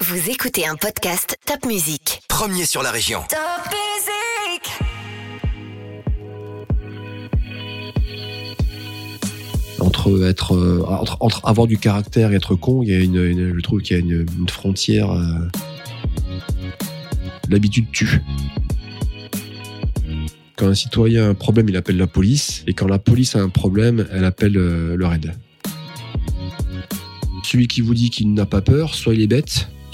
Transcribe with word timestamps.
Vous 0.00 0.30
écoutez 0.30 0.66
un 0.66 0.76
podcast 0.76 1.38
Top 1.46 1.64
Music. 1.66 2.22
Premier 2.28 2.66
sur 2.66 2.82
la 2.82 2.90
région. 2.90 3.20
Top 3.28 3.38
Music 3.70 4.72
entre 9.80 10.24
être 10.24 10.54
euh, 10.54 10.82
entre, 10.88 11.16
entre 11.20 11.46
avoir 11.46 11.66
du 11.66 11.78
caractère 11.78 12.32
et 12.32 12.36
être 12.36 12.54
con, 12.54 12.82
il 12.82 12.88
y 12.88 12.94
a 12.94 12.98
une, 13.00 13.16
une- 13.22 13.54
je 13.56 13.60
trouve 13.60 13.80
qu'il 13.82 13.96
y 13.96 14.00
a 14.00 14.02
une, 14.02 14.26
une 14.38 14.48
frontière. 14.48 15.10
euh, 15.10 15.22
L'habitude 17.48 17.86
tue. 17.92 18.20
Quand 20.56 20.66
un 20.66 20.74
citoyen 20.74 21.24
a 21.24 21.28
un 21.28 21.34
problème, 21.34 21.68
il 21.68 21.76
appelle 21.76 21.96
la 21.98 22.06
police, 22.08 22.64
et 22.66 22.72
quand 22.72 22.88
la 22.88 22.98
police 22.98 23.36
a 23.36 23.40
un 23.40 23.48
problème, 23.50 24.06
elle 24.10 24.24
appelle 24.24 24.56
euh, 24.56 24.96
le 24.96 25.06
raid. 25.06 25.32
Celui 27.44 27.68
qui 27.68 27.82
vous 27.82 27.94
dit 27.94 28.10
qu'il 28.10 28.32
n'a 28.34 28.46
pas 28.46 28.62
peur, 28.62 28.94
soit 28.94 29.14
il 29.14 29.20
est 29.20 29.26
bête, 29.28 29.68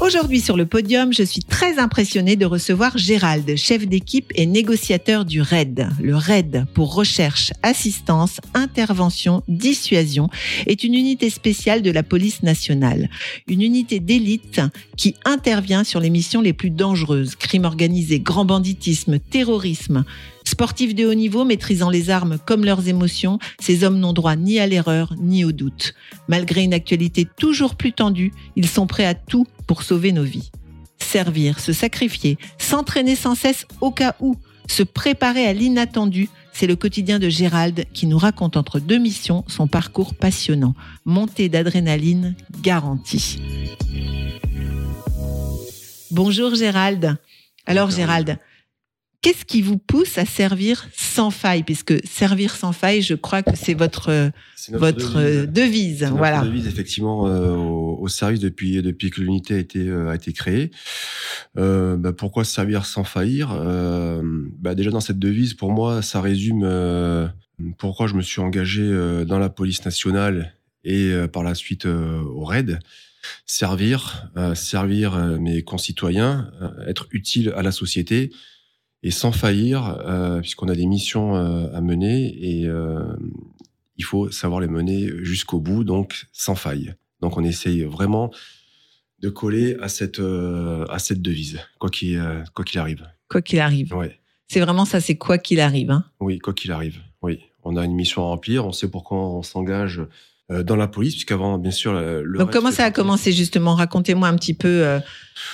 Aujourd'hui 0.00 0.40
sur 0.40 0.56
le 0.56 0.64
podium, 0.64 1.12
je 1.12 1.22
suis 1.22 1.42
très 1.42 1.78
impressionnée 1.78 2.34
de 2.34 2.46
recevoir 2.46 2.96
Gérald, 2.96 3.54
chef 3.56 3.86
d'équipe 3.86 4.32
et 4.34 4.46
négociateur 4.46 5.26
du 5.26 5.42
RAID. 5.42 5.88
Le 6.00 6.16
RAID, 6.16 6.64
pour 6.72 6.94
recherche, 6.94 7.52
assistance, 7.62 8.40
intervention, 8.54 9.42
dissuasion, 9.46 10.30
est 10.66 10.84
une 10.84 10.94
unité 10.94 11.28
spéciale 11.28 11.82
de 11.82 11.90
la 11.90 12.02
police 12.02 12.42
nationale. 12.42 13.10
Une 13.46 13.60
unité 13.60 14.00
d'élite 14.00 14.62
qui 14.96 15.16
intervient 15.26 15.84
sur 15.84 16.00
les 16.00 16.10
missions 16.10 16.40
les 16.40 16.54
plus 16.54 16.70
dangereuses, 16.70 17.34
crime 17.34 17.66
organisé, 17.66 18.20
grand 18.20 18.46
banditisme, 18.46 19.18
terrorisme. 19.18 20.04
Sportifs 20.50 20.96
de 20.96 21.06
haut 21.06 21.14
niveau 21.14 21.44
maîtrisant 21.44 21.90
les 21.90 22.10
armes 22.10 22.36
comme 22.44 22.64
leurs 22.64 22.88
émotions, 22.88 23.38
ces 23.60 23.84
hommes 23.84 24.00
n'ont 24.00 24.12
droit 24.12 24.34
ni 24.34 24.58
à 24.58 24.66
l'erreur 24.66 25.14
ni 25.16 25.44
au 25.44 25.52
doute. 25.52 25.94
Malgré 26.26 26.64
une 26.64 26.74
actualité 26.74 27.24
toujours 27.38 27.76
plus 27.76 27.92
tendue, 27.92 28.32
ils 28.56 28.66
sont 28.66 28.88
prêts 28.88 29.06
à 29.06 29.14
tout 29.14 29.46
pour 29.68 29.84
sauver 29.84 30.10
nos 30.10 30.24
vies. 30.24 30.50
Servir, 30.98 31.60
se 31.60 31.72
sacrifier, 31.72 32.36
s'entraîner 32.58 33.14
sans 33.14 33.36
cesse 33.36 33.64
au 33.80 33.92
cas 33.92 34.16
où, 34.18 34.34
se 34.66 34.82
préparer 34.82 35.46
à 35.46 35.52
l'inattendu, 35.52 36.28
c'est 36.52 36.66
le 36.66 36.74
quotidien 36.74 37.20
de 37.20 37.28
Gérald 37.28 37.84
qui 37.92 38.08
nous 38.08 38.18
raconte 38.18 38.56
entre 38.56 38.80
deux 38.80 38.98
missions 38.98 39.44
son 39.46 39.68
parcours 39.68 40.16
passionnant. 40.16 40.74
Montée 41.04 41.48
d'adrénaline 41.48 42.34
garantie. 42.60 43.38
Bonjour 46.10 46.56
Gérald. 46.56 47.16
Alors. 47.66 47.92
Gérald, 47.92 48.36
qu'est-ce 49.22 49.44
qui 49.44 49.62
vous 49.62 49.78
pousse 49.78 50.18
à 50.18 50.24
servir 50.24 50.86
sans 50.96 51.30
faille? 51.30 51.62
Puisque 51.62 51.94
servir 52.06 52.54
sans 52.54 52.72
faille, 52.72 53.02
je 53.02 53.14
crois 53.14 53.42
que 53.42 53.54
c'est 53.56 53.74
votre, 53.74 54.30
C'est 54.56 54.74
votre 54.74 55.16
euh, 55.18 55.46
devise. 55.46 55.98
C'est 55.98 56.04
notre 56.06 56.16
Voilà. 56.16 56.42
devise 56.42 56.66
effectivement 56.66 57.26
euh, 57.26 57.54
au, 57.54 57.98
au 58.00 58.08
service 58.08 58.40
depuis 58.40 58.80
depuis 58.82 59.10
que 59.10 59.20
l'unité 59.20 59.54
a 59.54 59.58
été 59.58 59.80
euh, 59.88 60.08
a 60.10 60.14
été 60.14 60.32
créée. 60.32 60.70
Euh, 61.58 61.96
bah, 61.96 62.12
pourquoi 62.12 62.44
servir 62.44 62.86
sans 62.86 63.04
faillir? 63.04 63.50
Euh, 63.52 64.22
bah, 64.58 64.74
Déjà 64.74 64.90
dans 64.90 65.00
cette 65.00 65.18
devise, 65.18 65.54
pour 65.54 65.72
moi, 65.72 66.02
ça 66.02 66.20
résume 66.20 66.62
euh, 66.64 67.26
pourquoi 67.78 68.06
je 68.06 68.14
me 68.14 68.22
suis 68.22 68.40
engagé 68.40 68.82
euh, 68.82 69.24
dans 69.24 69.38
la 69.38 69.48
police 69.50 69.84
nationale 69.84 70.54
et 70.84 71.10
euh, 71.12 71.28
par 71.28 71.42
la 71.42 71.54
suite 71.54 71.84
euh, 71.86 72.20
au 72.22 72.44
RAID. 72.44 72.78
Servir, 73.44 74.30
euh, 74.38 74.54
servir 74.54 75.14
euh, 75.14 75.38
mes 75.38 75.62
concitoyens, 75.62 76.50
euh, 76.62 76.86
être 76.86 77.06
utile 77.10 77.52
à 77.54 77.60
la 77.62 77.70
société 77.70 78.30
et 79.02 79.10
sans 79.10 79.32
faillir, 79.32 79.98
euh, 80.04 80.40
puisqu'on 80.40 80.68
a 80.68 80.74
des 80.74 80.86
missions 80.86 81.36
euh, 81.36 81.74
à 81.74 81.80
mener 81.80 82.26
et 82.26 82.66
euh, 82.66 83.16
il 83.96 84.04
faut 84.04 84.30
savoir 84.30 84.60
les 84.60 84.68
mener 84.68 85.10
jusqu'au 85.22 85.60
bout, 85.60 85.84
donc 85.84 86.26
sans 86.32 86.54
faille. 86.54 86.94
Donc 87.20 87.36
on 87.36 87.44
essaye 87.44 87.82
vraiment 87.82 88.30
de 89.20 89.28
coller 89.28 89.76
à 89.80 89.88
cette 89.88 90.20
à 90.20 90.98
cette 90.98 91.20
devise, 91.20 91.60
quoi 91.78 91.90
qu'il 91.90 92.22
quoi 92.54 92.64
qu'il 92.64 92.80
arrive. 92.80 93.06
Quoi 93.28 93.42
qu'il 93.42 93.60
arrive. 93.60 93.94
Ouais. 93.94 94.18
C'est 94.48 94.60
vraiment 94.60 94.86
ça, 94.86 95.00
c'est 95.00 95.16
quoi 95.16 95.36
qu'il 95.36 95.60
arrive. 95.60 95.90
Hein. 95.90 96.04
Oui, 96.18 96.38
quoi 96.38 96.54
qu'il 96.54 96.72
arrive. 96.72 96.98
Oui, 97.22 97.40
on 97.62 97.76
a 97.76 97.84
une 97.84 97.94
mission 97.94 98.22
à 98.22 98.26
remplir. 98.26 98.66
On 98.66 98.72
sait 98.72 98.88
pourquoi 98.88 99.18
on 99.18 99.42
s'engage 99.42 100.00
dans 100.64 100.76
la 100.76 100.88
police, 100.88 101.14
puisqu'avant, 101.14 101.58
bien 101.58 101.70
sûr, 101.70 101.92
le. 101.92 102.38
Donc 102.38 102.52
comment 102.52 102.72
ça 102.72 102.84
a 102.84 102.90
commencé 102.90 103.32
justement? 103.32 103.74
Racontez-moi 103.74 104.26
un 104.28 104.34
petit 104.36 104.54
peu 104.54 104.68
euh, 104.68 104.98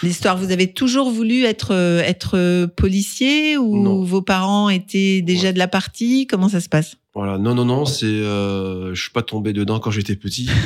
l'histoire. 0.03 0.37
Vous 0.39 0.51
avez 0.53 0.73
toujours 0.73 1.11
voulu 1.11 1.45
être 1.45 1.73
euh, 1.75 2.01
être 2.01 2.37
euh, 2.39 2.67
policier 2.67 3.59
ou 3.59 3.77
Non. 3.83 4.03
vos 4.03 4.23
parents 4.23 4.69
étaient 4.71 5.21
déjà 5.23 5.49
Ouais. 5.49 5.53
de 5.53 5.59
la 5.59 5.69
partie? 5.69 6.27
Comment 6.27 6.49
ça 6.49 6.61
se 6.61 6.69
passe? 6.69 6.97
Voilà, 7.15 7.39
non, 7.39 7.55
non, 7.55 7.65
non, 7.65 7.85
c'est, 7.87 8.05
euh, 8.05 8.95
je 8.95 9.01
suis 9.01 9.11
pas 9.11 9.23
tombé 9.23 9.53
dedans 9.55 9.79
quand 9.81 9.91
j'étais 9.91 10.17
petit. 10.17 10.49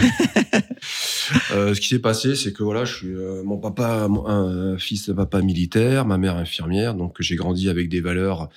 Euh, 1.53 1.75
ce 1.75 1.81
qui 1.81 1.89
s'est 1.89 1.99
passé, 2.01 2.35
c'est 2.35 2.53
que 2.53 2.63
voilà, 2.65 2.85
je 2.85 2.95
suis 2.97 3.15
euh, 3.15 3.43
mon 3.45 3.59
papa, 3.59 4.09
mon- 4.09 4.27
un 4.27 4.79
fils 4.79 5.09
de 5.09 5.13
papa 5.13 5.43
militaire, 5.43 6.05
ma 6.05 6.19
mère 6.19 6.37
infirmière, 6.37 6.95
donc 6.95 7.17
j'ai 7.21 7.37
grandi 7.37 7.69
avec 7.69 7.89
des 7.89 8.01
valeurs, 8.01 8.49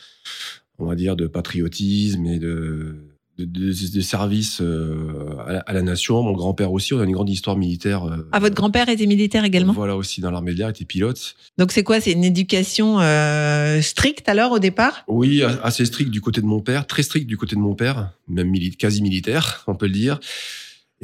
on 0.79 0.85
va 0.85 0.95
dire, 0.95 1.15
de 1.15 1.27
patriotisme 1.27 2.25
et 2.25 2.39
de 2.39 2.95
de, 3.39 3.45
de, 3.45 3.67
de 3.95 4.01
service 4.01 4.59
euh, 4.61 5.35
à, 5.47 5.53
la, 5.53 5.59
à 5.61 5.73
la 5.73 5.81
nation. 5.81 6.21
Mon 6.21 6.33
grand-père 6.33 6.71
aussi, 6.71 6.93
on 6.93 6.99
a 6.99 7.03
une 7.03 7.11
grande 7.13 7.29
histoire 7.29 7.57
militaire. 7.57 8.03
euh, 8.05 8.27
Ah, 8.31 8.39
votre 8.39 8.55
grand-père 8.55 8.89
était 8.89 9.05
militaire 9.07 9.43
également? 9.43 9.73
Voilà 9.73 9.95
aussi 9.97 10.21
dans 10.21 10.29
l'armée 10.31 10.53
de 10.53 10.59
l'air, 10.59 10.67
il 10.67 10.71
était 10.71 10.85
pilote. 10.85 11.35
Donc 11.57 11.71
c'est 11.71 11.83
quoi? 11.83 11.99
C'est 11.99 12.11
une 12.11 12.23
éducation 12.23 12.99
euh, 13.01 13.81
stricte 13.81 14.29
alors 14.29 14.51
au 14.51 14.59
départ? 14.59 15.03
Oui, 15.07 15.41
assez 15.63 15.85
strict 15.85 16.11
du 16.11 16.21
côté 16.21 16.41
de 16.41 16.45
mon 16.45 16.59
père, 16.61 16.85
très 16.85 17.01
strict 17.03 17.25
du 17.27 17.37
côté 17.37 17.55
de 17.55 17.61
mon 17.61 17.73
père, 17.75 18.11
même 18.27 18.49
mili- 18.51 18.75
quasi 18.77 19.01
militaire, 19.01 19.63
on 19.67 19.75
peut 19.75 19.87
le 19.87 19.93
dire. 19.93 20.19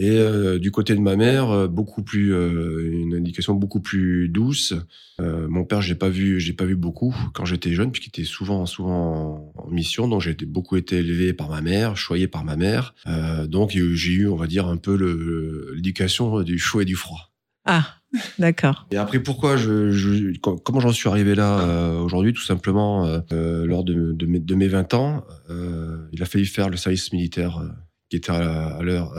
Et 0.01 0.17
euh, 0.17 0.59
du 0.59 0.71
côté 0.71 0.95
de 0.95 1.01
ma 1.01 1.17
mère, 1.17 1.51
euh, 1.51 1.67
beaucoup 1.67 2.03
plus 2.03 2.33
euh, 2.33 2.89
une 2.89 3.15
éducation 3.15 3.53
beaucoup 3.53 3.81
plus 3.81 4.29
douce. 4.29 4.73
Euh, 5.19 5.49
mon 5.49 5.65
père, 5.65 5.81
j'ai 5.81 5.93
pas 5.93 6.07
vu, 6.07 6.39
j'ai 6.39 6.53
pas 6.53 6.63
vu 6.63 6.77
beaucoup 6.77 7.13
quand 7.33 7.43
j'étais 7.43 7.73
jeune, 7.73 7.91
puisqu'il 7.91 8.21
était 8.21 8.23
souvent 8.23 8.65
souvent 8.65 9.51
en 9.57 9.69
mission. 9.69 10.07
Donc 10.07 10.21
j'ai 10.21 10.33
beaucoup 10.33 10.77
été 10.77 10.99
élevé 10.99 11.33
par 11.33 11.49
ma 11.49 11.59
mère, 11.59 11.97
choyé 11.97 12.29
par 12.29 12.45
ma 12.45 12.55
mère. 12.55 12.95
Donc 13.47 13.71
j'ai 13.71 14.11
eu, 14.13 14.27
on 14.29 14.37
va 14.37 14.47
dire, 14.47 14.67
un 14.67 14.77
peu 14.77 14.95
l'éducation 15.75 16.43
du 16.43 16.57
chaud 16.57 16.79
et 16.79 16.85
du 16.85 16.95
froid. 16.95 17.33
Ah, 17.65 17.97
d'accord. 18.39 18.87
Et 18.91 18.97
après, 18.97 19.19
pourquoi 19.19 19.57
je, 19.57 19.91
je 19.91 20.39
co- 20.39 20.55
comment 20.55 20.79
j'en 20.79 20.93
suis 20.93 21.09
arrivé 21.09 21.35
là 21.35 21.59
euh, 21.59 21.99
aujourd'hui 21.99 22.31
Tout 22.31 22.41
simplement, 22.41 23.05
euh, 23.33 23.65
lors 23.65 23.83
de, 23.83 24.13
de, 24.13 24.25
mes, 24.25 24.39
de 24.39 24.55
mes 24.55 24.69
20 24.69 24.93
ans, 24.93 25.25
euh, 25.49 26.07
il 26.13 26.23
a 26.23 26.25
fallu 26.25 26.45
faire 26.45 26.69
le 26.69 26.77
service 26.77 27.11
militaire 27.11 27.61
qui 28.09 28.15
était 28.15 28.31
à, 28.31 28.79
l'heure, 28.81 29.13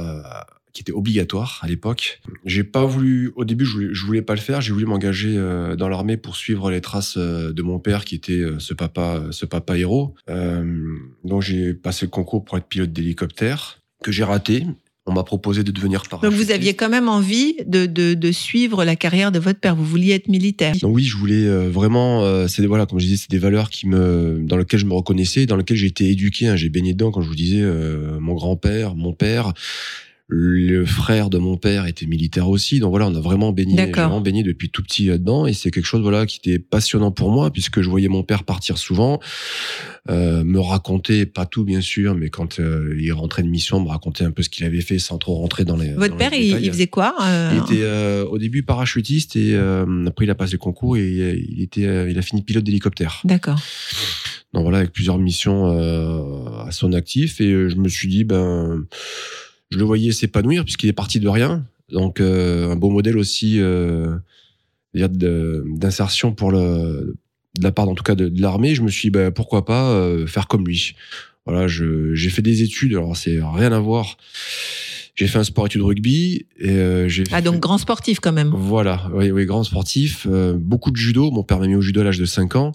qui 0.73 0.83
était 0.83 0.93
obligatoire 0.93 1.59
à 1.63 1.69
l'époque. 1.69 2.21
J'ai 2.45 2.65
pas 2.65 2.85
voulu, 2.85 3.33
au 3.37 3.45
début, 3.45 3.65
je 3.65 3.73
voulais, 3.73 3.89
je 3.93 4.05
voulais 4.07 4.23
pas 4.23 4.35
le 4.35 4.41
faire. 4.41 4.61
J'ai 4.61 4.73
voulu 4.73 4.87
m'engager 4.87 5.35
euh, 5.37 5.77
dans 5.77 5.89
l'armée 5.89 6.17
pour 6.17 6.37
suivre 6.37 6.71
les 6.71 6.81
traces 6.81 7.15
euh, 7.17 7.53
de 7.53 7.63
mon 7.63 7.79
père, 7.79 8.05
qui 8.05 8.15
était 8.15 8.33
euh, 8.35 8.59
ce 8.59 8.75
papa, 8.75 9.23
ce 9.31 9.47
papa 9.47 9.77
héros. 9.77 10.15
Euh, 10.29 10.95
donc 11.25 11.43
j'ai 11.43 11.75
passé 11.75 12.07
le 12.07 12.11
concours 12.11 12.45
pour 12.45 12.57
être 12.59 12.67
pilote 12.67 12.93
d'hélicoptère 12.93 13.79
que 14.03 14.13
j'ai 14.13 14.25
raté. 14.25 14.67
On 15.07 15.13
m'a 15.13 15.25
proposé 15.25 15.65
de 15.65 15.73
devenir 15.73 16.03
Donc 16.03 16.11
parachutiste. 16.11 16.45
vous 16.47 16.53
aviez 16.53 16.75
quand 16.75 16.91
même 16.91 17.09
envie 17.09 17.57
de, 17.67 17.87
de, 17.87 18.15
de 18.15 18.33
suivre 18.33 18.85
la 18.85 18.97
carrière 18.97 19.33
de 19.33 19.39
votre 19.39 19.59
père. 19.59 19.75
Vous 19.75 19.85
vouliez 19.85 20.13
être 20.13 20.29
militaire. 20.29 20.75
Donc 20.81 20.95
oui, 20.95 21.05
je 21.05 21.17
voulais 21.17 21.49
vraiment, 21.69 22.47
c'est 22.47 22.65
voilà, 22.67 22.85
comme 22.87 23.01
je 23.01 23.07
disais, 23.07 23.17
c'est 23.17 23.31
des 23.31 23.39
valeurs 23.39 23.71
qui 23.71 23.89
me, 23.89 24.39
dans 24.43 24.57
lesquelles 24.59 24.79
je 24.79 24.85
me 24.87 24.93
reconnaissais, 24.93 25.47
dans 25.47 25.57
lesquelles 25.57 25.79
j'ai 25.79 25.87
été 25.89 26.11
éduqué. 26.11 26.49
hein. 26.49 26.55
j'ai 26.55 26.69
baigné 26.69 26.93
dedans, 26.93 27.11
quand 27.11 27.23
je 27.23 27.29
vous 27.29 27.35
disais, 27.35 27.63
euh, 27.63 28.21
mon 28.21 28.35
grand-père, 28.35 28.95
mon 28.95 29.13
père, 29.15 29.53
le 30.31 30.85
frère 30.87 31.29
de 31.29 31.39
mon 31.39 31.57
père 31.57 31.87
était 31.87 32.07
militaire 32.07 32.49
aussi. 32.49 32.81
Donc 32.81 32.91
voilà, 32.91 33.07
on 33.09 33.15
a 33.15 33.21
vraiment 33.21 33.53
baigné, 33.53 33.87
vraiment 33.87 34.21
baigné 34.21 34.43
depuis 34.43 34.71
tout 34.71 34.83
petit 34.83 35.07
là-dedans, 35.07 35.47
et 35.47 35.53
c'est 35.53 35.71
quelque 35.71 35.87
chose 35.87 36.03
voilà 36.03 36.27
qui 36.27 36.39
était 36.39 36.59
passionnant 36.59 37.11
pour 37.11 37.31
moi 37.31 37.51
puisque 37.51 37.83
je 37.83 37.91
voyais 37.91 38.09
mon 38.09 38.23
père 38.23 38.45
partir 38.45 38.79
souvent, 38.79 39.21
euh, 40.09 40.45
me 40.45 40.61
raconter, 40.61 41.27
pas 41.27 41.47
tout 41.47 41.65
bien 41.65 41.81
sûr, 41.81 42.15
mais 42.15 42.31
quand 42.31 42.61
euh, 42.61 42.97
il 42.99 43.13
rentrait 43.13 43.43
de 43.43 43.49
mission, 43.49 43.81
me 43.81 43.89
raconter 43.89 44.25
un 44.25 44.31
peu 44.31 44.43
ce 44.43 44.49
qu'il 44.49 44.65
avait 44.65 44.81
fait 44.81 44.99
sans 44.99 45.19
trop 45.19 45.35
rentrer 45.35 45.65
dans 45.65 45.77
les. 45.77 45.93
Votre 45.93 46.11
dans 46.11 46.17
père, 46.17 46.31
les 46.31 46.47
il, 46.47 46.71
faisait 46.71 46.87
quoi 46.87 47.15
euh, 47.23 47.51
Il 47.53 47.59
était 47.59 47.83
euh, 47.85 48.25
au 48.25 48.39
début 48.39 48.63
parachutiste 48.63 49.37
et 49.37 49.55
euh, 49.55 50.07
après 50.07 50.25
il 50.25 50.31
a 50.31 50.35
passé 50.35 50.53
le 50.53 50.59
concours 50.59 50.97
et 50.97 51.01
euh, 51.01 51.37
il 51.49 51.61
était, 51.61 51.87
euh, 51.87 52.11
il 52.11 52.19
a 52.19 52.23
fini 52.23 52.43
pilote 52.43 52.65
d'hélicoptère. 52.65 53.21
D'accord. 53.25 53.59
Donc 54.53 54.63
voilà, 54.63 54.79
avec 54.79 54.93
plusieurs 54.93 55.19
missions 55.19 55.71
euh, 55.71 56.65
à 56.67 56.73
son 56.73 56.93
actif 56.93 57.41
et 57.41 57.53
euh, 57.53 57.69
je 57.69 57.77
me 57.77 57.89
suis 57.89 58.09
dit 58.09 58.25
ben, 58.25 58.85
je 59.71 59.79
le 59.79 59.85
voyais 59.85 60.13
s'épanouir 60.13 60.65
puisqu'il 60.65 60.89
est 60.89 60.95
parti 60.95 61.21
de 61.21 61.29
rien. 61.29 61.65
Donc 61.91 62.21
euh, 62.21 62.71
un 62.71 62.77
beau 62.77 62.91
modèle 62.91 63.19
aussi 63.19 63.61
euh, 63.61 64.17
d'insertion 64.95 66.33
pour 66.33 66.51
le 66.51 67.17
de 67.59 67.65
la 67.65 67.73
part 67.73 67.89
en 67.89 67.95
tout 67.95 68.05
cas 68.05 68.15
de, 68.15 68.31
l'armée. 68.41 68.75
Je 68.75 68.83
me 68.83 68.91
suis 68.91 69.09
dit 69.09 69.11
ben, 69.11 69.31
pourquoi 69.31 69.65
pas 69.65 69.91
euh, 69.91 70.27
faire 70.27 70.47
comme 70.47 70.67
lui. 70.67 70.95
Voilà, 71.47 71.67
j'ai 71.67 72.31
fait 72.31 72.43
des 72.43 72.63
études. 72.63 72.93
Alors 72.93 73.17
c'est 73.17 73.41
rien 73.43 73.73
à 73.73 73.81
voir. 73.81 74.17
J'ai 75.17 75.27
fait 75.27 75.39
un 75.39 75.45
sport 75.45 75.67
études 75.67 75.83
rugby 75.83 76.47
et 76.59 76.71
euh, 76.71 77.09
j'ai 77.09 77.25
Ah, 77.33 77.43
donc 77.43 77.59
grand 77.61 77.79
sportif 77.79 78.21
quand 78.21 78.33
même. 78.33 78.53
voilà, 78.55 79.11
oui, 79.13 79.31
oui, 79.31 79.45
grand 79.45 79.65
sportif, 79.65 80.27
euh, 80.31 80.55
beaucoup 80.57 80.91
de 80.91 80.97
judo. 80.97 81.31
Mon 81.31 81.43
père 81.43 81.59
m'a 81.59 81.67
mis 81.67 81.75
au 81.75 81.81
judo 81.81 82.01
à 82.01 82.05
l'âge 82.05 82.19
de 82.19 82.25
5 82.25 82.57
ans. 82.57 82.73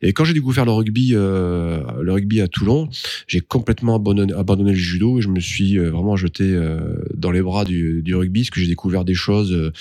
Et 0.00 0.12
quand 0.12 0.24
j'ai 0.24 0.32
découvert 0.34 0.64
le 0.64 0.72
rugby, 0.72 1.10
euh, 1.12 1.82
le 2.00 2.12
rugby 2.12 2.40
à 2.40 2.48
Toulon, 2.48 2.88
j'ai 3.26 3.40
complètement 3.40 3.96
abandonné, 3.96 4.32
abandonné 4.32 4.70
le 4.70 4.76
judo 4.76 5.18
et 5.18 5.22
je 5.22 5.28
me 5.28 5.40
suis 5.40 5.78
euh, 5.78 5.90
vraiment 5.90 6.16
jeté 6.16 6.44
euh, 6.44 6.78
dans 7.14 7.30
les 7.30 7.42
bras 7.42 7.64
du, 7.64 8.02
du 8.02 8.14
rugby, 8.14 8.42
parce 8.42 8.50
que 8.50 8.60
j'ai 8.60 8.68
découvert 8.68 9.04
des 9.04 9.14
choses. 9.14 9.72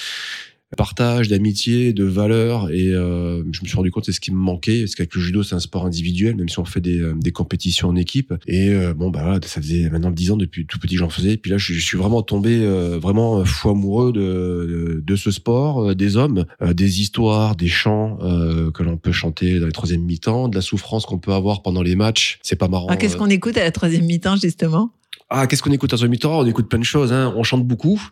Euh, 0.72 0.76
partage 0.78 1.28
d'amitié 1.28 1.94
de 1.94 2.04
valeurs. 2.04 2.72
Et 2.72 2.88
euh, 2.94 3.44
je 3.52 3.62
me 3.62 3.68
suis 3.68 3.76
rendu 3.76 3.92
compte 3.92 4.06
c'est 4.06 4.12
ce 4.12 4.20
qui 4.22 4.32
me 4.32 4.38
manquait. 4.38 4.82
Parce 4.82 4.96
qu'avec 4.96 5.14
le 5.14 5.22
judo 5.22 5.44
c'est 5.44 5.56
un 5.56 5.60
sport 5.60 5.86
individuel 5.86 6.36
même 6.36 6.50
si 6.50 6.60
on 6.60 6.66
fait 6.66 6.82
des, 6.82 7.00
euh, 7.00 7.14
des 7.20 7.32
compétitions 7.32 7.90
en 7.90 7.96
équipe. 7.96 8.34
Et 8.48 8.70
euh, 8.70 8.94
bon 8.94 9.10
bah 9.10 9.22
voilà, 9.24 9.40
ça 9.44 9.62
faisait 9.62 9.90
maintenant 9.90 10.12
10 10.12 10.32
ans 10.32 10.38
depuis 10.38 10.66
tout 10.66 10.80
petit 10.80 10.96
que 10.96 11.00
j'en 11.00 11.10
faisais. 11.10 11.34
Et 11.34 11.38
puis 11.38 11.52
là 11.52 11.58
je, 11.58 11.74
je 11.74 11.86
suis 11.86 11.98
vraiment 11.98 12.22
tombé 12.22 12.60
euh, 12.62 12.98
vraiment 13.00 13.44
fou 13.46 13.70
amoureux 13.70 14.14
de, 14.14 14.20
de, 14.22 15.04
de 15.06 15.16
ce 15.16 15.32
sport 15.32 15.90
euh, 15.90 15.96
des 15.96 16.16
hommes 16.18 16.46
euh, 16.62 16.74
des 16.74 17.02
histoires 17.02 17.56
des 17.56 17.68
chants 17.68 18.18
euh, 18.22 18.72
que 18.72 18.84
l'on 18.84 18.98
peut 18.98 19.12
chanter 19.12 19.60
dans 19.60 19.66
les 19.66 19.72
troisième 19.72 20.02
mi-temps 20.04 20.48
de 20.48 20.56
la 20.56 20.62
souffrance 20.62 21.06
qu'on 21.06 21.18
peut 21.18 21.34
avoir 21.34 21.62
pendant 21.64 21.82
les 21.82 21.96
matchs. 21.96 22.40
C'est 22.44 22.56
pas 22.56 22.68
marrant 22.68 22.88
Ah, 22.90 22.98
Qu'est-ce 22.98 23.16
euh. 23.16 23.20
qu'on 23.20 23.30
écoute 23.30 23.58
à 23.58 23.64
la 23.64 23.72
troisième 23.72 24.06
mi-temps, 24.06 24.36
justement? 24.36 24.92
Ah, 25.34 25.48
qu'est-ce 25.48 25.64
qu'on 25.64 25.72
écoute 25.72 25.94
à 25.94 25.98
ce 25.98 26.06
mi-temps? 26.06 26.40
On 26.40 26.46
écoute 26.46 26.68
plein 26.68 26.80
de 26.80 26.84
choses. 26.84 27.14
Hein. 27.14 27.34
On 27.38 27.44
chante 27.44 27.66
beaucoup. 27.66 28.02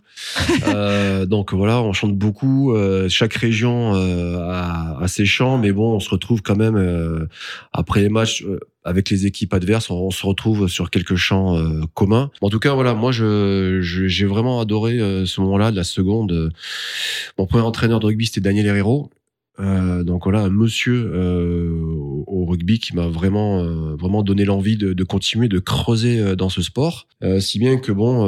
Euh, 0.67 1.25
donc 1.25 1.53
voilà, 1.53 1.81
on 1.81 1.93
chante 1.93 2.15
beaucoup. 2.15 2.75
Euh, 2.75 3.07
chaque 3.09 3.33
région 3.33 3.95
euh, 3.95 4.37
a, 4.39 4.97
a 5.01 5.07
ses 5.07 5.25
chants, 5.25 5.57
mais 5.57 5.71
bon, 5.71 5.95
on 5.95 5.99
se 5.99 6.09
retrouve 6.09 6.41
quand 6.41 6.55
même 6.57 6.75
euh, 6.75 7.27
après 7.73 8.01
les 8.01 8.09
matchs 8.09 8.43
euh, 8.43 8.59
avec 8.83 9.09
les 9.09 9.25
équipes 9.25 9.53
adverses. 9.53 9.89
On, 9.89 9.95
on 9.95 10.11
se 10.11 10.25
retrouve 10.25 10.67
sur 10.67 10.89
quelques 10.89 11.15
chants 11.15 11.57
euh, 11.57 11.81
communs. 11.93 12.29
En 12.41 12.49
tout 12.49 12.59
cas, 12.59 12.73
voilà, 12.73 12.93
moi, 12.93 13.11
je 13.11 13.79
je- 13.81 14.07
j'ai 14.07 14.25
vraiment 14.25 14.59
adoré 14.59 14.99
euh, 14.99 15.25
ce 15.25 15.39
moment-là 15.41 15.71
de 15.71 15.77
la 15.77 15.83
seconde. 15.85 16.51
Mon 17.37 17.45
premier 17.45 17.63
entraîneur 17.63 17.99
de 17.99 18.05
rugby, 18.05 18.25
c'était 18.25 18.41
Daniel 18.41 18.65
Herrero. 18.67 19.09
Euh, 19.59 20.03
donc 20.03 20.23
voilà, 20.23 20.41
un 20.41 20.49
monsieur 20.49 21.11
euh, 21.13 21.69
au, 22.27 22.45
rugby 22.45 22.79
qui 22.79 22.95
m'a 22.95 23.07
vraiment 23.07 23.61
euh, 23.61 23.95
vraiment 23.95 24.23
donné 24.23 24.45
l'envie 24.45 24.77
de, 24.77 24.93
de 24.93 25.03
continuer 25.03 25.49
de 25.49 25.59
creuser 25.59 26.19
euh, 26.19 26.35
dans 26.35 26.49
ce 26.49 26.61
sport, 26.61 27.07
Euh, 27.21 27.41
si 27.41 27.59
bien 27.59 27.75
que 27.77 27.91
bon, 27.91 28.25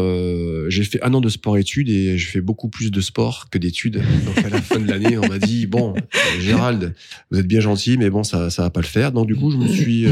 j'ai 0.70 0.84
fait 0.84 1.02
un 1.02 1.14
an 1.14 1.22
de 1.22 1.30
sport-études 1.30 1.88
et 1.88 2.18
j'ai 2.18 2.28
fait 2.28 2.42
beaucoup 2.42 2.68
plus 2.68 2.92
de 2.92 3.00
sport 3.00 3.50
que 3.50 3.58
d'études. 3.58 4.02
Donc 4.26 4.46
à 4.46 4.50
la 4.50 4.62
fin 4.62 4.80
de 4.82 4.88
l'année, 4.88 5.18
on 5.18 5.26
m'a 5.30 5.40
dit 5.40 5.66
bon, 5.66 5.94
Gérald, 6.42 6.94
vous 7.32 7.40
êtes 7.40 7.48
bien 7.48 7.62
gentil, 7.62 7.98
mais 7.98 8.10
bon, 8.10 8.24
ça 8.24 8.50
ça 8.50 8.64
va 8.64 8.70
pas 8.70 8.82
le 8.82 8.86
faire. 8.86 9.14
Donc 9.14 9.28
du 9.28 9.36
coup, 9.38 9.50
je 9.50 9.56
me 9.56 9.68
suis 9.68 10.08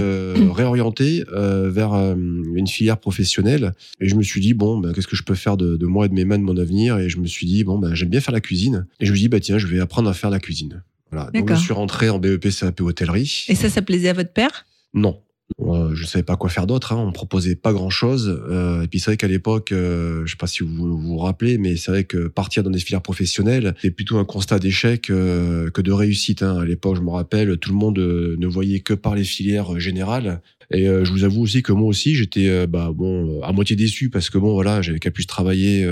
réorienté 0.53 1.25
vers 1.33 1.91
une 1.93 2.67
filière 2.67 2.99
professionnelle 2.99 3.73
et 3.99 4.07
je 4.07 4.15
me 4.15 4.23
suis 4.23 4.39
dit 4.39 4.53
bon, 4.53 4.79
ben, 4.79 4.93
qu'est-ce 4.93 5.07
que 5.07 5.17
je 5.17 5.23
peux 5.23 5.35
faire 5.35 5.57
de, 5.57 5.75
de 5.75 5.85
moi 5.85 6.05
et 6.05 6.09
de 6.09 6.13
mes 6.13 6.23
mains 6.23 6.39
de 6.39 6.43
mon 6.43 6.55
avenir? 6.55 6.97
Et 6.99 7.09
je 7.09 7.19
me 7.19 7.27
suis 7.27 7.47
dit 7.47 7.65
bon, 7.65 7.79
ben, 7.79 7.93
j'aime 7.95 8.09
bien 8.09 8.21
faire 8.21 8.33
la 8.33 8.41
cuisine 8.41 8.85
et 9.01 9.05
je 9.05 9.11
me 9.11 9.15
suis 9.17 9.25
dit 9.25 9.29
bah 9.29 9.41
tiens, 9.41 9.57
je 9.57 9.67
vais 9.67 9.81
apprendre 9.81 10.09
à 10.09 10.13
faire 10.13 10.29
la 10.29 10.39
cuisine. 10.39 10.83
Voilà. 11.11 11.29
Donc 11.31 11.49
je 11.49 11.55
suis 11.55 11.73
rentré 11.73 12.09
en 12.09 12.19
BEP 12.19 12.49
CAP 12.49 12.81
hôtellerie. 12.81 13.45
Et 13.47 13.55
ça, 13.55 13.69
ça 13.69 13.81
plaisait 13.81 14.09
à 14.09 14.13
votre 14.13 14.33
père? 14.33 14.65
Non. 14.93 15.21
Euh, 15.61 15.93
je 15.95 16.05
savais 16.05 16.23
pas 16.23 16.35
quoi 16.35 16.49
faire 16.49 16.67
d'autre. 16.67 16.93
Hein. 16.93 16.97
On 16.97 17.07
me 17.07 17.11
proposait 17.11 17.55
pas 17.55 17.73
grand 17.73 17.89
chose. 17.89 18.41
Euh, 18.49 18.83
et 18.83 18.87
puis 18.87 18.99
c'est 18.99 19.11
vrai 19.11 19.17
qu'à 19.17 19.27
l'époque, 19.27 19.71
euh, 19.71 20.21
je 20.25 20.31
sais 20.31 20.37
pas 20.37 20.47
si 20.47 20.63
vous 20.63 20.69
vous, 20.69 20.97
vous 20.97 21.17
rappelez, 21.17 21.57
mais 21.57 21.75
c'est 21.75 21.91
vrai 21.91 22.03
que 22.03 22.27
partir 22.27 22.63
dans 22.63 22.69
des 22.69 22.79
filières 22.79 23.01
professionnelles, 23.01 23.75
c'est 23.81 23.91
plutôt 23.91 24.17
un 24.17 24.25
constat 24.25 24.59
d'échec 24.59 25.09
euh, 25.09 25.69
que 25.69 25.81
de 25.81 25.91
réussite. 25.91 26.43
Hein. 26.43 26.59
À 26.59 26.65
l'époque, 26.65 26.95
je 26.95 27.01
me 27.01 27.09
rappelle, 27.09 27.57
tout 27.57 27.71
le 27.71 27.77
monde 27.77 27.99
ne 27.99 28.47
voyait 28.47 28.79
que 28.79 28.93
par 28.93 29.15
les 29.15 29.23
filières 29.23 29.79
générales. 29.79 30.41
Et 30.71 30.85
je 30.85 31.11
vous 31.11 31.23
avoue 31.23 31.41
aussi 31.41 31.63
que 31.63 31.71
moi 31.71 31.87
aussi, 31.87 32.13
j'étais 32.13 32.67
bah, 32.67 32.91
bon 32.93 33.41
à 33.41 33.51
moitié 33.51 33.75
déçu 33.75 34.11
parce 34.11 34.29
que 34.29 34.37
bon 34.37 34.53
voilà, 34.53 34.83
j'avais 34.83 34.99
qu'à 34.99 35.09
plus 35.09 35.25
travailler, 35.25 35.83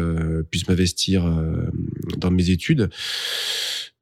plus 0.52 0.68
m'investir 0.68 1.26
dans 2.20 2.30
mes 2.30 2.52
études. 2.52 2.92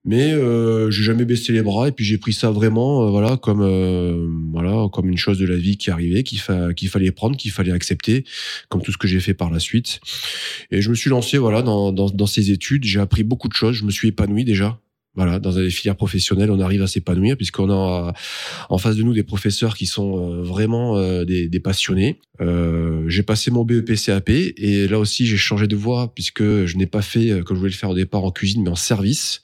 Mais 0.06 0.32
euh, 0.34 0.92
j'ai 0.92 1.04
jamais 1.04 1.26
baissé 1.26 1.52
les 1.52 1.64
bras 1.64 1.88
et 1.88 1.92
puis 1.92 2.06
j'ai 2.06 2.20
pris 2.20 2.32
ça 2.32 2.52
vraiment 2.52 3.04
euh, 3.08 3.10
voilà 3.10 3.38
comme 3.38 3.62
euh, 3.62 4.30
voilà 4.52 4.88
comme 4.94 5.10
une 5.10 5.18
chose 5.18 5.40
de 5.40 5.48
la 5.48 5.56
vie 5.56 5.78
qui 5.78 5.90
arrivait 5.90 6.22
qu'il 6.22 6.40
fa 6.40 6.74
qu'il 6.76 6.90
fallait 6.90 7.12
prendre 7.12 7.36
qu'il 7.36 7.52
fallait 7.52 7.72
accepter 7.72 8.24
comme 8.70 8.84
tout 8.84 8.92
ce 8.92 8.98
que 8.98 9.08
j'ai 9.08 9.20
fait 9.20 9.34
par 9.34 9.50
la 9.50 9.60
suite. 9.60 10.00
Et 10.70 10.82
je 10.82 10.90
me 10.90 10.96
suis 10.96 11.10
lancé 11.10 11.40
voilà 11.40 11.64
dans 11.64 11.92
dans, 11.92 12.10
dans 12.10 12.28
ces 12.28 12.52
études. 12.52 12.84
J'ai 12.84 13.00
appris 13.00 13.24
beaucoup 13.24 13.48
de 13.48 13.54
choses. 13.54 13.76
Je 13.76 13.84
me 13.84 13.92
suis 13.92 14.10
épanoui 14.10 14.46
déjà 14.46 14.80
voilà 15.16 15.40
dans 15.40 15.52
des 15.54 15.70
filières 15.70 15.96
professionnelles 15.96 16.52
on 16.52 16.60
arrive 16.60 16.82
à 16.82 16.88
s'épanouir 16.88 17.38
puisqu'on 17.38 17.72
a 17.72 18.14
en 18.70 18.78
face 18.78 18.96
de 18.96 19.04
nous 19.04 19.14
des 19.14 19.24
professeurs 19.24 19.76
qui 19.76 19.86
sont 19.86 20.18
euh, 20.18 20.42
vraiment 20.44 20.98
euh, 20.98 21.26
des, 21.26 21.48
des 21.48 21.60
passionnés 21.60 22.20
euh, 22.42 23.04
j'ai 23.08 23.24
passé 23.24 23.52
mon 23.52 23.64
BEP 23.64 23.96
CAP 23.96 24.30
et 24.30 24.88
là 24.88 25.00
aussi 25.00 25.26
j'ai 25.26 25.38
changé 25.38 25.68
de 25.68 25.76
voie 25.76 26.14
puisque 26.14 26.44
je 26.44 26.78
n'ai 26.78 26.86
pas 26.88 27.02
fait 27.02 27.42
comme 27.46 27.56
je 27.56 27.60
voulais 27.60 27.72
le 27.72 27.78
faire 27.78 27.90
au 27.92 27.96
départ 27.96 28.24
en 28.24 28.32
cuisine 28.32 28.64
mais 28.64 28.70
en 28.70 28.76
service 28.76 29.42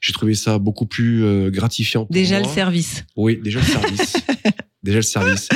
j'ai 0.00 0.12
trouvé 0.12 0.34
ça 0.34 0.58
beaucoup 0.58 0.86
plus 0.86 1.50
gratifiant. 1.50 2.04
pour 2.06 2.12
Déjà 2.14 2.38
moi. 2.40 2.48
le 2.48 2.54
service. 2.54 3.04
Oui, 3.16 3.38
déjà 3.42 3.60
le 3.60 3.66
service. 3.66 4.16
déjà 4.82 4.96
le 4.96 5.02
service. 5.02 5.48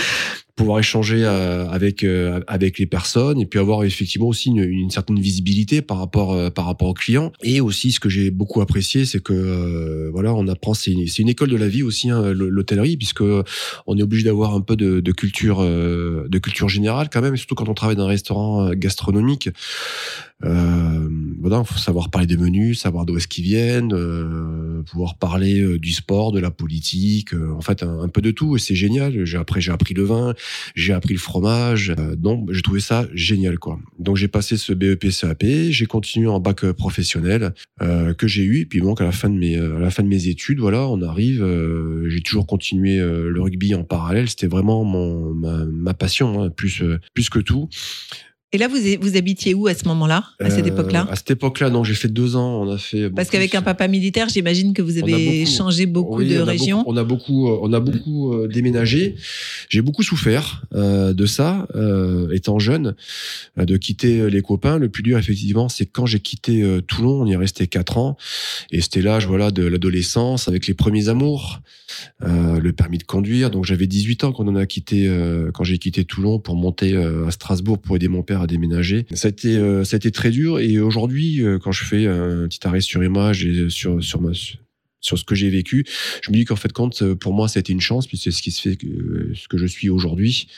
Pouvoir 0.56 0.78
échanger 0.78 1.24
euh, 1.24 1.68
avec 1.68 2.04
euh, 2.04 2.40
avec 2.46 2.78
les 2.78 2.86
personnes 2.86 3.40
et 3.40 3.46
puis 3.46 3.58
avoir 3.58 3.82
effectivement 3.82 4.28
aussi 4.28 4.50
une, 4.50 4.62
une 4.62 4.90
certaine 4.90 5.18
visibilité 5.18 5.82
par 5.82 5.98
rapport 5.98 6.32
euh, 6.32 6.48
par 6.48 6.66
rapport 6.66 6.86
aux 6.86 6.94
clients. 6.94 7.32
Et 7.42 7.60
aussi, 7.60 7.90
ce 7.90 7.98
que 7.98 8.08
j'ai 8.08 8.30
beaucoup 8.30 8.60
apprécié, 8.60 9.04
c'est 9.04 9.20
que 9.20 9.32
euh, 9.32 10.10
voilà, 10.12 10.32
on 10.32 10.46
apprend. 10.46 10.72
C'est 10.72 10.92
une, 10.92 11.06
une 11.18 11.28
école 11.28 11.50
de 11.50 11.56
la 11.56 11.66
vie 11.66 11.82
aussi, 11.82 12.08
hein, 12.08 12.32
l'hôtellerie, 12.32 12.96
puisque 12.96 13.24
on 13.88 13.98
est 13.98 14.02
obligé 14.02 14.22
d'avoir 14.22 14.54
un 14.54 14.60
peu 14.60 14.76
de, 14.76 15.00
de 15.00 15.12
culture 15.12 15.58
euh, 15.60 16.28
de 16.28 16.38
culture 16.38 16.68
générale 16.68 17.08
quand 17.12 17.20
même, 17.20 17.36
surtout 17.36 17.56
quand 17.56 17.68
on 17.68 17.74
travaille 17.74 17.96
dans 17.96 18.04
un 18.04 18.08
restaurant 18.08 18.70
gastronomique. 18.74 19.48
Euh, 20.42 21.08
voilà, 21.40 21.62
faut 21.62 21.78
savoir 21.78 22.10
parler 22.10 22.26
des 22.26 22.36
menus, 22.36 22.80
savoir 22.80 23.06
d'où 23.06 23.16
est-ce 23.16 23.28
qu'ils 23.28 23.44
viennent, 23.44 23.92
euh, 23.92 24.82
pouvoir 24.82 25.16
parler 25.18 25.60
euh, 25.60 25.78
du 25.78 25.92
sport, 25.92 26.32
de 26.32 26.40
la 26.40 26.50
politique, 26.50 27.34
euh, 27.34 27.52
en 27.52 27.60
fait 27.60 27.82
un, 27.82 28.08
peu 28.08 28.20
de 28.20 28.30
tout. 28.30 28.56
Et 28.56 28.58
c'est 28.58 28.74
génial. 28.74 29.24
J'ai 29.24 29.38
après 29.38 29.60
j'ai 29.60 29.70
appris 29.70 29.94
le 29.94 30.04
vin, 30.04 30.34
j'ai 30.74 30.92
appris 30.92 31.14
le 31.14 31.20
fromage. 31.20 31.94
Euh, 31.98 32.16
donc 32.16 32.50
j'ai 32.52 32.62
trouvé 32.62 32.80
ça 32.80 33.06
génial 33.12 33.58
quoi. 33.58 33.78
Donc 33.98 34.16
j'ai 34.16 34.28
passé 34.28 34.56
ce 34.56 34.72
BEP 34.72 35.10
CAP, 35.10 35.44
j'ai 35.70 35.86
continué 35.86 36.28
en 36.28 36.40
bac 36.40 36.64
euh, 36.64 36.72
professionnel 36.72 37.54
euh, 37.82 38.14
que 38.14 38.26
j'ai 38.26 38.42
eu. 38.42 38.60
Et 38.60 38.66
puis 38.66 38.80
donc 38.80 39.00
à 39.00 39.04
la 39.04 39.12
fin 39.12 39.28
de 39.28 39.36
mes 39.36 39.56
euh, 39.56 39.76
à 39.76 39.80
la 39.80 39.90
fin 39.90 40.02
de 40.02 40.08
mes 40.08 40.28
études, 40.28 40.60
voilà, 40.60 40.88
on 40.88 41.02
arrive. 41.02 41.42
euh, 41.42 42.08
j'ai 42.08 42.20
toujours 42.20 42.46
continué 42.46 42.98
euh, 42.98 43.28
le 43.28 43.40
rugby 43.40 43.74
en 43.74 43.84
parallèle. 43.84 44.28
C'était 44.28 44.46
vraiment 44.46 44.84
mon 44.84 45.34
ma, 45.34 45.94
passion 45.94 46.42
hein, 46.42 46.50
plus 46.50 46.82
euh, 46.82 46.98
plus 47.14 47.30
que 47.30 47.38
tout. 47.38 47.68
Et 48.54 48.58
là, 48.58 48.68
vous, 48.68 48.76
vous 49.00 49.16
habitiez 49.16 49.52
où 49.52 49.66
à 49.66 49.74
ce 49.74 49.84
moment-là, 49.88 50.22
à 50.38 50.48
cette 50.48 50.64
Euh, 50.64 50.68
époque-là? 50.68 51.08
À 51.10 51.16
cette 51.16 51.32
époque-là, 51.32 51.70
non, 51.70 51.82
j'ai 51.82 51.94
fait 51.94 52.06
deux 52.06 52.36
ans. 52.36 52.62
On 52.62 52.70
a 52.70 52.78
fait 52.78 53.10
Parce 53.10 53.28
qu'avec 53.28 53.52
un 53.56 53.62
papa 53.62 53.88
militaire, 53.88 54.28
j'imagine 54.28 54.72
que 54.74 54.80
vous 54.80 54.96
avez 54.96 55.40
beaucoup- 55.40 55.50
changé 55.50 55.86
beaucoup 55.86 56.18
Oui, 56.18 56.28
de 56.28 56.38
régions. 56.38 56.84
on 56.86 56.96
a 56.96 57.02
beaucoup, 57.02 57.48
euh, 57.48 57.58
on 57.62 57.72
a 57.72 57.80
beaucoup 57.80 58.32
euh, 58.32 58.46
déménagé. 58.46 59.16
J'ai 59.68 59.82
beaucoup 59.82 60.04
souffert 60.04 60.62
euh, 60.72 61.12
de 61.12 61.26
ça, 61.26 61.66
euh, 61.74 62.28
étant 62.32 62.60
jeune, 62.60 62.94
euh, 63.58 63.64
de 63.64 63.76
quitter 63.76 64.30
les 64.30 64.40
copains. 64.40 64.78
Le 64.78 64.88
plus 64.88 65.02
dur, 65.02 65.18
effectivement, 65.18 65.68
c'est 65.68 65.86
quand 65.86 66.06
j'ai 66.06 66.20
quitté 66.20 66.62
euh, 66.62 66.80
Toulon. 66.80 67.22
On 67.22 67.26
y 67.26 67.32
est 67.32 67.36
resté 67.36 67.66
quatre 67.66 67.98
ans, 67.98 68.16
et 68.70 68.80
c'était 68.80 69.02
l'âge, 69.02 69.26
voilà, 69.26 69.50
de 69.50 69.64
l'adolescence, 69.64 70.46
avec 70.46 70.68
les 70.68 70.74
premiers 70.74 71.08
amours, 71.08 71.60
euh, 72.22 72.60
le 72.60 72.72
permis 72.72 72.98
de 72.98 73.02
conduire. 73.04 73.50
Donc 73.50 73.64
j'avais 73.64 73.88
18 73.88 74.22
ans 74.22 74.30
quand 74.32 74.46
on 74.46 74.54
a 74.54 74.66
quitté, 74.66 75.08
euh, 75.08 75.50
quand 75.52 75.64
j'ai 75.64 75.78
quitté 75.78 76.04
Toulon 76.04 76.38
pour 76.38 76.54
monter 76.54 76.92
euh, 76.94 77.26
à 77.26 77.32
Strasbourg 77.32 77.78
pour 77.80 77.96
aider 77.96 78.06
mon 78.06 78.22
père 78.22 78.42
déménager. 78.46 79.06
Ça 79.12 79.28
a 79.28 79.30
été, 79.30 79.56
euh, 79.56 79.84
ça 79.84 79.96
a 79.96 79.98
été 79.98 80.10
très 80.10 80.30
dur. 80.30 80.58
Et 80.58 80.78
aujourd'hui, 80.78 81.42
euh, 81.42 81.58
quand 81.58 81.72
je 81.72 81.84
fais 81.84 82.06
un 82.06 82.46
petit 82.48 82.66
arrêt 82.66 82.80
sur 82.80 83.02
image 83.02 83.44
et 83.44 83.68
sur 83.70 84.02
sur 84.02 84.20
ma 84.20 84.32
sur 85.04 85.18
ce 85.18 85.24
que 85.24 85.34
j'ai 85.34 85.50
vécu, 85.50 85.84
je 86.22 86.30
me 86.30 86.36
dis 86.36 86.44
qu'en 86.46 86.56
fait 86.56 86.72
euh, 87.02 87.14
pour 87.14 87.34
moi 87.34 87.48
été 87.60 87.72
une 87.72 87.80
chance 87.80 88.06
puisque 88.06 88.24
c'est 88.24 88.30
ce 88.30 88.42
qui 88.42 88.50
se 88.50 88.60
fait 88.62 88.76
que, 88.76 89.32
ce 89.34 89.48
que 89.48 89.58
je 89.58 89.66
suis 89.66 89.90
aujourd'hui 89.90 90.48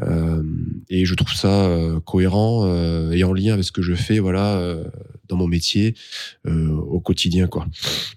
Euh, 0.00 0.42
et 0.90 1.04
je 1.04 1.14
trouve 1.14 1.32
ça 1.32 1.66
euh, 1.66 2.00
cohérent 2.00 2.64
euh, 2.64 3.12
et 3.12 3.22
en 3.22 3.32
lien 3.32 3.52
avec 3.52 3.64
ce 3.64 3.70
que 3.70 3.80
je 3.80 3.94
fais 3.94 4.18
voilà 4.18 4.56
euh, 4.58 4.82
dans 5.28 5.36
mon 5.36 5.46
métier 5.46 5.94
euh, 6.46 6.70
au 6.70 7.00
quotidien 7.00 7.46
quoi. 7.46 7.66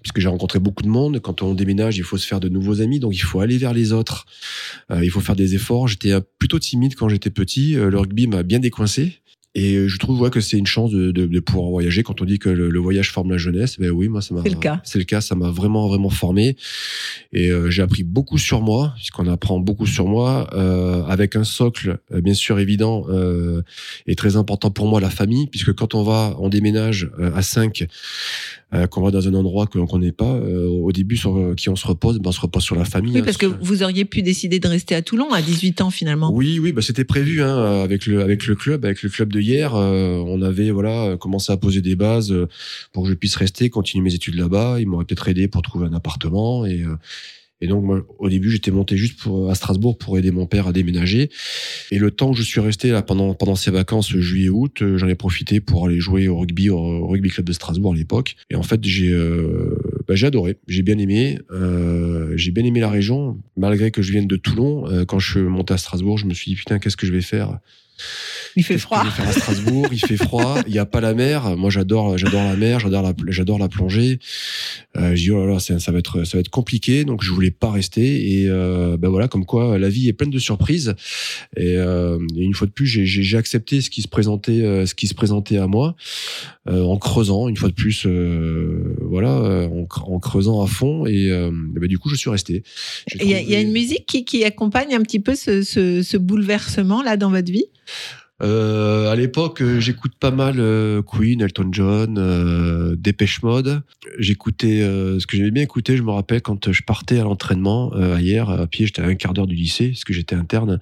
Puisque 0.02 0.20
j'ai 0.20 0.28
rencontré 0.28 0.58
beaucoup 0.58 0.82
de 0.82 0.88
monde. 0.88 1.20
Quand 1.20 1.42
on 1.42 1.54
déménage 1.54 1.96
il 1.96 2.04
faut 2.04 2.18
se 2.18 2.26
faire 2.26 2.40
de 2.40 2.48
nouveaux 2.48 2.80
amis. 2.80 3.00
Donc 3.00 3.14
il 3.14 3.22
faut 3.22 3.40
aller 3.40 3.58
vers 3.58 3.72
les 3.72 3.92
autres. 3.92 4.26
Euh, 4.90 5.04
il 5.04 5.10
faut 5.10 5.20
faire 5.20 5.36
des 5.36 5.54
efforts. 5.54 5.88
J'étais 5.88 6.14
plutôt 6.38 6.58
timide 6.58 6.94
quand 6.94 7.08
j'étais 7.08 7.30
petit. 7.30 7.76
Euh, 7.76 7.90
le 7.90 7.98
rugby 7.98 8.26
m'a 8.26 8.42
bien 8.42 8.58
décoincé 8.58 9.20
et 9.54 9.88
je 9.88 9.98
trouve 9.98 10.20
ouais, 10.20 10.30
que 10.30 10.40
c'est 10.40 10.58
une 10.58 10.66
chance 10.66 10.90
de, 10.90 11.10
de, 11.10 11.26
de 11.26 11.40
pouvoir 11.40 11.70
voyager. 11.70 12.02
Quand 12.02 12.20
on 12.20 12.24
dit 12.24 12.38
que 12.38 12.48
le, 12.48 12.70
le 12.70 12.78
voyage 12.78 13.10
forme 13.10 13.30
la 13.30 13.38
jeunesse, 13.38 13.78
ben 13.78 13.90
oui, 13.90 14.08
moi 14.08 14.20
ça 14.20 14.34
m'a. 14.34 14.42
C'est 14.42 14.50
le 14.50 14.56
cas. 14.56 14.80
C'est 14.84 14.98
le 14.98 15.04
cas. 15.04 15.20
Ça 15.20 15.34
m'a 15.34 15.50
vraiment 15.50 15.88
vraiment 15.88 16.10
formé. 16.10 16.56
Et 17.32 17.50
euh, 17.50 17.70
j'ai 17.70 17.82
appris 17.82 18.04
beaucoup 18.04 18.38
sur 18.38 18.60
moi, 18.60 18.92
puisqu'on 18.96 19.26
apprend 19.26 19.58
beaucoup 19.58 19.86
sur 19.86 20.06
moi, 20.06 20.48
euh, 20.52 21.02
avec 21.06 21.34
un 21.34 21.44
socle 21.44 21.98
euh, 22.12 22.20
bien 22.20 22.34
sûr 22.34 22.58
évident 22.58 23.06
euh, 23.08 23.62
et 24.06 24.14
très 24.14 24.36
important 24.36 24.70
pour 24.70 24.86
moi 24.86 25.00
la 25.00 25.10
famille, 25.10 25.46
puisque 25.46 25.72
quand 25.72 25.94
on 25.94 26.02
va, 26.02 26.36
on 26.38 26.48
déménage 26.48 27.10
euh, 27.18 27.34
à 27.34 27.42
5 27.42 27.86
euh, 28.74 28.86
qu'on 28.86 29.00
va 29.02 29.10
dans 29.10 29.26
un 29.26 29.34
endroit 29.34 29.66
que 29.66 29.78
l'on 29.78 29.86
connaît 29.86 30.12
pas, 30.12 30.34
euh, 30.34 30.66
au 30.66 30.92
début 30.92 31.16
sur 31.16 31.54
qui 31.56 31.68
on 31.70 31.76
se 31.76 31.86
repose, 31.86 32.18
ben, 32.18 32.28
on 32.28 32.32
se 32.32 32.40
repose 32.40 32.62
sur 32.62 32.76
la 32.76 32.84
famille. 32.84 33.14
Oui, 33.14 33.20
hein, 33.20 33.24
parce 33.24 33.36
que 33.38 33.46
sur- 33.48 33.58
vous 33.62 33.82
auriez 33.82 34.04
pu 34.04 34.22
décider 34.22 34.58
de 34.60 34.68
rester 34.68 34.94
à 34.94 35.02
Toulon 35.02 35.30
à 35.32 35.40
18 35.40 35.80
ans 35.80 35.90
finalement. 35.90 36.30
Oui, 36.32 36.58
oui, 36.58 36.72
bah 36.72 36.82
c'était 36.82 37.04
prévu 37.04 37.42
hein, 37.42 37.82
avec 37.82 38.04
le 38.06 38.20
avec 38.22 38.46
le 38.46 38.54
club, 38.54 38.84
avec 38.84 39.02
le 39.02 39.08
club 39.08 39.32
de 39.32 39.40
hier. 39.40 39.74
euh, 39.74 40.18
on 40.26 40.42
avait 40.42 40.70
voilà 40.70 41.16
commencé 41.18 41.50
à 41.52 41.56
poser 41.56 41.80
des 41.80 41.96
bases 41.96 42.30
euh, 42.32 42.46
pour 42.92 43.04
que 43.04 43.08
je 43.08 43.14
puisse 43.14 43.36
rester, 43.36 43.70
continuer 43.70 44.04
mes 44.04 44.14
études 44.14 44.34
là-bas. 44.34 44.76
Ils 44.80 44.86
m'auraient 44.86 45.04
peut-être 45.04 45.28
aidé 45.28 45.48
pour 45.48 45.62
trouver 45.62 45.86
un 45.86 45.94
appartement 45.94 46.66
et 46.66 46.82
euh, 46.82 46.94
et 47.60 47.66
donc 47.66 47.84
moi, 47.84 48.06
au 48.18 48.28
début 48.28 48.50
j'étais 48.50 48.70
monté 48.70 48.96
juste 48.96 49.20
à 49.48 49.54
Strasbourg 49.54 49.98
pour 49.98 50.16
aider 50.16 50.30
mon 50.30 50.46
père 50.46 50.68
à 50.68 50.72
déménager. 50.72 51.30
Et 51.90 51.98
le 51.98 52.10
temps 52.10 52.30
que 52.30 52.36
je 52.36 52.42
suis 52.42 52.60
resté 52.60 52.90
là 52.90 53.02
pendant 53.02 53.34
pendant 53.34 53.56
ces 53.56 53.70
vacances 53.70 54.16
juillet-août, 54.16 54.82
euh, 54.82 54.96
j'en 54.96 55.08
ai 55.08 55.14
profité 55.14 55.60
pour 55.60 55.86
aller 55.86 55.98
jouer 55.98 56.28
au 56.28 56.38
rugby 56.38 56.70
au 56.70 57.06
rugby 57.06 57.30
club 57.30 57.46
de 57.46 57.52
Strasbourg 57.52 57.94
à 57.94 57.96
l'époque. 57.96 58.36
Et 58.50 58.54
en 58.54 58.62
fait 58.62 58.84
j'ai 58.84 59.12
euh, 59.12 59.76
bah, 60.06 60.14
adoré, 60.22 60.56
j'ai 60.68 60.82
bien 60.82 60.98
aimé, 60.98 61.38
euh, 61.50 62.32
j'ai 62.36 62.52
bien 62.52 62.64
aimé 62.64 62.80
la 62.80 62.90
région 62.90 63.38
malgré 63.56 63.90
que 63.90 64.02
je 64.02 64.12
vienne 64.12 64.26
de 64.26 64.36
Toulon. 64.36 65.04
quand 65.06 65.18
je 65.18 65.30
suis 65.30 65.40
monté 65.40 65.74
à 65.74 65.78
Strasbourg, 65.78 66.18
je 66.18 66.26
me 66.26 66.34
suis 66.34 66.52
dit 66.52 66.56
putain 66.56 66.78
qu'est-ce 66.78 66.96
que 66.96 67.06
je 67.06 67.12
vais 67.12 67.22
faire? 67.22 67.58
Il 68.56 68.64
fait 68.64 68.78
froid. 68.78 69.04
vais 69.04 69.10
faire 69.10 69.28
à 69.28 69.32
Strasbourg, 69.32 69.88
il 69.92 70.00
fait 70.00 70.16
froid, 70.16 70.58
il 70.66 70.74
y 70.74 70.78
a 70.78 70.86
pas 70.86 71.00
la 71.00 71.14
mer. 71.14 71.56
Moi, 71.56 71.70
j'adore, 71.70 72.18
j'adore 72.18 72.44
la 72.44 72.56
mer, 72.56 72.80
j'adore 72.80 73.02
la, 73.02 73.12
j'adore 73.28 73.58
la 73.58 73.68
plongée. 73.68 74.18
Euh, 74.96 75.14
je 75.14 75.22
dis 75.22 75.30
oh 75.30 75.46
là 75.46 75.54
là, 75.54 75.60
ça, 75.60 75.78
ça 75.78 75.92
va 75.92 75.98
être, 75.98 76.24
ça 76.24 76.36
va 76.36 76.40
être 76.40 76.48
compliqué. 76.48 77.04
Donc, 77.04 77.22
je 77.22 77.30
voulais 77.32 77.50
pas 77.50 77.70
rester. 77.70 78.42
Et 78.42 78.48
euh, 78.48 78.96
ben 78.96 79.08
voilà, 79.08 79.28
comme 79.28 79.44
quoi, 79.44 79.78
la 79.78 79.88
vie 79.88 80.08
est 80.08 80.12
pleine 80.12 80.30
de 80.30 80.38
surprises. 80.38 80.94
Et, 81.56 81.76
euh, 81.76 82.18
et 82.36 82.42
une 82.42 82.54
fois 82.54 82.66
de 82.66 82.72
plus, 82.72 82.86
j'ai, 82.86 83.06
j'ai, 83.06 83.22
j'ai 83.22 83.36
accepté 83.36 83.80
ce 83.80 83.90
qui 83.90 84.02
se 84.02 84.08
présentait, 84.08 84.62
euh, 84.62 84.86
ce 84.86 84.94
qui 84.94 85.06
se 85.06 85.14
présentait 85.14 85.58
à 85.58 85.66
moi, 85.66 85.96
en 86.70 86.98
creusant. 86.98 87.48
Une 87.48 87.56
fois 87.56 87.68
de 87.68 87.74
plus, 87.74 88.06
euh, 88.06 88.96
voilà, 89.00 89.38
euh, 89.38 89.68
en, 89.68 89.86
en 90.12 90.18
creusant 90.18 90.62
à 90.62 90.66
fond. 90.66 91.06
Et 91.06 91.30
euh, 91.30 91.50
ben, 91.52 91.86
du 91.88 91.98
coup, 91.98 92.08
je 92.08 92.16
suis 92.16 92.30
resté. 92.30 92.62
Il 93.20 93.28
y, 93.28 93.34
a, 93.34 93.40
y 93.40 93.62
une 93.62 93.72
musique 93.72 94.06
qui, 94.06 94.24
qui 94.24 94.44
accompagne 94.44 94.94
un 94.94 95.02
petit 95.02 95.20
peu 95.20 95.34
ce, 95.34 95.62
ce, 95.62 96.02
ce 96.02 96.16
bouleversement 96.16 97.02
là 97.02 97.16
dans 97.16 97.30
votre 97.30 97.50
vie? 97.50 97.66
Euh, 98.40 99.10
à 99.10 99.16
l'époque, 99.16 99.62
euh, 99.62 99.80
j'écoute 99.80 100.12
pas 100.18 100.30
mal 100.30 100.56
euh, 100.58 101.02
Queen, 101.02 101.40
Elton 101.40 101.68
John, 101.72 102.16
euh, 102.18 102.94
Dépêche 102.96 103.42
Mode. 103.42 103.82
J'écoutais 104.18 104.80
euh, 104.80 105.18
ce 105.18 105.26
que 105.26 105.36
j'aimais 105.36 105.50
bien 105.50 105.64
écouter. 105.64 105.96
Je 105.96 106.02
me 106.02 106.12
rappelle 106.12 106.40
quand 106.40 106.70
je 106.70 106.82
partais 106.82 107.18
à 107.18 107.24
l'entraînement 107.24 107.92
hier 108.18 108.48
à 108.48 108.66
pied, 108.66 108.86
j'étais 108.86 109.02
à 109.02 109.06
un 109.06 109.14
quart 109.14 109.34
d'heure 109.34 109.46
du 109.46 109.56
lycée, 109.56 109.88
parce 109.88 110.04
que 110.04 110.12
j'étais 110.12 110.36
interne. 110.36 110.80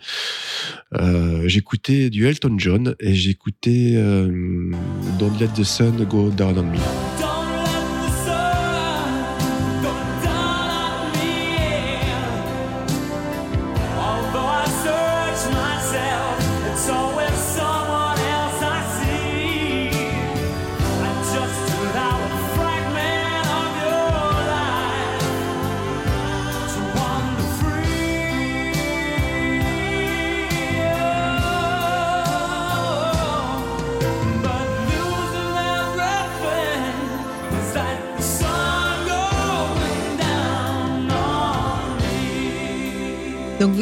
J'écoutais 1.45 2.11
du 2.11 2.27
Elton 2.27 2.57
John 2.59 2.95
et 3.01 3.15
j'écoutais 3.15 3.95
Don't 5.19 5.39
Let 5.41 5.49
the 5.57 5.65
Sun 5.65 6.05
Go 6.05 6.31
Down 6.31 6.59
on 6.59 6.65
Me. 6.65 7.16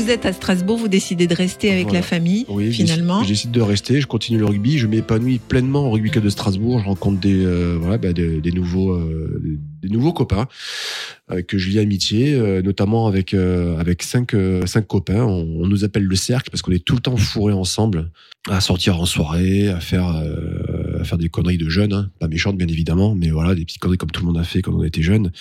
Vous 0.05 0.11
êtes 0.11 0.27
à 0.27 0.33
Strasbourg, 0.35 0.77
vous 0.77 0.89
décidez 0.89 1.27
de 1.27 1.35
rester 1.35 1.71
avec 1.71 1.85
Voilà. 1.85 2.01
la 2.01 2.03
famille 2.03 2.45
Oui, 2.49 2.71
finalement. 2.73 3.23
j'essaie- 3.23 3.35
J'essaie 3.35 3.49
de 3.49 3.61
rester, 3.63 4.01
je 4.01 4.07
continue 4.07 4.39
le 4.39 4.45
rugby, 4.45 4.79
je 4.79 4.87
m'épanouis 4.87 5.39
pleinement 5.39 5.87
au 5.89 5.91
rugby 5.91 6.11
club 6.11 6.25
de 6.25 6.29
Strasbourg, 6.31 6.79
je 6.81 6.85
rencontre 6.85 7.19
des, 7.21 7.43
euh, 7.45 7.77
voilà, 7.81 7.97
bah, 7.99 8.13
des, 8.13 8.41
des 8.41 8.53
nouveaux, 8.53 8.93
euh, 8.93 9.59
des 9.83 9.89
nouveaux 9.89 10.13
copains 10.13 10.47
avec 11.29 11.47
que 11.47 11.57
je 11.59 11.71
lie 11.71 11.79
amitié, 11.79 12.35
euh, 12.35 12.61
notamment 12.61 13.07
avec 13.07 13.33
euh, 13.33 13.79
avec 13.79 14.03
cinq 14.03 14.35
euh, 14.35 14.67
cinq 14.67 14.87
copains. 14.87 15.25
On, 15.25 15.63
on 15.63 15.67
nous 15.67 15.85
appelle 15.85 16.05
le 16.05 16.17
cercle 16.17 16.51
parce 16.51 16.61
qu'on 16.63 16.73
est 16.73 16.85
tout 16.85 16.95
le 16.95 17.01
temps 17.01 17.17
fourrés 17.17 17.55
ensemble, 17.55 18.11
à 18.51 18.61
sortir 18.61 19.01
en 19.01 19.07
soirée, 19.07 19.69
à 19.69 19.81
faire 19.81 20.07
euh, 20.15 21.01
à 21.01 21.05
faire 21.05 21.17
des 21.19 21.29
conneries 21.31 21.57
de 21.59 21.69
jeunes, 21.69 21.93
hein. 21.95 22.11
pas 22.19 22.29
méchantes 22.29 22.57
bien 22.59 22.69
évidemment, 22.69 23.15
mais 23.15 23.31
voilà 23.31 23.55
des 23.55 23.65
petites 23.65 23.81
conneries 23.81 23.97
comme 23.99 24.11
tout 24.11 24.21
le 24.21 24.27
monde 24.27 24.39
a 24.39 24.45
fait 24.45 24.61
quand 24.63 24.73
on 24.75 24.83
était 24.85 25.03
jeune. 25.03 25.33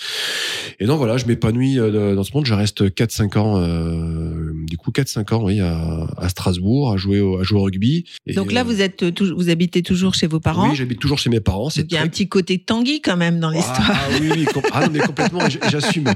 Et 0.80 0.86
donc 0.86 0.98
voilà, 0.98 1.16
je 1.18 1.26
m'épanouis 1.26 1.78
euh, 1.78 2.14
dans 2.14 2.24
ce 2.24 2.32
monde. 2.34 2.46
Je 2.46 2.54
reste 2.54 2.82
4-5 2.94 3.38
ans, 3.38 3.58
euh, 3.60 4.43
du 4.64 4.76
coup 4.76 4.90
4-5 4.90 5.34
ans, 5.34 5.44
oui, 5.44 5.60
à, 5.60 6.06
à 6.16 6.28
Strasbourg, 6.28 6.92
à 6.92 6.96
jouer 6.96 7.20
au, 7.20 7.38
à 7.38 7.42
jouer 7.42 7.58
au 7.58 7.62
rugby. 7.62 8.04
Et, 8.26 8.34
Donc 8.34 8.52
là 8.52 8.60
euh, 8.60 8.64
vous 8.64 8.80
êtes 8.80 9.04
vous 9.20 9.48
habitez 9.50 9.82
toujours 9.82 10.14
chez 10.14 10.26
vos 10.26 10.40
parents. 10.40 10.70
Oui, 10.70 10.76
j'habite 10.76 10.98
toujours 11.00 11.18
chez 11.18 11.30
mes 11.30 11.40
parents. 11.40 11.68
Il 11.76 11.80
y 11.80 11.80
a 11.82 11.86
très 11.86 11.98
un 11.98 12.08
petit 12.08 12.28
côté 12.28 12.58
Tanguy 12.58 13.00
quand 13.00 13.16
même 13.16 13.40
dans 13.40 13.50
l'histoire. 13.50 13.90
ah, 13.90 13.98
ah 14.10 14.18
oui, 14.20 14.28
oui, 14.36 14.44
com- 14.52 14.62
ah 14.72 14.86
non, 14.86 14.92
mais 14.92 15.00
complètement, 15.00 15.40
j'assume. 15.70 16.12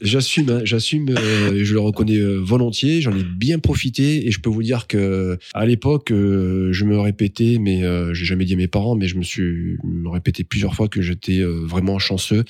J'assume, 0.00 0.48
hein, 0.48 0.60
j'assume, 0.64 1.10
euh, 1.10 1.62
je 1.62 1.74
le 1.74 1.80
reconnais 1.80 2.16
euh, 2.16 2.38
volontiers, 2.38 3.02
j'en 3.02 3.14
ai 3.14 3.22
bien 3.22 3.58
profité 3.58 4.26
et 4.26 4.30
je 4.30 4.40
peux 4.40 4.48
vous 4.48 4.62
dire 4.62 4.86
que 4.86 5.38
à 5.52 5.66
l'époque, 5.66 6.10
euh, 6.10 6.72
je 6.72 6.84
me 6.86 6.98
répétais, 6.98 7.58
mais 7.60 7.82
euh, 7.84 8.14
j'ai 8.14 8.24
jamais 8.24 8.46
dit 8.46 8.54
à 8.54 8.56
mes 8.56 8.68
parents, 8.68 8.94
mais 8.94 9.08
je 9.08 9.16
me 9.16 9.22
suis 9.22 9.76
me 9.84 10.08
répété 10.08 10.42
plusieurs 10.42 10.74
fois 10.74 10.88
que 10.88 11.02
j'étais 11.02 11.42
vraiment 11.42 11.98
chanceux 11.98 12.44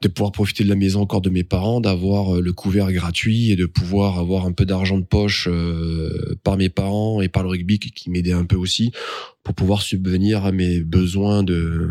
de 0.00 0.08
pouvoir 0.08 0.32
profiter 0.32 0.64
de 0.64 0.68
la 0.68 0.74
maison 0.74 1.00
encore 1.02 1.20
de 1.20 1.30
mes 1.30 1.44
parents, 1.44 1.80
d'avoir 1.80 2.40
le 2.40 2.52
couvert 2.52 2.90
gratuit 2.90 3.50
et 3.52 3.56
de 3.56 3.66
pouvoir 3.66 4.18
avoir 4.18 4.31
un 4.40 4.52
peu 4.52 4.64
d'argent 4.64 4.98
de 4.98 5.04
poche 5.04 5.48
euh, 5.50 6.38
par 6.42 6.56
mes 6.56 6.68
parents 6.68 7.20
et 7.20 7.28
par 7.28 7.42
le 7.42 7.50
rugby 7.50 7.78
qui 7.78 8.10
m'aidait 8.10 8.32
un 8.32 8.44
peu 8.44 8.56
aussi 8.56 8.92
pour 9.42 9.54
pouvoir 9.54 9.82
subvenir 9.82 10.44
à 10.44 10.52
mes 10.52 10.80
besoins 10.80 11.42
de 11.42 11.90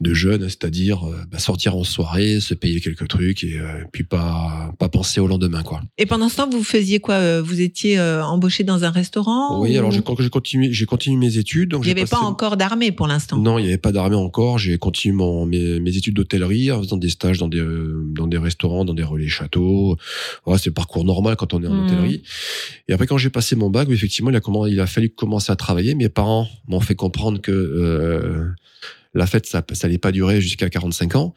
de 0.00 0.14
jeunes, 0.14 0.44
c'est-à-dire 0.44 1.06
euh, 1.06 1.14
bah, 1.30 1.38
sortir 1.38 1.76
en 1.76 1.84
soirée, 1.84 2.40
se 2.40 2.54
payer 2.54 2.80
quelques 2.80 3.06
trucs 3.06 3.44
et 3.44 3.58
euh, 3.60 3.84
puis 3.92 4.02
pas 4.02 4.72
pas 4.78 4.88
penser 4.88 5.20
au 5.20 5.26
lendemain 5.26 5.62
quoi. 5.62 5.82
Et 5.98 6.06
pendant 6.06 6.30
ce 6.30 6.36
temps 6.36 6.48
vous 6.48 6.64
faisiez 6.64 7.00
quoi 7.00 7.16
euh, 7.16 7.42
Vous 7.44 7.60
étiez 7.60 7.98
euh, 7.98 8.24
embauché 8.24 8.64
dans 8.64 8.82
un 8.84 8.88
restaurant 8.90 9.60
oui, 9.60 9.74
ou- 9.74 9.78
alors 9.78 9.90
j'ai 9.90 10.00
continué 10.30 10.72
j'ai 10.72 10.86
continué 10.86 11.18
mes 11.18 11.36
études 11.36 11.68
donc 11.72 11.82
il 11.84 11.88
n'y 11.88 12.00
avait 12.00 12.06
pas 12.08 12.20
encore 12.20 12.56
d'armée 12.56 12.92
pour 12.92 13.08
l'instant? 13.08 13.36
Non, 13.36 13.58
il 13.58 13.64
n'y 13.64 13.68
avait 13.68 13.76
pas 13.76 13.92
d'armée 13.92 14.16
encore. 14.16 14.56
J'ai 14.58 14.78
continué 14.78 15.14
mon, 15.14 15.44
mes, 15.44 15.80
mes 15.80 15.94
études 15.94 16.14
d'hôtellerie 16.14 16.72
en 16.72 16.80
faisant 16.82 16.96
des 16.96 17.10
stages 17.10 17.36
dans 17.36 17.48
des, 17.48 17.62
dans 18.14 18.26
des 18.26 18.38
restaurants, 18.38 18.86
dans 18.86 18.94
des 18.94 19.02
relais 19.02 19.28
châteaux. 19.28 19.98
Voilà, 20.46 20.56
c'est 20.58 20.70
le 20.70 20.74
parcours 20.74 21.04
normal 21.04 21.36
quand 21.36 21.52
on 21.52 21.62
est 21.62 21.66
en 21.66 21.74
Mhm. 21.74 21.80
hôtellerie. 21.84 22.22
Et 22.88 22.94
après, 22.94 23.06
quand 23.06 23.18
j'ai 23.18 23.28
passé 23.30 23.54
mon 23.54 23.68
bac, 23.68 23.86
effectivement, 23.90 24.30
il 24.30 24.36
a, 24.36 24.40
comment, 24.40 24.64
il 24.66 24.80
a 24.80 24.86
fallu 24.86 25.10
commencer 25.10 25.52
à 25.52 25.56
travailler. 25.56 25.94
Mes 25.94 26.08
parents 26.08 26.29
m'ont 26.68 26.80
fait 26.80 26.94
comprendre 26.94 27.40
que 27.40 27.50
euh, 27.50 28.48
la 29.14 29.26
fête, 29.26 29.46
ça 29.46 29.62
ça 29.72 29.86
allait 29.86 29.98
pas 29.98 30.12
durer 30.12 30.40
jusqu'à 30.40 30.70
45 30.70 31.16
ans. 31.16 31.34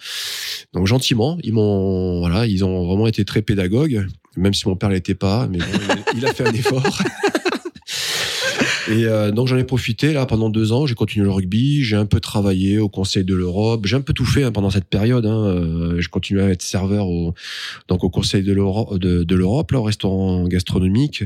Donc 0.74 0.88
gentiment, 0.88 1.38
ils 1.44 1.54
m'ont 1.54 2.20
voilà, 2.20 2.46
ils 2.46 2.64
ont 2.64 2.86
vraiment 2.86 3.08
été 3.08 3.26
très 3.26 3.42
pédagogues, 3.42 4.06
même 4.38 4.54
si 4.54 4.68
mon 4.68 4.76
père 4.76 4.90
l'était 4.90 5.16
pas, 5.16 5.48
mais 5.48 5.60
bon, 5.60 5.66
il 6.16 6.26
a 6.26 6.34
fait 6.34 6.48
un 6.48 6.54
effort. 6.54 6.84
Et 8.90 9.06
euh, 9.06 9.32
donc 9.32 9.48
j'en 9.48 9.58
ai 9.58 9.64
profité 9.64 10.14
là 10.14 10.26
pendant 10.26 10.50
deux 10.50 10.72
ans. 10.72 10.86
J'ai 10.86 10.96
continué 10.96 11.26
le 11.26 11.32
rugby, 11.32 11.84
j'ai 11.84 11.96
un 11.96 12.06
peu 12.06 12.20
travaillé 12.20 12.80
au 12.80 12.90
Conseil 12.90 13.24
de 13.24 13.34
l'Europe, 13.36 13.86
j'ai 13.86 13.96
un 13.96 14.02
peu 14.02 14.14
tout 14.14 14.26
fait 14.26 14.44
hein, 14.44 14.52
pendant 14.52 14.70
cette 14.70 14.86
période. 14.86 15.26
Hein. 15.26 15.46
Euh, 15.46 15.96
je 16.02 16.10
continuais 16.10 16.44
à 16.44 16.50
être 16.50 16.62
serveur 16.62 17.08
au 17.08 17.34
donc 17.88 18.04
au 18.04 18.10
Conseil 18.10 18.44
de 18.44 18.52
l'Europe, 18.54 18.98
de, 19.00 19.24
de 19.24 19.36
l'Europe 19.36 19.72
là 19.72 19.80
au 19.80 19.84
restaurant 19.84 20.46
gastronomique 20.48 21.24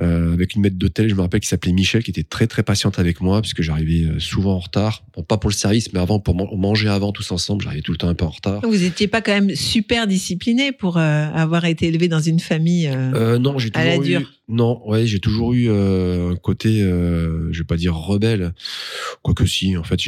euh, 0.00 0.32
avec 0.32 0.54
une 0.54 0.62
maître 0.62 0.76
d'hôtel. 0.76 1.08
Je 1.08 1.14
me 1.14 1.20
rappelle 1.20 1.40
qui 1.40 1.48
s'appelait 1.48 1.72
Michel, 1.72 2.02
qui 2.02 2.10
était 2.10 2.22
très 2.22 2.46
très 2.46 2.62
patiente 2.62 2.98
avec 2.98 3.20
moi 3.20 3.40
puisque 3.42 3.62
j'arrivais 3.62 4.04
euh, 4.08 4.18
souvent 4.18 4.54
en 4.54 4.58
retard. 4.60 5.02
Bon, 5.16 5.22
pas 5.22 5.36
pour 5.38 5.50
le 5.50 5.54
service, 5.54 5.92
mais 5.92 6.00
avant 6.00 6.20
pour 6.20 6.34
man- 6.34 6.48
manger 6.56 6.88
avant 6.88 7.12
tous 7.12 7.30
ensemble. 7.32 7.64
J'arrivais 7.64 7.82
tout 7.82 7.92
le 7.92 7.98
temps 7.98 8.08
un 8.08 8.14
peu 8.14 8.24
en 8.24 8.30
retard. 8.30 8.60
Vous 8.62 8.76
n'étiez 8.76 9.08
pas 9.08 9.20
quand 9.20 9.32
même 9.32 9.54
super 9.54 10.06
discipliné 10.06 10.72
pour 10.72 10.96
euh, 10.98 11.00
avoir 11.34 11.64
été 11.64 11.86
élevé 11.88 12.08
dans 12.08 12.20
une 12.20 12.40
famille. 12.40 12.88
euh, 12.88 13.38
non, 13.38 13.58
j'ai 13.58 13.70
À 13.74 13.84
la 13.84 13.90
toujours 13.96 14.04
eu. 14.04 14.08
dure. 14.08 14.32
Non, 14.50 14.80
ouais, 14.88 15.06
j'ai 15.06 15.18
toujours 15.20 15.52
eu 15.52 15.66
euh, 15.68 16.30
un 16.32 16.36
côté, 16.36 16.67
euh, 16.82 17.52
je 17.52 17.58
vais 17.58 17.64
pas 17.66 17.76
dire 17.76 17.94
rebelle, 17.94 18.54
quoique 19.22 19.46
si. 19.46 19.76
En 19.76 19.84
fait, 19.84 19.98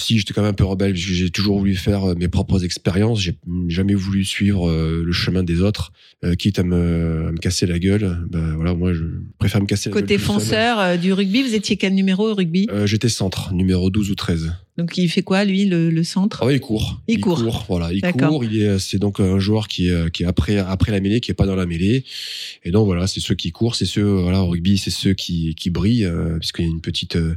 si 0.00 0.18
j'étais 0.18 0.32
quand 0.32 0.42
même 0.42 0.50
un 0.50 0.54
peu 0.54 0.64
rebelle, 0.64 0.92
parce 0.92 1.04
que 1.04 1.12
j'ai 1.12 1.30
toujours 1.30 1.58
voulu 1.58 1.74
faire 1.74 2.04
euh, 2.04 2.14
mes 2.14 2.28
propres 2.28 2.64
expériences. 2.64 3.20
J'ai 3.20 3.36
jamais 3.68 3.94
voulu 3.94 4.24
suivre 4.24 4.68
euh, 4.68 5.02
le 5.04 5.12
chemin 5.12 5.42
des 5.42 5.60
autres, 5.60 5.92
euh, 6.24 6.34
quitte 6.34 6.58
à 6.58 6.62
me, 6.62 7.26
à 7.28 7.32
me 7.32 7.36
casser 7.38 7.66
la 7.66 7.78
gueule. 7.78 8.26
Ben 8.30 8.54
voilà, 8.54 8.74
moi, 8.74 8.92
je 8.92 9.04
préfère 9.38 9.60
me 9.60 9.66
casser 9.66 9.90
la 9.90 9.94
Côté 9.94 10.16
gueule. 10.16 10.24
tout 10.24 10.24
seul. 10.26 10.40
fonceur 10.40 10.98
du 10.98 11.12
rugby, 11.12 11.42
vous 11.42 11.54
étiez 11.54 11.76
quel 11.76 11.94
numéro 11.94 12.30
au 12.30 12.34
rugby? 12.34 12.66
Euh, 12.70 12.86
J'étais 12.86 13.08
centre, 13.08 13.52
numéro 13.52 13.90
12 13.90 14.10
ou 14.10 14.14
13. 14.14 14.52
Donc 14.80 14.96
il 14.96 15.10
fait 15.10 15.20
quoi 15.22 15.44
lui 15.44 15.66
le, 15.66 15.90
le 15.90 16.04
centre 16.04 16.38
Ah 16.40 16.46
ouais, 16.46 16.56
il 16.56 16.60
court. 16.60 17.02
Il 17.06 17.20
court. 17.20 17.66
Voilà, 17.68 17.92
il 17.92 18.00
court. 18.00 18.42
Il 18.44 18.62
est, 18.62 18.78
c'est 18.78 18.98
donc 18.98 19.20
un 19.20 19.38
joueur 19.38 19.68
qui 19.68 19.88
est, 19.88 20.10
qui 20.10 20.22
est 20.22 20.26
après, 20.26 20.56
après 20.56 20.90
la 20.90 21.00
mêlée, 21.00 21.20
qui 21.20 21.30
est 21.30 21.34
pas 21.34 21.44
dans 21.44 21.54
la 21.54 21.66
mêlée. 21.66 22.04
Et 22.64 22.70
donc 22.70 22.86
voilà, 22.86 23.06
c'est 23.06 23.20
ceux 23.20 23.34
qui 23.34 23.52
courent, 23.52 23.74
c'est 23.74 23.84
ceux, 23.84 24.02
voilà, 24.02 24.42
au 24.42 24.48
rugby, 24.48 24.78
c'est 24.78 24.90
ceux 24.90 25.12
qui, 25.12 25.54
qui 25.54 25.68
brillent, 25.68 26.06
euh, 26.06 26.38
puisqu'il 26.38 26.64
y 26.64 26.68
a 26.68 26.70
une 26.70 26.80
petite, 26.80 27.16
euh, 27.16 27.36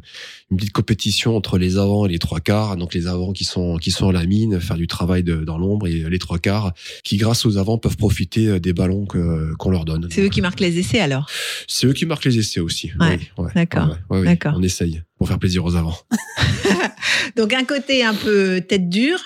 une 0.51 0.57
petite 0.57 0.71
compétition 0.71 1.35
entre 1.35 1.57
les 1.57 1.77
avants 1.77 2.05
et 2.05 2.09
les 2.09 2.19
trois 2.19 2.39
quarts. 2.39 2.77
Donc 2.77 2.93
les 2.93 3.07
avants 3.07 3.33
qui 3.33 3.43
sont, 3.43 3.75
qui 3.75 3.91
sont 3.91 4.07
à 4.07 4.13
la 4.13 4.25
mine, 4.25 4.62
faire 4.62 4.77
du 4.77 4.88
travail 4.88 5.23
de, 5.23 5.35
dans 5.43 5.57
l'ombre, 5.57 5.88
et 5.88 6.09
les 6.09 6.19
trois 6.19 6.39
quarts 6.39 6.73
qui, 7.03 7.17
grâce 7.17 7.45
aux 7.45 7.57
avants, 7.57 7.77
peuvent 7.77 7.97
profiter 7.97 8.47
euh, 8.47 8.59
des 8.59 8.71
ballons 8.71 9.05
que, 9.05 9.53
qu'on 9.55 9.69
leur 9.69 9.83
donne. 9.83 10.07
C'est 10.12 10.21
eux 10.21 10.29
qui 10.29 10.41
marquent 10.41 10.62
les 10.62 10.79
essais 10.79 11.00
alors? 11.00 11.29
C'est 11.67 11.88
eux 11.88 11.93
qui 11.93 12.05
marquent 12.05 12.25
les 12.25 12.38
essais 12.38 12.62
aussi. 12.62 12.91
Ouais, 13.00 13.19
Oui, 13.38 13.43
ouais, 13.45 13.51
d'accord, 13.53 13.97
ouais, 14.09 14.19
ouais, 14.19 14.25
d'accord. 14.25 14.53
On 14.55 14.63
essaye 14.63 15.01
pour 15.24 15.30
faire 15.30 15.39
plaisir 15.39 15.63
aux 15.63 15.77
avants. 15.77 15.98
Donc 17.38 17.53
un 17.53 17.63
côté 17.63 18.03
un 18.03 18.13
peu 18.13 18.60
tête 18.60 18.89
dure. 18.89 19.22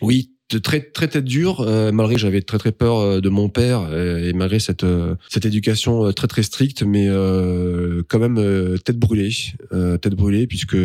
Oui, 0.00 0.32
très 0.60 0.80
très 0.80 1.06
tête 1.06 1.22
dure. 1.22 1.60
euh, 1.60 1.92
malgré 1.92 2.18
j'avais 2.18 2.42
très 2.42 2.58
très 2.58 2.72
peur 2.72 2.98
euh, 2.98 3.20
de 3.20 3.28
mon 3.28 3.48
père 3.48 3.82
euh, 3.82 4.28
et 4.28 4.32
malgré 4.32 4.58
cette 4.58 4.82
euh, 4.82 5.14
cette 5.28 5.46
éducation 5.46 6.12
très 6.12 6.26
très 6.26 6.42
stricte, 6.42 6.82
mais 6.82 7.06
euh, 7.08 8.02
quand 8.08 8.18
même 8.18 8.76
tête 8.80 8.98
brûlée, 8.98 9.30
tête 9.70 10.16
brûlée 10.16 10.48
puisque 10.48 10.76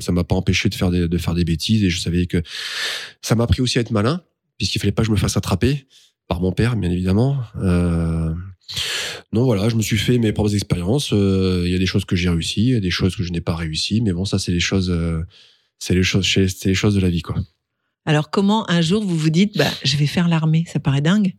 ça 0.00 0.12
m'a 0.12 0.24
pas 0.24 0.34
empêché 0.34 0.70
de 0.70 0.74
faire 0.74 0.90
des 0.90 1.06
de 1.06 1.18
faire 1.18 1.34
des 1.34 1.44
bêtises 1.44 1.84
et 1.84 1.90
je 1.90 2.00
savais 2.00 2.24
que 2.24 2.42
ça 3.20 3.34
m'a 3.34 3.44
appris 3.44 3.60
aussi 3.60 3.76
à 3.76 3.82
être 3.82 3.90
malin 3.90 4.22
puisqu'il 4.56 4.78
fallait 4.78 4.92
pas 4.92 5.02
que 5.02 5.08
je 5.08 5.12
me 5.12 5.18
fasse 5.18 5.36
attraper 5.36 5.84
par 6.26 6.40
mon 6.40 6.52
père, 6.52 6.74
bien 6.74 6.90
évidemment. 6.90 7.36
Euh, 7.62 8.32
non, 9.32 9.44
voilà, 9.44 9.68
je 9.68 9.76
me 9.76 9.82
suis 9.82 9.96
fait 9.98 10.18
mes 10.18 10.32
propres 10.32 10.54
expériences. 10.54 11.12
Euh, 11.12 11.62
Il 11.66 11.70
y 11.72 11.74
a 11.74 11.78
des 11.78 11.86
choses 11.86 12.04
que 12.04 12.16
j'ai 12.16 12.28
réussi, 12.28 12.62
il 12.66 12.72
y 12.72 12.76
a 12.76 12.80
des 12.80 12.90
choses 12.90 13.14
que 13.16 13.22
je 13.22 13.32
n'ai 13.32 13.40
pas 13.40 13.54
réussi, 13.54 14.00
mais 14.00 14.12
bon, 14.12 14.24
ça 14.24 14.38
c'est 14.38 14.52
les 14.52 14.60
choses, 14.60 14.90
euh, 14.90 15.20
c'est 15.78 15.94
les 15.94 16.02
choses, 16.02 16.26
c'est 16.26 16.66
les 16.68 16.74
choses 16.74 16.94
de 16.94 17.00
la 17.00 17.10
vie, 17.10 17.22
quoi. 17.22 17.36
Alors 18.06 18.30
comment 18.30 18.68
un 18.70 18.80
jour 18.80 19.04
vous 19.04 19.16
vous 19.16 19.30
dites 19.30 19.56
bah 19.58 19.70
je 19.84 19.96
vais 19.96 20.06
faire 20.06 20.26
l'armée? 20.26 20.64
Ça 20.66 20.80
paraît 20.80 21.02
dingue. 21.02 21.34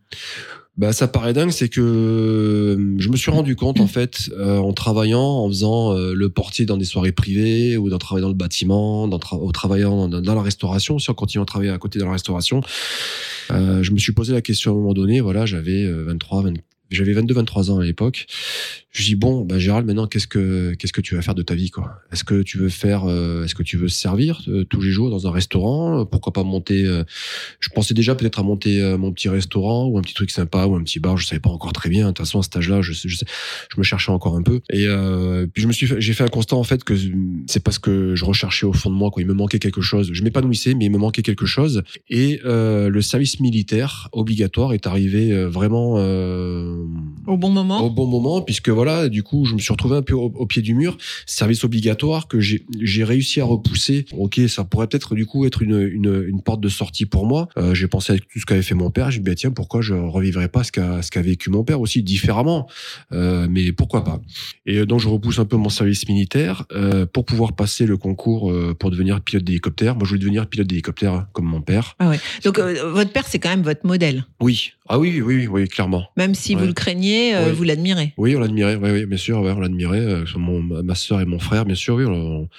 Bah, 0.77 0.93
ça 0.93 1.07
paraît 1.09 1.33
dingue, 1.33 1.51
c'est 1.51 1.67
que 1.67 1.81
euh, 1.81 2.95
je 2.97 3.09
me 3.09 3.17
suis 3.17 3.29
rendu 3.29 3.55
compte 3.57 3.81
en 3.81 3.87
fait 3.87 4.29
euh, 4.37 4.57
en 4.57 4.71
travaillant, 4.71 5.21
en 5.21 5.47
faisant 5.49 5.93
euh, 5.97 6.13
le 6.13 6.29
portier 6.29 6.65
dans 6.65 6.77
des 6.77 6.85
soirées 6.85 7.11
privées 7.11 7.75
ou 7.77 7.91
en 7.93 7.97
travaillant 7.97 8.27
dans 8.27 8.31
le 8.31 8.37
bâtiment, 8.37 9.07
dans 9.07 9.17
tra- 9.17 9.35
en 9.45 9.51
travaillant 9.51 10.07
dans, 10.07 10.21
dans 10.21 10.35
la 10.35 10.41
restauration, 10.41 10.95
aussi 10.95 11.11
en 11.11 11.13
continuant 11.13 11.43
à 11.43 11.45
travailler 11.45 11.71
à 11.71 11.77
côté 11.77 11.99
de 11.99 12.05
la 12.05 12.11
restauration. 12.11 12.61
Euh, 13.51 13.83
je 13.83 13.91
me 13.91 13.97
suis 13.97 14.13
posé 14.13 14.31
la 14.31 14.41
question 14.41 14.71
à 14.71 14.73
un 14.75 14.77
moment 14.77 14.93
donné. 14.93 15.19
Voilà, 15.19 15.45
j'avais 15.45 15.83
euh, 15.83 16.05
23, 16.05 16.43
20 16.43 16.53
j'avais 16.91 17.13
22, 17.13 17.33
23 17.33 17.71
ans 17.71 17.79
à 17.79 17.83
l'époque. 17.83 18.27
Je 18.91 19.03
dis 19.03 19.15
bon, 19.15 19.45
bah 19.45 19.57
Gérald, 19.57 19.87
maintenant 19.87 20.05
qu'est-ce 20.05 20.27
que 20.27 20.73
qu'est-ce 20.73 20.91
que 20.91 20.99
tu 20.99 21.15
vas 21.15 21.21
faire 21.21 21.35
de 21.35 21.43
ta 21.43 21.55
vie 21.55 21.69
quoi? 21.69 22.01
Est-ce 22.11 22.25
que 22.25 22.41
tu 22.41 22.57
veux 22.57 22.67
faire, 22.67 23.05
euh, 23.05 23.45
est-ce 23.45 23.55
que 23.55 23.63
tu 23.63 23.77
veux 23.77 23.87
servir 23.87 24.41
euh, 24.49 24.65
tous 24.65 24.81
les 24.81 24.91
jours 24.91 25.09
dans 25.09 25.27
un 25.27 25.31
restaurant? 25.31 26.05
Pourquoi 26.05 26.33
pas 26.33 26.43
monter 26.43 26.83
euh, 26.85 27.05
Je 27.61 27.69
pensais 27.69 27.93
déjà 27.93 28.15
peut-être 28.15 28.39
à 28.39 28.43
monter 28.43 28.81
euh, 28.81 28.97
mon 28.97 29.13
petit 29.13 29.29
restaurant 29.29 29.85
ou 29.85 29.97
un 29.97 30.01
petit 30.01 30.13
truc 30.13 30.29
sympa 30.29 30.65
ou 30.65 30.75
un 30.75 30.83
petit 30.83 30.99
bar. 30.99 31.15
Je 31.15 31.25
savais 31.25 31.39
pas 31.39 31.49
encore 31.49 31.71
très 31.71 31.89
bien. 31.89 32.07
De 32.07 32.11
toute 32.11 32.25
façon, 32.25 32.39
à 32.39 32.43
cet 32.43 32.57
âge-là, 32.57 32.81
je, 32.81 32.91
je, 32.91 33.07
je 33.07 33.77
me 33.77 33.83
cherchais 33.83 34.11
encore 34.11 34.35
un 34.35 34.43
peu. 34.43 34.59
Et 34.69 34.87
euh, 34.87 35.47
puis 35.47 35.63
je 35.63 35.67
me 35.67 35.73
suis, 35.73 35.87
j'ai 35.87 36.13
fait 36.13 36.25
un 36.25 36.29
constat 36.29 36.57
en 36.57 36.63
fait 36.63 36.83
que 36.83 36.93
c'est 37.47 37.63
parce 37.63 37.79
que 37.79 38.13
je 38.15 38.25
recherchais 38.25 38.65
au 38.65 38.73
fond 38.73 38.89
de 38.89 38.95
moi 38.95 39.09
quoi. 39.09 39.21
Il 39.21 39.27
me 39.27 39.33
manquait 39.33 39.59
quelque 39.59 39.81
chose. 39.81 40.09
Je 40.11 40.23
m'épanouissais, 40.23 40.73
mais 40.73 40.85
il 40.85 40.91
me 40.91 40.97
manquait 40.97 41.21
quelque 41.21 41.45
chose. 41.45 41.83
Et 42.09 42.41
euh, 42.43 42.89
le 42.89 43.01
service 43.01 43.39
militaire 43.39 44.09
obligatoire 44.11 44.73
est 44.73 44.85
arrivé 44.85 45.45
vraiment. 45.45 45.95
Euh, 46.81 47.20
Au 47.27 47.37
bon 47.37 47.49
moment. 47.49 47.81
au 47.85 47.89
bon 47.89 48.07
moment, 48.07 48.41
puisque 48.41 48.69
voilà, 48.69 49.09
du 49.09 49.23
coup, 49.23 49.45
je 49.45 49.53
me 49.55 49.59
suis 49.59 49.71
retrouvé 49.71 49.95
un 49.97 50.01
peu 50.01 50.13
au, 50.13 50.31
au 50.35 50.45
pied 50.45 50.61
du 50.61 50.73
mur. 50.73 50.97
Service 51.25 51.63
obligatoire 51.63 52.27
que 52.27 52.39
j'ai 52.39 53.03
réussi 53.03 53.41
à 53.41 53.45
repousser. 53.45 54.05
Ok, 54.17 54.39
ça 54.47 54.63
pourrait 54.63 54.87
peut-être 54.87 55.15
du 55.15 55.25
coup 55.25 55.45
être 55.45 55.61
une, 55.61 55.79
une, 55.81 56.23
une 56.27 56.41
porte 56.41 56.61
de 56.61 56.69
sortie 56.69 57.05
pour 57.05 57.25
moi. 57.25 57.47
Euh, 57.57 57.73
j'ai 57.73 57.87
pensé 57.87 58.13
à 58.13 58.17
tout 58.17 58.39
ce 58.39 58.45
qu'avait 58.45 58.61
fait 58.61 58.75
mon 58.75 58.89
père. 58.91 59.11
J'ai 59.11 59.19
dit, 59.19 59.25
bah, 59.29 59.35
tiens, 59.35 59.51
pourquoi 59.51 59.81
je 59.81 59.93
revivrais 59.93 60.47
pas 60.47 60.63
ce 60.63 60.71
qu'a 60.71 61.01
ce 61.01 61.11
qu'a 61.11 61.21
vécu 61.21 61.49
mon 61.49 61.63
père 61.63 61.79
aussi 61.81 62.01
différemment? 62.03 62.67
Euh, 63.11 63.47
Mais 63.49 63.71
pourquoi 63.71 64.03
pas? 64.03 64.21
Et 64.65 64.77
euh, 64.77 64.85
donc, 64.85 64.99
je 64.99 65.07
repousse 65.09 65.39
un 65.39 65.45
peu 65.45 65.57
mon 65.57 65.69
service 65.69 66.07
militaire 66.07 66.65
euh, 66.73 67.05
pour 67.05 67.25
pouvoir 67.25 67.53
passer 67.53 67.85
le 67.85 67.97
concours 67.97 68.51
pour 68.79 68.91
devenir 68.91 69.21
pilote 69.21 69.43
d'hélicoptère. 69.43 69.95
Moi, 69.95 70.03
je 70.05 70.09
voulais 70.09 70.19
devenir 70.21 70.47
pilote 70.47 70.67
d'hélicoptère 70.67 71.13
hein, 71.13 71.27
comme 71.33 71.45
mon 71.45 71.61
père. 71.61 71.95
Donc 72.43 72.59
euh, 72.59 72.91
votre 72.91 73.11
père 73.11 73.25
c'est 73.27 73.39
quand 73.39 73.49
même 73.49 73.61
votre 73.63 73.85
modèle. 73.85 74.25
Oui. 74.39 74.71
Ah 74.87 74.99
oui, 74.99 75.21
oui, 75.21 75.35
oui, 75.35 75.47
oui 75.47 75.67
clairement. 75.67 76.05
Même 76.17 76.35
si 76.35 76.53
vous 76.55 76.61
Ouais. 76.61 76.67
le 76.67 76.73
craignez, 76.73 77.10
euh, 77.35 77.53
vous 77.53 77.63
l'admirez. 77.63 78.13
Oui, 78.17 78.35
on 78.35 78.39
l'admirait, 78.39 78.75
oui, 78.75 78.89
oui, 78.91 79.05
bien 79.05 79.17
sûr, 79.17 79.41
ouais, 79.41 79.51
on 79.51 79.59
l'admirait. 79.59 79.99
euh, 79.99 80.25
Mon, 80.35 80.61
ma 80.61 80.95
sœur 80.95 81.21
et 81.21 81.25
mon 81.25 81.39
frère, 81.39 81.65
bien 81.65 81.75
sûr, 81.75 81.95
oui, 81.95 82.05
on, 82.05 82.11
on- 82.13 82.49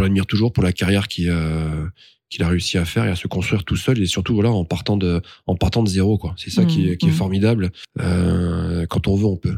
l'admire 0.00 0.26
toujours 0.26 0.52
pour 0.52 0.62
la 0.62 0.72
carrière 0.72 1.08
qu'il 1.08 1.28
euh, 1.28 1.86
qu'il 2.30 2.42
a 2.42 2.48
réussi 2.48 2.76
à 2.78 2.84
faire 2.84 3.04
et 3.06 3.10
à 3.10 3.16
se 3.16 3.26
construire 3.26 3.64
tout 3.64 3.74
seul 3.76 3.98
et 4.00 4.06
surtout 4.06 4.34
voilà 4.34 4.50
en 4.50 4.64
partant 4.64 4.96
de 4.98 5.20
en 5.46 5.56
partant 5.56 5.82
de 5.82 5.88
zéro 5.88 6.18
quoi. 6.18 6.34
C'est 6.36 6.50
ça 6.50 6.64
qui, 6.66 6.88
est, 6.90 6.96
qui 6.98 7.06
est 7.06 7.10
Mhm. 7.10 7.14
formidable. 7.16 7.70
Euh, 8.00 8.86
quand 8.86 9.08
on 9.08 9.16
veut, 9.16 9.24
on 9.26 9.36
peut. 9.36 9.56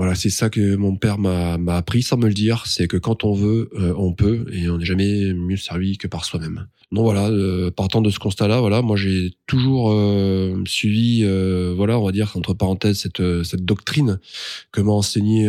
Voilà, 0.00 0.14
c'est 0.14 0.30
ça 0.30 0.48
que 0.48 0.76
mon 0.76 0.96
père 0.96 1.18
m'a 1.18 1.58
m'a 1.58 1.76
appris 1.76 2.02
sans 2.02 2.16
me 2.16 2.26
le 2.26 2.32
dire, 2.32 2.64
c'est 2.64 2.88
que 2.88 2.96
quand 2.96 3.22
on 3.22 3.34
veut, 3.34 3.68
euh, 3.74 3.92
on 3.98 4.14
peut 4.14 4.46
et 4.50 4.70
on 4.70 4.78
n'est 4.78 4.86
jamais 4.86 5.34
mieux 5.34 5.58
servi 5.58 5.98
que 5.98 6.06
par 6.06 6.24
soi-même. 6.24 6.68
Donc 6.90 7.04
voilà, 7.04 7.28
euh, 7.28 7.70
partant 7.70 8.00
de 8.00 8.08
ce 8.08 8.18
constat-là, 8.18 8.60
voilà, 8.60 8.80
moi 8.80 8.96
j'ai 8.96 9.34
toujours 9.46 9.92
euh, 9.92 10.56
suivi, 10.64 11.22
voilà, 11.76 11.98
on 11.98 12.06
va 12.06 12.12
dire 12.12 12.32
entre 12.34 12.54
parenthèses 12.54 13.00
cette 13.00 13.42
cette 13.42 13.66
doctrine 13.66 14.20
que 14.72 14.80
m'a 14.80 14.92
enseigné 14.92 15.46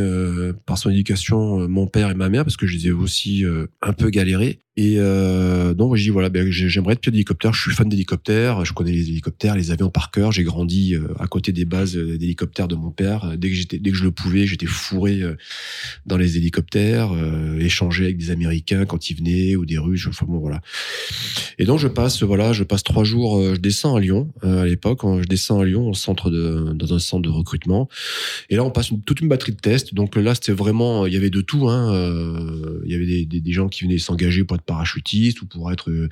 par 0.65 0.77
son 0.77 0.89
éducation 0.89 1.69
mon 1.69 1.87
père 1.87 2.09
et 2.09 2.15
ma 2.15 2.27
mère 2.27 2.43
parce 2.43 2.57
que 2.57 2.67
je 2.67 2.75
les 2.75 2.87
ai 2.87 2.91
aussi 2.91 3.45
un 3.81 3.93
peu 3.93 4.09
galérés. 4.09 4.59
Et 4.77 4.95
euh, 4.99 5.73
donc 5.73 5.97
je 5.97 6.03
dis 6.03 6.09
voilà, 6.09 6.29
ben, 6.29 6.49
j'ai- 6.49 6.69
j'aimerais 6.69 6.93
être 6.93 7.01
pilote 7.01 7.13
d'hélicoptère. 7.13 7.53
Je 7.53 7.61
suis 7.61 7.71
fan 7.71 7.89
d'hélicoptères, 7.89 8.63
je 8.63 8.71
connais 8.71 8.93
les 8.93 9.09
hélicoptères, 9.09 9.57
les 9.57 9.69
avions 9.71 9.89
par 9.89 10.11
cœur. 10.11 10.31
J'ai 10.31 10.43
grandi 10.43 10.95
euh, 10.95 11.09
à 11.19 11.27
côté 11.27 11.51
des 11.51 11.65
bases 11.65 11.97
euh, 11.97 12.17
d'hélicoptères 12.17 12.69
de 12.69 12.75
mon 12.75 12.89
père. 12.89 13.33
Dès 13.37 13.49
que 13.49 13.55
j'étais, 13.55 13.79
dès 13.79 13.91
que 13.91 13.97
je 13.97 14.05
le 14.05 14.11
pouvais, 14.11 14.47
j'étais 14.47 14.65
fourré 14.67 15.21
euh, 15.21 15.35
dans 16.05 16.15
les 16.15 16.37
hélicoptères, 16.37 17.11
euh, 17.11 17.59
échanger 17.59 18.05
avec 18.05 18.17
des 18.17 18.31
Américains 18.31 18.85
quand 18.85 19.09
ils 19.09 19.17
venaient 19.17 19.57
ou 19.57 19.65
des 19.65 19.77
Russes. 19.77 20.07
Enfin 20.07 20.25
bon 20.25 20.39
voilà. 20.39 20.61
Et 21.59 21.65
donc 21.65 21.79
je 21.79 21.89
passe 21.89 22.23
voilà, 22.23 22.53
je 22.53 22.63
passe 22.63 22.83
trois 22.83 23.03
jours. 23.03 23.41
je 23.53 23.59
descends 23.59 23.97
à 23.97 23.99
Lyon 23.99 24.31
à 24.41 24.65
l'époque. 24.65 25.01
Je 25.03 25.27
descends 25.27 25.59
à 25.59 25.65
Lyon 25.65 25.89
au 25.89 25.93
centre 25.93 26.31
de 26.31 26.71
dans 26.73 26.93
un 26.93 26.99
centre 26.99 27.23
de 27.23 27.29
recrutement. 27.29 27.89
Et 28.49 28.55
là 28.55 28.63
on 28.63 28.71
passe 28.71 28.91
toute 29.05 29.19
une 29.19 29.27
batterie 29.27 29.51
de 29.51 29.59
tests. 29.59 29.93
Donc 29.93 30.15
là 30.15 30.33
c'était 30.33 30.53
vraiment, 30.53 31.05
il 31.07 31.13
y 31.13 31.17
avait 31.17 31.29
de 31.29 31.41
tout. 31.41 31.67
Hein, 31.67 31.91
il 32.85 32.91
y 32.91 32.95
avait 32.95 33.05
des, 33.05 33.25
des, 33.25 33.41
des 33.41 33.51
gens 33.51 33.67
qui 33.67 33.83
venaient 33.83 33.97
s'engager 33.97 34.45
pour 34.45 34.60
être 34.61 34.65
parachutistes 34.65 35.41
ou 35.41 35.45
pour 35.47 35.71
être 35.71 35.89
euh, 35.89 36.09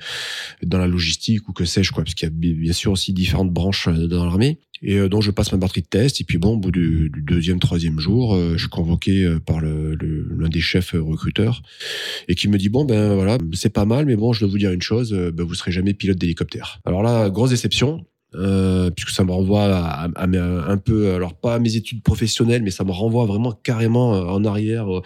dans 0.62 0.78
la 0.78 0.86
logistique 0.86 1.48
ou 1.48 1.52
que 1.52 1.64
sais-je 1.64 1.92
quoi, 1.92 2.04
parce 2.04 2.14
qu'il 2.14 2.26
y 2.26 2.30
a 2.30 2.34
bi- 2.34 2.54
bien 2.54 2.72
sûr 2.72 2.92
aussi 2.92 3.12
différentes 3.12 3.52
branches 3.52 3.88
euh, 3.88 4.06
dans 4.06 4.24
l'armée. 4.24 4.58
Et 4.82 4.96
euh, 4.96 5.08
donc 5.08 5.22
je 5.22 5.30
passe 5.30 5.52
ma 5.52 5.58
batterie 5.58 5.82
de 5.82 5.86
tests 5.86 6.20
et 6.20 6.24
puis 6.24 6.38
bon, 6.38 6.54
au 6.54 6.56
bout 6.56 6.70
du, 6.70 7.10
deuxième, 7.16 7.60
troisième 7.60 7.98
jour, 8.00 8.36
je 8.36 8.56
suis 8.58 8.68
convoqué 8.68 9.36
par 9.44 9.60
l'un 9.60 10.48
des 10.48 10.60
chefs 10.60 10.92
recruteurs 10.94 11.62
et 12.28 12.34
qui 12.34 12.48
me 12.48 12.56
dit 12.56 12.70
bon 12.70 12.84
ben 12.84 13.14
voilà, 13.14 13.36
c'est 13.52 13.72
pas 13.72 13.84
mal, 13.84 14.06
mais 14.06 14.16
bon, 14.16 14.32
je 14.32 14.40
dois 14.40 14.48
vous 14.48 14.58
dire 14.58 14.72
une 14.72 14.80
chose, 14.82 15.12
ben, 15.12 15.44
vous 15.44 15.54
serez 15.54 15.70
jamais 15.70 15.92
pilote 15.92 16.16
d'hélicoptère. 16.18 16.80
Alors 16.86 17.02
là, 17.02 17.28
grosse 17.28 17.50
déception. 17.50 18.06
Euh, 18.36 18.90
puisque 18.90 19.10
ça 19.10 19.24
me 19.24 19.32
renvoie 19.32 19.64
à, 19.64 20.04
à- 20.04 20.08
à 20.14 20.26
mes- 20.28 20.38
un 20.38 20.76
peu, 20.76 21.14
alors 21.14 21.34
pas 21.34 21.54
à 21.56 21.58
mes 21.58 21.74
études 21.74 22.00
professionnelles, 22.02 22.62
mais 22.62 22.70
ça 22.70 22.84
me 22.84 22.92
renvoie 22.92 23.26
vraiment 23.26 23.50
carrément 23.50 24.14
euh, 24.14 24.22
en 24.26 24.44
arrière 24.44 24.86
euh, 24.94 25.02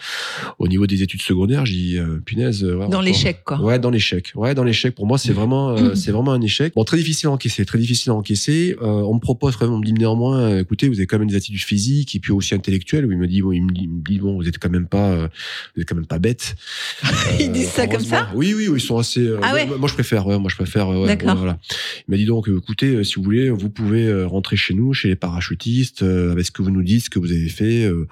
au 0.59 0.69
niveau 0.69 0.87
des 0.87 1.03
études 1.03 1.23
secondaires. 1.23 1.65
J'ai 1.65 1.75
dit, 1.75 1.97
euh, 1.99 2.21
punaise. 2.23 2.63
euh, 2.63 2.77
ouais, 2.77 2.89
Dans 2.89 3.01
l'échec 3.01 3.43
quoi. 3.43 3.59
Ouais, 3.63 3.79
dans 3.79 3.89
l'échec. 3.89 4.31
Ouais, 4.35 4.55
dans 4.55 4.63
l'échec. 4.63 4.95
Pour 4.95 5.07
moi, 5.07 5.17
c'est 5.17 5.33
vraiment, 5.33 5.71
euh, 5.71 5.95
c'est 5.95 6.11
vraiment 6.13 6.33
un 6.33 6.41
échec. 6.43 6.75
Bon, 6.75 6.85
très 6.85 6.99
difficile 6.99 7.29
à 7.29 7.33
encaisser, 7.33 7.65
très 7.65 7.79
difficile 7.79 8.13
à 8.13 8.15
encaisser. 8.15 8.77
Euh, 8.83 8.87
on 8.87 9.15
me 9.15 9.21
propose 9.21 9.55
vraiment, 9.55 9.77
on 9.77 9.79
me 9.79 9.87
dit 9.87 9.95
néanmoins, 9.95 10.41
euh, 10.41 10.61
écoutez, 10.61 10.89
vous 10.89 10.97
avez 10.97 11.07
quand 11.07 11.19
même 11.19 11.29
des 11.29 11.37
attitudes 11.37 11.63
physiques 11.63 12.15
et 12.15 12.21
puis 12.21 12.33
aussi 12.33 12.55
intellectuelles. 12.55 13.07
Où 13.07 13.13
il 13.13 13.17
me 13.19 13.27
dit, 13.27 13.41
bon, 13.41 13.53
il 13.53 13.63
me 13.63 13.73
dit, 13.73 13.85
il 13.85 13.89
me 13.89 14.03
dit, 14.03 14.19
bon, 14.19 14.35
vous 14.37 14.47
êtes 14.47 14.59
quand 14.59 14.71
même 14.71 14.87
pas, 14.87 15.13
euh, 15.13 15.29
vous 15.75 15.81
êtes 15.83 15.89
quand 15.89 15.95
même 15.97 16.07
pas 16.07 16.19
bête. 16.19 16.57
Ils 17.41 17.51
disent 17.53 17.71
ça 17.71 17.87
comme 17.87 18.05
ça 18.05 18.29
Oui, 18.35 18.53
oui, 18.55 18.69
oui, 18.69 18.79
ils 18.79 18.81
sont 18.83 18.99
assez. 18.99 19.21
euh, 19.21 19.39
Ah 19.43 19.49
moi- 19.53 19.55
ouais 19.55 19.79
moi, 19.79 19.89
je 19.89 19.95
préfère. 19.95 20.27
Ouais, 20.27 20.39
moi, 20.39 20.51
je 20.51 20.57
préfère. 20.57 20.91
euh, 20.91 21.07
D'accord. 21.07 21.37
voilà. 21.37 21.59
Il 22.07 22.11
m'a 22.11 22.17
dit 22.19 22.27
donc, 22.27 22.49
euh, 22.51 22.59
écoutez, 22.59 22.97
euh, 22.97 23.05
si 23.15 23.19
vous 23.21 23.25
voulez, 23.25 23.49
vous 23.51 23.71
pouvez 23.71 24.07
euh, 24.07 24.27
rentrer 24.27 24.57
chez 24.57 24.75
nous, 24.75 24.93
chez 24.93 25.07
les 25.09 25.15
parachutistes, 25.17 26.03
euh, 26.03 26.33
avec 26.33 26.45
ce 26.45 26.51
que 26.51 26.63
vous 26.63 26.71
nous 26.71 26.83
dites, 26.83 27.05
ce 27.05 27.11
que 27.11 27.21
vous 27.21 27.31
avez 27.31 27.49
fait, 27.49 27.85
euh, 27.85 28.09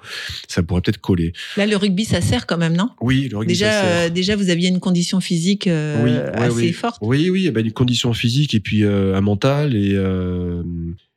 ça 0.47 0.63
pourrait 0.63 0.79
peut-être 0.81 1.01
coller. 1.01 1.33
Là 1.57 1.65
le 1.65 1.75
rugby 1.75 2.05
ça 2.05 2.21
sert 2.21 2.47
quand 2.47 2.57
même 2.57 2.73
non? 2.75 2.89
Oui, 3.01 3.27
le 3.29 3.37
rugby, 3.37 3.53
ça 3.55 3.65
Déjà 3.65 3.71
sert. 3.81 3.85
euh, 4.07 4.09
déjà 4.09 4.35
vous 4.37 4.49
aviez 4.49 4.69
une 4.69 4.79
condition 4.79 5.19
physique 5.19 5.63
Oui, 5.67 5.71
ouais, 6.11 6.21
assez 6.35 6.55
oui. 6.55 6.71
forte. 6.71 6.99
Oui, 7.01 7.29
oui, 7.29 7.45
eh 7.47 7.51
ben, 7.51 7.65
une 7.65 7.73
condition 7.73 8.13
physique 8.13 8.53
et 8.53 8.59
puis 8.61 8.83
un 8.85 9.19
mental 9.21 9.75
et 9.75 9.93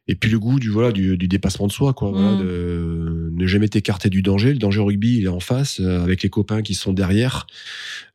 et 0.09 0.14
puis 0.14 0.31
le 0.31 0.38
goût 0.38 0.61
du 0.61 0.69
voilà 0.71 0.92
du, 0.92 1.16
du 1.16 1.27
dépassement 1.29 1.66
de 1.66 1.73
soi 1.73 1.92
quoi. 1.92 2.11
Voilà, 2.11 2.33
Mm. 2.33 2.40
de 2.40 3.31
ne 3.33 3.47
jamais 3.47 3.69
t'écarter 3.69 4.09
du 4.09 4.23
danger. 4.23 4.53
Le 4.53 4.59
danger 4.59 4.81
au 4.81 4.87
rugby, 4.87 5.19
il 5.19 5.25
est 5.25 5.29
en 5.29 5.40
face 5.40 5.81
euh, 5.81 6.03
avec 6.03 6.23
les 6.23 6.31
copains 6.31 6.62
qui 6.62 6.75
sont 6.75 6.92
derrière. 6.92 7.47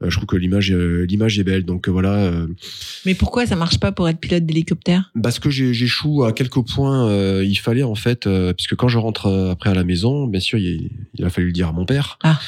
Euh, 0.02 0.10
je 0.10 0.16
trouve 0.16 0.26
que 0.26 0.36
l'image 0.36 0.72
euh, 0.72 1.06
l'image 1.08 1.38
est 1.38 1.44
belle. 1.44 1.64
Donc 1.64 1.90
voilà. 1.90 2.32
Mais 3.06 3.14
pourquoi 3.14 3.46
ça 3.46 3.56
marche 3.56 3.80
pas 3.80 3.92
pour 3.92 4.08
être 4.10 4.20
pilote 4.20 4.46
d'hélicoptère? 4.46 5.12
Parce 5.22 5.40
que 5.40 5.50
j'échoue 5.50 6.24
à 6.24 6.34
quelques 6.34 6.66
points. 6.68 7.42
il 7.44 7.56
fallait 7.56 7.84
en 7.84 7.96
fait, 7.96 8.28
puisque 8.56 8.76
quand 8.76 8.88
je 8.88 8.98
rentre 8.98 9.30
après 9.52 9.70
à 9.70 9.74
la 9.74 9.84
maison, 9.84 10.28
bien 10.28 10.40
sûr, 10.40 10.58
il, 10.58 10.90
il 11.16 11.26
a 11.26 11.30
fallu 11.30 11.48
le 11.48 11.54
dire 11.54 11.68
à 11.70 11.72
mon 11.72 11.86
père. 11.86 12.18
Ah. 12.24 12.40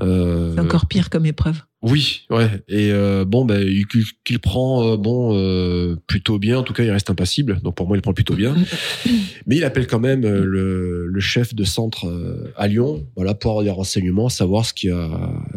C'est 0.00 0.60
encore 0.60 0.86
pire 0.86 1.10
comme 1.10 1.26
épreuve. 1.26 1.60
Oui, 1.82 2.22
ouais. 2.30 2.48
Et 2.68 2.92
euh, 2.92 3.24
bon, 3.24 3.44
ben, 3.44 3.60
il- 3.60 3.86
qu'il 4.24 4.38
prend 4.38 4.86
euh, 4.92 4.96
bon 4.96 5.30
euh, 5.36 5.96
plutôt 6.06 6.38
bien. 6.38 6.58
En 6.58 6.62
tout 6.62 6.72
cas, 6.72 6.84
il 6.84 6.90
reste 6.92 7.10
impassible. 7.10 7.60
Donc 7.64 7.74
pour 7.74 7.88
moi, 7.88 7.96
il 7.96 8.00
prend 8.00 8.12
plutôt 8.12 8.36
bien. 8.36 8.54
Mais 9.46 9.56
il 9.56 9.64
appelle 9.64 9.88
quand 9.88 9.98
même 9.98 10.22
le, 10.22 11.06
le 11.06 11.20
chef 11.20 11.54
de 11.56 11.64
centre 11.64 12.06
à 12.56 12.68
Lyon, 12.68 13.04
voilà, 13.16 13.34
pour 13.34 13.50
avoir 13.50 13.64
des 13.64 13.70
renseignements, 13.70 14.28
savoir 14.28 14.64
ce 14.64 14.72
qui 14.72 14.90
a, 14.90 15.10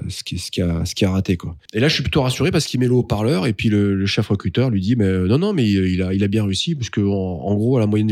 ce 0.10 0.24
qui, 0.24 0.40
ce 0.40 0.50
qui 0.50 0.62
a, 0.64 0.84
ce 0.86 0.96
qui 0.96 1.06
a 1.06 1.12
raté, 1.12 1.38
quoi. 1.38 1.56
Et 1.74 1.80
là, 1.80 1.88
je 1.88 1.94
suis 1.94 2.02
plutôt 2.04 2.24
rassuré 2.24 2.50
parce 2.50 2.66
qu'il 2.66 2.80
met 2.80 2.88
le 2.88 2.94
haut-parleur 2.94 3.46
et 3.46 3.54
puis 3.54 3.70
le, 3.70 3.94
le 3.96 4.06
chef 4.08 4.28
recruteur 4.30 4.72
lui 4.72 4.82
dit, 4.82 4.96
mais 4.96 5.08
non, 5.28 5.38
non, 5.38 5.54
mais 5.54 5.70
il, 5.70 6.02
a, 6.02 6.12
il 6.14 6.24
a 6.24 6.28
bien 6.28 6.44
réussi 6.44 6.74
parce 6.74 6.90
que 6.90 7.02
en, 7.02 7.14
en 7.14 7.54
gros, 7.56 7.78
la 7.78 7.86
moyenne, 7.86 8.10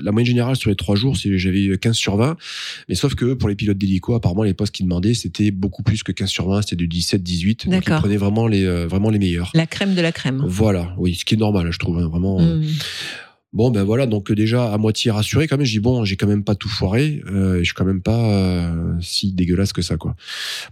la 0.00 0.12
moyenne 0.12 0.26
générale 0.28 0.54
sur 0.54 0.70
les 0.70 0.76
trois 0.76 0.94
jours, 0.94 1.16
c'est 1.16 1.36
j'avais 1.38 1.76
15 1.76 1.96
sur 1.96 2.16
20. 2.16 2.36
Mais 2.88 2.94
sauf 2.94 3.16
que 3.16 3.34
pour 3.34 3.48
les 3.48 3.56
pilotes 3.56 3.78
d'hélico, 3.78 4.14
apparemment, 4.14 4.44
les 4.44 4.54
postes 4.54 4.72
qu'ils 4.74 4.86
demandaient, 4.86 5.14
c'était 5.14 5.50
beaucoup 5.50 5.82
plus 5.82 6.04
que 6.04 6.12
15 6.12 6.28
sur 6.28 6.48
20, 6.48 6.62
c'était 6.62 6.76
de 6.76 6.86
17, 6.86 7.20
18. 7.22 7.47
Donc 7.54 7.64
ils 7.64 7.70
D'accord. 7.70 8.00
prenaient 8.00 8.16
vraiment 8.16 8.46
les, 8.46 8.64
euh, 8.64 8.86
vraiment 8.86 9.10
les 9.10 9.18
meilleurs. 9.18 9.50
La 9.54 9.66
crème 9.66 9.94
de 9.94 10.00
la 10.00 10.12
crème. 10.12 10.42
Voilà, 10.46 10.94
oui, 10.98 11.14
ce 11.14 11.24
qui 11.24 11.34
est 11.34 11.38
normal, 11.38 11.70
je 11.70 11.78
trouve, 11.78 11.98
hein, 11.98 12.08
vraiment. 12.08 12.40
euh, 12.40 12.56
Mm. 12.58 12.66
Bon, 13.54 13.70
ben 13.70 13.82
voilà, 13.82 14.04
donc 14.04 14.30
euh, 14.30 14.34
déjà 14.34 14.70
à 14.74 14.76
moitié 14.76 15.10
rassuré 15.10 15.48
quand 15.48 15.56
même. 15.56 15.64
Je 15.64 15.72
dis 15.72 15.80
bon, 15.80 16.04
j'ai 16.04 16.16
quand 16.16 16.26
même 16.26 16.44
pas 16.44 16.54
tout 16.54 16.68
foiré. 16.68 17.22
Euh, 17.32 17.60
je 17.60 17.64
suis 17.64 17.72
quand 17.72 17.86
même 17.86 18.02
pas 18.02 18.30
euh, 18.30 18.92
si 19.00 19.32
dégueulasse 19.32 19.72
que 19.72 19.80
ça, 19.80 19.96
quoi. 19.96 20.14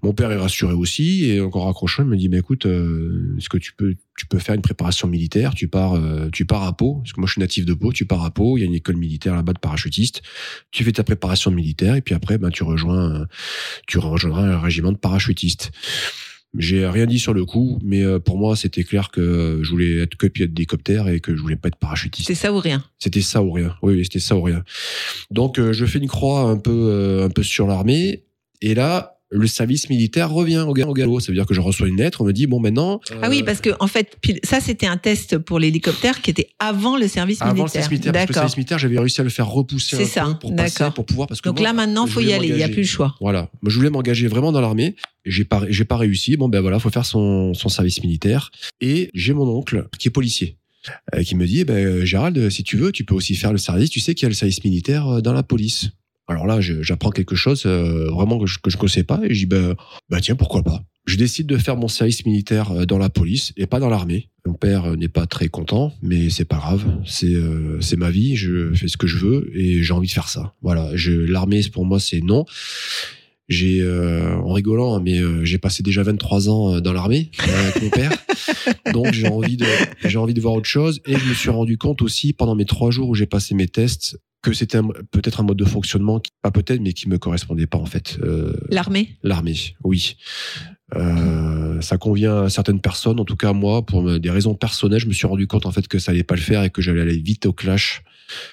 Mon 0.03 0.13
père 0.13 0.31
est 0.31 0.37
rassuré 0.37 0.75
aussi 0.75 1.25
et 1.25 1.41
encore 1.41 1.65
raccrochant, 1.65 2.03
il 2.03 2.09
me 2.11 2.17
dit 2.19 2.29
mais 2.29 2.37
écoute, 2.37 2.67
euh, 2.67 3.35
est-ce 3.39 3.49
que 3.49 3.57
tu 3.57 3.73
peux 3.73 3.95
tu 4.19 4.27
peux 4.27 4.39
faire 4.39 4.55
une 4.55 4.61
préparation 4.61 5.09
militaire? 5.09 5.55
Tu 5.55 5.69
pars 5.69 5.99
tu 6.33 6.45
pars 6.45 6.65
à 6.65 6.77
Pau 6.77 6.97
parce 6.97 7.15
que 7.15 7.21
moi 7.21 7.27
je 7.27 7.33
suis 7.33 7.41
natif 7.41 7.65
de 7.65 7.73
Pau. 7.73 7.93
Tu 7.95 8.05
pars 8.05 8.23
à 8.23 8.31
Pau, 8.31 8.59
il 8.59 8.61
y 8.61 8.65
a 8.65 8.67
une 8.67 8.75
école 8.75 8.97
militaire 8.97 9.35
là-bas 9.35 9.55
de 9.55 9.59
parachutiste. 9.59 10.21
Tu 10.71 10.85
fais 10.85 10.93
ta 10.93 11.03
préparation 11.03 11.51
militaire 11.51 11.95
et 11.95 12.03
puis 12.03 12.15
après 12.15 12.37
ben 12.37 12.51
tu 12.51 12.63
rejoins 12.63 13.27
tu 13.87 13.97
rejoindras 13.97 14.43
un 14.43 14.61
régiment 14.61 14.93
de 14.93 14.99
parachutistes. 14.99 15.71
J'ai 16.59 16.87
rien 16.87 17.07
dit 17.07 17.19
sur 17.19 17.35
le 17.35 17.45
coup, 17.45 17.79
mais 17.83 18.03
euh, 18.03 18.19
pour 18.19 18.39
moi, 18.39 18.57
c'était 18.57 18.85
clair 18.85 19.11
que 19.11 19.61
je 19.63 19.71
voulais 19.71 19.99
être 19.99 20.17
que 20.17 20.27
pilote 20.27 20.53
d'hélicoptère 20.53 21.09
et 21.09 21.21
que 21.21 21.37
je 21.37 21.43
voulais 21.43 21.57
pas 21.57 21.69
être 21.69 21.77
parachutiste. 21.77 22.29
C'est 22.29 22.35
ça 22.35 22.53
ou 22.53 22.59
rien? 22.59 22.85
C'était 22.99 23.21
ça 23.21 23.43
ou 23.43 23.53
rien. 23.53 23.75
Oui, 23.83 24.05
c'était 24.05 24.21
ça 24.21 24.37
ou 24.37 24.43
rien. 24.43 24.63
Donc, 25.31 25.59
euh, 25.59 25.73
je 25.73 25.85
fais 25.87 25.99
une 25.99 26.09
croix 26.09 26.43
un 26.43 26.57
peu, 26.57 26.71
euh, 26.91 27.27
un 27.27 27.31
peu 27.31 27.43
sur 27.43 27.67
l'armée. 27.67 28.25
Et 28.63 28.75
là, 28.75 29.16
le 29.31 29.47
service 29.47 29.89
militaire 29.91 30.31
revient 30.31 30.65
au, 30.69 30.73
ga- 30.73 30.87
au 30.87 30.93
galop. 30.95 31.19
Ça 31.21 31.29
veut 31.33 31.35
dire 31.35 31.47
que 31.47 31.55
je 31.55 31.61
reçois 31.61 31.89
une 31.89 31.97
lettre. 31.97 32.21
On 32.21 32.25
me 32.25 32.33
dit, 32.33 32.47
bon, 32.47 32.61
maintenant. 32.61 33.01
Ah 33.23 33.29
oui, 33.29 33.43
parce 33.43 33.61
que 33.61 33.71
en 33.81 33.87
fait, 33.89 34.17
ça 34.45 34.61
c'était 34.61 34.87
un 34.87 34.97
test 34.97 35.39
pour 35.39 35.59
l'hélicoptère 35.59 36.23
qui 36.23 36.31
était 36.31 36.49
avant 36.59 36.97
le 36.97 37.09
service 37.09 37.43
avant 37.43 37.51
le 37.53 37.57
militaire. 37.59 37.83
service 37.83 37.91
militaire, 37.91 38.13
parce 38.13 38.27
que 38.27 38.31
le 38.33 38.35
service 38.35 38.57
militaire, 38.57 38.79
j'avais 38.79 38.99
réussi 38.99 39.21
à 39.21 39.25
le 39.25 39.31
faire 39.31 39.49
repousser 39.49 39.97
C'est 39.97 40.21
un 40.21 40.27
ça, 40.27 40.33
peu 40.35 40.39
pour 40.39 40.55
passer, 40.57 40.85
pour 40.95 41.07
pouvoir, 41.07 41.27
parce 41.29 41.41
que 41.41 41.49
Donc 41.49 41.59
moi, 41.59 41.69
là 41.69 41.73
maintenant, 41.73 42.07
faut 42.07 42.21
y 42.21 42.33
aller. 42.33 42.49
Il 42.49 42.55
n'y 42.57 42.63
a 42.63 42.69
plus 42.69 42.83
le 42.83 42.87
choix. 42.87 43.15
Voilà. 43.21 43.51
Moi, 43.63 43.71
je 43.71 43.77
voulais 43.77 43.91
m'engager 43.91 44.29
vraiment 44.29 44.53
dans 44.53 44.61
l'armée. 44.61 44.95
J'ai 45.25 45.45
pas, 45.45 45.65
j'ai 45.69 45.85
pas 45.85 45.97
réussi. 45.97 46.37
Bon, 46.37 46.49
ben 46.49 46.61
voilà, 46.61 46.79
faut 46.79 46.91
faire 46.91 47.05
son, 47.07 47.53
son 47.55 47.69
service 47.69 48.03
militaire. 48.03 48.51
Et 48.81 49.11
j'ai 49.13 49.33
mon 49.33 49.49
oncle 49.49 49.89
qui 49.99 50.07
est 50.09 50.11
policier. 50.13 50.57
euh, 51.17 51.25
qui 51.25 51.35
me 51.35 51.47
dit, 51.49 51.61
eh 51.61 51.65
ben, 51.65 52.05
Gérald, 52.05 52.49
si 52.49 52.63
tu 52.63 52.77
veux, 52.77 52.93
tu 52.93 53.03
peux 53.05 53.15
aussi 53.17 53.35
faire 53.35 53.51
le 53.51 53.59
service. 53.59 53.91
Tu 53.91 53.99
sais 53.99 54.15
qu'il 54.15 54.23
y 54.23 54.27
a 54.27 54.29
le 54.29 54.35
service 54.37 54.63
militaire 54.63 55.09
euh, 55.09 55.21
dans 55.21 55.33
la 55.33 55.43
police. 55.43 55.91
Alors 56.29 56.47
là, 56.47 56.61
j'apprends 56.61 57.11
quelque 57.11 57.37
chose 57.37 57.65
euh, 57.67 58.11
vraiment 58.11 58.39
que 58.39 58.47
je, 58.47 58.59
que 58.59 58.71
je 58.71 58.77
connaissais 58.77 59.05
pas. 59.05 59.21
Et 59.25 59.33
je 59.33 59.41
dis, 59.41 59.47
ben, 59.47 59.77
bah 60.09 60.21
tiens, 60.21 60.35
pourquoi 60.35 60.63
pas. 60.63 60.83
Je 61.07 61.17
décide 61.17 61.47
de 61.47 61.57
faire 61.57 61.77
mon 61.77 61.87
service 61.87 62.27
militaire 62.27 62.73
euh, 62.73 62.85
dans 62.85 62.99
la 62.99 63.09
police 63.09 63.53
et 63.57 63.67
pas 63.67 63.79
dans 63.79 63.89
l'armée. 63.89 64.29
Mon 64.45 64.55
père 64.55 64.87
euh, 64.87 64.97
n'est 64.97 65.09
pas 65.09 65.27
très 65.27 65.49
content, 65.49 65.93
mais 66.03 66.31
c'est 66.31 66.45
pas 66.45 66.57
grave. 66.57 66.85
C'est 67.07 67.33
euh, 67.33 67.81
c'est 67.81 67.97
ma 67.97 68.11
vie. 68.11 68.35
Je 68.35 68.73
fais 68.75 68.89
ce 68.89 68.97
que 68.97 69.07
je 69.07 69.19
veux 69.19 69.51
et 69.55 69.83
j'ai 69.83 69.93
envie 69.93 70.09
de 70.09 70.13
faire 70.13 70.29
ça. 70.29 70.55
Voilà. 70.63 70.91
L'armée 71.29 71.63
pour 71.73 71.85
moi 71.85 72.01
c'est 72.01 72.21
non. 72.21 72.45
J'ai 73.49 73.81
euh, 73.81 74.35
en 74.39 74.53
rigolant, 74.53 74.97
hein, 74.97 75.03
mais 75.05 75.21
euh, 75.21 75.45
j'ai 75.45 75.59
passé 75.59 75.85
déjà 75.85 76.03
23 76.03 76.49
ans 76.49 76.81
dans 76.81 76.93
l'armée 76.93 77.31
avec 77.39 77.83
mon 77.83 77.91
père. 77.91 78.11
Donc 78.93 79.13
j'ai 79.13 79.29
envie 79.29 79.57
de 79.57 79.67
j'ai 80.05 80.19
envie 80.19 80.35
de 80.35 80.41
voir 80.41 80.55
autre 80.55 80.67
chose 80.67 81.01
et 81.07 81.17
je 81.17 81.29
me 81.29 81.35
suis 81.35 81.51
rendu 81.51 81.79
compte 81.79 82.03
aussi 82.03 82.33
pendant 82.33 82.57
mes 82.57 82.65
trois 82.65 82.91
jours 82.91 83.09
où 83.09 83.15
j'ai 83.15 83.27
passé 83.27 83.55
mes 83.55 83.69
tests 83.69 84.19
que 84.47 84.53
c'était 84.53 84.79
peut-être 85.11 85.41
un 85.41 85.43
mode 85.43 85.57
de 85.57 85.65
fonctionnement 85.65 86.21
qui, 86.21 86.31
pas 86.41 86.53
peut-être 86.53 86.81
mais 86.81 86.93
qui 86.93 87.09
me 87.09 87.19
correspondait 87.19 87.67
pas 87.67 87.79
en 87.79 87.87
fait. 87.87 88.17
Euh, 88.23 88.57
L'armée? 88.71 89.17
L'armée, 89.25 89.57
oui. 89.83 90.17
Euh, 90.95 91.81
ça 91.81 91.99
convient 91.99 92.45
à 92.45 92.49
certaines 92.49 92.81
personnes, 92.81 93.19
en 93.19 93.25
tout 93.25 93.37
cas 93.37 93.53
moi, 93.53 93.85
pour 93.85 94.19
des 94.21 94.31
raisons 94.31 94.55
personnelles, 94.55 95.01
je 95.01 95.07
me 95.07 95.13
suis 95.13 95.27
rendu 95.27 95.47
compte 95.47 95.67
en 95.67 95.73
fait 95.73 95.89
que 95.89 95.99
ça 95.99 96.13
allait 96.13 96.23
pas 96.23 96.37
le 96.37 96.41
faire 96.41 96.63
et 96.63 96.71
que 96.71 96.81
j'allais 96.81 97.01
aller 97.01 97.19
vite 97.19 97.47
au 97.47 97.53
clash. 97.53 98.03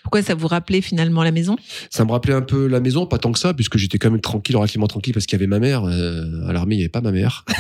Pourquoi 0.04 0.22
ça 0.22 0.36
vous 0.36 0.48
rappelait 0.48 0.82
finalement 0.82 1.24
la 1.24 1.32
maison? 1.32 1.56
Ça 1.90 2.06
me 2.06 2.12
rappelait 2.12 2.34
un 2.34 2.42
peu 2.42 2.68
la 2.68 2.80
maison, 2.80 3.06
pas 3.06 3.18
tant 3.18 3.32
que 3.32 3.40
ça, 3.40 3.54
puisque 3.54 3.78
j'étais 3.78 3.98
quand 3.98 4.12
même 4.12 4.22
tranquille, 4.22 4.56
relativement 4.56 4.88
tranquille, 4.88 5.14
parce 5.14 5.26
qu'il 5.26 5.38
y 5.38 5.42
avait 5.42 5.48
ma 5.48 5.60
mère. 5.60 5.84
Euh, 5.86 6.48
à 6.48 6.54
l'armée, 6.54 6.76
il 6.76 6.80
y 6.80 6.82
avait 6.82 6.90
pas 6.90 7.02
ma 7.02 7.12
mère. 7.12 7.46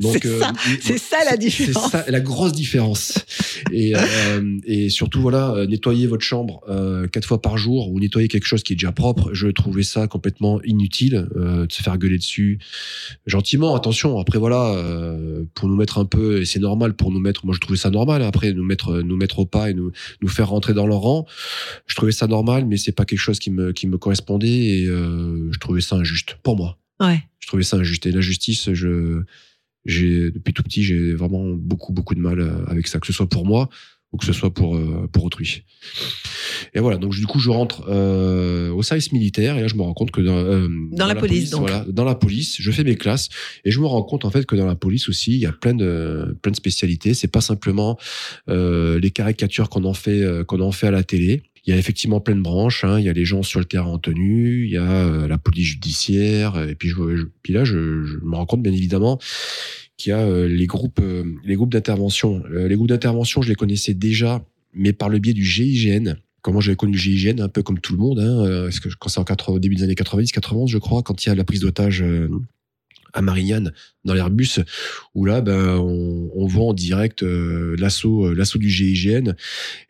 C'est 0.00 0.38
ça, 0.38 0.52
c'est 0.80 0.98
ça 0.98 1.16
la 1.28 1.36
différence. 1.36 1.90
C'est 1.90 1.90
ça 1.90 2.04
la 2.08 2.20
grosse 2.20 2.52
différence. 2.52 3.24
Et, 3.72 3.94
euh, 3.94 4.58
et 4.64 4.88
surtout, 4.88 5.20
voilà, 5.20 5.50
euh, 5.50 5.66
nettoyer 5.66 6.06
votre 6.06 6.24
chambre 6.24 6.62
euh, 6.68 7.06
quatre 7.06 7.26
fois 7.26 7.42
par 7.42 7.58
jour 7.58 7.90
ou 7.90 8.00
nettoyer 8.00 8.28
quelque 8.28 8.46
chose 8.46 8.62
qui 8.62 8.72
est 8.72 8.76
déjà 8.76 8.92
propre, 8.92 9.30
je 9.32 9.48
trouvais 9.48 9.82
ça 9.82 10.06
complètement 10.06 10.60
inutile 10.62 11.28
euh, 11.36 11.66
de 11.66 11.72
se 11.72 11.82
faire 11.82 11.98
gueuler 11.98 12.18
dessus 12.18 12.58
gentiment. 13.30 13.74
Attention, 13.74 14.18
après 14.18 14.38
voilà, 14.38 14.74
euh, 14.74 15.44
pour 15.54 15.68
nous 15.68 15.76
mettre 15.76 15.98
un 15.98 16.04
peu, 16.04 16.40
et 16.42 16.44
c'est 16.44 16.58
normal 16.60 16.94
pour 16.94 17.10
nous 17.10 17.20
mettre. 17.20 17.46
Moi, 17.46 17.54
je 17.54 17.60
trouvais 17.60 17.78
ça 17.78 17.90
normal. 17.90 18.22
Après, 18.22 18.52
nous 18.52 18.64
mettre, 18.64 19.00
nous 19.00 19.16
mettre 19.16 19.38
au 19.38 19.46
pas 19.46 19.70
et 19.70 19.74
nous 19.74 19.92
nous 20.20 20.28
faire 20.28 20.48
rentrer 20.48 20.74
dans 20.74 20.86
leur 20.86 20.98
rang, 20.98 21.26
je 21.86 21.94
trouvais 21.94 22.12
ça 22.12 22.26
normal, 22.26 22.66
mais 22.66 22.76
c'est 22.76 22.92
pas 22.92 23.04
quelque 23.06 23.18
chose 23.18 23.38
qui 23.38 23.50
me 23.50 23.72
qui 23.72 23.86
me 23.86 23.96
correspondait 23.96 24.48
et 24.48 24.86
euh, 24.86 25.50
je 25.52 25.58
trouvais 25.58 25.80
ça 25.80 25.96
injuste 25.96 26.36
pour 26.42 26.56
moi 26.56 26.76
Ouais. 27.00 27.22
je 27.38 27.46
trouvais 27.46 27.62
ça 27.62 27.78
injuste. 27.78 28.04
Et 28.04 28.12
la 28.12 28.20
justice, 28.20 28.74
je, 28.74 29.22
j'ai, 29.86 30.30
depuis 30.30 30.52
tout 30.52 30.62
petit, 30.62 30.82
j'ai 30.82 31.14
vraiment 31.14 31.46
beaucoup, 31.54 31.94
beaucoup 31.94 32.14
de 32.14 32.20
mal 32.20 32.40
euh, 32.40 32.66
avec 32.66 32.86
ça, 32.86 32.98
que 32.98 33.06
ce 33.06 33.12
soit 33.14 33.28
pour 33.28 33.46
moi 33.46 33.70
ou 34.12 34.16
que 34.16 34.24
ce 34.24 34.32
soit 34.32 34.52
pour, 34.52 34.76
euh, 34.76 35.08
pour 35.12 35.24
autrui. 35.24 35.62
Et 36.74 36.80
voilà, 36.80 36.98
donc 36.98 37.14
du 37.14 37.26
coup, 37.26 37.38
je 37.38 37.48
rentre 37.50 37.84
euh, 37.88 38.70
au 38.70 38.82
service 38.82 39.12
militaire 39.12 39.56
et 39.56 39.62
là, 39.62 39.68
je 39.68 39.74
me 39.76 39.82
rends 39.82 39.94
compte 39.94 40.10
que 40.10 40.20
dans, 40.20 40.36
euh, 40.36 40.68
Dans 40.92 41.06
la 41.06 41.14
police, 41.14 41.50
donc. 41.50 41.60
voilà, 41.60 41.84
dans 41.88 42.04
la 42.04 42.14
police, 42.14 42.56
je 42.60 42.70
fais 42.70 42.84
mes 42.84 42.96
classes 42.96 43.28
et 43.64 43.70
je 43.70 43.78
me 43.80 43.86
rends 43.86 44.02
compte 44.02 44.24
en 44.24 44.30
fait 44.30 44.46
que 44.46 44.56
dans 44.56 44.66
la 44.66 44.74
police 44.74 45.08
aussi, 45.08 45.32
il 45.32 45.38
y 45.38 45.46
a 45.46 45.52
plein 45.52 45.74
de, 45.74 46.36
plein 46.42 46.50
de 46.50 46.56
spécialités. 46.56 47.14
C'est 47.14 47.28
pas 47.28 47.40
simplement 47.40 47.98
euh, 48.48 48.98
les 49.00 49.10
caricatures 49.10 49.68
qu'on 49.68 49.84
en 49.84 49.94
fait, 49.94 50.22
euh, 50.22 50.44
qu'on 50.44 50.60
en 50.60 50.72
fait 50.72 50.88
à 50.88 50.90
la 50.90 51.02
télé. 51.02 51.42
Il 51.66 51.70
y 51.70 51.76
a 51.76 51.78
effectivement 51.78 52.20
plein 52.20 52.34
de 52.36 52.40
branches. 52.40 52.84
hein. 52.84 52.98
Il 52.98 53.04
y 53.04 53.08
a 53.10 53.12
les 53.12 53.26
gens 53.26 53.42
sur 53.42 53.60
le 53.60 53.66
terrain 53.66 53.90
en 53.90 53.98
tenue, 53.98 54.64
il 54.64 54.70
y 54.72 54.76
a 54.78 54.82
euh, 54.90 55.28
la 55.28 55.36
police 55.38 55.66
judiciaire. 55.66 56.58
Et 56.68 56.74
puis, 56.74 56.88
je, 56.88 56.94
je- 57.16 57.24
puis 57.42 57.52
là, 57.52 57.64
je, 57.64 58.02
je 58.02 58.16
me 58.24 58.34
rends 58.34 58.46
compte 58.46 58.62
bien 58.62 58.72
évidemment 58.72 59.18
qu'il 60.00 60.10
y 60.10 60.12
a 60.14 60.20
euh, 60.20 60.48
les 60.48 60.66
groupes, 60.66 61.00
euh, 61.00 61.24
les 61.44 61.54
groupes 61.56 61.72
d'intervention. 61.72 62.42
Euh, 62.50 62.68
les 62.68 62.74
groupes 62.74 62.88
d'intervention, 62.88 63.42
je 63.42 63.48
les 63.48 63.54
connaissais 63.54 63.94
déjà, 63.94 64.42
mais 64.72 64.92
par 64.92 65.08
le 65.08 65.18
biais 65.18 65.34
du 65.34 65.44
GIGN. 65.44 66.16
Comment 66.42 66.60
j'avais 66.60 66.76
connu 66.76 66.92
le 66.92 66.98
GIGN, 66.98 67.40
un 67.40 67.48
peu 67.48 67.62
comme 67.62 67.78
tout 67.80 67.92
le 67.92 67.98
monde. 67.98 68.18
Hein, 68.18 68.62
parce 68.64 68.80
que 68.80 68.88
quand 68.98 69.10
c'est 69.10 69.20
en 69.20 69.24
80 69.24 69.56
au 69.56 69.58
début 69.58 69.74
des 69.74 69.82
années 69.82 69.94
90, 69.94 70.32
91, 70.32 70.70
je 70.70 70.78
crois, 70.78 71.02
quand 71.02 71.24
il 71.24 71.28
y 71.28 71.32
a 71.32 71.34
la 71.34 71.44
prise 71.44 71.60
d'otage 71.60 72.02
à 73.12 73.22
Marignane 73.22 73.72
dans 74.04 74.14
l'Airbus, 74.14 74.60
où 75.14 75.26
là, 75.26 75.42
ben, 75.42 75.76
on, 75.76 76.30
on 76.34 76.46
voit 76.46 76.64
en 76.64 76.72
direct 76.72 77.22
euh, 77.22 77.76
l'assaut, 77.78 78.26
euh, 78.26 78.34
l'assaut 78.34 78.58
du 78.58 78.70
GIGN. 78.70 79.34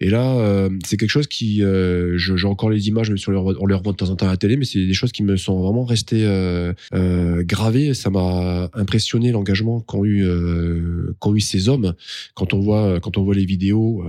Et 0.00 0.11
là, 0.11 0.37
euh, 0.38 0.68
c'est 0.85 0.96
quelque 0.96 1.11
chose 1.11 1.28
qui, 1.28 1.62
euh, 1.62 2.18
j'ai 2.18 2.46
encore 2.46 2.70
les 2.70 2.88
images, 2.88 3.09
même 3.09 3.18
si 3.18 3.28
on 3.28 3.33
les 3.33 3.56
on 3.61 3.66
les 3.66 3.74
revoit 3.74 3.92
de 3.92 3.96
temps 3.96 4.11
en 4.11 4.16
temps 4.16 4.26
à 4.26 4.30
la 4.30 4.37
télé, 4.37 4.56
mais 4.56 4.64
c'est 4.64 4.85
des 4.85 4.94
choses 4.94 5.12
qui 5.12 5.22
me 5.22 5.37
sont 5.37 5.61
vraiment 5.61 5.85
restées 5.85 6.24
euh, 6.24 6.72
euh, 6.92 7.44
gravées. 7.44 7.94
Ça 7.94 8.11
m'a 8.11 8.68
impressionné 8.74 9.30
l'engagement 9.30 9.80
qu'ont 9.80 10.04
eu, 10.04 10.26
qu'ont 11.20 11.35
eu 11.35 11.40
ces 11.40 11.68
hommes. 11.68 11.94
Quand 12.35 12.52
on 12.52 12.61
voit, 12.61 12.98
quand 13.00 13.16
on 13.16 13.22
voit 13.22 13.35
les 13.35 13.44
vidéos 13.44 14.04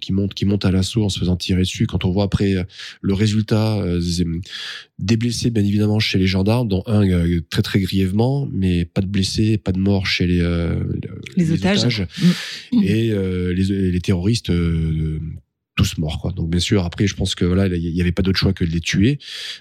qui 0.00 0.12
montent, 0.12 0.34
qui 0.34 0.46
montent 0.46 0.64
à 0.64 0.70
l'assaut 0.70 1.04
en 1.04 1.08
se 1.08 1.18
faisant 1.18 1.36
tirer 1.36 1.62
dessus, 1.62 1.86
quand 1.86 2.04
on 2.04 2.10
voit 2.10 2.24
après 2.24 2.54
le 3.00 3.14
résultat 3.14 3.84
des 5.02 5.16
blessés, 5.16 5.50
bien 5.50 5.64
évidemment, 5.64 5.98
chez 5.98 6.18
les 6.18 6.26
gendarmes, 6.26 6.68
dont 6.68 6.82
un 6.86 7.06
euh, 7.08 7.40
très 7.50 7.62
très 7.62 7.80
grièvement, 7.80 8.48
mais 8.52 8.84
pas 8.84 9.00
de 9.00 9.06
blessés, 9.06 9.58
pas 9.58 9.72
de 9.72 9.78
morts 9.78 10.06
chez 10.06 10.26
les, 10.26 10.40
euh, 10.40 10.74
Les 11.36 11.52
otages. 11.52 12.06
Mm. 12.72 12.82
et 12.82 13.10
euh, 13.10 13.52
les, 13.52 13.90
les 13.90 14.00
terroristes 14.00 14.50
euh, 14.50 15.18
tous 15.76 15.98
morts 15.98 16.20
quoi. 16.20 16.32
Donc 16.32 16.50
bien 16.50 16.60
sûr 16.60 16.84
après 16.84 17.06
je 17.06 17.14
pense 17.14 17.34
que 17.34 17.44
voilà 17.44 17.66
il 17.66 17.96
y 17.96 18.00
avait 18.00 18.12
pas 18.12 18.22
d'autre 18.22 18.38
choix 18.38 18.52
que 18.52 18.64
de 18.64 18.70
les 18.70 18.80
tuer 18.80 19.18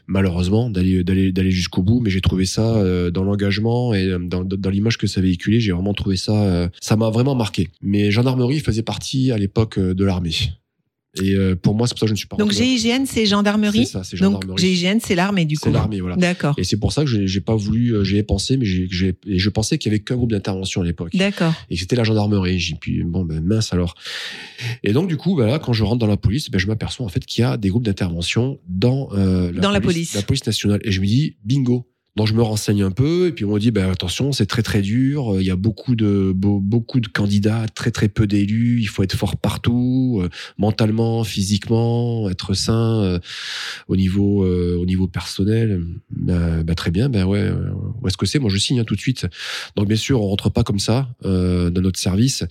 malheureusement 0.08 0.70
d'aller 0.70 1.04
d'aller 1.04 1.32
d'aller 1.32 1.52
jusqu'au 1.52 1.84
bout 1.84 2.02
mais 2.02 2.10
j'ai 2.10 2.22
trouvé 2.22 2.46
ça 2.46 2.76
euh, 2.78 3.12
dans 3.12 3.24
l'engagement 3.24 3.94
et 3.94 4.06
euh, 4.06 4.20
dans, 4.20 4.44
dans 4.44 4.70
l'image 4.70 4.98
que 4.98 5.08
ça 5.08 5.22
véhiculait 5.22 5.60
j'ai 5.60 5.72
vraiment 5.72 5.94
trouvé 5.94 6.18
ça 6.18 6.44
euh, 6.44 6.68
ça 6.82 6.96
m'a 6.98 7.10
vraiment 7.10 7.36
marqué. 7.36 7.70
Mais 7.82 8.12
gendarmerie 8.12 8.60
faisait 8.60 8.84
partie 8.84 9.32
à 9.32 9.38
l'époque 9.38 9.78
euh, 9.78 9.94
de 9.94 10.04
l'armée. 10.04 10.36
Et 11.22 11.34
euh, 11.36 11.56
pour 11.56 11.76
moi 11.76 11.88
c'est 11.88 11.94
pour 11.94 12.00
ça 12.00 12.06
que 12.06 12.10
je 12.10 12.14
ne 12.14 12.18
suis 12.18 12.28
pas 12.28 12.38
Donc 12.38 12.52
GIGN, 12.52 13.06
c'est 13.06 13.26
gendarmerie. 13.26 13.86
C'est 13.86 13.92
ça, 13.92 14.04
c'est 14.04 14.18
Donc 14.18 14.44
gendarmerie. 14.44 14.76
GIGN, 14.76 15.00
c'est 15.02 15.16
l'armée 15.16 15.44
du 15.46 15.58
coup. 15.58 15.66
C'est 15.66 15.74
l'armée 15.74 16.00
voilà. 16.00 16.16
D'accord. 16.16 16.56
Et 16.58 16.64
c'est 16.64 16.78
pour 16.78 16.94
ça 16.94 17.04
que 17.04 17.26
j'ai 17.28 17.42
pas 17.42 17.56
voulu, 17.56 17.94
euh, 17.94 18.04
j'y 18.06 18.18
ai 18.18 18.24
pensé, 18.24 18.56
mais 18.56 18.66
j'ai, 18.66 19.16
et 19.28 19.38
je 19.40 19.50
pensais 19.50 19.78
qu'il 19.78 19.92
y 19.92 19.96
avait 19.96 20.02
qu'un 20.04 20.16
groupe 20.16 20.32
d'intervention 20.32 20.82
à 20.82 20.86
l'époque. 20.86 21.14
D'accord. 21.16 21.54
Et 21.70 21.76
c'était 21.76 21.98
la 21.98 22.04
gendarmerie. 22.06 22.60
J'ai 22.60 22.76
puis 22.76 23.04
bon 23.04 23.26
ben 23.26 23.42
mince 23.42 23.74
alors. 23.74 23.96
Et 24.84 24.94
donc 24.94 25.10
du 25.10 25.18
coup, 25.18 25.36
ben 25.36 25.48
là, 25.48 25.60
quand 25.60 25.74
je 25.74 25.84
rentre 25.84 26.00
dans 26.00 26.08
la 26.08 26.18
police, 26.18 26.50
ben 26.50 26.60
je 26.60 26.68
m'aperçois 26.68 27.06
en 27.06 27.10
fait 27.10 27.26
qu'il 27.26 27.42
y 27.42 27.46
a 27.46 27.58
des 27.58 27.70
groupes 27.70 27.84
d'intervention 27.86 28.60
dans 28.70 29.10
euh, 29.14 29.52
Dans 29.52 29.72
la 29.72 29.82
police. 29.82 30.14
la 30.14 30.22
police 30.22 30.46
nationale. 30.46 30.80
Et 30.86 30.92
je 30.92 31.02
me 31.02 31.06
dis 31.06 31.36
bingo, 31.44 31.88
Donc 32.18 32.28
je 32.28 32.34
me 32.34 32.42
renseigne 32.42 32.84
un 32.84 32.92
peu 32.92 33.28
et 33.28 33.32
puis 33.32 33.46
on 33.46 33.54
me 33.54 33.60
dit 33.60 33.72
ben 33.72 33.90
attention 33.90 34.34
c'est 34.34 34.46
très 34.46 34.64
très 34.64 34.82
dur 34.82 35.38
il 35.40 35.46
y 35.46 35.50
a 35.50 35.56
beaucoup 35.56 35.96
de 35.96 36.34
beau- 36.36 36.60
beaucoup 36.60 37.00
de 37.00 37.08
candidats 37.08 37.66
très 37.74 37.90
très 37.90 38.10
peu 38.10 38.28
d'élus 38.28 38.82
il 38.82 38.88
faut 38.88 39.02
être 39.02 39.16
fort 39.16 39.38
partout 39.38 40.20
euh, 40.22 40.28
mentalement 40.58 41.24
physiquement 41.24 42.30
être 42.30 42.54
sain 42.54 43.02
euh, 43.02 43.20
au 43.88 43.96
niveau 43.96 44.44
euh, 44.44 44.78
au 44.78 44.86
niveau 44.86 45.08
personnel. 45.08 45.82
Ben, 46.10 46.64
ben, 46.64 46.76
très 46.76 46.92
bien 46.92 47.08
ben 47.08 47.24
ouais 47.26 47.40
euh, 47.40 47.72
où 48.02 48.08
est-ce 48.08 48.18
que 48.18 48.26
c'est? 48.26 48.40
Moi 48.40 48.50
je 48.50 48.58
signe 48.58 48.80
hein, 48.82 48.84
tout 48.84 48.96
de 48.96 49.00
suite. 49.00 49.28
Donc 49.78 49.88
bien 49.88 49.96
sûr 49.98 50.22
on 50.22 50.28
rentre 50.28 50.50
pas 50.50 50.64
comme 50.64 50.80
ça 50.80 51.08
euh, 51.24 51.70
dans 51.70 51.82
notre 51.82 52.00
service. 52.00 52.44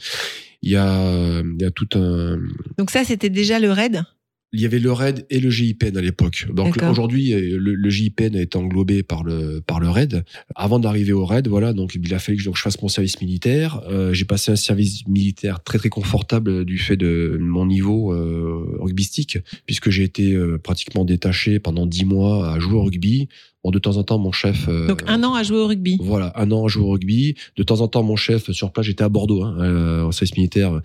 Il 0.63 0.71
y 0.71 0.77
a 0.77 1.41
il 1.43 1.61
y 1.61 1.65
a 1.65 1.71
tout 1.71 1.89
un 1.95 2.39
Donc 2.79 2.91
ça, 2.91 3.05
c'était 3.05 3.31
déjà 3.31 3.59
le 3.59 3.73
raid? 3.73 4.05
Il 4.53 4.61
y 4.61 4.65
avait 4.65 4.81
le 4.81 4.91
RAID 4.91 5.27
et 5.31 5.39
le 5.39 5.51
GIPN 5.51 5.97
à 5.97 6.01
l'époque. 6.01 6.47
Donc 6.53 6.77
aujourd'hui, 6.83 7.33
euh, 7.33 7.59
le, 7.59 7.75
le 7.75 7.91
GIPN 7.91 8.35
été 8.37 8.59
englobé 8.59 9.03
par 9.03 9.23
le 9.23 9.61
par 9.61 9.79
le 9.79 9.89
RAID. 9.89 10.25
Avant 10.57 10.79
d'arriver 10.81 11.13
au 11.13 11.25
RAID, 11.25 11.47
voilà, 11.49 11.73
donc 11.73 11.95
il 11.95 12.15
a 12.15 12.19
fallu 12.19 12.37
que 12.39 12.43
je 12.43 12.51
fasse 12.51 12.81
mon 12.83 12.89
service 12.89 13.21
militaire. 13.21 13.81
Euh, 13.89 14.13
j'ai 14.13 14.25
passé 14.25 14.51
un 14.51 14.57
service 14.57 15.07
militaire 15.07 15.63
très 15.63 15.79
très 15.79 15.89
confortable 15.89 16.65
du 16.65 16.79
fait 16.79 16.97
de 16.97 17.39
mon 17.41 17.67
niveau 17.67 18.13
euh, 18.13 18.77
rugbystique, 18.81 19.39
puisque 19.67 19.91
j'ai 19.91 20.03
été 20.03 20.33
euh, 20.33 20.59
pratiquement 20.59 21.05
détaché 21.05 21.61
pendant 21.61 21.87
dix 21.87 22.05
mois 22.05 22.53
à 22.53 22.59
jouer 22.59 22.75
au 22.75 22.83
rugby. 22.83 23.29
Bon, 23.63 23.71
de 23.71 23.79
temps 23.79 23.99
en 23.99 24.05
temps, 24.05 24.19
mon 24.19 24.33
chef. 24.33 24.69
euh, 24.69 24.87
Donc 24.87 25.03
un 25.07 25.23
an 25.23 25.35
à 25.35 25.43
jouer 25.43 25.59
au 25.59 25.67
rugby. 25.67 25.99
voilà, 26.01 26.33
un 26.37 26.51
an 26.51 26.65
à 26.65 26.69
jouer 26.69 26.83
au 26.85 26.91
rugby. 26.93 27.35
De 27.57 27.63
temps 27.63 27.83
en 27.83 27.89
temps, 27.89 28.03
mon 28.03 28.17
chef 28.17 28.51
sur 28.53 28.73
place, 28.73 28.87
j'étais 28.87 29.05
à 29.05 29.11
Bordeaux, 29.11 29.43
hein, 29.43 29.55
euh, 29.61 30.05
au 30.05 30.13
service 30.13 30.35
militaire, 30.35 30.73
euh, 30.77 30.81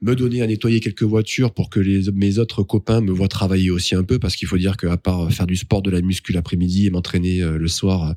me 0.00 0.14
donnait 0.16 0.40
à 0.40 0.46
nettoyer 0.46 0.80
quelques 0.80 1.02
voitures 1.02 1.52
pour 1.52 1.68
que 1.68 1.80
les, 1.80 2.10
mes 2.12 2.38
autres 2.38 2.62
copains 2.62 3.02
me 3.02 3.12
voient 3.12 3.28
travailler 3.28 3.70
aussi 3.70 3.94
un 3.94 4.04
peu, 4.04 4.18
parce 4.18 4.36
qu'il 4.36 4.48
faut 4.48 4.56
dire 4.56 4.78
qu'à 4.78 4.96
part 4.96 5.30
faire 5.30 5.46
du 5.46 5.56
sport, 5.56 5.82
de 5.82 5.90
la 5.90 6.00
muscu 6.00 6.32
l'après-midi 6.32 6.86
et 6.86 6.90
m'entraîner 6.90 7.42
euh, 7.42 7.58
le 7.58 7.68
soir 7.68 8.08
euh, 8.08 8.12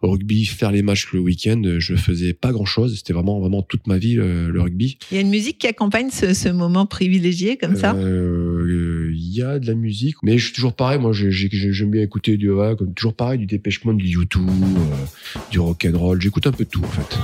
au 0.00 0.12
rugby, 0.12 0.46
faire 0.46 0.72
les 0.72 0.80
matchs 0.82 1.12
le 1.12 1.20
week-end, 1.20 1.60
euh, 1.66 1.78
je 1.80 1.96
faisais 1.96 2.32
pas 2.32 2.50
grand-chose. 2.50 2.96
C'était 2.96 3.12
vraiment 3.12 3.40
vraiment 3.40 3.60
toute 3.60 3.86
ma 3.86 3.98
vie 3.98 4.16
euh, 4.18 4.48
le 4.48 4.60
rugby. 4.62 4.96
Il 5.10 5.16
y 5.16 5.18
a 5.18 5.20
une 5.20 5.28
musique 5.28 5.58
qui 5.58 5.66
accompagne 5.66 6.08
ce, 6.10 6.32
ce 6.32 6.48
moment 6.48 6.86
privilégié 6.86 7.58
comme 7.58 7.76
ça? 7.76 7.94
Euh, 7.94 9.12
Il 9.14 9.36
y 9.36 9.42
a 9.42 9.58
de 9.58 9.66
la 9.66 9.74
musique, 9.74 10.14
mais 10.22 10.38
je 10.38 10.44
suis 10.46 10.54
toujours 10.54 10.74
pareil. 10.74 10.98
Moi, 10.98 11.12
j'ai- 11.12 11.30
j'ai- 11.30 11.48
j'aime 11.50 11.90
bien 11.90 12.02
écouter 12.02 12.36
du, 12.36 12.50
comme 12.78 12.94
toujours 12.94 13.14
pareil, 13.14 13.33
du 13.36 13.46
Dépêche 13.46 13.84
Mode, 13.84 13.96
du 13.96 14.06
YouTube, 14.06 14.48
euh, 14.48 15.40
du 15.50 15.58
rock 15.58 15.86
and 15.90 15.98
roll. 15.98 16.20
J'écoute 16.20 16.46
un 16.46 16.52
peu 16.52 16.64
tout 16.64 16.82
en 16.82 16.88
fait. 16.88 17.18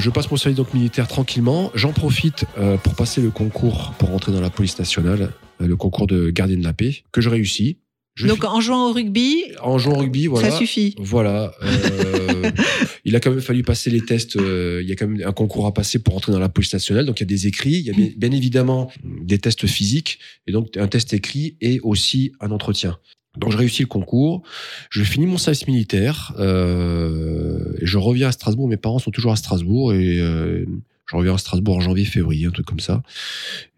Je 0.00 0.10
passe 0.10 0.30
mon 0.30 0.36
service 0.36 0.56
donc 0.56 0.72
militaire 0.74 1.06
tranquillement. 1.06 1.70
J'en 1.74 1.92
profite 1.92 2.44
euh, 2.58 2.76
pour 2.78 2.94
passer 2.94 3.20
le 3.20 3.30
concours 3.30 3.92
pour 3.98 4.08
rentrer 4.08 4.32
dans 4.32 4.40
la 4.40 4.50
police 4.50 4.78
nationale, 4.78 5.32
euh, 5.60 5.66
le 5.66 5.76
concours 5.76 6.06
de 6.06 6.30
gardien 6.30 6.56
de 6.56 6.64
la 6.64 6.72
paix, 6.72 7.04
que 7.12 7.20
je 7.20 7.28
réussis. 7.28 7.78
Je 8.16 8.26
Donc 8.26 8.44
en 8.44 8.60
jouant 8.60 8.90
au 8.90 8.92
rugby, 8.92 9.44
en 9.62 9.78
jouant 9.78 9.94
au 9.94 9.98
rugby, 10.00 10.26
voilà. 10.26 10.50
ça 10.50 10.58
suffit. 10.58 10.94
Voilà. 10.98 11.52
euh, 11.62 12.50
il 13.04 13.14
a 13.14 13.20
quand 13.20 13.30
même 13.30 13.40
fallu 13.40 13.62
passer 13.62 13.88
les 13.90 14.00
tests. 14.00 14.36
euh, 14.36 14.80
il 14.82 14.88
y 14.88 14.92
a 14.92 14.96
quand 14.96 15.06
même 15.06 15.22
un 15.26 15.32
concours 15.32 15.66
à 15.66 15.72
passer 15.72 16.00
pour 16.00 16.16
entrer 16.16 16.32
dans 16.32 16.40
la 16.40 16.48
police 16.48 16.72
nationale. 16.72 17.06
Donc 17.06 17.20
il 17.20 17.22
y 17.22 17.24
a 17.24 17.26
des 17.28 17.46
écrits. 17.46 17.78
Il 17.78 17.86
y 17.86 17.90
a 17.90 17.92
bien, 17.92 18.08
bien 18.16 18.32
évidemment 18.32 18.90
des 19.04 19.38
tests 19.38 19.66
physiques 19.66 20.18
et 20.46 20.52
donc 20.52 20.76
un 20.76 20.88
test 20.88 21.12
écrit 21.12 21.56
et 21.60 21.80
aussi 21.80 22.32
un 22.40 22.50
entretien. 22.50 22.98
Donc 23.36 23.52
je 23.52 23.56
réussis 23.56 23.82
le 23.82 23.88
concours, 23.88 24.42
je 24.90 25.04
finis 25.04 25.26
mon 25.26 25.38
service 25.38 25.66
militaire, 25.68 26.34
euh, 26.38 27.74
je 27.80 27.98
reviens 27.98 28.28
à 28.28 28.32
Strasbourg. 28.32 28.66
Mes 28.68 28.76
parents 28.76 28.98
sont 28.98 29.12
toujours 29.12 29.30
à 29.32 29.36
Strasbourg 29.36 29.92
et 29.92 30.18
euh, 30.18 30.66
je 31.10 31.16
reviens 31.16 31.34
à 31.34 31.38
Strasbourg 31.38 31.76
en 31.76 31.80
janvier, 31.80 32.04
février, 32.04 32.46
un 32.46 32.50
truc 32.50 32.66
comme 32.66 32.80
ça. 32.80 33.02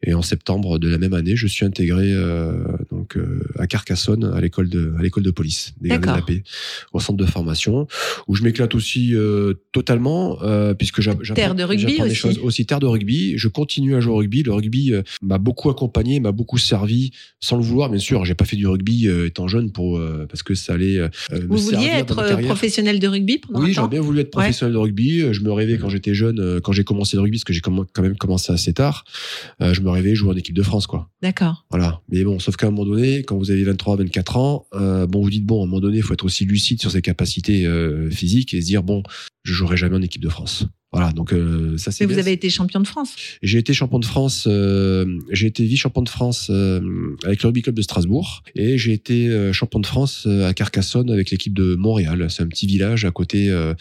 Et 0.04 0.14
en 0.14 0.22
septembre 0.22 0.78
de 0.80 0.88
la 0.88 0.98
même 0.98 1.14
année, 1.14 1.36
je 1.36 1.46
suis 1.46 1.64
intégré 1.64 2.12
euh, 2.12 2.64
donc 2.90 3.16
euh, 3.16 3.40
à 3.58 3.66
Carcassonne 3.68 4.24
à 4.24 4.40
l'école 4.40 4.68
de 4.68 4.92
à 4.98 5.02
l'école 5.02 5.22
de 5.22 5.30
police 5.30 5.74
des 5.80 5.96
de 5.96 6.06
la 6.06 6.20
paix 6.22 6.42
au 6.92 6.98
centre 6.98 7.18
de 7.18 7.24
formation 7.24 7.86
où 8.26 8.34
je 8.34 8.42
m'éclate 8.42 8.74
aussi 8.74 9.14
euh, 9.14 9.54
totalement 9.70 10.38
puisque 10.76 11.00
j'app- 11.00 11.22
j'apprends 11.22 11.34
Terre 11.42 11.54
de 11.54 11.62
rugby 11.62 11.96
des 11.98 12.02
aussi. 12.02 12.14
choses 12.16 12.38
aussi 12.38 12.66
terre 12.66 12.80
de 12.80 12.86
rugby 12.86 13.34
je 13.36 13.46
continue 13.46 13.94
à 13.94 14.00
jouer 14.00 14.12
au 14.12 14.16
rugby 14.16 14.42
le 14.42 14.52
rugby 14.52 14.92
m'a 15.22 15.38
beaucoup 15.38 15.70
accompagné 15.70 16.18
m'a 16.18 16.32
beaucoup 16.32 16.58
servi 16.58 17.12
sans 17.38 17.56
le 17.56 17.62
vouloir 17.62 17.88
bien 17.88 18.00
sûr 18.00 18.24
j'ai 18.24 18.34
pas 18.34 18.44
fait 18.44 18.56
du 18.56 18.66
rugby 18.66 19.06
étant 19.26 19.46
jeune 19.46 19.70
pour 19.70 20.00
parce 20.28 20.42
que 20.42 20.54
ça 20.54 20.72
allait 20.74 20.98
me 21.30 21.46
Vous 21.46 21.58
vouliez 21.58 21.86
être 21.94 22.40
professionnel 22.44 22.98
de 22.98 23.06
rugby 23.06 23.38
pendant 23.38 23.60
Oui, 23.62 23.72
j'aurais 23.72 23.88
bien 23.88 24.00
voulu 24.00 24.18
être 24.20 24.26
Ouais. 24.36 24.42
professionnel 24.42 24.72
de 24.72 24.78
rugby. 24.78 25.32
Je 25.32 25.40
me 25.42 25.52
rêvais 25.52 25.78
quand 25.78 25.88
j'étais 25.90 26.14
jeune, 26.14 26.60
quand 26.60 26.72
j'ai 26.72 26.84
commencé 26.84 27.16
le 27.16 27.21
rugby, 27.22 27.38
parce 27.38 27.44
que 27.44 27.52
j'ai 27.52 27.60
quand 27.60 28.02
même 28.02 28.16
commencé 28.16 28.52
assez 28.52 28.72
tard. 28.72 29.04
euh, 29.60 29.72
je 29.72 29.80
me 29.80 29.90
rêvais 29.90 30.14
jouer 30.14 30.30
en 30.32 30.36
équipe 30.36 30.54
de 30.54 30.62
France, 30.62 30.86
quoi. 30.86 31.08
D'accord. 31.22 31.64
Voilà. 31.70 32.00
Mais 32.10 32.24
bon, 32.24 32.38
sauf 32.38 32.56
qu'à 32.56 32.66
un 32.66 32.70
moment 32.70 32.84
donné, 32.84 33.18
quand 33.22 33.36
vous 33.36 33.50
avez 33.50 33.64
23, 33.64 33.96
24 33.96 34.36
ans, 34.36 34.66
euh, 34.74 35.06
bon, 35.06 35.22
vous 35.22 35.30
dites 35.30 35.46
bon, 35.46 35.60
à 35.60 35.64
un 35.64 35.66
moment 35.66 35.80
donné, 35.80 35.98
il 35.98 36.02
faut 36.02 36.14
être 36.14 36.24
aussi 36.24 36.44
lucide 36.44 36.80
sur 36.80 36.90
ses 36.90 37.02
capacités 37.02 37.66
euh, 37.66 38.10
physiques 38.10 38.54
et 38.54 38.60
se 38.60 38.66
dire 38.66 38.82
bon, 38.82 39.02
je 39.44 39.52
jouerai 39.52 39.76
jamais 39.76 39.96
en 39.96 40.02
équipe 40.02 40.22
de 40.22 40.28
France. 40.28 40.66
Voilà. 40.92 41.10
Donc 41.12 41.32
euh, 41.32 41.76
ça 41.78 41.90
c'est. 41.90 42.06
Mais 42.06 42.12
vous 42.12 42.18
avez 42.18 42.32
été 42.32 42.50
champion 42.50 42.80
de 42.80 42.86
France. 42.86 43.14
J'ai 43.42 43.58
été 43.58 43.72
champion 43.72 43.98
de 43.98 44.04
France. 44.04 44.46
euh, 44.46 45.06
j'ai 45.30 45.46
été 45.46 45.64
vice-champion 45.64 46.02
de 46.02 46.08
France 46.08 46.48
euh, 46.50 46.80
avec 47.24 47.42
le 47.42 47.46
rugby 47.48 47.62
club 47.62 47.74
de 47.76 47.82
Strasbourg 47.82 48.42
et 48.54 48.76
j'ai 48.78 48.92
été 48.92 49.28
euh, 49.28 49.52
champion 49.52 49.80
de 49.80 49.86
France 49.86 50.24
euh, 50.26 50.46
à 50.46 50.52
Carcassonne 50.54 51.10
avec 51.10 51.30
l'équipe 51.30 51.54
de 51.54 51.74
Montréal. 51.76 52.26
C'est 52.30 52.42
un 52.42 52.46
petit 52.46 52.66
village 52.66 53.04
à 53.04 53.10
côté 53.10 53.48
euh, 53.48 53.74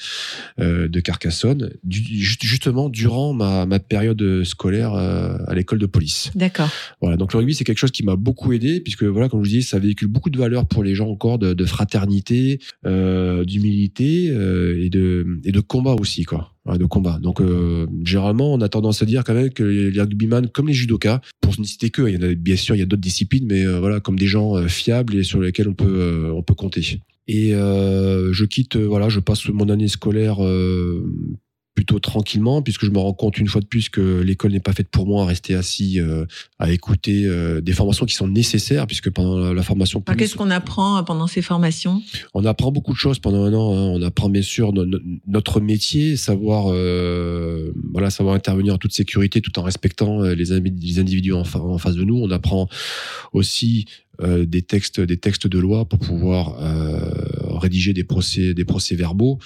euh, 0.59 0.87
de 0.87 0.99
Carcassonne. 0.99 1.71
Du- 1.83 2.03
ju- 2.03 2.37
justement 2.41 2.89
durant 2.89 3.33
ma, 3.33 3.65
ma 3.65 3.79
période 3.79 4.43
scolaire 4.43 4.93
euh, 4.93 5.37
à 5.47 5.53
l'école 5.55 5.79
de 5.79 5.85
police. 5.85 6.31
D'accord. 6.35 6.69
Voilà, 7.01 7.17
donc 7.17 7.33
le 7.33 7.39
rugby 7.39 7.53
c'est 7.55 7.63
quelque 7.63 7.77
chose 7.79 7.91
qui 7.91 8.03
m'a 8.03 8.15
beaucoup 8.15 8.53
aidé 8.53 8.79
puisque 8.79 9.03
voilà, 9.03 9.27
comme 9.29 9.43
je 9.43 9.49
vous 9.49 9.55
dis, 9.57 9.63
ça 9.63 9.79
véhicule 9.79 10.07
beaucoup 10.07 10.29
de 10.29 10.37
valeurs 10.37 10.65
pour 10.65 10.83
les 10.83 10.95
gens 10.95 11.09
encore 11.09 11.39
de, 11.39 11.53
de 11.53 11.65
fraternité, 11.65 12.59
euh, 12.85 13.43
d'humilité 13.43 14.29
euh, 14.29 14.83
et 14.83 14.89
de 14.89 15.39
et 15.45 15.51
de 15.51 15.59
combat 15.59 15.93
aussi 15.99 16.23
quoi. 16.23 16.53
De 16.67 16.85
combat. 16.85 17.17
Donc 17.19 17.41
euh, 17.41 17.87
généralement, 18.05 18.53
on 18.53 18.61
a 18.61 18.69
tendance 18.69 19.01
à 19.01 19.05
dire 19.05 19.23
quand 19.23 19.33
même 19.33 19.49
que 19.49 19.63
les, 19.63 19.99
rugbyman, 19.99 20.47
comme 20.47 20.67
les 20.67 20.73
judokas, 20.73 21.19
pour 21.41 21.59
ne 21.59 21.65
citer 21.65 21.89
que, 21.89 22.03
il 22.03 22.13
y 22.13 22.17
en 22.17 22.21
a 22.21 22.35
bien 22.35 22.55
sûr, 22.55 22.75
il 22.75 22.79
y 22.79 22.81
a 22.83 22.85
d'autres 22.85 23.01
disciplines, 23.01 23.45
mais 23.47 23.65
euh, 23.65 23.79
voilà, 23.79 23.99
comme 23.99 24.17
des 24.17 24.27
gens 24.27 24.55
euh, 24.55 24.67
fiables 24.67 25.15
et 25.15 25.23
sur 25.23 25.41
lesquels 25.41 25.67
on 25.67 25.73
peut 25.73 25.87
euh, 25.87 26.31
on 26.31 26.43
peut 26.43 26.53
compter. 26.53 26.99
Et 27.27 27.51
je 27.51 28.45
quitte, 28.45 28.77
voilà, 28.77 29.09
je 29.09 29.19
passe 29.19 29.47
mon 29.49 29.69
année 29.69 29.87
scolaire 29.87 30.37
plutôt 31.73 31.99
tranquillement, 31.99 32.61
puisque 32.61 32.85
je 32.85 32.91
me 32.91 32.97
rends 32.99 33.13
compte 33.13 33.37
une 33.37 33.47
fois 33.47 33.61
de 33.61 33.65
plus 33.65 33.87
que 33.87 34.19
l'école 34.21 34.51
n'est 34.51 34.59
pas 34.59 34.73
faite 34.73 34.89
pour 34.89 35.07
moi 35.07 35.23
à 35.23 35.25
rester 35.27 35.55
assis 35.55 35.99
euh, 36.01 36.25
à 36.59 36.69
écouter 36.71 37.23
euh, 37.25 37.61
des 37.61 37.71
formations 37.71 38.05
qui 38.05 38.13
sont 38.13 38.27
nécessaires, 38.27 38.87
puisque 38.87 39.09
pendant 39.09 39.37
la, 39.39 39.53
la 39.53 39.63
formation 39.63 40.01
Qu'est-ce 40.01 40.35
qu'on 40.35 40.51
apprend 40.51 40.97
euh, 40.97 41.01
pendant 41.03 41.27
ces 41.27 41.41
formations? 41.41 42.01
On 42.33 42.43
apprend 42.43 42.71
beaucoup 42.71 42.91
de 42.91 42.97
choses 42.97 43.19
pendant 43.19 43.43
un 43.45 43.53
an. 43.53 43.73
hein. 43.73 43.91
On 43.95 44.01
apprend 44.01 44.29
bien 44.29 44.41
sûr 44.41 44.73
no- 44.73 44.85
no- 44.85 44.99
notre 45.27 45.61
métier, 45.61 46.17
savoir 46.17 46.65
euh, 46.69 47.71
voilà, 47.93 48.09
savoir 48.09 48.35
intervenir 48.35 48.73
en 48.73 48.77
toute 48.77 48.93
sécurité 48.93 49.39
tout 49.39 49.57
en 49.57 49.63
respectant 49.63 50.21
les, 50.23 50.51
individus 50.51 51.33
en 51.33 51.43
face 51.77 51.95
de 51.95 52.03
nous. 52.03 52.17
On 52.17 52.31
apprend 52.31 52.67
aussi 53.33 53.85
euh, 54.19 54.45
des 54.45 54.61
textes, 54.61 54.99
des 54.99 55.17
textes 55.17 55.47
de 55.47 55.57
loi 55.57 55.85
pour 55.85 55.97
pouvoir 55.97 56.61
euh, 56.61 57.57
rédiger 57.57 57.93
des 57.93 58.03
procès, 58.03 58.53
des 58.53 58.65
procès 58.65 58.93
verbaux. 58.93 59.39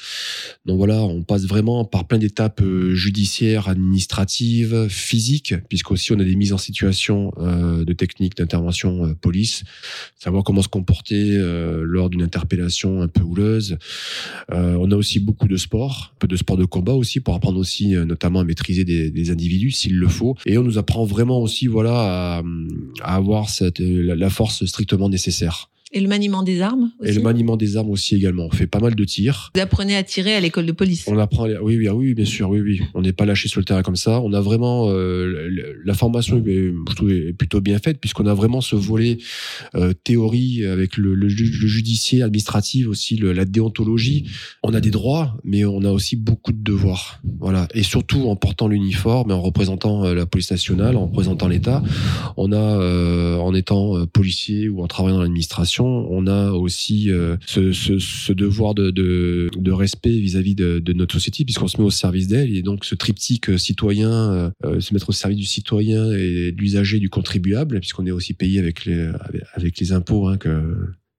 Donc 0.66 0.78
voilà, 0.78 1.02
on 1.04 1.24
passe 1.24 1.46
vraiment 1.46 1.86
par 1.86 2.08
plein 2.08 2.18
d'étapes 2.18 2.62
euh, 2.62 2.94
judiciaires, 2.94 3.70
administratives, 3.70 4.88
physiques, 4.90 5.54
puisqu'aussi 5.70 6.12
on 6.12 6.20
a 6.20 6.24
des 6.24 6.36
mises 6.36 6.52
en 6.52 6.58
situation 6.58 7.32
de 7.38 7.94
techniques 7.94 8.38
d'intervention 8.38 9.16
police, 9.16 9.64
savoir 10.18 10.44
comment 10.44 10.62
se 10.62 10.68
comporter 10.68 11.38
lors 11.38 12.10
d'une 12.10 12.22
interpellation 12.22 13.02
un 13.02 13.08
peu 13.08 13.22
houleuse. 13.22 13.78
On 14.50 14.92
a 14.92 14.96
aussi 14.96 15.20
beaucoup 15.20 15.48
de 15.48 15.58
sport, 15.58 16.14
un 16.14 16.18
peu 16.20 16.28
de 16.28 16.36
sport 16.36 16.58
de 16.58 16.66
combat 16.66 16.94
aussi 16.94 17.20
pour 17.20 17.36
apprendre 17.36 17.60
aussi 17.60 17.90
notamment 17.90 18.40
à 18.40 18.44
maîtriser 18.44 18.84
des, 18.84 19.32
individus 19.32 19.72
s'il 19.72 19.98
le 19.98 20.08
faut. 20.08 20.36
Et 20.46 20.58
on 20.58 20.64
nous 20.64 20.78
apprend 20.78 21.06
vraiment 21.06 21.40
aussi 21.40 21.68
voilà 21.68 22.40
à, 22.40 22.44
avoir 23.16 23.50
cette, 23.50 23.80
la 23.80 24.30
force 24.30 24.55
strictement 24.66 25.10
nécessaire. 25.10 25.70
Et 25.92 26.00
le 26.02 26.08
maniement 26.08 26.42
des 26.44 26.62
armes 26.62 26.92
aussi 27.00 27.10
Et 27.12 27.14
le 27.14 27.22
maniement 27.22 27.58
des 27.58 27.78
armes 27.78 27.90
aussi 27.92 28.16
également. 28.16 28.46
On 28.48 28.52
fait 28.52 28.68
pas 28.68 28.80
mal 28.80 28.96
de 28.96 29.04
tirs. 29.06 29.52
Vous 29.56 29.62
apprenez 29.62 29.96
à 29.96 30.04
tirer 30.04 30.34
à 30.36 30.40
l'école 30.40 30.66
de 30.66 30.72
police 30.72 31.06
On 31.08 31.18
apprend, 31.20 31.46
oui, 31.62 31.78
oui, 31.78 31.88
ah 31.88 31.96
oui, 31.96 32.14
bien 32.16 32.26
sûr, 32.26 32.50
oui, 32.50 32.60
oui. 32.60 32.82
On 32.96 33.02
n'est 33.02 33.14
pas 33.14 33.26
lâché 33.26 33.48
sur 33.48 33.60
le 33.62 33.66
terrain 33.66 33.84
comme 33.84 33.96
ça. 33.96 34.20
On 34.22 34.34
a 34.34 34.42
vraiment 34.42 34.90
euh, 34.90 35.48
la 35.86 35.94
formation, 35.94 36.38
est, 36.46 36.74
je 36.90 36.96
trouve, 36.96 37.12
est 37.12 37.34
plutôt 37.34 37.62
bien 37.62 37.78
faite 37.80 38.00
puisqu'on 38.02 38.26
a 38.26 38.34
vraiment 38.34 38.62
ce 38.62 38.76
volet 38.76 39.20
euh, 39.76 39.94
théorie 39.94 40.66
avec 40.66 40.98
le, 40.98 41.14
le, 41.14 41.30
ju- 41.30 41.46
le 41.62 41.68
judiciaire, 41.68 42.26
administratif 42.26 42.88
aussi, 42.88 43.16
le- 43.16 43.32
la 43.32 43.46
déontologie. 43.46 44.26
On 44.64 44.74
a 44.74 44.82
des 44.82 44.92
droits, 44.92 45.38
mais 45.44 45.66
on 45.66 45.84
a 45.84 45.92
aussi 45.92 46.16
beaucoup 46.16 46.52
de 46.52 46.62
devoirs. 46.64 47.22
Voilà, 47.40 47.68
et 47.76 47.84
surtout 47.84 48.24
en 48.28 48.36
portant 48.36 48.68
l'uniforme 48.68 49.30
et 49.30 49.34
en 49.36 49.42
représentant 49.42 50.04
euh, 50.04 50.16
la 50.16 50.26
police 50.26 50.50
nationale, 50.52 50.98
en 50.98 51.06
représentant 51.06 51.48
l'État, 51.48 51.84
on 52.38 52.52
a, 52.52 52.58
euh, 52.58 53.38
en 53.38 53.54
étant 53.54 54.06
policier 54.08 54.68
ou 54.68 54.82
en 54.82 54.88
travaillant 54.88 55.18
dans 55.18 55.22
l'administration, 55.24 55.75
on 55.84 56.28
a 56.28 56.52
aussi 56.52 57.12
euh, 57.12 57.38
ce, 57.46 58.34
devoir 58.34 58.74
de, 58.76 59.72
respect 59.72 60.10
vis-à-vis 60.10 60.56
de, 60.56 60.94
notre 60.94 61.14
société, 61.14 61.44
puisqu'on 61.44 61.68
se 61.68 61.78
met 61.78 61.84
au 61.84 61.92
service 61.92 62.28
d'elle. 62.28 62.56
Et 62.56 62.62
donc, 62.62 62.86
ce 62.86 62.96
triptyque 62.96 63.50
euh, 63.50 63.58
citoyen, 63.58 64.54
euh, 64.64 64.80
se 64.80 64.94
mettre 64.94 65.10
au 65.10 65.14
service 65.14 65.38
du 65.38 65.46
citoyen 65.46 66.12
et 66.12 66.52
de 66.52 66.58
l'usager, 66.58 67.00
du 67.00 67.10
contribuable, 67.10 67.80
puisqu'on 67.80 68.06
est 68.06 68.12
aussi 68.12 68.34
payé 68.34 68.60
avec 68.60 68.86
les, 68.86 69.92
impôts 69.92 70.28
hein, 70.28 70.38
que 70.38 70.52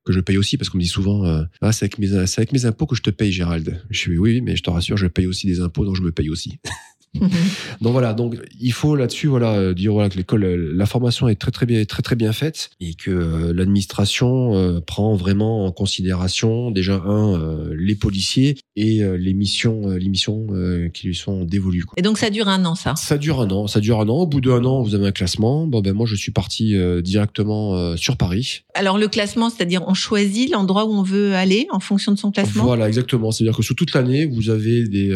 je 0.09 0.21
paye 0.21 0.39
aussi 0.39 0.57
parce 0.57 0.71
qu'on 0.71 0.79
me 0.79 0.83
dit 0.83 0.89
souvent 0.89 1.25
ah, 1.61 1.73
c'est 1.73 1.85
avec 1.85 1.99
mes 1.99 2.27
c'est 2.27 2.41
avec 2.41 2.53
mes 2.53 2.65
impôts 2.65 2.87
que 2.87 2.97
je 2.97 3.03
te 3.03 3.11
paye 3.11 3.31
Gérald. 3.31 3.81
Je 3.91 3.99
suis 3.99 4.19
oui 4.19 4.41
mais 4.41 4.57
je 4.57 4.63
te 4.63 4.71
rassure 4.71 4.97
je 4.97 5.07
paye 5.07 5.27
aussi 5.27 5.47
des 5.47 5.61
impôts 5.61 5.85
donc 5.85 5.95
je 5.97 6.03
me 6.03 6.11
paye 6.11 6.31
aussi. 6.31 6.59
Donc 7.81 7.93
voilà, 7.93 8.15
donc 8.15 8.37
il 8.61 8.73
faut 8.73 8.97
là-dessus 8.97 9.27
voilà 9.27 9.53
euh, 9.55 9.75
dire 9.75 9.93
voilà 9.93 10.09
que 10.09 10.17
l'école 10.17 10.45
euh, 10.45 10.73
la 10.75 10.87
formation 10.87 11.29
est 11.29 11.35
très 11.35 11.51
très 11.51 11.67
bien 11.67 11.85
très 11.85 12.03
très 12.03 12.17
bien 12.17 12.33
faite 12.33 12.71
et 12.81 12.95
que 12.95 13.11
euh, 13.11 13.53
l'administration 13.53 14.55
euh, 14.55 14.81
prend 14.81 15.15
vraiment 15.15 15.67
en 15.67 15.73
considération 15.73 16.71
déjà 16.71 17.03
un 17.05 17.39
euh, 17.39 17.75
les 17.77 17.95
policiers 17.95 18.57
et 18.77 19.03
les 19.19 19.33
missions 19.33 19.89
les 19.89 20.09
missions 20.09 20.47
qui 20.93 21.07
lui 21.07 21.15
sont 21.15 21.45
dévolues. 21.45 21.85
quoi. 21.85 21.95
Et 21.97 22.03
donc 22.03 22.19
ça 22.19 22.29
dure 22.29 22.49
un 22.49 22.63
an, 22.67 22.75
ça? 22.75 22.95
Ça 22.95 23.17
dure 23.17 23.41
un 23.41 23.51
an, 23.51 23.67
ça 23.67 23.81
dure 23.81 24.01
un 24.01 24.09
an. 24.09 24.19
Au 24.19 24.27
bout 24.27 24.43
d'un 24.43 24.65
an, 24.65 24.83
vous 24.83 24.95
avez 24.95 25.07
un 25.07 25.13
classement. 25.13 25.67
Bon 25.67 25.81
ben 25.81 25.95
moi 25.95 26.07
je 26.07 26.15
suis 26.15 26.31
parti 26.31 26.75
directement 27.03 27.97
sur 27.97 28.19
Paris. 28.19 28.65
Alors 28.75 28.99
le 28.99 29.09
classement, 29.09 29.49
c'est-à-dire 29.49 29.83
on 29.87 29.95
choisit 29.95 30.51
l'endroit 30.51 30.85
où 30.85 30.93
on 30.93 31.03
veut 31.03 31.35
aller 31.35 31.67
en 31.71 31.81
fonction 31.81 32.13
de 32.13 32.19
son 32.19 32.31
classement? 32.31 32.65
Voilà, 32.65 32.87
exactement. 32.87 33.31
C'est-à-dire 33.31 33.57
que 33.57 33.63
sur 33.63 33.75
toute 33.75 33.95
l'année, 33.95 34.27
vous 34.27 34.51
avez 34.51 34.87
des, 34.87 35.09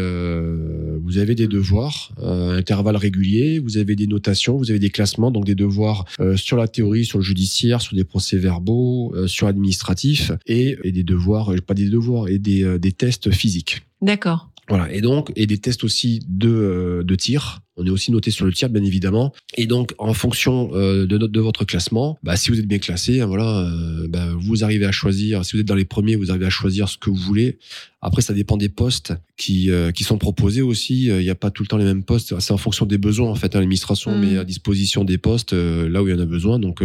vous 1.02 1.18
avez 1.18 1.34
des 1.34 1.46
devoirs, 1.46 1.89
euh, 2.22 2.58
intervalles 2.58 2.96
réguliers, 2.96 3.58
vous 3.58 3.78
avez 3.78 3.96
des 3.96 4.06
notations, 4.06 4.56
vous 4.56 4.70
avez 4.70 4.78
des 4.78 4.90
classements, 4.90 5.30
donc 5.30 5.44
des 5.44 5.54
devoirs 5.54 6.04
euh, 6.20 6.36
sur 6.36 6.56
la 6.56 6.68
théorie, 6.68 7.04
sur 7.04 7.18
le 7.18 7.24
judiciaire, 7.24 7.80
sur 7.80 7.96
des 7.96 8.04
procès-verbaux, 8.04 9.14
euh, 9.14 9.26
sur 9.26 9.46
l'administratif, 9.46 10.32
et, 10.46 10.76
et 10.84 10.92
des 10.92 11.04
devoirs, 11.04 11.52
pas 11.66 11.74
des 11.74 11.88
devoirs, 11.88 12.28
et 12.28 12.38
des, 12.38 12.78
des 12.78 12.92
tests 12.92 13.30
physiques. 13.30 13.82
D'accord. 14.02 14.50
Voilà, 14.68 14.92
et 14.92 15.00
donc 15.00 15.32
et 15.34 15.46
des 15.46 15.58
tests 15.58 15.82
aussi 15.82 16.20
de 16.28 17.02
de 17.04 17.14
tir. 17.16 17.60
On 17.80 17.86
est 17.86 17.90
aussi 17.90 18.12
noté 18.12 18.30
sur 18.30 18.44
le 18.46 18.52
tir, 18.52 18.68
bien 18.68 18.84
évidemment. 18.84 19.32
Et 19.56 19.66
donc, 19.66 19.94
en 19.98 20.12
fonction 20.14 20.70
euh, 20.74 21.06
de, 21.06 21.16
notre, 21.18 21.32
de 21.32 21.40
votre 21.40 21.64
classement, 21.64 22.18
bah, 22.22 22.36
si 22.36 22.50
vous 22.50 22.58
êtes 22.58 22.66
bien 22.66 22.78
classé, 22.78 23.20
hein, 23.20 23.26
voilà, 23.26 23.60
euh, 23.60 24.06
bah, 24.08 24.26
vous 24.38 24.62
arrivez 24.64 24.84
à 24.86 24.92
choisir. 24.92 25.44
Si 25.44 25.56
vous 25.56 25.60
êtes 25.60 25.66
dans 25.66 25.74
les 25.74 25.84
premiers, 25.86 26.14
vous 26.16 26.30
arrivez 26.30 26.46
à 26.46 26.50
choisir 26.50 26.88
ce 26.88 26.98
que 26.98 27.08
vous 27.10 27.16
voulez. 27.16 27.58
Après, 28.02 28.22
ça 28.22 28.32
dépend 28.32 28.56
des 28.56 28.70
postes 28.70 29.12
qui 29.36 29.70
euh, 29.70 29.90
qui 29.92 30.04
sont 30.04 30.16
proposés 30.16 30.62
aussi. 30.62 31.06
Il 31.06 31.18
n'y 31.18 31.28
a 31.30 31.34
pas 31.34 31.50
tout 31.50 31.62
le 31.62 31.66
temps 31.68 31.76
les 31.76 31.84
mêmes 31.84 32.02
postes. 32.02 32.38
C'est 32.40 32.52
en 32.52 32.56
fonction 32.56 32.86
des 32.86 32.96
besoins 32.98 33.28
en 33.30 33.34
fait. 33.34 33.54
hein. 33.56 33.60
L'administration 33.60 34.16
Mm. 34.16 34.20
met 34.20 34.38
à 34.38 34.44
disposition 34.44 35.04
des 35.04 35.18
postes 35.18 35.52
là 35.52 36.02
où 36.02 36.08
il 36.08 36.10
y 36.10 36.14
en 36.14 36.18
a 36.20 36.24
besoin. 36.26 36.58
Donc, 36.58 36.82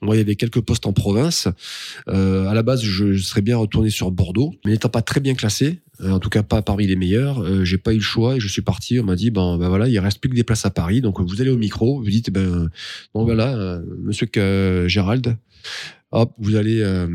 moi, 0.00 0.14
il 0.16 0.18
y 0.18 0.22
avait 0.22 0.36
quelques 0.36 0.60
postes 0.60 0.86
en 0.86 0.92
province. 0.92 1.48
À 2.06 2.54
la 2.54 2.62
base, 2.62 2.82
je, 2.82 3.12
je 3.12 3.22
serais 3.22 3.42
bien 3.42 3.56
retourné 3.56 3.90
sur 3.90 4.10
Bordeaux, 4.10 4.54
mais 4.64 4.72
n'étant 4.72 4.88
pas 4.88 5.02
très 5.02 5.20
bien 5.20 5.34
classé, 5.34 5.80
en 6.02 6.18
tout 6.18 6.30
cas 6.30 6.42
pas 6.42 6.62
parmi 6.62 6.86
les 6.86 6.96
meilleurs, 6.96 7.64
j'ai 7.64 7.78
pas 7.78 7.92
eu 7.92 7.96
le 7.98 8.02
choix 8.02 8.36
et 8.36 8.40
je 8.40 8.48
suis 8.48 8.62
parti. 8.62 8.98
On 8.98 9.04
m'a 9.04 9.16
dit 9.16 9.30
ben, 9.30 9.58
ben 9.58 9.68
voilà, 9.68 9.88
il 9.88 9.98
reste 9.98 10.18
plus 10.20 10.28
que 10.30 10.33
des 10.34 10.44
places 10.44 10.66
à 10.66 10.70
Paris, 10.70 11.00
donc 11.00 11.20
vous 11.20 11.40
allez 11.40 11.50
au 11.50 11.56
micro, 11.56 12.00
vous 12.02 12.10
dites 12.10 12.30
ben 12.30 12.68
bon 13.14 13.24
voilà, 13.24 13.54
euh, 13.56 13.82
Monsieur 14.02 14.26
que- 14.26 14.84
Gérald, 14.88 15.36
hop, 16.12 16.32
vous 16.38 16.56
allez. 16.56 16.80
euh, 16.80 17.08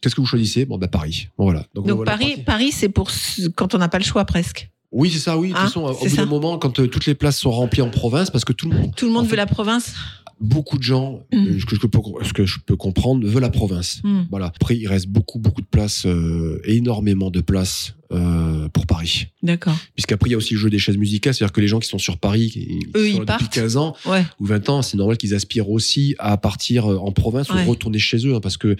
Qu'est-ce 0.00 0.14
que 0.14 0.20
vous 0.20 0.26
choisissez? 0.28 0.64
Bon, 0.64 0.78
ben 0.78 0.86
Paris. 0.86 1.28
Bon, 1.36 1.44
voilà. 1.44 1.66
Donc 1.74 1.84
voilà, 1.90 2.12
Paris. 2.12 2.36
Paris, 2.46 2.70
c'est 2.70 2.88
pour 2.88 3.10
quand 3.56 3.74
on 3.74 3.78
n'a 3.78 3.88
pas 3.88 3.98
le 3.98 4.04
choix 4.04 4.24
presque. 4.24 4.70
Oui, 4.92 5.10
c'est 5.10 5.18
ça, 5.18 5.36
oui. 5.36 5.48
De 5.48 5.54
toute 5.54 5.60
Hein, 5.62 5.66
façon, 5.66 5.80
au 5.82 6.08
bout 6.08 6.16
d'un 6.16 6.24
moment, 6.26 6.56
quand 6.58 6.78
euh, 6.78 6.86
toutes 6.86 7.04
les 7.06 7.14
places 7.16 7.38
sont 7.38 7.50
remplies 7.50 7.82
en 7.82 7.90
province, 7.90 8.30
parce 8.30 8.44
que 8.44 8.52
tout 8.52 8.70
le 8.70 8.76
monde, 8.78 8.94
Tout 8.96 9.06
le 9.06 9.12
monde 9.12 9.24
veut 9.24 9.30
fait- 9.30 9.36
la 9.36 9.46
province. 9.46 9.94
beaucoup 10.40 10.78
de 10.78 10.84
gens, 10.84 11.26
Mm. 11.32 11.36
euh, 11.36 11.58
ce, 11.58 11.66
que 11.66 11.74
je 11.74 11.80
peux, 11.80 11.98
ce 12.22 12.32
que 12.32 12.46
je 12.46 12.58
peux 12.64 12.76
comprendre, 12.76 13.26
veulent 13.26 13.42
la 13.42 13.50
province. 13.50 14.00
Hmm. 14.04 14.22
Voilà. 14.30 14.46
Après, 14.54 14.76
il 14.78 14.86
reste 14.86 15.08
beaucoup, 15.08 15.40
beaucoup 15.40 15.60
de 15.62 15.66
places, 15.66 16.06
euh, 16.06 16.60
énormément 16.64 17.30
de 17.32 17.40
places 17.40 17.96
euh, 18.12 18.68
pour 18.68 18.86
Paris. 18.86 19.26
D'accord. 19.42 19.76
Puisqu'après, 19.94 20.28
il 20.28 20.32
y 20.32 20.34
a 20.34 20.38
aussi 20.38 20.54
le 20.54 20.60
jeu 20.60 20.70
des 20.70 20.78
chaises 20.78 20.96
musicales, 20.96 21.34
c'est-à-dire 21.34 21.52
que 21.52 21.60
les 21.60 21.68
gens 21.68 21.78
qui 21.78 21.88
sont 21.88 21.98
sur 21.98 22.18
Paris, 22.18 22.50
qui, 22.50 22.80
Eux, 22.96 23.00
sont 23.00 23.06
ils 23.06 23.12
depuis 23.18 23.26
partent. 23.26 23.52
15 23.52 23.76
ans 23.76 23.94
Ouais. 24.06 24.24
ou 24.40 24.46
20 24.46 24.68
ans, 24.68 24.82
c'est 24.82 24.96
normal 24.96 25.16
qu'ils 25.16 25.34
aspirent 25.34 25.68
aussi 25.70 26.14
à 26.18 26.36
partir 26.36 26.90
euh, 26.90 26.96
en 26.98 27.12
province 27.12 27.50
Ouais. 27.50 27.64
ou 27.64 27.70
retourner 27.70 27.98
chez 27.98 28.26
eux, 28.26 28.34
hein, 28.34 28.40
parce 28.40 28.56
que 28.56 28.76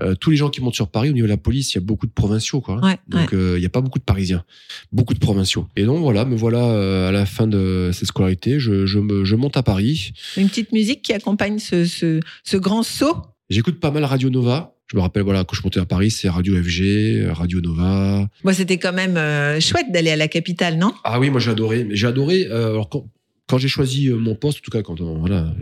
euh, 0.00 0.14
tous 0.14 0.30
les 0.30 0.36
gens 0.36 0.50
qui 0.50 0.60
montent 0.60 0.74
sur 0.74 0.88
Paris, 0.88 1.10
au 1.10 1.12
niveau 1.12 1.26
de 1.26 1.30
la 1.32 1.36
police, 1.36 1.72
il 1.72 1.76
y 1.76 1.78
a 1.78 1.80
beaucoup 1.84 2.06
de 2.06 2.12
provinciaux, 2.12 2.60
quoi. 2.60 2.80
Ouais. 2.84 2.96
Donc 3.08 3.32
euh, 3.32 3.54
il 3.56 3.60
n'y 3.60 3.66
a 3.66 3.70
pas 3.70 3.80
beaucoup 3.80 3.98
de 3.98 4.04
Parisiens, 4.04 4.44
beaucoup 4.92 5.14
de 5.14 5.18
provinciaux. 5.18 5.66
Et 5.76 5.84
donc 5.84 6.00
voilà, 6.02 6.24
me 6.24 6.36
voilà 6.36 6.64
euh, 6.64 7.08
à 7.08 7.12
la 7.12 7.26
fin 7.26 7.46
de 7.46 7.90
cette 7.92 8.08
scolarité, 8.08 8.60
je, 8.60 8.86
je, 8.86 8.98
me, 8.98 9.24
je 9.24 9.36
monte 9.36 9.56
à 9.56 9.62
Paris. 9.62 10.12
Une 10.36 10.48
petite 10.48 10.72
musique 10.72 11.02
qui 11.02 11.12
accompagne 11.12 11.58
ce, 11.58 11.84
ce, 11.84 12.20
ce 12.44 12.56
grand 12.56 12.82
saut. 12.82 13.16
J'écoute 13.48 13.80
pas 13.80 13.90
mal 13.90 14.04
Radio 14.04 14.28
Nova. 14.30 14.75
Je 14.88 14.96
me 14.96 15.02
rappelle, 15.02 15.22
voilà, 15.24 15.42
quand 15.42 15.56
je 15.56 15.62
montais 15.64 15.80
à 15.80 15.84
Paris, 15.84 16.12
c'est 16.12 16.28
Radio 16.28 16.54
FG, 16.62 17.28
Radio 17.32 17.60
Nova. 17.60 18.28
Moi, 18.44 18.54
c'était 18.54 18.78
quand 18.78 18.92
même 18.92 19.16
euh, 19.16 19.58
chouette 19.58 19.90
d'aller 19.90 20.10
à 20.12 20.16
la 20.16 20.28
capitale, 20.28 20.78
non? 20.78 20.92
Ah 21.02 21.18
oui, 21.18 21.28
moi 21.28 21.40
j'ai 21.40 21.50
adoré. 21.50 21.82
Mais 21.84 21.96
j'ai 21.96 22.06
adoré. 22.06 22.46
euh, 22.48 22.70
alors 22.70 22.88
quand, 22.88 23.04
quand 23.48 23.58
j'ai 23.58 23.68
choisi 23.68 24.08
euh, 24.08 24.16
mon 24.16 24.34
poste, 24.34 24.58
en 24.58 24.62
tout 24.62 24.70
cas, 24.70 24.82
quand 24.82 25.00
euh, 25.00 25.14
voilà, 25.18 25.54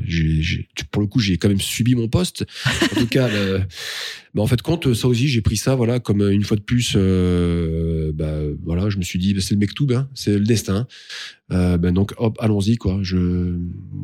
pour 0.91 1.03
le 1.03 1.09
coup, 1.09 1.21
j'ai 1.21 1.37
quand 1.37 1.49
même 1.49 1.61
subi 1.61 1.95
mon 1.95 2.09
poste. 2.09 2.47
En 2.93 3.01
tout 3.01 3.07
cas, 3.07 3.29
le- 3.29 3.59
bah, 4.35 4.43
en 4.43 4.47
fait, 4.47 4.63
compte 4.63 4.95
ça 4.95 5.07
aussi, 5.07 5.29
j'ai 5.29 5.43
pris 5.43 5.57
ça, 5.59 5.75
voilà, 5.75 6.01
comme 6.01 6.23
euh, 6.23 6.33
une 6.33 6.45
fois 6.45 6.57
de 6.57 6.63
plus, 6.63 6.95
euh, 6.97 8.11
bah, 8.15 8.39
voilà, 8.65 8.89
je 8.89 8.97
me 8.97 9.03
suis 9.03 9.19
dit, 9.19 9.35
bah, 9.35 9.41
c'est 9.43 9.55
le 9.55 9.61
mektoub, 9.61 9.93
hein, 9.93 10.09
c'est 10.15 10.33
le 10.39 10.45
destin. 10.45 10.87
Euh, 11.53 11.77
ben 11.77 11.93
donc, 11.93 12.15
hop, 12.17 12.39
allons-y, 12.41 12.77
quoi. 12.77 13.01
Je, 13.03 13.59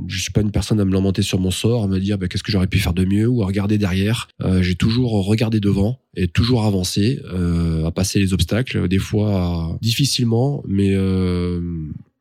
je 0.09 0.21
suis 0.21 0.31
pas 0.31 0.43
une 0.43 0.51
personne 0.53 0.79
à 0.79 0.85
me 0.85 0.93
lamenter 0.93 1.23
sur 1.23 1.41
mon 1.41 1.51
sort, 1.51 1.85
à 1.85 1.87
me 1.89 1.99
dire, 1.99 2.19
bah, 2.19 2.29
qu'est-ce 2.29 2.43
que 2.43 2.53
j'aurais 2.53 2.67
pu 2.67 2.79
faire 2.79 2.93
de 2.93 3.07
mieux 3.07 3.27
ou 3.27 3.43
à 3.43 3.47
regarder 3.47 3.79
derrière. 3.79 4.29
Euh, 4.43 4.63
j'ai 4.63 4.75
toujours 4.75 5.25
regardé 5.27 5.59
devant 5.59 5.99
et 6.15 6.29
toujours 6.29 6.65
avancé, 6.67 7.19
euh, 7.33 7.87
à 7.87 7.93
passer 7.93 8.19
les 8.19 8.35
obstacles, 8.35 8.89
des 8.89 8.99
fois 8.99 9.79
difficilement, 9.81 10.63
mais 10.69 10.95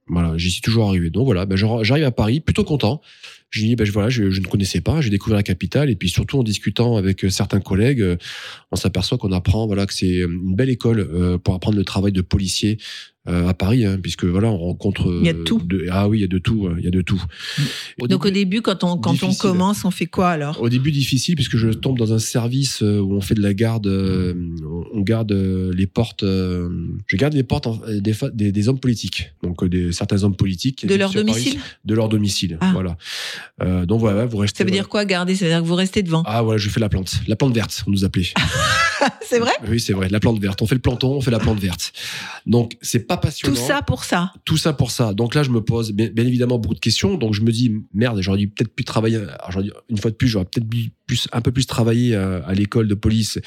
voilà, 0.09 0.37
j'y 0.37 0.51
suis 0.51 0.61
toujours 0.61 0.87
arrivé. 0.89 1.09
Donc 1.09 1.25
voilà, 1.25 1.45
ben, 1.45 1.55
j'ar- 1.55 1.83
j'arrive 1.83 2.05
à 2.05 2.11
Paris, 2.11 2.39
plutôt 2.39 2.63
content. 2.63 3.01
Je 3.51 3.61
dis, 3.61 3.75
ben, 3.75 3.83
je- 3.85 3.91
voilà, 3.91 4.09
je, 4.09 4.23
ne 4.23 4.45
connaissais 4.47 4.81
pas, 4.81 5.01
j'ai 5.01 5.09
découvert 5.09 5.37
la 5.37 5.43
capitale, 5.43 5.89
et 5.89 5.95
puis 5.95 6.09
surtout 6.09 6.37
en 6.39 6.43
discutant 6.43 6.97
avec 6.97 7.25
euh, 7.25 7.29
certains 7.29 7.59
collègues, 7.59 8.01
euh, 8.01 8.15
on 8.71 8.75
s'aperçoit 8.75 9.17
qu'on 9.17 9.31
apprend, 9.31 9.65
voilà, 9.65 9.85
que 9.87 9.93
c'est 9.93 10.17
une 10.19 10.55
belle 10.55 10.69
école 10.69 10.99
euh, 10.99 11.37
pour 11.37 11.55
apprendre 11.55 11.77
le 11.77 11.83
travail 11.83 12.11
de 12.11 12.21
policier 12.21 12.77
euh, 12.77 13.18
à 13.27 13.53
Paris, 13.53 13.85
hein, 13.85 13.99
puisque 14.01 14.23
voilà, 14.25 14.47
on 14.47 14.57
rencontre. 14.57 15.05
Il 15.21 15.25
y 15.25 15.29
a 15.29 15.33
de 15.33 15.39
euh, 15.39 15.43
tout. 15.43 15.61
ah 15.91 16.07
oui, 16.07 16.17
il 16.19 16.21
y 16.21 16.23
a 16.23 16.27
de 16.27 16.37
tout, 16.39 16.65
euh, 16.65 16.75
il 16.79 16.85
y 16.85 16.87
a 16.87 16.91
de 16.91 17.01
tout. 17.01 17.21
Au 18.01 18.07
Donc 18.07 18.25
au 18.25 18.29
début- 18.31 18.61
quand 18.61 18.83
on, 18.83 18.97
quand 18.97 19.21
on 19.23 19.33
commence, 19.35 19.85
on 19.85 19.91
fait 19.91 20.07
quoi 20.07 20.29
alors? 20.29 20.59
Au 20.61 20.69
début 20.69 20.91
difficile 20.91 21.35
puisque 21.35 21.57
je 21.57 21.69
tombe 21.69 21.97
dans 21.97 22.11
un 22.13 22.17
service 22.19 22.81
euh, 22.81 22.99
où 22.99 23.13
on 23.13 23.21
fait 23.21 23.35
de 23.35 23.41
la 23.41 23.53
garde, 23.53 23.85
euh, 23.87 24.33
on 24.93 25.01
garde 25.01 25.31
euh, 25.31 25.71
les 25.75 25.85
portes, 25.85 26.23
euh, 26.23 26.69
je 27.05 27.17
garde 27.17 27.33
les 27.33 27.43
portes 27.43 27.67
des, 28.01 28.13
des, 28.33 28.51
des 28.51 28.69
hommes 28.69 28.79
politiques, 28.79 29.31
donc 29.43 29.61
euh, 29.63 29.69
des, 29.69 29.91
certains 29.91 30.23
hommes 30.23 30.35
politiques 30.35 30.87
De 30.87 30.95
leur 30.95 31.11
Paris, 31.13 31.25
domicile? 31.25 31.59
de 31.85 31.93
leur 31.93 32.09
domicile, 32.09 32.57
Ah. 32.61 32.71
voilà. 32.73 32.97
Euh, 33.61 33.85
donc 33.85 33.99
voilà, 33.99 34.25
vous 34.25 34.37
restez. 34.37 34.59
Ça 34.59 34.63
veut 34.63 34.69
voilà. 34.69 34.81
dire 34.83 34.89
quoi 34.89 35.05
garder? 35.05 35.35
Ça 35.35 35.45
veut 35.45 35.51
dire 35.51 35.61
que 35.61 35.67
vous 35.67 35.75
restez 35.75 36.01
devant? 36.03 36.23
Ah 36.25 36.41
voilà, 36.41 36.57
je 36.57 36.69
fais 36.69 36.79
la 36.79 36.89
plante, 36.89 37.13
la 37.27 37.35
plante 37.35 37.53
verte, 37.53 37.83
on 37.85 37.91
nous 37.91 38.05
appelait. 38.05 38.25
c'est 39.21 39.39
vrai? 39.39 39.51
Oui, 39.67 39.79
c'est 39.79 39.93
vrai, 39.93 40.09
la 40.09 40.19
plante 40.19 40.39
verte. 40.39 40.61
On 40.61 40.65
fait 40.65 40.75
le 40.75 40.81
planton, 40.81 41.11
on 41.15 41.21
fait 41.21 41.31
la 41.31 41.39
plante 41.39 41.59
verte. 41.59 41.93
Donc 42.45 42.77
c'est 42.81 43.05
pas 43.07 43.17
passionnant. 43.19 43.55
Tout 43.55 43.61
ça 43.61 43.81
pour 43.81 44.03
ça. 44.03 44.31
tout 44.45 44.57
ça 44.57 44.73
pour 44.73 44.91
ça. 44.91 45.13
Donc 45.13 45.35
là, 45.35 45.43
je 45.43 45.49
me 45.49 45.61
pose 45.61 45.91
bien, 45.91 46.09
bien 46.13 46.25
évidemment 46.25 46.57
beaucoup 46.59 46.75
de 46.75 46.79
questions. 46.79 47.15
Donc 47.15 47.33
je 47.33 47.41
me 47.41 47.51
dis 47.51 47.71
merde, 47.93 48.19
j'aurais 48.21 48.37
dû 48.39 48.47
peut-être 48.49 48.73
plus 48.73 48.85
travailler. 48.85 49.17
alors, 49.17 49.51
j'aurais 49.51 49.65
dû- 49.65 49.71
une 49.89 49.97
fois 49.97 50.11
de 50.11 50.15
plus, 50.15 50.27
j'aurais 50.27 50.45
peut-être 50.45 50.67
plus, 51.07 51.27
un 51.31 51.41
peu 51.41 51.51
plus 51.51 51.65
travailler 51.65 52.15
à, 52.15 52.37
à 52.45 52.53
l'école 52.53 52.87
de 52.87 52.93
police 52.95 53.39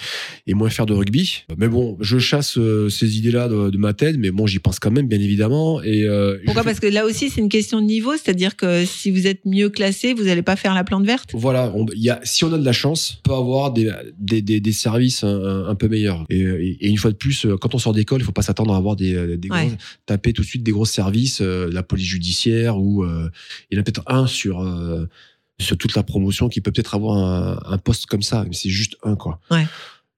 et 0.47 0.55
moins 0.55 0.69
faire 0.71 0.87
de 0.87 0.93
rugby. 0.95 1.45
Mais 1.59 1.69
bon, 1.69 1.97
je 2.01 2.19
chasse 2.19 2.59
euh, 2.59 2.89
ces 2.89 3.19
idées-là 3.19 3.49
de, 3.49 3.71
de 3.71 3.79
ma 3.79 3.93
tête, 3.93 4.17
mais 4.19 4.31
bon, 4.31 4.47
j'y 4.47 4.59
pense 4.59 4.79
quand 4.81 4.91
même, 4.91 5.07
bien 5.09 5.21
évidemment. 5.21 5.81
Et 5.83 6.05
euh, 6.05 6.39
Pourquoi? 6.45 6.65
Parce 6.65 6.81
que 6.81 6.87
là 6.89 7.05
aussi, 7.05 7.31
c'est 7.31 7.41
une 7.41 7.49
question 7.49 7.81
de 7.81 7.87
niveau, 7.87 8.13
c'est-à-dire 8.13 8.57
que 8.57 8.85
si 8.85 9.11
vous 9.11 9.27
êtes 9.27 9.45
mieux 9.45 9.69
classé, 9.71 10.13
vous 10.15 10.25
n'allez 10.25 10.43
pas 10.43 10.57
faire 10.57 10.75
la 10.75 10.83
plante 10.85 11.05
verte. 11.05 11.31
Voilà, 11.35 11.73
on- 11.75 11.87
y 11.95 12.11
a, 12.11 12.21
si 12.25 12.45
on 12.45 12.53
a 12.53 12.59
de 12.59 12.65
la 12.65 12.73
chance, 12.73 13.19
on 13.25 13.29
peut 13.29 13.35
avoir 13.35 13.73
des, 13.73 13.93
des, 14.19 14.43
des, 14.43 14.61
des 14.61 14.73
services 14.73 15.23
un, 15.25 15.75
peu 15.77 15.89
meilleurs. 15.89 16.25
Et, 16.31 16.41
et- 16.41 16.87
et 16.87 16.89
une 16.89 16.97
fois 16.99 17.11
de 17.13 17.17
plus, 17.17 17.47
euh, 17.47 17.57
quand 17.57 17.75
on 17.75 17.79
sort 17.79 17.93
d'école, 17.93 18.21
il 18.21 18.25
faut 18.25 18.33
pas 18.33 18.43
s'attendre 18.43 18.75
à 18.75 18.77
avoir 18.77 18.97
des, 18.97 19.37
des 19.37 19.49
Ouais. 19.53 19.67
gros- 19.69 19.77
taper 20.07 20.33
tout 20.33 20.43
de 20.43 20.47
suite 20.47 20.63
des 20.63 20.73
gros 20.73 20.85
services, 20.87 21.41
euh, 21.41 21.71
la 21.73 21.83
police 21.83 22.07
judiciaire 22.07 22.79
ou 22.79 23.05
euh, 23.05 23.31
il 23.71 23.77
y 23.77 23.79
en 23.79 23.81
a 23.81 23.85
peut-être 23.85 24.03
un 24.07 24.27
sur 24.27 24.61
euh, 24.61 25.07
sur 25.61 25.77
toute 25.79 25.95
la 25.95 26.03
promotion 26.03 26.49
qui 26.49 26.61
peut 26.61 26.73
peut-être 26.73 26.95
avoir 26.95 27.17
un, 27.19 27.61
un 27.73 27.79
poste 27.79 28.07
comme 28.07 28.23
ça, 28.23 28.45
mais 28.49 28.55
c'est 28.55 28.71
juste 28.71 28.97
un 29.05 29.15
quoi. 29.17 29.41
Ouais. 29.51 29.67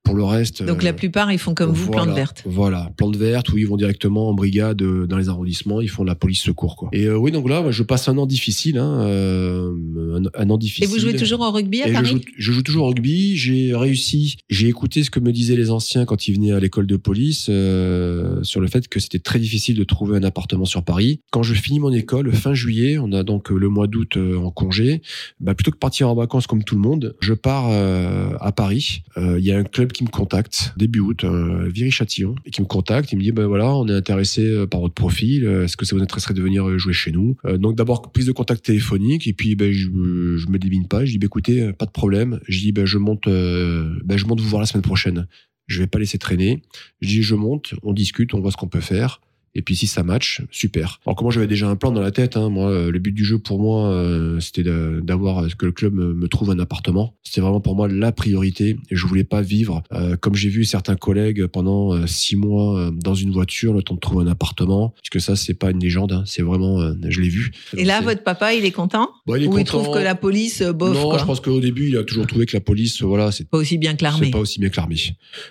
Pour 0.04 0.14
le 0.16 0.22
reste. 0.24 0.62
Donc 0.62 0.82
euh, 0.82 0.84
la 0.84 0.92
plupart, 0.92 1.32
ils 1.32 1.38
font 1.38 1.54
comme 1.54 1.72
vous, 1.72 1.86
voilà, 1.86 2.02
plante 2.02 2.14
verte. 2.14 2.42
Voilà, 2.44 2.92
plante 2.98 3.16
verte 3.16 3.48
où 3.48 3.56
ils 3.58 3.66
vont 3.66 3.78
directement 3.78 4.28
en 4.28 4.34
brigade 4.34 4.82
euh, 4.82 5.06
dans 5.06 5.16
les 5.16 5.30
arrondissements, 5.30 5.80
ils 5.80 5.88
font 5.88 6.04
la 6.04 6.14
police 6.14 6.42
secours 6.42 6.76
quoi. 6.76 6.90
Et 6.92 7.04
euh, 7.06 7.16
oui, 7.16 7.32
donc 7.32 7.48
là, 7.48 7.62
moi, 7.62 7.70
je 7.70 7.82
passe 7.82 8.06
un 8.08 8.18
an 8.18 8.26
difficile, 8.26 8.76
hein, 8.76 9.00
euh, 9.00 9.72
un, 10.18 10.42
un 10.42 10.50
an 10.50 10.56
Et 10.56 10.58
difficile. 10.58 10.88
vous 10.88 10.98
jouez 10.98 11.16
toujours 11.16 11.40
au 11.40 11.50
rugby 11.50 11.80
à 11.82 11.86
Et 11.86 11.88
je 11.88 11.94
Paris 11.94 12.06
joue, 12.06 12.20
je 12.36 12.52
joue 12.52 12.62
toujours 12.62 12.84
au 12.84 12.88
rugby. 12.88 13.36
J'ai 13.36 13.74
réussi. 13.74 14.36
J'ai 14.50 14.68
écouté 14.68 15.02
ce 15.04 15.10
que 15.10 15.20
me 15.20 15.32
disaient 15.32 15.56
les 15.56 15.70
anciens 15.70 16.04
quand 16.04 16.28
ils 16.28 16.34
venaient 16.34 16.52
à 16.52 16.60
l'école 16.60 16.86
de 16.86 16.96
police 16.96 17.46
euh, 17.48 18.42
sur 18.42 18.60
le 18.60 18.66
fait 18.66 18.86
que 18.88 19.00
c'était 19.00 19.18
très 19.18 19.38
difficile 19.38 19.76
de 19.76 19.84
trouver 19.84 20.18
un 20.18 20.22
appartement 20.22 20.66
sur 20.66 20.82
Paris. 20.84 21.20
Quand 21.30 21.42
je 21.42 21.54
finis 21.54 21.80
mon 21.80 21.92
école 21.92 22.30
fin 22.32 22.52
juillet, 22.52 22.98
on 22.98 23.10
a 23.12 23.22
donc 23.22 23.50
euh, 23.50 23.56
le 23.56 23.68
mois 23.70 23.86
d'août 23.86 24.18
euh, 24.18 24.36
en 24.36 24.50
congé. 24.50 25.00
Bah, 25.40 25.54
plutôt 25.54 25.70
que 25.70 25.76
de 25.76 25.80
partir 25.80 26.10
en 26.10 26.14
vacances 26.14 26.46
comme 26.46 26.62
tout 26.62 26.74
le 26.74 26.82
monde, 26.82 27.16
je 27.20 27.32
pars 27.32 27.68
euh, 27.70 28.30
à 28.40 28.52
Paris. 28.52 29.02
Euh, 29.16 29.38
Il 29.38 29.46
y 29.46 29.52
a 29.52 29.58
un 29.58 29.64
club 29.64 29.92
qui 29.94 30.04
me 30.04 30.10
contacte 30.10 30.74
début 30.76 31.00
août, 31.00 31.24
euh, 31.24 31.68
Viry-Châtillon, 31.68 32.34
et 32.44 32.50
qui 32.50 32.60
me 32.60 32.66
contacte. 32.66 33.12
Il 33.12 33.16
me 33.16 33.22
dit 33.22 33.32
ben 33.32 33.46
voilà, 33.46 33.74
on 33.74 33.88
est 33.88 33.94
intéressé 33.94 34.44
euh, 34.46 34.66
par 34.66 34.80
votre 34.80 34.94
profil. 34.94 35.46
Euh, 35.46 35.64
Est-ce 35.64 35.76
que 35.76 35.86
ça 35.86 35.96
vous 35.96 36.02
intéresserait 36.02 36.34
de 36.34 36.42
venir 36.42 36.78
jouer 36.78 36.92
chez 36.92 37.12
nous? 37.12 37.36
Donc 37.44 37.76
d'abord 37.76 38.12
prise 38.12 38.26
de 38.26 38.32
contact 38.32 38.64
téléphonique, 38.64 39.26
et 39.26 39.32
puis 39.32 39.54
ben 39.54 39.72
je, 39.72 39.88
je 40.36 40.48
me 40.48 40.58
débine 40.58 40.86
pas. 40.86 41.04
Je 41.04 41.12
dis 41.12 41.18
ben 41.18 41.26
écoutez, 41.26 41.72
pas 41.72 41.86
de 41.86 41.90
problème. 41.90 42.40
Je 42.48 42.60
dis 42.60 42.72
ben 42.72 42.84
je 42.84 42.98
monte, 42.98 43.26
ben 43.26 44.16
je 44.16 44.26
monte 44.26 44.40
vous 44.40 44.48
voir 44.48 44.60
la 44.60 44.66
semaine 44.66 44.82
prochaine. 44.82 45.26
Je 45.66 45.80
vais 45.80 45.86
pas 45.86 45.98
laisser 45.98 46.18
traîner. 46.18 46.62
Je 47.00 47.08
dis 47.08 47.22
je 47.22 47.34
monte, 47.34 47.74
on 47.82 47.92
discute, 47.92 48.34
on 48.34 48.40
voit 48.40 48.50
ce 48.50 48.56
qu'on 48.56 48.68
peut 48.68 48.80
faire. 48.80 49.20
Et 49.54 49.62
puis 49.62 49.76
si 49.76 49.86
ça 49.86 50.02
match, 50.02 50.42
super. 50.50 51.00
Alors 51.06 51.16
comment 51.16 51.30
j'avais 51.30 51.46
déjà 51.46 51.68
un 51.68 51.76
plan 51.76 51.92
dans 51.92 52.00
la 52.00 52.10
tête, 52.10 52.36
hein, 52.36 52.48
moi, 52.48 52.70
euh, 52.70 52.90
le 52.90 52.98
but 52.98 53.12
du 53.12 53.24
jeu 53.24 53.38
pour 53.38 53.60
moi, 53.60 53.88
euh, 53.90 54.40
c'était 54.40 54.64
d'avoir 55.02 55.46
que 55.56 55.66
le 55.66 55.72
club 55.72 55.94
me, 55.94 56.12
me 56.14 56.28
trouve 56.28 56.50
un 56.50 56.58
appartement. 56.58 57.14
C'était 57.22 57.40
vraiment 57.40 57.60
pour 57.60 57.76
moi 57.76 57.88
la 57.88 58.12
priorité. 58.12 58.76
Et 58.90 58.96
je 58.96 59.06
voulais 59.06 59.24
pas 59.24 59.42
vivre 59.42 59.82
euh, 59.92 60.16
comme 60.16 60.34
j'ai 60.34 60.48
vu 60.48 60.64
certains 60.64 60.96
collègues 60.96 61.46
pendant 61.46 61.92
euh, 61.94 62.06
six 62.06 62.36
mois 62.36 62.78
euh, 62.78 62.90
dans 62.90 63.14
une 63.14 63.30
voiture, 63.30 63.72
le 63.74 63.82
temps 63.82 63.94
de 63.94 64.00
trouver 64.00 64.24
un 64.24 64.28
appartement. 64.28 64.94
Puisque 65.02 65.24
ça, 65.24 65.36
c'est 65.36 65.54
pas 65.54 65.70
une 65.70 65.80
légende, 65.80 66.12
hein, 66.12 66.22
c'est 66.26 66.42
vraiment, 66.42 66.80
euh, 66.80 66.94
je 67.08 67.20
l'ai 67.20 67.28
vu. 67.28 67.52
Et 67.76 67.84
là, 67.84 68.00
votre 68.00 68.22
papa, 68.22 68.54
il 68.54 68.64
est 68.64 68.70
content 68.72 69.08
Bon, 69.26 69.36
il 69.36 69.44
est 69.44 69.46
Ou 69.46 69.58
il 69.58 69.64
trouve 69.64 69.90
que 69.90 69.98
la 69.98 70.14
police, 70.14 70.62
euh, 70.62 70.72
bof, 70.72 70.94
Non, 70.94 71.08
quoi 71.10 71.18
je 71.18 71.24
pense 71.24 71.40
qu'au 71.40 71.60
début, 71.60 71.88
il 71.88 71.96
a 71.96 72.04
toujours 72.04 72.26
trouvé 72.26 72.46
que 72.46 72.56
la 72.56 72.60
police, 72.60 73.02
voilà, 73.02 73.30
c'est 73.32 73.48
Pas 73.48 73.58
aussi 73.58 73.78
bien 73.78 73.94
que 73.94 74.02
l'armée. 74.02 74.26
c'est 74.26 74.32
pas 74.32 74.38
aussi 74.38 74.58
bien 74.60 74.68
que 74.68 74.76
l'armée. 74.76 74.96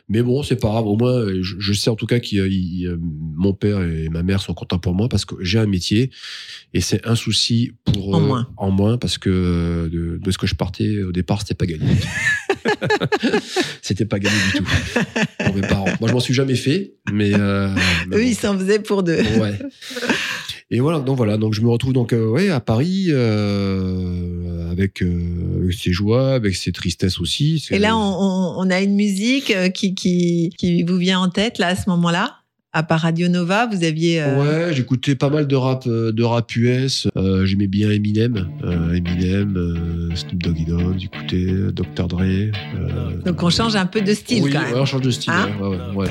Mais 0.09 0.21
bon, 0.21 0.43
c'est 0.43 0.59
pas 0.59 0.69
grave. 0.69 0.87
Au 0.87 0.97
moins, 0.97 1.11
euh, 1.13 1.39
je, 1.41 1.55
je 1.59 1.73
sais 1.73 1.89
en 1.89 1.95
tout 1.95 2.05
cas 2.05 2.19
que 2.19 2.97
mon 2.99 3.53
père 3.53 3.79
et 3.93 4.09
ma 4.09 4.23
mère 4.23 4.41
sont 4.41 4.53
contents 4.53 4.79
pour 4.79 4.93
moi 4.93 5.09
parce 5.09 5.25
que 5.25 5.35
j'ai 5.41 5.59
un 5.59 5.65
métier 5.65 6.09
et 6.73 6.81
c'est 6.81 7.05
un 7.07 7.15
souci 7.15 7.71
pour 7.85 8.15
En 8.15 8.21
eux 8.21 8.25
moins. 8.25 8.49
en 8.57 8.71
moins 8.71 8.97
parce 8.97 9.17
que 9.17 9.29
euh, 9.29 9.89
de, 9.89 10.19
de 10.21 10.31
ce 10.31 10.37
que 10.37 10.47
je 10.47 10.55
partais 10.55 11.01
au 11.03 11.11
départ, 11.11 11.41
c'était 11.41 11.53
pas 11.55 11.65
gagné. 11.65 11.85
c'était 13.81 14.05
pas 14.05 14.19
gagné 14.19 14.35
du 14.51 14.59
tout 14.59 14.65
pour 15.45 15.55
mes 15.55 15.61
parents. 15.61 15.85
Moi, 15.99 16.09
je 16.09 16.13
m'en 16.13 16.19
suis 16.19 16.33
jamais 16.33 16.55
fait, 16.55 16.93
mais, 17.11 17.33
euh, 17.33 17.69
Eux, 18.13 18.25
ils 18.25 18.35
s'en 18.35 18.57
faisaient 18.57 18.79
pour 18.79 19.03
deux. 19.03 19.21
Ouais. 19.39 19.59
Et 20.71 20.79
voilà, 20.79 20.99
donc 20.99 21.17
voilà, 21.17 21.37
donc 21.37 21.53
je 21.53 21.61
me 21.61 21.69
retrouve 21.69 21.93
donc 21.93 22.13
euh, 22.13 22.25
ouais 22.25 22.49
à 22.49 22.59
Paris 22.59 23.07
euh, 23.09 24.71
avec 24.71 25.03
euh, 25.03 25.69
ses 25.71 25.93
joies, 25.93 26.33
avec 26.33 26.55
ses 26.55 26.71
tristesses 26.71 27.19
aussi. 27.19 27.63
Et 27.69 27.77
là, 27.79 27.95
on, 27.95 28.69
a 28.69 28.81
une 28.81 28.95
musique 28.95 29.51
euh, 29.51 29.69
qui, 29.69 29.93
qui, 29.93 30.51
qui 30.57 30.81
vous 30.83 30.97
vient 30.97 31.19
en 31.19 31.29
tête, 31.29 31.59
là, 31.59 31.67
à 31.67 31.75
ce 31.75 31.89
moment-là? 31.91 32.42
À 32.75 32.81
part 32.81 33.01
Radio 33.01 33.27
Nova, 33.27 33.67
vous 33.67 33.83
aviez... 33.83 34.19
euh, 34.19 34.67
Ouais, 34.67 34.73
j'écoutais 34.73 35.13
pas 35.13 35.29
mal 35.29 35.45
de 35.45 35.55
rap, 35.55 35.83
euh, 35.85 36.11
de 36.11 36.23
rap 36.23 36.55
US. 36.55 37.07
Euh, 37.15 37.45
J'aimais 37.45 37.67
bien 37.67 37.91
Eminem, 37.91 38.47
euh, 38.63 38.93
Eminem, 38.95 39.55
euh, 39.55 40.15
Snoop 40.15 40.41
Doggy 40.41 40.65
Dogg, 40.65 40.95
j'écoutais 40.97 41.45
Dr 41.71 42.07
Dre. 42.07 42.21
euh, 42.23 42.51
Donc 43.25 43.43
on 43.43 43.51
change 43.51 43.75
un 43.75 43.85
peu 43.85 44.01
de 44.01 44.13
style 44.15 44.41
oui, 44.45 44.51
quand 44.51 44.59
ouais, 44.61 44.71
même. 44.71 44.81
on 44.81 44.85
change 44.85 45.01
de 45.01 45.11
style. 45.11 45.33
Hein 45.33 45.49
ouais, 45.61 45.67
ouais, 45.67 45.95
ouais, 45.95 46.07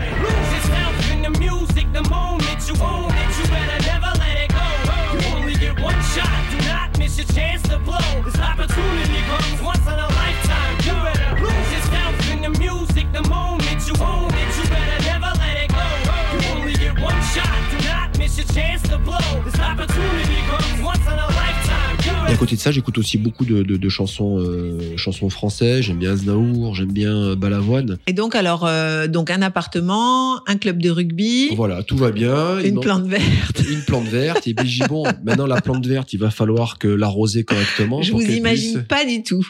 one 17.03 17.21
shot. 17.35 17.43
Do 17.71 17.79
not 17.87 18.19
miss 18.19 18.37
your 18.39 18.47
chance 18.55 18.83
to 18.91 18.99
blow. 18.99 19.19
This 19.45 19.55
opportunity 19.61 20.39
comes 20.51 20.83
once 20.85 21.07
in 21.07 21.19
a 21.19 21.27
lifetime. 21.29 21.97
You 22.05 22.29
Et 22.31 22.33
à 22.35 22.37
côté 22.37 22.57
de 22.57 22.61
ça, 22.61 22.71
j'écoute 22.71 22.97
aussi 22.99 23.19
beaucoup 23.19 23.45
de, 23.45 23.63
de, 23.63 23.77
de 23.77 23.89
chansons, 23.89 24.39
euh, 24.39 24.97
chansons 24.97 25.29
françaises. 25.31 25.83
J'aime 25.83 25.99
bien 25.99 26.13
Aznavour, 26.13 26.75
j'aime 26.75 26.93
bien 26.93 27.15
euh, 27.15 27.37
Balavoine. 27.37 27.99
Et 28.07 28.13
donc, 28.13 28.35
alors, 28.35 28.65
euh, 28.67 29.07
donc 29.07 29.31
un 29.31 29.43
appartement, 29.43 30.41
un 30.49 30.57
club 30.57 30.81
de 30.81 30.91
rugby, 30.91 31.51
Voilà, 31.55 31.83
tout 31.83 31.97
va 31.97 32.11
bien. 32.11 32.59
Une 32.61 32.81
plante 32.81 33.07
verte. 33.07 33.63
une 33.71 33.83
plante 33.83 34.07
verte. 34.07 34.47
Et 34.47 34.55
puis 34.55 34.81
bon, 34.89 35.05
maintenant 35.25 35.47
la 35.47 35.61
plante 35.61 35.87
verte, 35.87 36.13
il 36.13 36.19
va 36.21 36.31
falloir 36.31 36.79
que 36.79 36.89
l'arroser 36.89 37.45
correctement. 37.45 38.03
Je 38.03 38.13
vous 38.13 38.21
imagine 38.23 38.75
puisse- 38.75 38.89
pas 38.89 39.05
du 39.05 39.23
tout. 39.23 39.47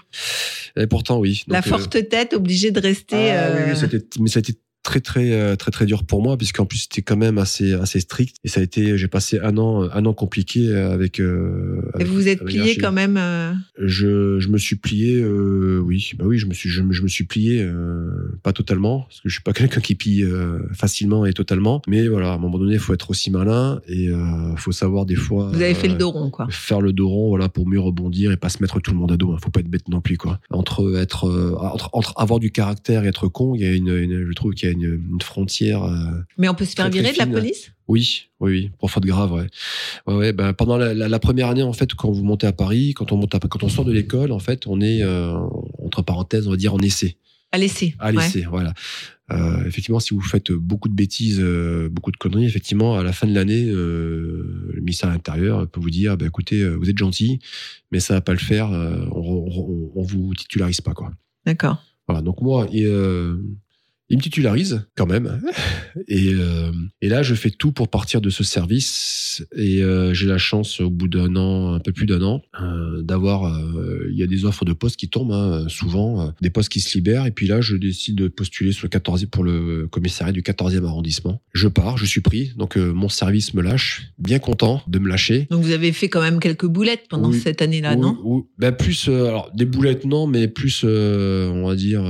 Et 0.77 0.87
pourtant, 0.87 1.19
oui. 1.19 1.43
La 1.49 1.59
euh, 1.59 1.63
forte 1.63 2.09
tête 2.09 2.33
obligée 2.35 2.71
de 2.71 2.81
rester... 2.81 3.31
Ah, 3.31 3.51
oui, 3.55 3.61
euh, 3.61 3.73
oui, 3.75 3.79
c'était- 3.79 4.05
mais 4.19 4.29
ça 4.29 4.39
a 4.39 4.41
été 4.41 4.55
très 4.83 5.01
très 5.01 5.33
euh, 5.33 5.55
très 5.57 5.71
très 5.71 5.87
dur 5.87 6.05
pour 6.05 6.23
moi 6.23 6.37
puisqu'en 6.37 6.67
plus 6.67 6.79
c'était 6.79 7.03
quand 7.03 7.17
même 7.17 7.39
assez 7.39 7.73
assez 7.73 8.01
strict 8.01 8.37
et 8.45 8.49
ça 8.49 8.61
a 8.61 8.63
été 8.65 8.99
j'ai 8.99 9.07
passé 9.09 9.39
un 9.41 9.57
an 9.57 9.83
un 9.93 10.05
an 10.07 10.13
compliqué 10.13 10.75
avec, 10.75 11.21
euh, 11.21 11.83
avec- 11.95 12.07
vous 12.09 12.15
vous 12.15 12.29
êtes 12.29 12.45
plié 12.45 12.77
quand 12.77 12.91
même. 12.93 13.17
euh, 13.17 13.53
je, 13.79 14.39
je 14.41 14.49
me 14.49 14.59
suis 14.59 14.77
plié 14.77 15.23
euh, 15.23 15.79
oui 15.85 16.13
bah 16.19 16.25
oui 16.27 16.39
je 16.39 16.47
me 16.47 16.55
suis 16.55 16.69
je, 16.69 16.83
je 16.91 17.03
me 17.03 17.09
suis 17.09 17.25
plié 17.25 17.65
pas 18.43 18.53
totalement 18.53 19.01
parce 19.09 19.21
que 19.21 19.29
je 19.29 19.35
suis 19.35 19.43
pas 19.43 19.53
quelqu'un 19.53 19.81
qui 19.81 19.95
plie 19.95 20.25
facilement 20.73 21.27
et 21.27 21.33
totalement 21.33 21.83
mais 21.87 22.09
voilà 22.09 22.33
à 22.33 22.35
un 22.35 22.39
moment 22.39 22.59
donné 22.59 22.75
il 22.75 22.79
faut 22.81 22.95
être 22.95 23.11
aussi 23.11 23.31
malin 23.31 23.81
et 23.89 24.09
faut 24.57 24.73
savoir 24.73 25.07
des 25.07 25.15
fois 25.17 25.51
Vous 25.53 25.63
avez 25.63 25.75
fait 25.75 25.89
le 25.89 25.95
dos 25.95 26.11
rond, 26.11 26.31
quoi. 26.31 26.47
faire 26.51 26.81
le 26.81 26.93
dos 26.93 27.09
rond 27.09 27.29
voilà 27.29 27.49
pour 27.49 27.69
mieux 27.69 27.81
rebondir 27.81 28.33
et 28.33 28.37
pas 28.37 28.49
se 28.49 28.61
mettre 28.63 28.81
tout 28.81 28.91
le 28.91 28.97
monde 28.99 29.13
à 29.13 29.17
dos 29.17 29.33
hein. 29.33 29.39
faut 29.43 29.51
pas 29.51 29.61
être 29.61 29.69
bête 29.71 29.89
non 29.89 30.01
plus 30.01 30.17
quoi 30.17 30.41
entre 30.51 30.97
être 30.99 31.29
entre, 31.61 31.91
entre 31.93 32.15
avoir 32.17 32.41
du 32.41 32.51
caractère 32.51 33.05
et 33.05 33.09
être 33.09 33.29
con 33.29 33.55
il 33.55 33.61
y 33.63 33.65
a 33.65 33.73
une, 33.73 33.89
une- 33.97 34.27
je 34.27 34.33
trouve 34.33 34.55
qu'il 34.55 34.69
y 34.69 34.71
a 34.71 34.72
une, 34.73 35.01
une 35.13 35.21
frontière 35.23 35.83
euh, 35.85 35.95
Mais 36.39 36.49
on 36.49 36.55
peut 36.55 36.65
se 36.65 36.75
faire 36.75 36.91
très, 36.91 37.01
très 37.03 37.13
virer 37.13 37.13
de 37.27 37.33
la 37.33 37.41
police? 37.41 37.73
Oui 37.89 38.29
oui 38.41 38.53
oui 38.53 38.71
pour 38.79 38.91
faute 38.91 39.05
grave 39.05 39.33
ouais 39.33 39.47
ouais, 40.07 40.15
ouais 40.15 40.33
ben, 40.33 40.53
pendant 40.53 40.77
la, 40.77 40.95
la- 40.95 41.09
la 41.09 41.19
première 41.19 41.49
année 41.49 41.63
en 41.63 41.73
fait 41.73 41.95
quand 41.95 42.11
vous 42.11 42.25
montez 42.25 42.47
à 42.47 42.53
Paris 42.53 42.95
quand 42.95 43.13
on 43.13 43.17
monte 43.17 43.35
à- 43.35 43.39
quand 43.41 43.63
on 43.63 43.69
sort 43.69 43.85
de 43.85 43.93
l'école 43.93 44.33
en 44.33 44.39
fait 44.39 44.67
on 44.67 44.81
est 44.81 45.03
euh, 45.03 45.33
entre 45.85 46.03
parenthèses 46.03 46.47
on 46.47 46.51
va 46.53 46.57
dire 46.57 46.73
en 46.75 46.79
essai 46.79 47.17
À 47.51 47.59
laisser. 47.59 47.95
à 47.99 48.11
l'essai 48.13 48.45
voilà 48.49 48.73
Euh, 49.31 49.65
effectivement, 49.65 49.99
si 50.01 50.13
vous 50.13 50.21
faites 50.21 50.53
beaucoup 50.53 50.91
de 50.91 50.95
bêtises, 50.95 51.39
euh, 51.41 51.89
beaucoup 51.89 52.11
de 52.13 52.19
conneries, 52.19 52.45
effectivement, 52.45 52.99
à 52.99 53.03
la 53.03 53.13
fin 53.15 53.27
de 53.27 53.33
l'année, 53.35 53.65
le 53.65 54.75
ministère 54.81 55.09
de 55.09 55.15
l'Intérieur 55.15 55.67
peut 55.69 55.81
vous 55.81 55.89
dire, 55.89 56.19
bah, 56.19 56.27
écoutez, 56.27 56.69
vous 56.69 56.91
êtes 56.91 56.99
gentil, 56.99 57.39
mais 57.93 58.01
ça 58.01 58.13
va 58.13 58.21
pas 58.21 58.33
le 58.33 58.39
faire, 58.39 58.69
on, 58.71 59.47
on, 59.49 59.91
on 59.95 60.03
vous 60.03 60.35
titularise 60.35 60.83
pas, 60.83 60.93
quoi. 60.93 61.13
D'accord. 61.47 61.79
Voilà. 62.07 62.21
Donc 62.21 62.43
moi, 62.43 62.67
et, 62.75 62.85
il 64.13 64.19
me 64.19 64.23
titularise 64.23 64.85
quand 64.95 65.07
même, 65.07 65.41
et, 66.07 66.35
euh, 66.35 66.71
et 67.01 67.09
là, 67.09 67.23
je 67.23 67.35
fais 67.35 67.49
tout 67.51 67.73
pour 67.73 67.89
partir 67.89 68.21
de 68.21 68.29
ce 68.29 68.45
service, 68.45 69.43
et 69.57 69.83
euh, 69.83 70.13
j'ai 70.13 70.27
la 70.27 70.37
chance, 70.37 70.81
au 70.81 70.91
bout 70.91 71.09
d'un 71.09 71.35
an, 71.35 71.73
un 71.73 71.81
peu 71.81 71.93
plus 71.93 72.05
d'un 72.05 72.21
an, 72.21 72.43
euh, 72.61 73.01
d'avoir, 73.03 73.59
il 74.11 74.15
y 74.17 74.23
a 74.23 74.27
des 74.27 74.45
offres 74.45 74.67
de 74.67 74.75
postes 74.75 74.97
qui 74.97 75.09
tombent, 75.09 75.33
hein, 75.33 75.65
souvent, 75.69 76.31
des 76.43 76.51
postes 76.51 76.69
qui 76.69 76.81
se 76.81 76.95
libèrent, 76.99 77.25
et 77.25 77.31
puis 77.31 77.47
là, 77.47 77.63
je 77.63 77.75
décide 77.75 78.17
de 78.17 78.29
postuler 78.29 78.73
sur 78.73 78.85
le 78.85 78.91
14 78.91 79.25
pour 79.31 79.45
le 79.45 79.89
commissariat 79.91 80.33
du 80.33 80.43
14e 80.43 80.85
arrondissement. 80.85 81.41
Je 81.55 81.69
pars, 81.69 81.97
je 81.97 82.05
suis 82.05 82.21
pris, 82.21 82.53
donc 82.57 82.77
mon 82.77 83.09
service 83.09 83.55
me 83.55 83.63
lâche, 83.63 84.13
bien 84.19 84.39
content 84.39 84.83
de 84.89 84.99
me 84.99 85.09
lâcher. 85.09 85.47
Donc 85.51 85.63
vous 85.63 85.71
avez 85.73 85.93
fait 85.93 86.11
quand 86.11 86.21
même 86.21 86.39
quelques 86.39 86.67
boulettes 86.67 87.07
pendant 87.09 87.31
Oui. 87.31 87.41
cette 87.41 87.63
année-là, 87.63 87.97
non? 87.97 88.45
ben 88.59 88.73
plus, 88.73 89.09
alors 89.09 89.51
des 89.55 89.65
boulettes 89.65 90.05
non, 90.05 90.27
mais 90.27 90.49
plus, 90.49 90.85
on 90.85 91.67
va 91.67 91.75
dire. 91.77 92.03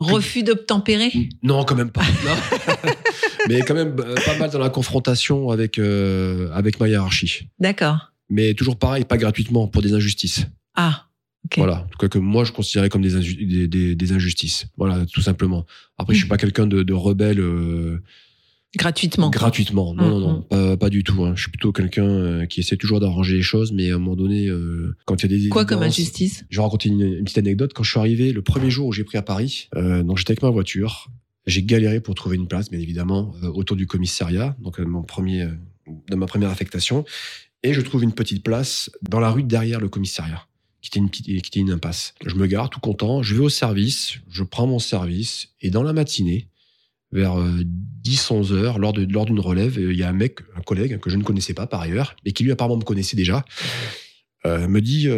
Refus 0.00 0.42
d'obtempérer? 0.42 1.12
Non, 1.44 1.64
quand 1.64 1.76
même 1.76 1.90
pas. 1.90 2.02
Non. 2.24 2.34
mais 3.48 3.60
quand 3.60 3.74
même 3.74 3.94
euh, 4.00 4.14
pas 4.26 4.36
mal 4.38 4.50
dans 4.50 4.58
la 4.58 4.70
confrontation 4.70 5.50
avec 5.50 5.78
euh, 5.78 6.50
avec 6.52 6.80
ma 6.80 6.88
hiérarchie. 6.88 7.48
D'accord. 7.60 8.12
Mais 8.30 8.54
toujours 8.54 8.76
pareil, 8.78 9.04
pas 9.04 9.18
gratuitement 9.18 9.68
pour 9.68 9.82
des 9.82 9.92
injustices. 9.92 10.46
Ah, 10.74 11.06
ok. 11.44 11.58
Voilà, 11.58 11.82
en 11.84 11.86
tout 11.88 11.98
cas 11.98 12.08
que 12.08 12.18
moi 12.18 12.44
je 12.44 12.52
considérais 12.52 12.88
comme 12.88 13.02
des, 13.02 13.14
inju- 13.16 13.46
des, 13.46 13.68
des- 13.68 13.94
des 13.94 14.12
injustices. 14.12 14.66
Voilà, 14.78 15.04
tout 15.06 15.20
simplement. 15.20 15.66
Après, 15.98 16.14
je 16.14 16.20
suis 16.20 16.28
pas 16.28 16.38
quelqu'un 16.38 16.66
de, 16.66 16.82
de 16.82 16.92
rebelle 16.94 17.38
euh, 17.40 18.02
Gratuitement. 18.76 19.30
gratuitement. 19.30 19.94
Non, 19.94 20.08
non, 20.08 20.18
non, 20.18 20.34
Mhm. 20.38 20.44
pas, 20.48 20.76
pas 20.76 20.90
du 20.90 21.04
tout. 21.04 21.24
hein. 21.24 21.34
Je 21.36 21.42
suis 21.42 21.50
plutôt 21.50 21.70
quelqu'un 21.70 22.44
qui 22.46 22.58
essaie 22.58 22.76
toujours 22.76 22.98
d'arranger 22.98 23.36
les 23.36 23.42
choses, 23.42 23.70
mais 23.70 23.92
à 23.92 23.94
un 23.94 23.98
moment 23.98 24.16
donné, 24.16 24.48
euh, 24.48 24.96
quand 25.04 25.22
il 25.22 25.30
y 25.30 25.34
a 25.34 25.38
des 25.44 25.48
Quoi 25.48 25.64
comme 25.64 25.82
injustice? 25.84 26.44
Je 26.50 26.56
vais 26.56 26.62
raconter 26.64 26.88
une, 26.88 27.02
une 27.02 27.22
petite 27.22 27.38
anecdote. 27.38 27.72
Quand 27.72 27.84
je 27.84 27.90
suis 27.90 28.00
arrivé, 28.00 28.32
le 28.32 28.42
premier 28.42 28.70
jour 28.70 28.88
où 28.88 28.92
j'ai 28.92 29.04
pris 29.04 29.16
à 29.16 29.22
Paris, 29.22 29.68
donc 29.76 30.18
j'étais 30.18 30.32
avec 30.32 30.42
ma 30.42 30.50
voiture. 30.50 31.06
J'ai 31.46 31.62
galéré 31.62 32.00
pour 32.00 32.14
trouver 32.14 32.36
une 32.36 32.48
place, 32.48 32.70
bien 32.70 32.80
évidemment, 32.80 33.34
euh, 33.42 33.48
autour 33.48 33.76
du 33.76 33.86
commissariat, 33.86 34.56
donc 34.60 34.80
euh, 34.80 34.84
mon 34.84 35.02
premier, 35.02 35.42
euh, 35.42 35.50
dans 36.08 36.16
ma 36.16 36.26
première 36.26 36.50
affectation. 36.50 37.04
Et 37.62 37.74
je 37.74 37.80
trouve 37.80 38.02
une 38.02 38.14
petite 38.14 38.42
place 38.42 38.90
dans 39.02 39.20
la 39.20 39.30
rue 39.30 39.42
derrière 39.42 39.80
le 39.80 39.88
commissariat, 39.88 40.46
qui 40.80 40.88
était 40.88 41.00
une 41.00 41.10
petite, 41.10 41.26
qui 41.26 41.36
était 41.36 41.60
une 41.60 41.70
impasse. 41.70 42.14
Je 42.24 42.34
me 42.34 42.46
gare 42.46 42.70
tout 42.70 42.80
content, 42.80 43.22
je 43.22 43.34
vais 43.34 43.42
au 43.42 43.48
service, 43.50 44.16
je 44.30 44.42
prends 44.42 44.66
mon 44.66 44.78
service 44.78 45.48
et 45.60 45.70
dans 45.70 45.82
la 45.82 45.92
matinée, 45.92 46.48
vers 47.12 47.36
10-11 48.02 48.52
heures, 48.52 48.78
lors 48.80 48.92
de 48.92 49.06
lors 49.10 49.24
d'une 49.24 49.38
relève, 49.38 49.78
il 49.78 49.96
y 49.96 50.02
a 50.02 50.08
un 50.08 50.12
mec, 50.12 50.40
un 50.56 50.62
collègue 50.62 50.98
que 50.98 51.10
je 51.10 51.16
ne 51.16 51.22
connaissais 51.22 51.54
pas 51.54 51.68
par 51.68 51.80
ailleurs, 51.80 52.16
mais 52.24 52.32
qui 52.32 52.42
lui 52.42 52.50
apparemment 52.50 52.76
me 52.76 52.82
connaissait 52.82 53.16
déjà, 53.16 53.44
me 54.44 54.80
dit 54.80 55.08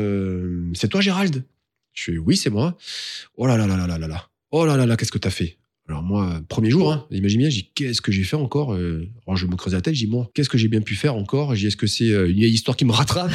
c'est 0.74 0.88
toi 0.88 1.00
Gérald? 1.00 1.42
Je 1.94 2.02
fais 2.12 2.18
oui 2.18 2.36
c'est 2.36 2.50
moi. 2.50 2.76
Oh 3.38 3.46
là 3.46 3.56
là 3.56 3.66
là 3.66 3.78
là 3.78 3.86
là 3.86 3.98
là 3.98 4.08
là. 4.08 4.28
Oh 4.50 4.66
là 4.66 4.76
là 4.76 4.84
là 4.84 4.96
qu'est-ce 4.98 5.10
que 5.10 5.16
t'as 5.16 5.30
fait? 5.30 5.56
Alors 5.88 6.02
moi, 6.02 6.40
premier 6.48 6.68
jour, 6.70 6.92
hein, 6.92 7.06
imagine 7.12 7.38
bien, 7.38 7.48
j'ai 7.48 7.62
qu'est-ce 7.74 8.00
que 8.00 8.10
j'ai 8.10 8.24
fait 8.24 8.34
encore 8.36 8.74
Euh, 8.74 9.08
Alors 9.26 9.36
je 9.36 9.46
me 9.46 9.54
creuse 9.54 9.72
la 9.74 9.80
tête, 9.80 9.94
j'ai 9.94 10.06
dit, 10.06 10.10
bon, 10.10 10.26
qu'est-ce 10.34 10.48
que 10.48 10.58
j'ai 10.58 10.66
bien 10.66 10.80
pu 10.80 10.96
faire 10.96 11.14
encore 11.14 11.54
J'ai 11.54 11.68
est-ce 11.68 11.76
que 11.76 11.86
c'est 11.86 12.10
euh, 12.10 12.28
une 12.28 12.36
vieille 12.36 12.52
histoire 12.52 12.76
qui 12.76 12.84
me 12.84 12.90
rattrape? 12.92 13.30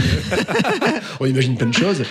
On 1.22 1.26
imagine 1.26 1.56
plein 1.56 1.68
de 1.68 1.74
choses. 1.74 2.04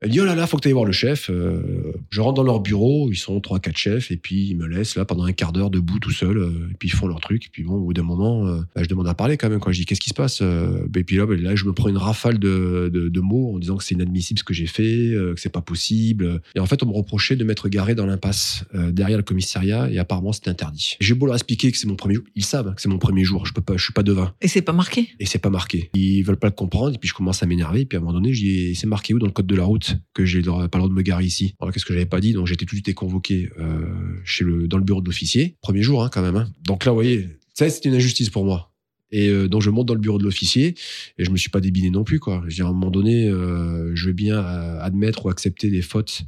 Elle 0.00 0.10
dit, 0.10 0.20
oh 0.20 0.24
là 0.24 0.36
là, 0.36 0.46
faut 0.46 0.56
que 0.56 0.62
tu 0.62 0.68
ailles 0.68 0.74
voir 0.74 0.84
le 0.84 0.92
chef. 0.92 1.28
Euh, 1.28 1.92
je 2.10 2.20
rentre 2.20 2.34
dans 2.34 2.44
leur 2.44 2.60
bureau, 2.60 3.10
ils 3.10 3.16
sont 3.16 3.40
trois, 3.40 3.58
quatre 3.58 3.76
chefs, 3.76 4.12
et 4.12 4.16
puis 4.16 4.46
ils 4.50 4.56
me 4.56 4.66
laissent 4.68 4.94
là 4.94 5.04
pendant 5.04 5.24
un 5.24 5.32
quart 5.32 5.52
d'heure 5.52 5.70
debout 5.70 5.98
tout 5.98 6.12
seul, 6.12 6.38
euh, 6.38 6.68
et 6.70 6.74
puis 6.78 6.88
ils 6.88 6.92
font 6.92 7.08
leur 7.08 7.18
truc. 7.20 7.46
Et 7.46 7.48
puis 7.50 7.64
bon, 7.64 7.74
au 7.74 7.84
bout 7.86 7.94
d'un 7.94 8.04
moment, 8.04 8.46
euh, 8.46 8.60
bah, 8.76 8.82
je 8.84 8.88
demande 8.88 9.08
à 9.08 9.14
parler 9.14 9.36
quand 9.36 9.48
même. 9.50 9.58
Quand 9.58 9.72
je 9.72 9.80
dis, 9.80 9.86
qu'est-ce 9.86 10.00
qui 10.00 10.10
se 10.10 10.14
passe 10.14 10.38
Euh, 10.40 10.86
Et 10.94 11.02
puis 11.02 11.16
là, 11.16 11.26
bah, 11.26 11.34
là, 11.36 11.56
je 11.56 11.64
me 11.64 11.72
prends 11.72 11.88
une 11.88 11.96
rafale 11.96 12.38
de, 12.38 12.90
de, 12.94 13.08
de 13.08 13.20
mots 13.20 13.54
en 13.54 13.58
disant 13.58 13.76
que 13.76 13.82
c'est 13.82 13.96
inadmissible 13.96 14.38
ce 14.38 14.44
que 14.44 14.54
j'ai 14.54 14.66
fait, 14.68 14.82
euh, 15.10 15.34
que 15.34 15.40
c'est 15.40 15.48
pas 15.48 15.62
possible. 15.62 16.42
Et 16.54 16.60
en 16.60 16.66
fait, 16.66 16.80
on 16.84 16.86
me 16.86 16.92
reprochait 16.92 17.34
de 17.34 17.42
m'être 17.42 17.68
garé 17.68 17.96
dans 17.96 18.06
l'impasse 18.06 18.64
euh, 18.76 18.92
derrière 18.92 19.18
le 19.18 19.24
commissariat, 19.24 19.90
et 19.90 19.98
apparemment 19.98 20.32
c'était 20.32 20.50
interdit. 20.50 20.96
J'ai 21.00 21.14
beau 21.14 21.26
leur 21.26 21.34
expliquer 21.34 21.72
que 21.72 21.76
c'est 21.78 21.88
mon 21.88 21.96
premier 21.96 22.14
jour, 22.14 22.24
ils 22.36 22.44
savent 22.44 22.72
que 22.74 22.80
c'est 22.80 22.88
mon 22.88 22.98
premier 22.98 23.24
jour. 23.24 23.46
Je 23.46 23.52
peux 23.52 23.62
pas, 23.62 23.76
je 23.76 23.82
suis 23.82 23.92
pas 23.92 24.04
devin 24.04 24.32
Et 24.40 24.46
c'est 24.46 24.62
pas 24.62 24.72
marqué? 24.72 25.08
et 25.18 25.26
c'est 25.26 25.40
pas 25.40 25.50
marqué. 25.50 25.90
Ils 25.94 26.22
veulent 26.22 26.36
pas 26.38 26.46
le 26.46 26.52
comprendre, 26.54 26.94
et 26.94 26.98
puis 26.98 27.08
je 27.08 27.14
commence 27.14 27.42
à 27.42 27.46
m'énerver, 27.46 27.80
et 27.80 27.84
puis 27.84 27.96
à 27.96 28.00
un 28.00 28.04
moment 28.04 28.14
donné, 28.14 28.32
je 28.32 28.40
dis, 28.40 28.74
c'est 28.76 28.86
marqué 28.86 29.12
où 29.12 29.18
dans 29.18 29.26
le 29.26 29.32
code 29.32 29.46
de 29.48 29.56
la 29.56 29.64
route? 29.64 29.87
Que 30.14 30.24
j'ai 30.24 30.38
le 30.38 30.44
droit- 30.44 30.68
pas 30.68 30.78
le 30.78 30.82
droit 30.82 30.88
de 30.90 30.94
me 30.94 31.02
garer 31.02 31.24
ici 31.24 31.54
Alors 31.60 31.72
qu'est-ce 31.72 31.84
que 31.84 31.92
j'avais 31.94 32.06
pas 32.06 32.20
dit 32.20 32.32
Donc 32.32 32.46
j'étais 32.46 32.64
tout 32.66 32.74
de 32.76 32.82
suite 32.82 32.94
convoqué 32.94 33.50
euh, 33.58 33.84
chez 34.24 34.44
le, 34.44 34.68
dans 34.68 34.78
le 34.78 34.84
bureau 34.84 35.00
de 35.00 35.06
l'officier, 35.06 35.56
premier 35.60 35.82
jour 35.82 36.02
hein, 36.04 36.10
quand 36.12 36.22
même. 36.22 36.36
hein. 36.36 36.48
Donc 36.64 36.84
là, 36.84 36.92
vous 36.92 36.96
voyez, 36.96 37.28
ça 37.54 37.68
c'était 37.70 37.88
une 37.88 37.94
injustice 37.96 38.30
pour 38.30 38.44
moi. 38.44 38.72
Et 39.10 39.28
euh, 39.28 39.48
donc 39.48 39.62
je 39.62 39.70
monte 39.70 39.86
dans 39.86 39.94
le 39.94 40.00
bureau 40.00 40.18
de 40.18 40.24
l'officier, 40.24 40.74
et 41.16 41.24
je 41.24 41.30
me 41.30 41.36
suis 41.38 41.48
pas 41.50 41.60
débiné 41.60 41.88
non 41.90 42.04
plus, 42.04 42.20
quoi. 42.20 42.42
Je 42.46 42.56
dis, 42.56 42.60
à 42.62 42.66
un 42.66 42.72
moment 42.72 42.90
donné, 42.90 43.26
euh, 43.26 43.90
je 43.94 44.06
veux 44.08 44.12
bien 44.12 44.38
admettre 44.38 45.24
ou 45.24 45.30
accepter 45.30 45.70
des 45.70 45.80
fautes 45.80 46.22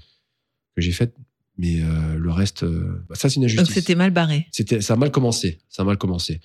que 0.74 0.80
j'ai 0.80 0.92
faites, 0.92 1.14
mais 1.58 1.82
euh, 1.82 2.16
le 2.16 2.30
reste, 2.30 2.64
bah, 2.64 3.14
ça 3.16 3.28
c'est 3.28 3.36
une 3.36 3.42
Donc 3.42 3.50
injustice. 3.50 3.74
c'était 3.74 3.94
mal 3.94 4.12
barré. 4.12 4.46
C'était, 4.50 4.80
ça 4.80 4.94
a 4.94 4.96
mal 4.96 5.10
commencé. 5.10 5.58
Ça 5.68 5.82
a 5.82 5.84
mal 5.84 5.98
commencé. 5.98 6.40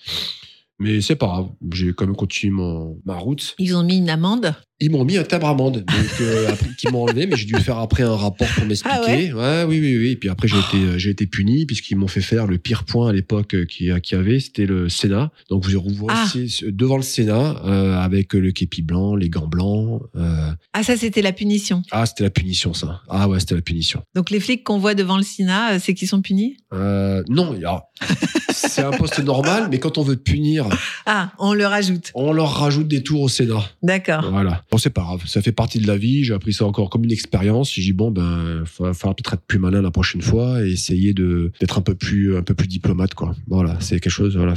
Mais 0.77 0.99
c'est 0.99 1.15
pas 1.15 1.27
grave. 1.27 1.47
J'ai 1.71 1.93
quand 1.93 2.05
même 2.05 2.17
continué 2.17 2.51
mon, 2.51 2.99
ma 3.05 3.15
route. 3.15 3.55
Ils 3.59 3.77
ont 3.77 3.83
mis 3.83 3.95
une 3.97 4.09
amende? 4.09 4.53
Ils 4.81 4.91
m'ont 4.91 5.05
mis 5.05 5.15
un 5.17 5.23
timbre 5.23 5.47
amende, 5.47 5.85
donc 5.85 6.21
euh, 6.21 6.49
après, 6.51 6.67
qui 6.77 6.89
m'ont 6.89 7.03
enlevé, 7.03 7.27
mais 7.27 7.37
j'ai 7.37 7.45
dû 7.45 7.55
faire 7.55 7.77
après 7.77 8.03
un 8.03 8.13
rapport 8.15 8.47
pour 8.55 8.65
m'expliquer. 8.65 8.97
Ah 8.97 9.07
ouais 9.07 9.31
ouais, 9.31 9.63
oui, 9.63 9.79
oui, 9.79 9.97
oui. 9.97 10.09
Et 10.11 10.15
puis 10.17 10.27
après 10.27 10.49
j'ai 10.49 10.57
été, 10.59 10.77
euh, 10.77 10.97
j'ai 10.97 11.11
été 11.11 11.25
puni 11.27 11.65
puisqu'ils 11.65 11.95
m'ont 11.95 12.09
fait 12.09 12.19
faire 12.21 12.45
le 12.45 12.57
pire 12.57 12.83
point 12.83 13.09
à 13.09 13.13
l'époque 13.13 13.55
euh, 13.55 13.63
qu'il 13.65 13.85
y 13.87 13.89
y 13.89 14.15
avait, 14.15 14.39
c'était 14.41 14.65
le 14.65 14.89
Sénat. 14.89 15.31
Donc 15.49 15.65
vous 15.65 15.79
vous 15.79 16.07
Ah. 16.09 16.25
devant 16.67 16.97
le 16.97 17.03
Sénat 17.03 17.61
euh, 17.65 17.97
avec 17.97 18.33
le 18.33 18.51
képi 18.51 18.81
blanc, 18.81 19.15
les 19.15 19.29
gants 19.29 19.47
blancs. 19.47 20.01
euh, 20.17 20.51
Ah, 20.73 20.83
ça, 20.83 20.97
c'était 20.97 21.21
la 21.21 21.31
punition. 21.31 21.81
Ah, 21.91 22.05
c'était 22.05 22.23
la 22.23 22.29
punition 22.29 22.73
ça. 22.73 23.01
Ah 23.07 23.29
ouais, 23.29 23.39
c'était 23.39 23.55
la 23.55 23.61
punition. 23.61 24.03
Donc 24.13 24.29
les 24.29 24.41
flics 24.41 24.65
qu'on 24.65 24.77
voit 24.79 24.93
devant 24.93 25.15
le 25.15 25.23
Sénat, 25.23 25.75
euh, 25.75 25.79
c'est 25.81 25.93
qu'ils 25.93 26.09
sont 26.09 26.21
punis? 26.21 26.57
Euh, 26.73 27.23
non, 27.29 27.57
c'est 28.51 28.81
un 28.83 28.91
poste 28.91 29.19
normal, 29.19 29.69
mais 29.71 29.79
quand 29.79 29.97
on 29.97 30.03
veut 30.03 30.17
punir, 30.17 30.67
Ah, 31.05 31.31
on 31.39 31.53
le 31.53 31.65
rajoute. 31.65 32.11
on 32.13 32.33
leur 32.33 32.51
rajoute 32.59 32.89
des 32.89 33.03
tours 33.03 33.21
au 33.21 33.29
Sénat. 33.29 33.63
D'accord. 33.81 34.29
Voilà. 34.29 34.63
Bon, 34.71 34.77
c'est 34.77 34.89
pas 34.89 35.01
grave. 35.03 35.23
Ça 35.27 35.41
fait 35.41 35.51
partie 35.51 35.79
de 35.79 35.87
la 35.87 35.97
vie. 35.97 36.23
J'ai 36.23 36.33
appris 36.33 36.53
ça 36.53 36.65
encore 36.65 36.89
comme 36.89 37.03
une 37.03 37.11
expérience. 37.11 37.71
J'ai 37.73 37.81
dit, 37.81 37.93
bon, 37.93 38.11
ben, 38.11 38.63
il 38.79 38.83
va 38.83 38.93
falloir 38.93 39.15
peut-être 39.15 39.33
être 39.33 39.41
plus 39.47 39.59
malin 39.59 39.81
la 39.81 39.91
prochaine 39.91 40.21
fois 40.21 40.63
et 40.65 40.71
essayer 40.71 41.13
de, 41.13 41.51
d'être 41.59 41.77
un 41.77 41.81
peu 41.81 41.95
plus, 41.95 42.35
un 42.37 42.41
peu 42.43 42.53
plus 42.53 42.67
diplomate, 42.67 43.13
quoi. 43.13 43.35
Voilà. 43.47 43.77
C'est 43.79 43.99
quelque 43.99 44.11
chose, 44.11 44.35
voilà. 44.35 44.53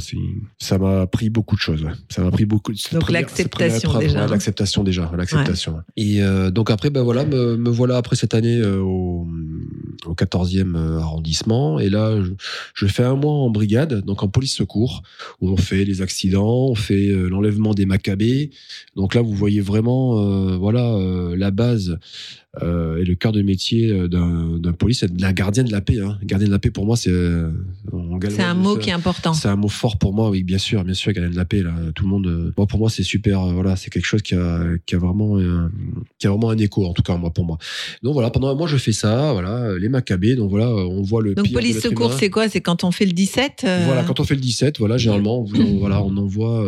Ça 0.59 0.77
m'a 0.77 1.01
appris 1.01 1.29
beaucoup 1.29 1.55
de 1.55 1.61
choses, 1.61 1.83
ouais. 1.83 1.91
Ça 2.09 2.21
m'a 2.21 2.27
appris 2.29 2.45
beaucoup 2.45 2.73
cette 2.75 2.93
Donc, 2.93 3.03
première- 3.03 3.21
l'acceptation 3.21 3.97
déjà, 3.99 4.19
ouais, 4.19 4.25
hein. 4.25 4.27
l'acceptation 4.29 4.83
déjà. 4.83 5.11
L'acceptation. 5.15 5.77
Et, 5.97 6.21
euh, 6.21 6.51
donc 6.51 6.69
après, 6.71 6.89
ben 6.89 7.01
voilà, 7.03 7.25
me, 7.25 7.55
me 7.57 7.69
voilà 7.69 7.97
après 7.97 8.15
cette 8.15 8.33
année 8.33 8.57
euh, 8.57 8.79
au, 8.79 9.27
au 10.05 10.13
14e 10.15 10.75
arrondissement. 10.99 11.79
Et 11.79 11.89
là, 11.89 12.21
je, 12.21 12.31
je 12.73 12.85
fais 12.87 13.03
un 13.03 13.15
mois 13.15 13.33
en 13.33 13.49
brigade, 13.49 14.03
donc 14.05 14.23
en 14.23 14.27
police 14.27 14.55
secours, 14.55 15.03
où 15.41 15.49
on 15.49 15.57
fait 15.57 15.85
les 15.85 16.01
accidents, 16.01 16.67
on 16.69 16.75
fait 16.75 17.09
euh, 17.09 17.27
l'enlèvement 17.29 17.73
des 17.73 17.85
macabées. 17.85 18.51
Donc 18.95 19.13
là, 19.15 19.21
vous 19.21 19.33
voyez 19.33 19.61
vraiment, 19.61 19.98
euh, 19.99 20.57
voilà, 20.57 20.85
euh, 20.85 21.35
la 21.37 21.51
base 21.51 21.97
euh, 22.61 22.97
et 22.97 23.05
le 23.05 23.15
cœur 23.15 23.31
de 23.31 23.41
métier 23.41 24.07
d'un 24.07 24.73
police, 24.77 25.01
c'est 25.01 25.15
de 25.15 25.21
la 25.21 25.33
gardien 25.33 25.63
de 25.63 25.71
la 25.71 25.81
paix. 25.81 25.99
Hein. 25.99 26.17
Gardien 26.23 26.47
de 26.47 26.51
la 26.51 26.59
paix, 26.59 26.71
pour 26.71 26.85
moi, 26.85 26.97
c'est 26.97 27.11
C'est 28.29 28.41
un 28.41 28.53
mot 28.55 28.75
qui 28.75 28.89
est 28.89 28.93
important. 28.93 29.33
c'est 29.33 29.47
un 29.47 29.55
mot 29.55 29.67
fort 29.67 29.97
pour 29.97 30.13
moi, 30.13 30.29
oui, 30.29 30.43
bien 30.43 30.57
sûr, 30.57 30.83
bien 30.83 30.93
sûr, 30.93 31.11
gardien 31.11 31.31
de 31.31 31.35
la 31.35 31.45
paix, 31.45 31.61
là, 31.61 31.73
tout 31.93 32.03
le 32.03 32.09
monde. 32.09 32.53
moi, 32.57 32.65
pour 32.65 32.79
moi, 32.79 32.89
c'est 32.89 33.03
super. 33.03 33.41
voilà, 33.53 33.75
c'est 33.75 33.89
quelque 33.89 34.05
chose 34.05 34.21
qui 34.21 34.35
a, 34.35 34.63
qui 34.85 34.95
a 34.95 34.97
vraiment, 34.97 35.37
un, 35.37 35.71
qui 36.17 36.27
a 36.27 36.31
vraiment 36.31 36.49
un 36.49 36.57
écho, 36.57 36.85
en 36.85 36.93
tout 36.93 37.03
cas, 37.03 37.17
moi, 37.17 37.31
pour 37.31 37.45
moi. 37.45 37.57
Donc 38.03 38.13
voilà, 38.13 38.31
pendant 38.31 38.49
un 38.49 38.55
mois, 38.55 38.67
je 38.67 38.77
fais 38.77 38.93
ça, 38.93 39.31
voilà, 39.33 39.77
les 39.77 39.89
macabées. 39.89 40.35
Donc 40.35 40.49
voilà, 40.49 40.69
on 40.69 41.01
voit 41.03 41.21
le. 41.21 41.35
Donc 41.35 41.51
police 41.51 41.79
secours, 41.79 42.13
c'est 42.13 42.29
quoi? 42.29 42.49
C'est 42.49 42.61
quand 42.61 42.83
on 42.83 42.91
fait 42.91 43.05
le 43.05 43.13
17 43.13 43.61
euh, 43.63 43.83
Voilà, 43.85 44.03
quand 44.03 44.19
on 44.19 44.23
fait 44.23 44.35
le 44.35 44.41
17, 44.41 44.79
voilà, 44.79 44.97
généralement, 44.97 45.45
on, 45.45 45.77
voilà, 45.79 46.01
on 46.03 46.15
envoie 46.17 46.65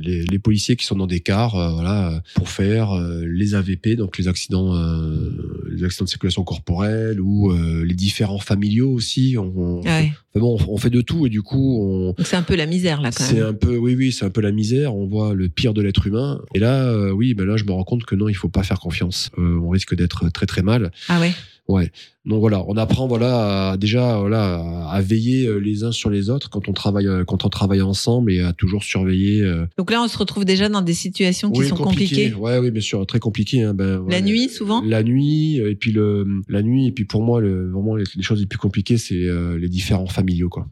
les, 0.00 0.24
les 0.24 0.38
policiers 0.38 0.76
qui 0.76 0.84
sont 0.84 0.96
dans 0.96 1.06
des 1.06 1.20
cars, 1.20 1.54
euh, 1.56 1.72
voilà, 1.72 2.22
pour 2.34 2.48
faire 2.48 2.92
euh, 2.92 3.24
les 3.26 3.54
AVP, 3.54 3.96
donc 3.96 4.18
les 4.18 4.28
accidents, 4.28 4.74
euh, 4.74 5.68
les 5.70 5.84
accidents 5.84 6.04
de 6.04 6.10
circulation 6.10 6.44
corporelle 6.44 7.20
ou 7.20 7.52
les 7.52 7.94
différents 7.94 8.38
familiaux 8.38 8.92
aussi. 8.92 9.36
On, 9.38 9.52
on, 9.56 9.80
Ah 9.84 10.00
ouais. 10.00 10.12
enfin 10.34 10.40
bon, 10.40 10.58
on, 10.68 10.76
fait 10.76 10.90
de 10.90 11.00
tout 11.00 11.26
et 11.26 11.30
du 11.30 11.42
coup, 11.42 12.14
c'est 12.22 12.36
un 12.36 12.42
peu 12.42 12.56
la 12.56 12.66
misère 12.66 13.00
là 13.00 13.10
quand 13.10 13.24
c'est 13.24 13.36
même. 13.36 13.46
un 13.46 13.54
peu, 13.54 13.76
oui, 13.76 13.94
oui, 13.94 14.12
c'est 14.12 14.24
un 14.24 14.30
peu 14.30 14.40
la 14.40 14.52
misère. 14.52 14.94
On 14.94 15.06
voit 15.06 15.34
le 15.34 15.48
pire 15.48 15.74
de 15.74 15.82
l'être 15.82 16.06
humain. 16.06 16.40
Et 16.54 16.58
là, 16.58 17.12
oui, 17.12 17.34
ben 17.34 17.46
là, 17.46 17.56
je 17.56 17.64
me 17.64 17.72
rends 17.72 17.84
compte 17.84 18.04
que 18.04 18.14
non, 18.14 18.28
il 18.28 18.34
faut 18.34 18.48
pas 18.48 18.62
faire 18.62 18.80
confiance. 18.80 19.30
On 19.36 19.68
risque 19.68 19.94
d'être 19.94 20.28
très 20.30 20.46
très 20.46 20.62
mal. 20.62 20.90
Ah 21.08 21.20
ouais. 21.20 21.32
Ouais. 21.68 21.90
Donc 22.24 22.40
voilà, 22.40 22.64
on 22.66 22.76
apprend 22.78 23.06
voilà 23.06 23.72
à- 23.72 23.76
déjà 23.76 24.18
voilà 24.18 24.88
à, 24.90 25.00
veiller 25.02 25.46
euh, 25.46 25.58
les 25.58 25.84
uns 25.84 25.92
sur 25.92 26.08
les 26.08 26.30
autres 26.30 26.48
quand 26.48 26.66
on 26.68 26.72
travaille 26.72 27.06
euh, 27.06 27.24
quand 27.24 27.44
on 27.44 27.50
travaille 27.50 27.82
ensemble 27.82 28.32
et 28.32 28.40
à 28.40 28.54
toujours 28.54 28.82
surveiller. 28.82 29.42
euh, 29.42 29.66
Donc 29.76 29.90
là, 29.90 30.02
on 30.02 30.08
se 30.08 30.16
retrouve 30.16 30.46
déjà 30.46 30.70
dans 30.70 30.80
des 30.80 30.94
situations 30.94 31.50
qui 31.50 31.60
oui, 31.60 31.68
sont 31.68 31.76
compliqué. 31.76 32.30
compliquées. 32.30 32.34
Ouais, 32.34 32.58
oui, 32.58 32.70
bien 32.70 32.80
sûr, 32.80 33.06
très 33.06 33.18
compliqué. 33.18 33.62
hein, 33.62 33.74
ben, 33.74 33.96
La 34.08 34.16
ouais. 34.16 34.22
nuit, 34.22 34.48
souvent? 34.48 34.80
La 34.82 35.02
nuit 35.02 35.56
et 35.58 35.74
puis 35.74 35.92
le 35.92 36.26
la 36.48 36.62
nuit 36.62 36.86
et 36.86 36.92
puis 36.92 37.04
pour 37.04 37.22
moi 37.22 37.40
le, 37.42 37.70
vraiment 37.70 37.96
les, 37.96 38.04
les 38.16 38.22
choses 38.22 38.40
les 38.40 38.46
plus 38.46 38.58
compliquées 38.58 38.96
c'est 38.96 39.14
les 39.58 39.68
différents 39.68 40.06
familiaux 40.06 40.48
quoi. 40.48 40.66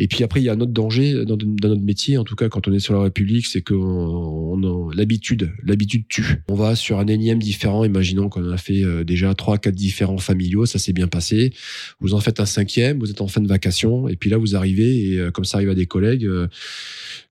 Et 0.00 0.08
puis 0.08 0.24
après 0.24 0.40
il 0.40 0.44
y 0.44 0.48
a 0.48 0.52
un 0.52 0.60
autre 0.60 0.72
danger 0.72 1.24
dans, 1.24 1.36
dans 1.36 1.68
notre 1.68 1.80
métier 1.82 2.18
en 2.18 2.24
tout 2.24 2.34
cas 2.34 2.48
quand 2.48 2.66
on 2.66 2.72
est 2.72 2.80
sur 2.80 2.92
la 2.94 3.02
République 3.02 3.46
c'est 3.46 3.62
que 3.62 3.74
on, 3.74 4.90
l'habitude 4.90 5.52
l'habitude 5.62 6.04
tue. 6.08 6.42
On 6.48 6.54
va 6.54 6.74
sur 6.74 6.98
un 6.98 7.06
énième 7.06 7.38
différent 7.38 7.84
imaginons 7.84 8.28
qu'on 8.28 8.50
a 8.50 8.56
fait 8.56 8.82
euh, 8.82 9.04
déjà 9.04 9.32
trois 9.34 9.58
quatre 9.58 9.74
différents 9.76 10.18
familiaux 10.18 10.66
ça 10.66 10.78
s'est 10.78 10.92
bien 10.92 11.06
passé. 11.06 11.52
Vous 12.00 12.14
en 12.14 12.20
faites 12.20 12.40
un 12.40 12.46
cinquième 12.46 12.98
vous 12.98 13.10
êtes 13.10 13.20
en 13.20 13.28
fin 13.28 13.40
de 13.40 13.48
vacation 13.48 14.08
et 14.08 14.16
puis 14.16 14.28
là 14.28 14.38
vous 14.38 14.56
arrivez 14.56 15.12
et 15.12 15.18
euh, 15.18 15.30
comme 15.30 15.44
ça 15.44 15.58
arrive 15.58 15.70
à 15.70 15.74
des 15.74 15.86
collègues 15.86 16.24
euh, 16.26 16.48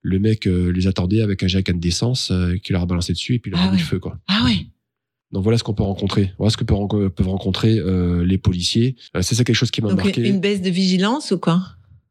le 0.02 0.20
mec 0.20 0.46
les 0.46 0.88
attendait 0.88 1.22
avec 1.22 1.44
un 1.44 1.48
jack 1.48 1.78
d'essence 1.78 2.32
qui 2.64 2.72
leur 2.72 2.84
a 2.84 2.86
balancé 2.86 3.12
dessus 3.14 3.36
et 3.36 3.40
puis 3.40 3.52
il 3.52 3.56
leur 3.56 3.62
Ah 3.62 3.66
a 3.66 3.72
mis 3.72 3.74
ouais. 3.76 3.80
le 3.82 3.86
feu 3.86 4.00
quoi. 4.00 4.18
Ah 4.28 4.44
ouais. 4.46 4.68
Donc 5.34 5.44
voilà 5.44 5.58
ce 5.58 5.64
qu'on 5.64 5.74
peut 5.74 5.84
rencontrer. 5.84 6.32
Voilà 6.40 6.50
ce 6.52 6.58
que 6.58 6.64
peuvent 6.64 6.78
ren- 6.78 7.10
peuvent 7.10 7.28
rencontrer 7.28 7.78
euh, 7.78 8.26
les 8.26 8.38
policiers. 8.38 8.96
C'est 9.22 9.36
ça 9.36 9.44
quelque 9.44 9.56
chose 9.58 9.70
qui 9.72 9.82
m'a 9.82 9.90
Donc 9.90 9.98
marqué. 10.04 10.28
une 10.28 10.40
baisse 10.40 10.62
de 10.62 10.70
vigilance 10.70 11.32
ou 11.32 11.38
quoi? 11.38 11.62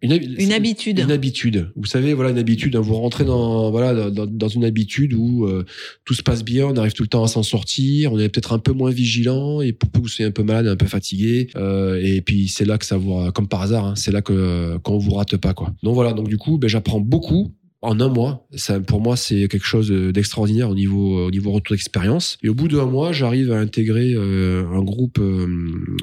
Une, 0.00 0.12
habi- 0.12 0.36
Une 0.42 0.52
habitude. 0.52 1.00
Une 1.00 1.10
habitude. 1.10 1.72
Vous 1.74 1.86
savez, 1.86 2.14
voilà 2.14 2.30
une 2.30 2.38
habitude. 2.38 2.76
hein. 2.76 2.80
Vous 2.80 2.94
rentrez 2.94 3.24
dans 3.24 3.70
voilà 3.72 4.10
dans, 4.10 4.26
dans 4.26 4.48
une 4.48 4.64
habitude 4.64 5.12
où 5.12 5.44
euh, 5.46 5.64
tout 6.04 6.14
se 6.14 6.22
passe 6.22 6.44
bien, 6.44 6.66
on 6.66 6.76
arrive 6.76 6.92
tout 6.92 7.02
le 7.02 7.08
temps 7.08 7.24
à 7.24 7.28
s'en 7.28 7.42
sortir, 7.42 8.12
on 8.12 8.18
est 8.18 8.28
peut-être 8.28 8.52
un 8.52 8.58
peu 8.60 8.72
moins 8.72 8.90
vigilant 8.90 9.60
et 9.60 9.72
pour 9.72 9.90
peu 9.90 9.98
que 9.98 10.04
vous 10.04 10.08
soyez 10.08 10.28
un 10.28 10.32
peu 10.32 10.44
malade, 10.44 10.68
un 10.68 10.76
peu 10.76 10.86
fatigué. 10.86 11.48
euh, 11.56 12.00
et 12.02 12.20
puis 12.20 12.46
c'est 12.48 12.64
là 12.64 12.78
que 12.78 12.86
ça 12.86 12.96
vous, 12.96 13.32
comme 13.32 13.48
par 13.48 13.62
hasard, 13.62 13.84
hein, 13.86 13.94
c'est 13.96 14.12
là 14.12 14.22
que 14.22 14.76
qu'on 14.84 14.98
vous 14.98 15.14
rate 15.14 15.36
pas 15.36 15.52
quoi. 15.54 15.74
Donc 15.82 15.94
voilà. 15.94 16.12
Donc 16.12 16.28
du 16.28 16.38
coup, 16.38 16.58
ben, 16.58 16.68
j'apprends 16.68 17.00
beaucoup 17.00 17.52
en 17.80 18.00
un 18.00 18.08
mois. 18.08 18.46
Ça, 18.54 18.80
pour 18.80 19.00
moi, 19.00 19.16
c'est 19.16 19.46
quelque 19.48 19.66
chose 19.66 19.90
d'extraordinaire 19.90 20.70
au 20.70 20.74
niveau, 20.74 21.26
au 21.26 21.30
niveau 21.30 21.52
retour 21.52 21.74
d'expérience. 21.74 22.38
Et 22.42 22.48
au 22.48 22.54
bout 22.54 22.68
d'un 22.68 22.86
mois, 22.86 23.12
j'arrive 23.12 23.52
à 23.52 23.58
intégrer 23.58 24.14
euh, 24.14 24.66
un 24.72 24.82
groupe, 24.82 25.18
euh, 25.18 25.46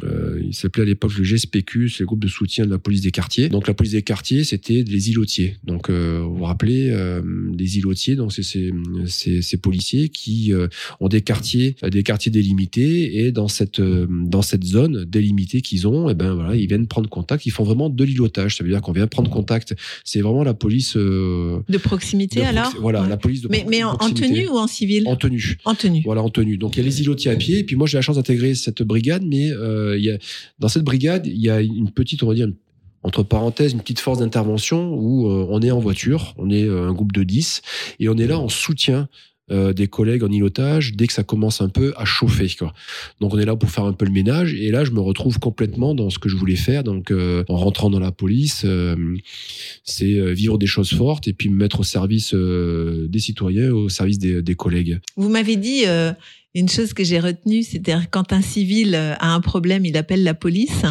euh, 0.04 0.42
il 0.44 0.54
s'appelait 0.54 0.84
à 0.84 0.86
l'époque 0.86 1.18
le 1.18 1.24
GSPQ, 1.24 1.90
c'est 1.90 2.02
le 2.02 2.06
groupe 2.06 2.22
de 2.22 2.28
soutien 2.28 2.66
de 2.66 2.72
la 2.72 2.78
police 2.78 3.02
des 3.02 3.12
quartiers. 3.12 3.50
Donc 3.50 3.68
la 3.68 3.74
police 3.74 3.94
des 3.94 4.02
quartiers, 4.04 4.44
c'était 4.44 4.84
les 4.88 5.10
îlotiers. 5.10 5.58
Donc 5.64 5.90
euh, 5.90 6.22
vous 6.24 6.38
vous 6.38 6.44
rappelez, 6.44 6.90
euh, 6.92 7.22
les 7.58 7.78
îlotiers, 7.78 8.16
donc 8.16 8.32
c'est 8.32 8.44
ces, 8.44 8.72
ces, 9.08 9.42
ces 9.42 9.58
policiers 9.58 10.10
qui 10.10 10.54
euh, 10.54 10.68
ont 11.00 11.08
des 11.08 11.22
quartiers, 11.22 11.76
des 11.84 12.04
quartiers 12.04 12.32
délimités, 12.32 13.26
et 13.26 13.32
dans 13.32 13.48
cette, 13.48 13.80
euh, 13.80 14.08
dans 14.10 14.42
cette 14.42 14.64
zone 14.64 15.06
délimitée 15.06 15.62
qu'ils 15.62 15.88
ont, 15.88 16.10
et 16.10 16.14
ben 16.14 16.34
voilà, 16.34 16.56
ils 16.56 16.68
viennent 16.68 16.88
prendre 16.88 17.10
contact. 17.10 17.46
Ils 17.46 17.52
font 17.52 17.64
vraiment 17.64 17.90
de 17.90 18.04
l'îlotage. 18.04 18.56
Ça 18.56 18.64
veut 18.64 18.70
dire 18.70 18.82
qu'on 18.82 18.92
vient 18.92 19.08
prendre 19.08 19.30
contact. 19.30 19.76
C'est 20.04 20.22
vraiment 20.22 20.44
la 20.44 20.54
police. 20.54 20.98
De 21.68 21.78
proximité 21.78 22.42
de 22.42 22.46
alors 22.46 22.66
proxi- 22.72 22.80
Voilà, 22.80 23.02
Ouais. 23.02 23.10
la 23.10 23.18
police 23.18 23.42
de 23.42 23.48
Mais, 23.50 23.62
pro- 23.62 23.70
mais 23.70 23.84
en, 23.84 23.96
tenue 23.98 24.48
ou 24.48 24.58
en 24.58 24.68
civil 24.68 25.04
En 25.08 25.16
tenue. 25.16 25.58
En 25.66 25.74
tenue. 25.76 26.02
Voilà, 26.06 26.22
en 26.22 26.30
tenue. 26.30 26.58
Donc 26.58 26.76
il 26.76 26.80
y 26.80 26.82
a 26.82 26.86
les 26.86 27.02
îlotiers 27.02 27.32
à 27.32 27.36
pied. 27.36 27.60
Et 27.60 27.64
puis 27.64 27.76
moi, 27.76 27.88
j'ai 27.88 27.98
la 27.98 28.02
chance 28.02 28.16
d'intégrer 28.18 28.54
cette 28.56 28.84
brigade, 28.84 29.24
mais 29.26 29.50
euh, 29.52 29.98
il 29.98 30.04
y 30.06 30.12
a, 30.12 30.18
dans 30.60 30.68
cette 30.70 30.84
brigade, 30.84 31.26
il 31.28 31.40
y 31.42 31.50
a 31.50 31.62
une 31.62 31.90
petite, 31.92 32.22
on 32.24 32.28
va 32.28 32.34
dire, 32.36 32.48
une- 32.48 32.56
entre 33.04 33.22
parenthèses, 33.24 33.74
une 33.74 33.82
petite 33.82 34.00
force 34.00 34.18
d'intervention 34.20 34.94
où 34.96 35.28
euh, 35.30 35.46
on 35.50 35.62
est 35.62 35.70
en 35.70 35.80
voiture, 35.80 36.34
on 36.38 36.50
est 36.50 36.64
euh, 36.64 36.88
un 36.90 36.94
groupe 36.94 37.12
de 37.12 37.22
10, 37.24 37.62
et 38.00 38.10
on 38.10 38.18
est 38.18 38.26
là 38.26 38.40
en 38.40 38.50
soutien 38.50 39.10
euh, 39.52 39.74
des 39.74 39.88
collègues 39.88 40.24
en 40.24 40.32
îlotage 40.32 40.94
dès 40.94 41.08
que 41.08 41.14
ça 41.14 41.24
commence 41.24 41.62
un 41.62 41.70
peu 41.70 41.94
à 41.98 42.06
chauffer. 42.06 42.50
Quoi. 42.58 42.74
Donc 43.22 43.34
on 43.34 43.38
est 43.38 43.46
là 43.46 43.56
pour 43.56 43.70
faire 43.70 43.86
un 43.86 43.94
peu 43.94 44.06
le 44.06 44.12
ménage, 44.12 44.54
et 44.54 44.72
là 44.72 44.84
je 44.84 44.92
me 44.92 45.00
retrouve 45.00 45.40
complètement 45.40 45.94
dans 45.94 46.10
ce 46.10 46.18
que 46.18 46.30
je 46.30 46.36
voulais 46.36 46.56
faire. 46.56 46.84
Donc 46.84 47.12
euh, 47.12 47.44
en 47.48 47.58
rentrant 47.58 47.90
dans 47.90 48.00
la 48.00 48.12
police, 48.12 48.64
euh, 48.66 48.96
c'est 49.84 50.34
vivre 50.34 50.58
des 50.58 50.66
choses 50.66 50.94
fortes 50.94 51.28
et 51.28 51.34
puis 51.34 51.50
me 51.50 51.58
mettre 51.58 51.82
au 51.82 51.84
service 51.84 52.34
des 52.34 53.20
citoyens, 53.20 53.72
au 53.72 53.90
service 53.90 54.18
des, 54.18 54.42
des 54.42 54.56
collègues. 54.56 55.00
Vous 55.16 55.30
m'avez 55.30 55.56
dit 55.56 55.84
une 56.56 56.70
chose 56.70 56.94
que 56.94 57.04
j'ai 57.04 57.20
retenue, 57.20 57.64
c'est-à-dire 57.64 58.10
quand 58.10 58.32
un 58.32 58.42
civil 58.42 58.96
euh, 58.96 59.14
a 59.20 59.34
un 59.36 59.42
problème, 59.42 59.86
il 59.86 59.98
appelle 59.98 60.24
la 60.24 60.34
police. 60.34 60.84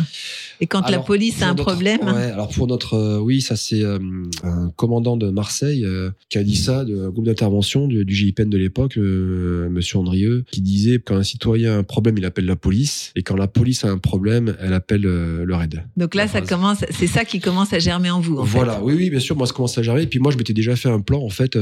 Et 0.61 0.67
quand 0.67 0.89
la 0.89 0.99
police 1.01 1.43
a 1.43 1.47
un 1.47 1.55
notre- 1.55 1.65
problème, 1.65 2.01
ouais, 2.03 2.31
alors 2.31 2.49
pour 2.51 2.67
notre, 2.67 2.95
euh, 2.95 3.19
oui, 3.19 3.41
ça 3.41 3.57
c'est 3.57 3.83
euh, 3.83 3.99
un 4.45 4.71
commandant 4.77 5.17
de 5.17 5.29
Marseille 5.31 5.85
euh, 5.85 6.11
qui 6.29 6.39
a 6.39 6.45
dit 6.45 6.55
ça, 6.55 6.85
de 6.85 7.07
un 7.07 7.09
groupe 7.11 7.25
d'intervention 7.25 7.89
du, 7.89 8.05
du 8.05 8.15
GIPN 8.15 8.49
de 8.51 8.59
l'époque, 8.59 8.97
Monsieur 8.97 9.99
Andrieux, 9.99 10.45
qui 10.51 10.61
disait 10.61 11.01
quand 11.05 11.17
un 11.17 11.23
citoyen 11.23 11.73
a 11.73 11.77
un 11.79 11.83
problème, 11.83 12.19
il 12.19 12.25
appelle 12.25 12.45
la 12.45 12.57
police, 12.57 13.11
et 13.17 13.23
quand 13.23 13.37
la 13.37 13.49
police 13.49 13.85
a 13.85 13.89
un 13.91 13.99
problème, 13.99 14.55
elle 14.61 14.75
appelle 14.75 15.01
le 15.01 15.55
RAID. 15.55 15.83
donc 15.97 16.15
là, 16.15 16.29
ça 16.29 16.39
phrase. 16.39 16.49
commence, 16.49 16.85
c'est 16.91 17.07
ça 17.07 17.25
qui 17.25 17.41
commence 17.41 17.73
à 17.73 17.79
germer 17.79 18.11
en 18.11 18.21
vous. 18.21 18.37
En 18.39 18.45
voilà, 18.45 18.75
fait. 18.75 18.83
oui, 18.83 18.95
oui, 18.97 19.11
bien 19.11 19.21
sûr, 19.21 19.37
moi 19.37 19.47
ça 19.47 19.55
commence 19.55 19.77
à 19.79 19.83
germer. 19.83 20.03
Et 20.03 20.07
puis 20.07 20.19
moi, 20.19 20.31
je 20.31 20.37
m'étais 20.37 20.53
déjà 20.53 20.77
fait 20.77 20.91
un 20.91 21.01
plan, 21.01 21.23
en 21.23 21.31
fait, 21.31 21.59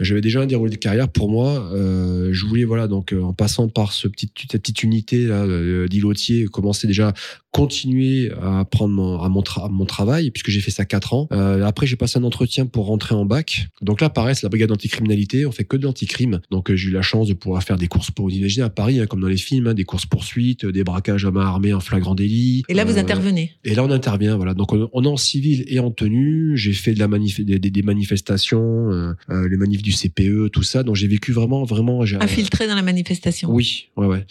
j'avais 0.00 0.20
déjà 0.20 0.42
un 0.42 0.46
déroulé 0.46 0.70
de 0.70 0.76
carrière 0.76 1.08
pour 1.08 1.30
moi. 1.30 1.70
Je 1.74 2.46
voulais, 2.46 2.64
voilà, 2.64 2.86
donc 2.86 3.05
euh, 3.12 3.22
en 3.22 3.32
passant 3.32 3.68
par 3.68 3.92
ce 3.92 4.08
cette 4.08 4.62
petite 4.62 4.82
unité 4.82 5.26
euh, 5.26 5.88
d'îlotier, 5.88 6.46
commencer 6.46 6.86
déjà 6.86 7.12
continuer 7.60 8.30
à 8.42 8.64
prendre 8.64 8.92
mon, 8.94 9.18
à 9.20 9.28
mon, 9.30 9.40
tra- 9.40 9.64
à 9.64 9.68
mon 9.68 9.86
travail, 9.86 10.30
puisque 10.30 10.50
j'ai 10.50 10.60
fait 10.60 10.70
ça 10.70 10.84
quatre 10.84 11.14
ans. 11.14 11.26
Euh, 11.32 11.64
après, 11.64 11.86
j'ai 11.86 11.96
passé 11.96 12.18
un 12.18 12.22
entretien 12.24 12.66
pour 12.66 12.84
rentrer 12.86 13.14
en 13.14 13.24
bac. 13.24 13.68
Donc 13.80 14.00
là, 14.02 14.10
pareil, 14.10 14.34
c'est 14.34 14.42
la 14.44 14.50
brigade 14.50 14.70
anticriminalité, 14.70 15.46
on 15.46 15.52
fait 15.52 15.64
que 15.64 15.76
de 15.78 15.84
l'anticrime. 15.84 16.40
Donc 16.50 16.70
euh, 16.70 16.76
j'ai 16.76 16.88
eu 16.88 16.92
la 16.92 17.00
chance 17.02 17.28
de 17.28 17.32
pouvoir 17.34 17.62
faire 17.62 17.78
des 17.78 17.88
courses 17.88 18.10
pour, 18.10 18.26
vous 18.28 18.34
imaginez, 18.34 18.64
à 18.64 18.68
Paris, 18.68 19.00
hein, 19.00 19.06
comme 19.06 19.20
dans 19.20 19.26
les 19.28 19.36
films, 19.38 19.68
hein, 19.68 19.74
des 19.74 19.84
courses 19.84 20.04
poursuites, 20.06 20.66
des 20.66 20.84
braquages 20.84 21.24
à 21.24 21.30
main 21.30 21.46
armée 21.46 21.72
en 21.72 21.80
flagrant 21.80 22.14
délit. 22.14 22.62
Et 22.68 22.74
là, 22.74 22.84
vous 22.84 22.98
Euh, 22.98 23.00
intervenez. 23.00 23.52
et 23.64 23.74
là, 23.74 23.84
on 23.84 23.90
intervient, 23.90 24.36
voilà. 24.36 24.52
Donc, 24.52 24.72
on, 24.74 24.88
on 24.92 25.04
est 25.04 25.08
en 25.08 25.16
civil 25.16 25.64
et 25.68 25.78
en 25.80 25.90
tenue. 25.90 26.56
J'ai 26.58 26.72
fait 26.74 26.92
de 26.92 26.98
la 26.98 27.08
manif 27.08 27.40
des, 27.40 27.58
des- 27.58 27.70
des 27.70 27.82
manifestations, 27.82 28.90
euh, 28.92 29.12
euh, 29.30 29.48
les 29.48 29.56
manifs 29.56 29.82
du 29.82 29.92
CPE, 29.92 30.50
tout 30.52 30.62
ça. 30.62 30.82
Donc, 30.82 30.96
j'ai 30.96 31.08
vécu 31.08 31.32
vraiment, 31.32 31.64
vraiment. 31.64 32.02
Infiltré 32.20 32.66
dans 32.68 32.74
la 32.74 32.82
manifestation. 32.82 33.50
Oui, 33.50 33.86
ouais, 33.96 34.06
ouais. 34.06 34.26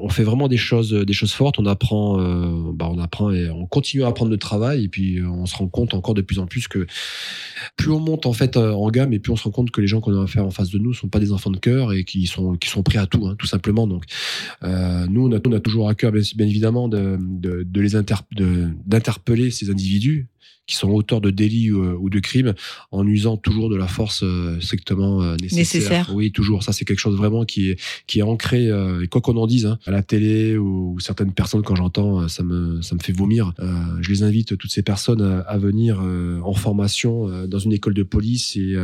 On 0.00 0.08
fait 0.08 0.24
vraiment 0.24 0.48
des 0.48 0.56
choses, 0.56 0.92
des 0.92 1.12
choses 1.12 1.32
fortes. 1.32 1.58
On 1.58 1.66
apprend, 1.66 2.18
euh, 2.20 2.61
bah, 2.72 2.88
on 2.90 2.98
apprend 2.98 3.30
et 3.32 3.50
on 3.50 3.66
continue 3.66 4.04
à 4.04 4.08
apprendre 4.08 4.30
le 4.30 4.38
travail. 4.38 4.84
Et 4.84 4.88
puis, 4.88 5.18
euh, 5.18 5.28
on 5.28 5.46
se 5.46 5.56
rend 5.56 5.68
compte 5.68 5.94
encore 5.94 6.14
de 6.14 6.22
plus 6.22 6.38
en 6.38 6.46
plus 6.46 6.68
que 6.68 6.86
plus 7.76 7.90
on 7.90 8.00
monte 8.00 8.26
en 8.26 8.32
fait 8.32 8.56
euh, 8.56 8.72
en 8.72 8.90
gamme, 8.90 9.12
et 9.12 9.18
plus 9.18 9.32
on 9.32 9.36
se 9.36 9.44
rend 9.44 9.50
compte 9.50 9.70
que 9.70 9.80
les 9.80 9.86
gens 9.86 10.00
qu'on 10.00 10.18
a 10.18 10.22
affaire 10.22 10.44
en 10.44 10.50
face 10.50 10.70
de 10.70 10.78
nous 10.78 10.92
sont 10.94 11.08
pas 11.08 11.20
des 11.20 11.32
enfants 11.32 11.50
de 11.50 11.58
cœur 11.58 11.92
et 11.92 12.04
qui 12.04 12.26
sont, 12.26 12.54
qui 12.56 12.68
sont 12.68 12.82
prêts 12.82 12.98
à 12.98 13.06
tout, 13.06 13.26
hein, 13.26 13.34
tout 13.38 13.46
simplement. 13.46 13.86
Donc, 13.86 14.04
euh, 14.62 15.06
nous, 15.08 15.28
on 15.28 15.32
a, 15.32 15.40
on 15.46 15.52
a 15.52 15.60
toujours 15.60 15.88
à 15.88 15.94
cœur, 15.94 16.12
bien, 16.12 16.46
évidemment, 16.46 16.88
de, 16.88 17.18
les 17.74 17.90
d'interpeller 18.86 19.50
ces 19.50 19.70
individus 19.70 20.28
qui 20.66 20.76
sont 20.76 20.90
auteurs 20.90 21.20
de 21.20 21.30
délits 21.30 21.70
euh, 21.70 21.96
ou 21.98 22.08
de 22.08 22.20
crimes 22.20 22.54
en 22.90 23.06
usant 23.06 23.36
toujours 23.36 23.68
de 23.68 23.76
la 23.76 23.88
force 23.88 24.22
euh, 24.22 24.60
strictement 24.60 25.22
euh, 25.22 25.36
nécessaire. 25.36 25.58
Nécessaire. 25.58 26.10
Oui, 26.14 26.30
toujours. 26.32 26.62
Ça, 26.62 26.72
c'est 26.72 26.84
quelque 26.84 27.00
chose 27.00 27.16
vraiment 27.16 27.44
qui 27.44 27.70
est, 27.70 27.80
qui 28.06 28.20
est 28.20 28.22
ancré, 28.22 28.66
et 28.66 29.08
quoi 29.08 29.20
qu'on 29.20 29.36
en 29.36 29.46
dise, 29.46 29.66
hein, 29.66 29.78
à 29.86 29.90
la 29.90 30.02
télé 30.02 30.56
ou, 30.56 30.98
certaines 31.00 31.32
personnes, 31.32 31.62
quand 31.62 31.74
j'entends, 31.74 32.28
ça 32.28 32.42
me, 32.42 32.80
ça 32.82 32.94
me 32.94 33.00
fait 33.00 33.12
vomir. 33.12 33.52
Je 34.00 34.08
les 34.08 34.22
invite, 34.22 34.56
toutes 34.56 34.70
ces 34.70 34.82
personnes, 34.82 35.22
à, 35.22 35.40
à 35.40 35.58
venir 35.58 36.00
en 36.00 36.54
formation 36.54 37.46
dans 37.46 37.58
une 37.58 37.72
école 37.72 37.94
de 37.94 38.02
police 38.02 38.56
et, 38.56 38.76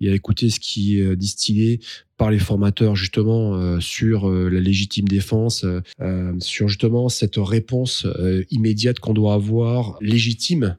et 0.00 0.10
à 0.10 0.14
écouter 0.14 0.50
ce 0.50 0.60
qui 0.60 0.98
est 0.98 1.16
distillé 1.16 1.80
par 2.22 2.30
les 2.30 2.38
formateurs 2.38 2.94
justement 2.94 3.54
euh, 3.54 3.80
sur 3.80 4.30
euh, 4.30 4.48
la 4.48 4.60
légitime 4.60 5.08
défense, 5.08 5.64
euh, 5.64 6.32
sur 6.38 6.68
justement 6.68 7.08
cette 7.08 7.34
réponse 7.36 8.06
immédiate 8.48 9.00
qu'on 9.00 9.12
doit 9.12 9.34
avoir, 9.34 9.96
légitime 10.00 10.76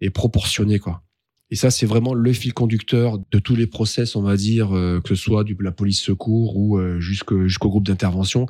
et 0.00 0.10
proportionnée 0.10 0.78
quoi. 0.78 1.02
Et 1.50 1.56
ça, 1.56 1.70
c'est 1.70 1.86
vraiment 1.86 2.14
le 2.14 2.32
fil 2.32 2.52
conducteur 2.52 3.18
de 3.30 3.38
tous 3.40 3.56
les 3.56 3.66
process, 3.66 4.14
on 4.14 4.22
va 4.22 4.36
dire, 4.36 4.76
euh, 4.76 5.00
que 5.00 5.14
ce 5.14 5.14
soit 5.16 5.42
de 5.42 5.56
la 5.60 5.72
police 5.72 6.00
secours 6.00 6.56
ou 6.56 6.78
euh, 6.78 7.00
jusqu'au 7.00 7.68
groupe 7.68 7.86
d'intervention, 7.86 8.46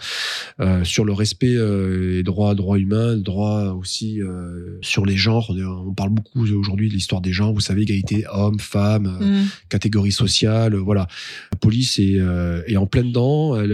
euh, 0.60 0.84
sur 0.84 1.06
le 1.06 1.12
respect 1.12 1.54
euh, 1.56 2.16
des 2.16 2.22
droits, 2.22 2.54
droits 2.54 2.78
humains, 2.78 3.14
le 3.14 3.22
droit 3.22 3.72
aussi 3.78 4.20
sur 4.82 5.06
les 5.06 5.16
genres. 5.16 5.50
On, 5.50 5.94
parle 5.94 6.10
beaucoup 6.10 6.42
aujourd'hui 6.42 6.88
de 6.88 6.94
l'histoire 6.94 7.20
des 7.20 7.32
genres, 7.32 7.52
vous 7.52 7.60
savez, 7.60 7.82
égalité 7.82 8.24
homme, 8.32 8.58
femme, 8.58 9.06
euh, 9.06 9.24
Mm. 9.30 9.46
catégorie 9.68 10.12
sociale, 10.12 10.74
voilà. 10.74 11.06
La 11.52 11.58
police 11.58 11.98
est, 11.98 12.18
est 12.66 12.76
en 12.76 12.86
plein 12.86 13.04
dedans. 13.04 13.56
Elle, 13.60 13.72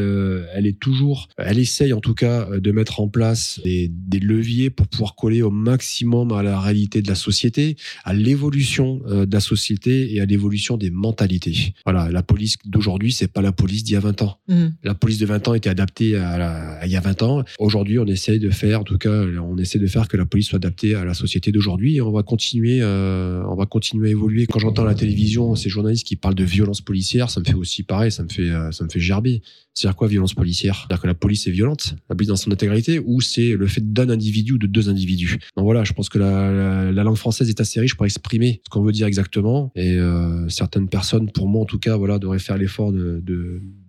elle 0.55 0.67
est 0.67 0.79
toujours, 0.79 1.29
elle 1.39 1.59
essaye 1.59 1.93
en 1.93 2.01
tout 2.01 2.15
cas 2.15 2.47
de 2.51 2.73
mettre 2.73 3.01
en 3.01 3.09
place 3.09 3.61
des, 3.65 3.91
des 3.91 4.19
leviers 4.19 4.71
pour 4.71 4.87
pouvoir 4.87 5.15
coller 5.15 5.43
au 5.43 5.51
maximum 5.51 6.33
à 6.33 6.43
la 6.43 6.61
réalité 6.61 7.03
de 7.03 7.09
la 7.09 7.15
société, 7.15 7.77
à 8.05 8.13
l'évolution 8.13 9.01
de 9.25 9.33
la 9.33 9.41
société 9.41 10.13
et 10.15 10.21
à 10.21 10.27
l'évolution 10.27 10.77
des 10.77 10.91
mentalités. 10.91 11.73
Voilà, 11.87 12.11
la 12.11 12.23
police 12.23 12.57
d'aujourd'hui, 12.67 13.13
c'est 13.13 13.33
pas 13.33 13.41
la 13.41 13.53
police 13.53 13.85
d'il 13.85 13.95
y 13.95 13.97
a 13.97 14.01
20 14.01 14.23
ans. 14.23 14.39
Mm. 14.49 14.67
La 14.85 14.95
police 14.95 15.19
de 15.19 15.27
20 15.27 15.49
ans 15.49 15.55
était 15.55 15.71
adaptée 15.71 16.17
à, 16.17 16.37
la- 16.39 16.73
à 16.81 16.87
il 16.87 16.93
y 16.93 16.97
a 16.97 17.01
20 17.01 17.23
ans. 17.23 17.45
Aujourd'hui, 17.59 17.99
on 17.99 18.07
essaye 18.07 18.39
de 18.41 18.51
faire, 18.51 18.81
en 18.81 18.85
tout 18.85 18.99
cas, 18.99 19.23
on 19.43 19.57
essaie 19.59 19.79
de 19.79 19.87
faire 19.87 20.09
que 20.09 20.17
la 20.17 20.27
police 20.27 20.49
soit 20.49 20.57
adaptée 20.57 20.95
à 20.95 21.05
la 21.05 21.15
société 21.15 21.53
d'aujourd'hui 21.53 21.97
et 21.97 22.01
on 22.01 22.11
va 22.13 22.23
continuer, 22.23 22.81
euh, 22.83 23.43
on 23.49 23.55
va 23.55 23.67
continuer 23.67 24.09
à 24.09 24.11
évoluer. 24.11 24.47
Quand 24.47 24.59
j'entends 24.59 24.83
à 24.83 24.87
la 24.87 24.95
télévision 24.95 25.55
ces 25.55 25.69
journalistes 25.69 26.07
qui 26.07 26.17
parlent 26.17 26.35
de 26.35 26.45
violence 26.45 26.81
policière, 26.81 27.31
ça 27.31 27.41
me 27.41 27.45
fait 27.45 27.55
aussi 27.55 27.83
pareil, 27.85 28.11
ça 28.13 28.23
me 28.25 28.29
fait, 28.29 28.51
euh, 28.51 28.71
ça 28.73 28.85
me 28.85 28.89
fait 28.91 29.01
gerber. 29.01 29.43
C'est-à-dire 29.75 29.97
quoi, 29.97 30.09
violence 30.09 30.33
policière? 30.33 30.75
C'est-à-dire 30.89 31.03
que 31.03 31.07
la 31.07 31.15
police 31.15 31.47
est 31.47 31.51
violente, 31.51 31.97
la 32.09 32.17
police 32.17 32.29
dans 32.29 32.37
son 32.37 32.51
intégralité, 32.51 32.99
ou 32.99 33.21
c'est 33.21 33.51
le 33.57 33.67
fait 33.67 33.93
d'un 33.93 34.09
individu 34.09 34.53
ou 34.55 34.59
de 34.59 34.67
deux 34.67 34.89
individus? 34.89 35.39
Donc 35.55 35.65
voilà, 35.65 35.85
je 35.85 35.93
pense 35.93 36.09
que 36.09 36.19
la, 36.19 36.51
la- 36.51 36.93
la 36.93 37.05
langue 37.05 37.17
française 37.19 37.51
est 37.51 37.61
assez 37.61 37.79
riche 37.79 37.95
pour 37.95 38.07
exprimer 38.07 38.63
ce 38.65 38.71
qu'on 38.71 38.83
veut 38.83 38.93
dire 38.93 39.06
exactement. 39.07 39.73
Et 39.75 39.97
euh, 39.97 40.49
certaines 40.49 40.89
personnes, 40.89 41.31
pour 41.31 41.49
moi 41.49 41.63
en 41.63 41.65
tout 41.65 41.79
cas, 41.79 41.97
voilà, 41.97 42.19
devraient 42.19 42.39
faire 42.39 42.59
l'effort 42.59 42.93
de, 42.93 43.23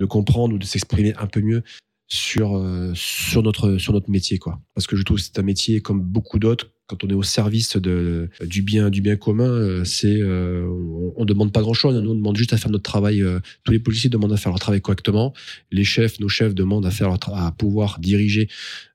comprendre 0.09 0.55
ou 0.55 0.57
de 0.57 0.65
s'exprimer 0.65 1.13
un 1.18 1.28
peu 1.28 1.41
mieux 1.41 1.63
sur 2.07 2.57
euh, 2.57 2.91
sur 2.95 3.43
notre 3.43 3.78
sur 3.78 3.91
notre 3.91 4.09
métier 4.09 4.38
quoi 4.38 4.61
parce 4.74 4.88
que 4.88 4.95
je 4.95 5.03
trouve 5.03 5.18
que 5.18 5.24
c'est 5.24 5.39
un 5.39 5.43
métier 5.43 5.82
comme 5.82 6.01
beaucoup 6.01 6.39
d'autres 6.39 6.72
quand 6.88 7.03
on 7.03 7.09
est 7.09 7.13
au 7.13 7.23
service 7.23 7.77
de 7.77 8.29
du 8.45 8.61
bien 8.61 8.89
du 8.89 9.01
bien 9.01 9.15
commun 9.15 9.49
euh, 9.49 9.83
c'est 9.83 10.19
euh, 10.19 10.65
on, 10.67 11.13
on 11.17 11.25
demande 11.25 11.51
pas 11.51 11.61
grand 11.61 11.73
chose 11.73 11.95
nous 11.95 12.11
on 12.11 12.15
demande 12.15 12.38
juste 12.38 12.53
à 12.53 12.57
faire 12.57 12.71
notre 12.71 12.83
travail 12.83 13.21
euh, 13.21 13.39
tous 13.63 13.71
les 13.71 13.79
policiers 13.79 14.09
demandent 14.09 14.33
à 14.33 14.38
faire 14.38 14.51
leur 14.51 14.59
travail 14.59 14.81
correctement 14.81 15.33
les 15.71 15.83
chefs 15.83 16.19
nos 16.19 16.29
chefs 16.29 16.55
demandent 16.55 16.85
à 16.85 16.91
faire 16.91 17.07
leur 17.07 17.19
à 17.33 17.51
pouvoir 17.51 17.99
diriger 17.99 18.47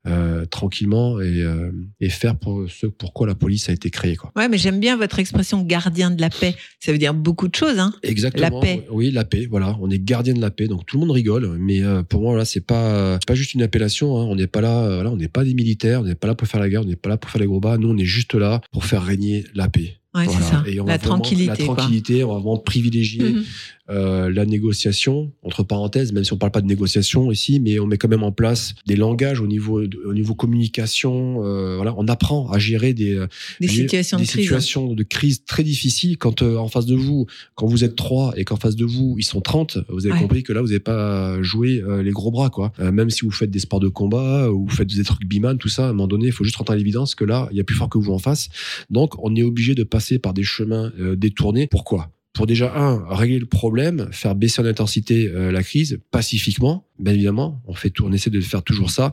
euh, 0.05 0.47
tranquillement 0.47 1.20
et, 1.20 1.43
euh, 1.43 1.70
et 2.01 2.09
faire 2.09 2.36
pour 2.36 2.68
ce 2.68 2.86
pourquoi 2.88 3.28
la 3.28 3.36
police 3.36 3.68
a 3.68 3.72
été 3.72 3.88
créée 3.88 4.16
quoi 4.16 4.32
Ouais, 4.34 4.49
mais 4.49 4.59
j'aime 4.59 4.80
bien 4.80 4.97
votre 4.97 5.20
expression 5.20 5.62
gardien 5.62 6.11
de 6.11 6.20
la 6.20 6.28
paix. 6.28 6.57
Ça 6.80 6.90
veut 6.90 6.99
dire 6.99 7.14
beaucoup 7.14 7.47
de 7.47 7.55
choses, 7.55 7.78
hein. 7.78 7.95
Exactement. 8.03 8.61
La 8.61 8.66
paix. 8.66 8.86
Oui, 8.90 9.12
la 9.12 9.24
paix. 9.24 9.47
Voilà, 9.49 9.78
on 9.80 9.88
est 9.90 10.01
gardien 10.01 10.34
de 10.34 10.40
la 10.40 10.51
paix. 10.51 10.66
Donc 10.66 10.86
tout 10.86 10.97
le 10.97 11.03
monde 11.03 11.12
rigole, 11.12 11.57
mais 11.57 11.84
euh, 11.84 12.03
pour 12.03 12.20
moi, 12.20 12.36
là, 12.36 12.45
c'est 12.45 12.66
pas, 12.66 13.20
pas 13.24 13.36
juste 13.36 13.55
une 13.55 13.62
appellation. 13.62 14.18
Hein. 14.18 14.24
On 14.24 14.34
n'est 14.34 14.49
pas 14.49 14.61
là, 14.61 15.05
on 15.07 15.16
n'est 15.16 15.28
pas 15.28 15.45
des 15.45 15.55
militaires, 15.55 16.01
on 16.01 16.05
n'est 16.05 16.16
pas 16.16 16.26
là 16.26 16.34
pour 16.34 16.49
faire 16.49 16.61
la 16.61 16.68
guerre, 16.68 16.82
on 16.82 16.86
n'est 16.86 16.97
pas 16.97 17.09
là 17.09 17.16
pour 17.16 17.30
faire 17.30 17.40
les 17.40 17.47
gros 17.47 17.61
bas. 17.61 17.78
Nous, 17.83 17.89
on 17.91 17.97
est 17.99 18.05
juste 18.05 18.35
là 18.35 18.61
pour 18.70 18.85
faire 18.85 19.03
régner 19.05 19.45
la 19.55 19.68
paix. 19.68 19.99
Ouais, 20.14 20.24
Voilà. 20.26 20.30
c'est 20.41 20.51
ça. 20.51 20.62
Et 20.66 20.78
on 20.80 20.87
La 20.87 20.99
vraiment- 20.99 21.16
tranquillité, 21.16 21.47
La 21.49 21.57
tranquillité, 21.57 22.22
on 22.24 22.28
va 22.28 22.35
vraiment 22.35 22.59
privilégier 22.59 23.22
Mhm. 23.24 23.45
Euh, 23.91 24.30
la 24.33 24.47
négociation, 24.47 25.33
entre 25.43 25.62
parenthèses, 25.64 26.12
même 26.12 26.24
si 26.24 26.33
on 26.33 26.37
parle 26.39 26.53
pas 26.53 26.61
de 26.61 26.66
négociation 26.66 27.33
ici, 27.33 27.59
mais 27.61 27.78
on 27.80 27.87
met 27.87 27.99
quand 27.99 28.09
même 28.09 28.22
en 28.22 28.30
place 28.33 28.74
des 28.87 28.95
langages 28.97 29.41
au 29.41 29.47
niveau, 29.47 29.87
de- 29.87 29.99
au 30.05 30.14
niveau 30.14 30.35
communication. 30.35 31.45
euh, 31.45 31.76
voilà, 31.76 31.95
on 31.99 32.07
apprend 32.09 32.49
à 32.51 32.59
gérer 32.59 32.95
des, 32.95 33.14
euh, 33.14 33.26
Des 33.61 33.68
situations 33.68 34.18
des 34.18 34.24
de 34.24 34.28
crise. 34.28 34.43
situations 34.45 34.95
de 34.95 35.03
crise 35.03 35.45
très 35.45 35.62
difficiles 35.64 36.16
quand 36.16 36.43
euh, 36.43 36.57
en 36.57 36.68
face 36.68 36.87
de 36.87 36.95
vous, 36.95 37.26
quand 37.55 37.66
vous 37.66 37.83
êtes 37.85 37.97
trois 37.97 38.33
et 38.37 38.45
qu'en 38.45 38.57
face 38.57 38.76
de 38.76 38.85
vous 38.85 39.16
ils 39.18 39.24
sont 39.24 39.41
30, 39.41 39.78
vous 39.89 40.07
avez 40.07 40.14
Ouais. 40.14 40.20
compris 40.20 40.43
que 40.43 40.53
là 40.53 40.61
vous 40.61 40.68
n'avez 40.68 40.78
pas 40.80 41.43
joué 41.43 41.83
euh, 41.83 42.03
les 42.03 42.11
gros 42.12 42.30
bras 42.30 42.51
quoi. 42.51 42.72
Euh, 42.78 42.93
même 42.93 43.11
si 43.11 43.22
vous 43.24 43.30
faites 43.30 43.51
des 43.51 43.59
sports 43.59 43.80
de 43.80 43.89
combat 43.89 44.51
ou 44.51 44.66
vous 44.66 44.74
faites 44.74 44.89
des 44.89 45.03
rugbyman, 45.03 45.59
tout 45.59 45.68
ça, 45.68 45.87
à 45.87 45.89
un 45.89 45.93
moment 45.93 46.07
donné, 46.07 46.26
il 46.26 46.33
faut 46.33 46.45
juste 46.45 46.57
rentrer 46.57 46.74
à 46.74 46.76
l'évidence 46.78 47.14
que 47.14 47.24
là 47.24 47.49
il 47.51 47.57
y 47.57 47.61
a 47.61 47.64
plus 47.64 47.74
fort 47.76 47.89
que 47.89 47.99
vous 47.99 48.12
en 48.12 48.18
face. 48.18 48.49
Donc 48.91 49.14
on 49.22 49.35
est 49.35 49.43
obligé 49.43 49.74
de 49.74 49.83
passer 49.85 50.18
par 50.18 50.35
des 50.35 50.45
chemins 50.45 50.93
euh, 51.01 51.16
détournés. 51.16 51.66
Pourquoi? 51.66 52.11
Pour 52.33 52.47
déjà 52.47 52.74
un 52.74 53.14
régler 53.14 53.39
le 53.39 53.47
problème, 53.47 54.09
faire 54.11 54.35
baisser 54.35 54.62
en 54.62 54.64
intensité 54.64 55.28
euh, 55.28 55.53
la 55.53 55.62
crise 55.62 56.01
pacifiquement, 56.11 56.89
bien 56.99 57.12
évidemment, 57.12 57.62
on 57.66 57.74
fait 57.74 57.91
tout, 57.91 58.07
on 58.07 58.12
essaie 58.12 58.30
de 58.30 58.41
faire 58.41 58.62
toujours 58.62 58.91
ça. 58.91 59.12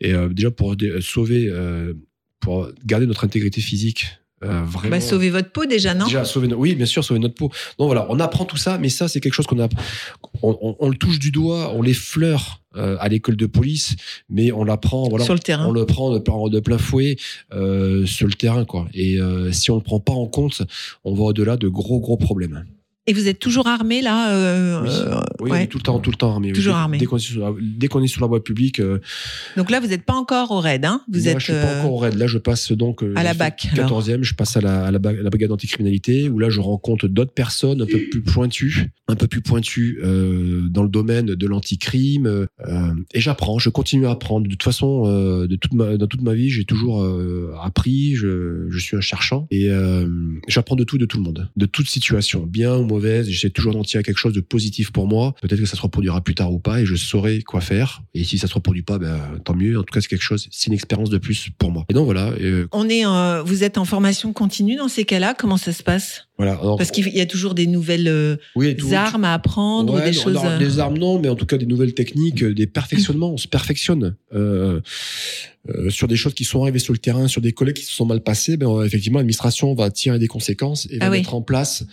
Et 0.00 0.12
euh, 0.12 0.28
déjà 0.28 0.50
pour 0.50 0.76
sauver, 1.00 1.48
euh, 1.48 1.94
pour 2.40 2.70
garder 2.84 3.06
notre 3.06 3.24
intégrité 3.24 3.60
physique 3.60 4.06
Euh, 4.42 4.62
vraiment. 4.64 4.90
Bah, 4.96 5.00
sauver 5.00 5.30
votre 5.30 5.50
peau 5.52 5.64
déjà, 5.64 5.94
non 5.94 6.04
Déjà, 6.06 6.24
sauver 6.24 6.48
no- 6.48 6.56
oui, 6.56 6.74
bien 6.74 6.84
sûr, 6.86 7.02
sauver 7.04 7.20
notre 7.20 7.34
peau. 7.34 7.50
Donc 7.78 7.86
voilà, 7.86 8.06
on 8.10 8.18
apprend 8.20 8.44
tout 8.44 8.56
ça, 8.56 8.76
mais 8.78 8.88
ça, 8.90 9.08
c'est 9.08 9.20
quelque 9.20 9.32
chose 9.32 9.46
qu'on 9.46 9.60
a, 9.60 9.68
on, 10.42 10.58
on- 10.60 10.76
on 10.80 10.88
le 10.90 10.96
touche 10.96 11.18
du 11.18 11.30
doigt, 11.30 11.72
on 11.74 11.80
l'effleure 11.80 12.60
euh, 12.76 12.96
à 13.00 13.08
l'école 13.08 13.36
de 13.36 13.46
police, 13.46 13.94
mais 14.28 14.50
on 14.52 14.64
l'apprend, 14.64 15.08
voilà, 15.08 15.24
Sur 15.24 15.34
le 15.34 15.38
terrain. 15.40 15.66
on 15.66 15.70
le 15.72 15.86
prend 15.86 16.12
de 16.12 16.18
plein, 16.18 16.48
de 16.48 16.60
plein 16.60 16.78
fouet 16.78 17.16
euh, 17.52 18.04
sur 18.06 18.26
le 18.26 18.34
terrain, 18.34 18.64
quoi. 18.64 18.86
Et 18.92 19.18
euh, 19.20 19.52
si 19.52 19.70
on 19.70 19.76
le 19.76 19.82
prend 19.82 20.00
pas 20.00 20.12
en 20.12 20.26
compte, 20.26 20.62
on 21.04 21.14
va 21.14 21.22
au-delà 21.22 21.56
de 21.56 21.68
gros, 21.68 22.00
gros 22.00 22.16
problèmes. 22.16 22.64
Et 23.06 23.12
vous 23.12 23.28
êtes 23.28 23.38
toujours 23.38 23.66
armé 23.66 24.00
là 24.00 24.30
euh, 24.32 24.80
Oui, 24.82 24.88
euh, 24.90 25.20
Oui, 25.40 25.50
ouais. 25.50 25.66
tout 25.66 25.76
le 25.76 25.82
temps, 25.82 25.98
tout 25.98 26.10
le 26.10 26.16
temps 26.16 26.30
armé. 26.32 26.52
Toujours 26.52 26.72
Dès- 26.72 26.80
armé. 26.80 26.98
Dès 26.98 27.04
qu'on 27.04 27.16
est 27.18 27.20
sur 27.20 27.40
la, 27.40 27.54
dès 27.60 27.86
qu'on 27.88 28.02
est 28.02 28.06
sur 28.08 28.22
la 28.22 28.26
voie 28.28 28.42
publique, 28.42 28.80
euh, 28.80 28.98
Donc 29.58 29.70
là, 29.70 29.78
vous 29.80 29.88
n'êtes 29.88 30.04
pas 30.04 30.14
encore 30.14 30.52
au 30.52 30.60
raid, 30.60 30.86
hein 30.86 31.02
Vous 31.12 31.28
êtes 31.28 31.38
je 31.38 31.44
suis 31.44 31.52
pas 31.52 31.80
encore 31.80 31.92
au 31.92 31.96
raid. 31.98 32.14
Là, 32.14 32.26
je 32.26 32.38
passe 32.38 32.72
donc 32.72 33.04
à 33.14 33.22
la 33.22 33.34
BAC, 33.34 33.68
alors. 33.74 34.02
14e, 34.02 34.22
je 34.22 34.34
passe 34.34 34.56
à 34.56 34.62
la, 34.62 34.86
à 34.86 34.90
la, 34.90 34.98
la 34.98 35.30
brigade 35.30 35.52
anticriminalité 35.52 36.30
où 36.30 36.38
là, 36.38 36.48
je 36.48 36.60
rencontre 36.60 37.06
d'autres 37.08 37.34
personnes 37.34 37.82
un 37.82 37.86
peu 37.86 37.98
plus 38.10 38.22
pointues, 38.22 38.90
un 39.08 39.16
peu 39.16 39.26
plus 39.26 39.42
pointues 39.42 40.00
dans 40.02 40.82
le 40.82 40.88
domaine 40.88 41.26
de 41.26 41.46
l'anticrime, 41.46 42.46
et 43.12 43.20
j'apprends. 43.20 43.58
Je 43.58 43.68
continue 43.68 44.06
à 44.06 44.12
apprendre. 44.12 44.46
De 44.46 44.50
toute 44.50 44.62
façon, 44.62 45.02
de 45.46 45.56
toute 45.56 45.74
ma, 45.74 45.98
dans 45.98 46.06
toute 46.06 46.22
ma 46.22 46.32
vie, 46.32 46.48
j'ai 46.48 46.64
toujours 46.64 47.04
appris. 47.62 48.14
Je, 48.14 48.66
je 48.70 48.78
suis 48.78 48.96
un 48.96 49.02
cherchant 49.02 49.46
et 49.50 49.68
j'apprends 50.48 50.76
de 50.76 50.84
tout, 50.84 50.96
de 50.96 51.04
tout 51.04 51.18
le 51.18 51.22
monde, 51.24 51.50
de 51.54 51.66
toute 51.66 51.88
situation, 51.88 52.46
bien 52.46 52.76
ou 52.78 52.93
mauvaise. 52.94 53.28
J'essaie 53.28 53.50
toujours 53.50 53.72
d'en 53.72 53.82
tirer 53.82 54.02
quelque 54.02 54.18
chose 54.18 54.32
de 54.32 54.40
positif 54.40 54.90
pour 54.92 55.06
moi. 55.06 55.34
Peut-être 55.42 55.60
que 55.60 55.66
ça 55.66 55.76
se 55.76 55.82
reproduira 55.82 56.20
plus 56.22 56.34
tard 56.34 56.52
ou 56.52 56.58
pas, 56.58 56.80
et 56.80 56.86
je 56.86 56.94
saurai 56.96 57.42
quoi 57.42 57.60
faire. 57.60 58.02
Et 58.14 58.24
si 58.24 58.38
ça 58.38 58.46
se 58.46 58.54
reproduit 58.54 58.82
pas, 58.82 58.98
ben, 58.98 59.18
tant 59.44 59.54
mieux. 59.54 59.78
En 59.78 59.82
tout 59.82 59.92
cas, 59.92 60.00
c'est 60.00 60.08
quelque 60.08 60.22
chose, 60.22 60.48
c'est 60.50 60.68
une 60.68 60.72
expérience 60.74 61.10
de 61.10 61.18
plus 61.18 61.48
pour 61.58 61.70
moi. 61.70 61.84
Et 61.88 61.94
donc 61.94 62.04
voilà. 62.06 62.30
euh, 62.40 62.66
On 62.72 62.88
est, 62.88 63.04
vous 63.44 63.64
êtes 63.64 63.78
en 63.78 63.84
formation 63.84 64.32
continue 64.32 64.76
dans 64.76 64.88
ces 64.88 65.04
cas-là 65.04 65.34
Comment 65.36 65.56
ça 65.56 65.72
se 65.72 65.82
passe? 65.82 66.26
Voilà. 66.36 66.52
Alors, 66.54 66.76
Parce 66.78 66.90
qu'il 66.90 67.08
y 67.08 67.20
a 67.20 67.26
toujours 67.26 67.54
des 67.54 67.66
nouvelles 67.66 68.08
euh, 68.08 68.36
oui, 68.56 68.74
tout- 68.76 68.88
armes 68.92 69.24
à 69.24 69.34
apprendre 69.34 69.92
ou 69.92 69.96
Ouais, 69.96 70.10
des 70.10 70.16
non, 70.16 70.22
choses. 70.22 70.34
non, 70.34 70.44
euh, 70.46 70.58
Des 70.58 70.78
armes, 70.80 70.98
non, 70.98 71.20
mais 71.20 71.28
en 71.28 71.36
tout 71.36 71.46
cas 71.46 71.56
des 71.58 71.66
nouvelles 71.66 71.94
techniques, 71.94 72.42
euh, 72.42 72.52
des 72.54 72.66
perfectionnements. 72.66 73.32
On 73.32 73.36
se 73.36 73.46
perfectionne. 73.48 74.16
Euh, 74.34 74.80
euh, 75.70 75.88
sur 75.88 76.08
des 76.08 76.16
choses 76.16 76.34
qui 76.34 76.44
sont 76.44 76.60
arrivées 76.62 76.78
sur 76.78 76.92
le 76.92 76.98
terrain, 76.98 77.26
sur 77.26 77.40
des 77.40 77.52
collègues 77.52 77.76
qui 77.76 77.84
se 77.84 77.92
sont 77.94 78.04
mal 78.04 78.20
passés, 78.20 78.58
ben, 78.58 78.68
euh, 78.68 78.84
effectivement, 78.84 79.18
l'administration 79.18 79.74
va 79.74 79.90
tirer 79.90 80.18
des 80.18 80.26
conséquences 80.26 80.86
et 80.90 80.98
va 80.98 81.06
Ah 81.06 81.10
oui. 81.10 81.18
mettre 81.18 81.34
en 81.34 81.40
place 81.40 81.86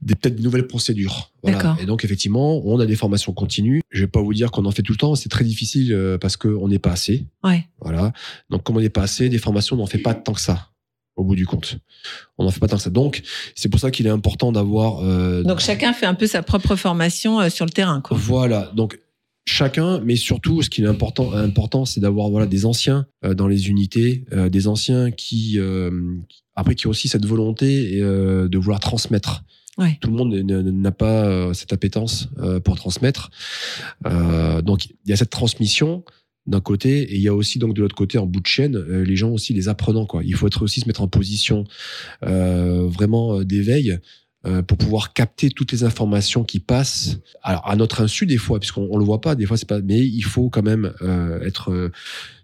des 0.00 0.14
peut-être 0.14 0.36
de 0.36 0.42
nouvelles 0.42 0.66
procédures. 0.66 1.30
Voilà. 1.42 1.76
Et 1.82 1.84
donc, 1.84 2.04
effectivement, 2.04 2.62
on 2.66 2.78
a 2.80 2.86
des 2.86 2.96
formations 2.96 3.32
continues. 3.32 3.82
Je 3.90 4.00
vais 4.02 4.06
pas 4.06 4.22
vous 4.22 4.32
dire 4.32 4.50
qu'on 4.50 4.64
en 4.64 4.70
fait 4.70 4.82
tout 4.82 4.92
le 4.92 4.98
temps. 4.98 5.14
C'est 5.14 5.28
très 5.28 5.44
difficile 5.44 6.16
parce 6.20 6.36
qu'on 6.38 6.68
n'est 6.68 6.78
pas 6.78 6.92
assez. 6.92 7.26
Ouais. 7.44 7.66
Voilà. 7.82 8.12
Donc, 8.48 8.62
comme 8.62 8.76
on 8.76 8.80
n'est 8.80 8.88
pas 8.88 9.02
assez, 9.02 9.28
des 9.28 9.38
formations, 9.38 9.76
on 9.76 9.80
n'en 9.80 9.86
fait 9.86 9.98
pas 9.98 10.14
tant 10.14 10.32
que 10.32 10.40
ça. 10.40 10.68
Au 11.18 11.24
bout 11.24 11.34
du 11.34 11.46
compte, 11.46 11.78
on 12.38 12.44
n'en 12.44 12.50
fait 12.52 12.60
pas 12.60 12.68
tant 12.68 12.76
que 12.76 12.82
ça. 12.82 12.90
Donc, 12.90 13.22
c'est 13.56 13.68
pour 13.68 13.80
ça 13.80 13.90
qu'il 13.90 14.06
est 14.06 14.10
important 14.10 14.52
d'avoir. 14.52 15.00
euh, 15.02 15.42
Donc 15.42 15.58
chacun 15.58 15.92
fait 15.92 16.06
un 16.06 16.14
peu 16.14 16.28
sa 16.28 16.42
propre 16.44 16.76
formation 16.76 17.40
euh, 17.40 17.48
sur 17.50 17.66
le 17.66 17.72
terrain, 17.72 18.00
quoi. 18.00 18.16
voilà, 18.16 18.70
donc 18.76 19.00
chacun, 19.44 20.00
mais 20.04 20.14
surtout, 20.14 20.62
ce 20.62 20.70
qui 20.70 20.82
est 20.82 20.86
important, 20.86 21.32
important 21.32 21.84
c'est 21.84 21.98
d'avoir 21.98 22.30
voilà 22.30 22.46
des 22.46 22.66
anciens 22.66 23.06
euh, 23.24 23.34
dans 23.34 23.48
les 23.48 23.68
unités, 23.68 24.24
des 24.30 24.68
anciens 24.68 25.10
qui 25.10 25.58
après 26.54 26.76
qui 26.76 26.86
ont 26.86 26.90
aussi 26.90 27.08
cette 27.08 27.26
volonté 27.26 27.98
de 28.00 28.58
vouloir 28.58 28.78
transmettre. 28.78 29.42
Ouais. 29.76 29.98
Tout 30.00 30.10
le 30.10 30.16
monde 30.16 30.34
n'a 30.34 30.92
pas 30.92 31.52
cette 31.52 31.72
appétence 31.72 32.28
pour 32.64 32.76
transmettre. 32.76 33.30
Donc 34.04 34.86
il 34.86 35.10
y 35.10 35.12
a 35.12 35.16
cette 35.16 35.30
transmission 35.30 36.04
d'un 36.48 36.60
côté 36.60 37.02
et 37.02 37.16
il 37.16 37.20
y 37.20 37.28
a 37.28 37.34
aussi 37.34 37.58
donc 37.58 37.74
de 37.74 37.82
l'autre 37.82 37.94
côté 37.94 38.18
en 38.18 38.26
bout 38.26 38.40
de 38.40 38.46
chaîne 38.46 38.76
euh, 38.76 39.04
les 39.04 39.16
gens 39.16 39.30
aussi 39.30 39.52
les 39.52 39.68
apprenants 39.68 40.06
quoi. 40.06 40.22
Il 40.24 40.34
faut 40.34 40.46
être 40.46 40.62
aussi 40.62 40.80
se 40.80 40.86
mettre 40.86 41.02
en 41.02 41.08
position 41.08 41.64
euh, 42.24 42.88
vraiment 42.88 43.38
euh, 43.38 43.44
d'éveil 43.44 43.98
pour 44.66 44.78
pouvoir 44.78 45.12
capter 45.12 45.50
toutes 45.50 45.72
les 45.72 45.84
informations 45.84 46.42
qui 46.42 46.58
passent. 46.58 47.18
Alors 47.42 47.68
à 47.68 47.76
notre 47.76 48.00
insu 48.00 48.24
des 48.24 48.38
fois, 48.38 48.58
puisqu'on 48.60 48.88
on 48.90 48.96
le 48.96 49.04
voit 49.04 49.20
pas, 49.20 49.34
des 49.34 49.44
fois 49.44 49.58
c'est 49.58 49.68
pas. 49.68 49.80
Mais 49.82 49.98
il 49.98 50.22
faut 50.22 50.48
quand 50.48 50.62
même 50.62 50.90
être 51.42 51.90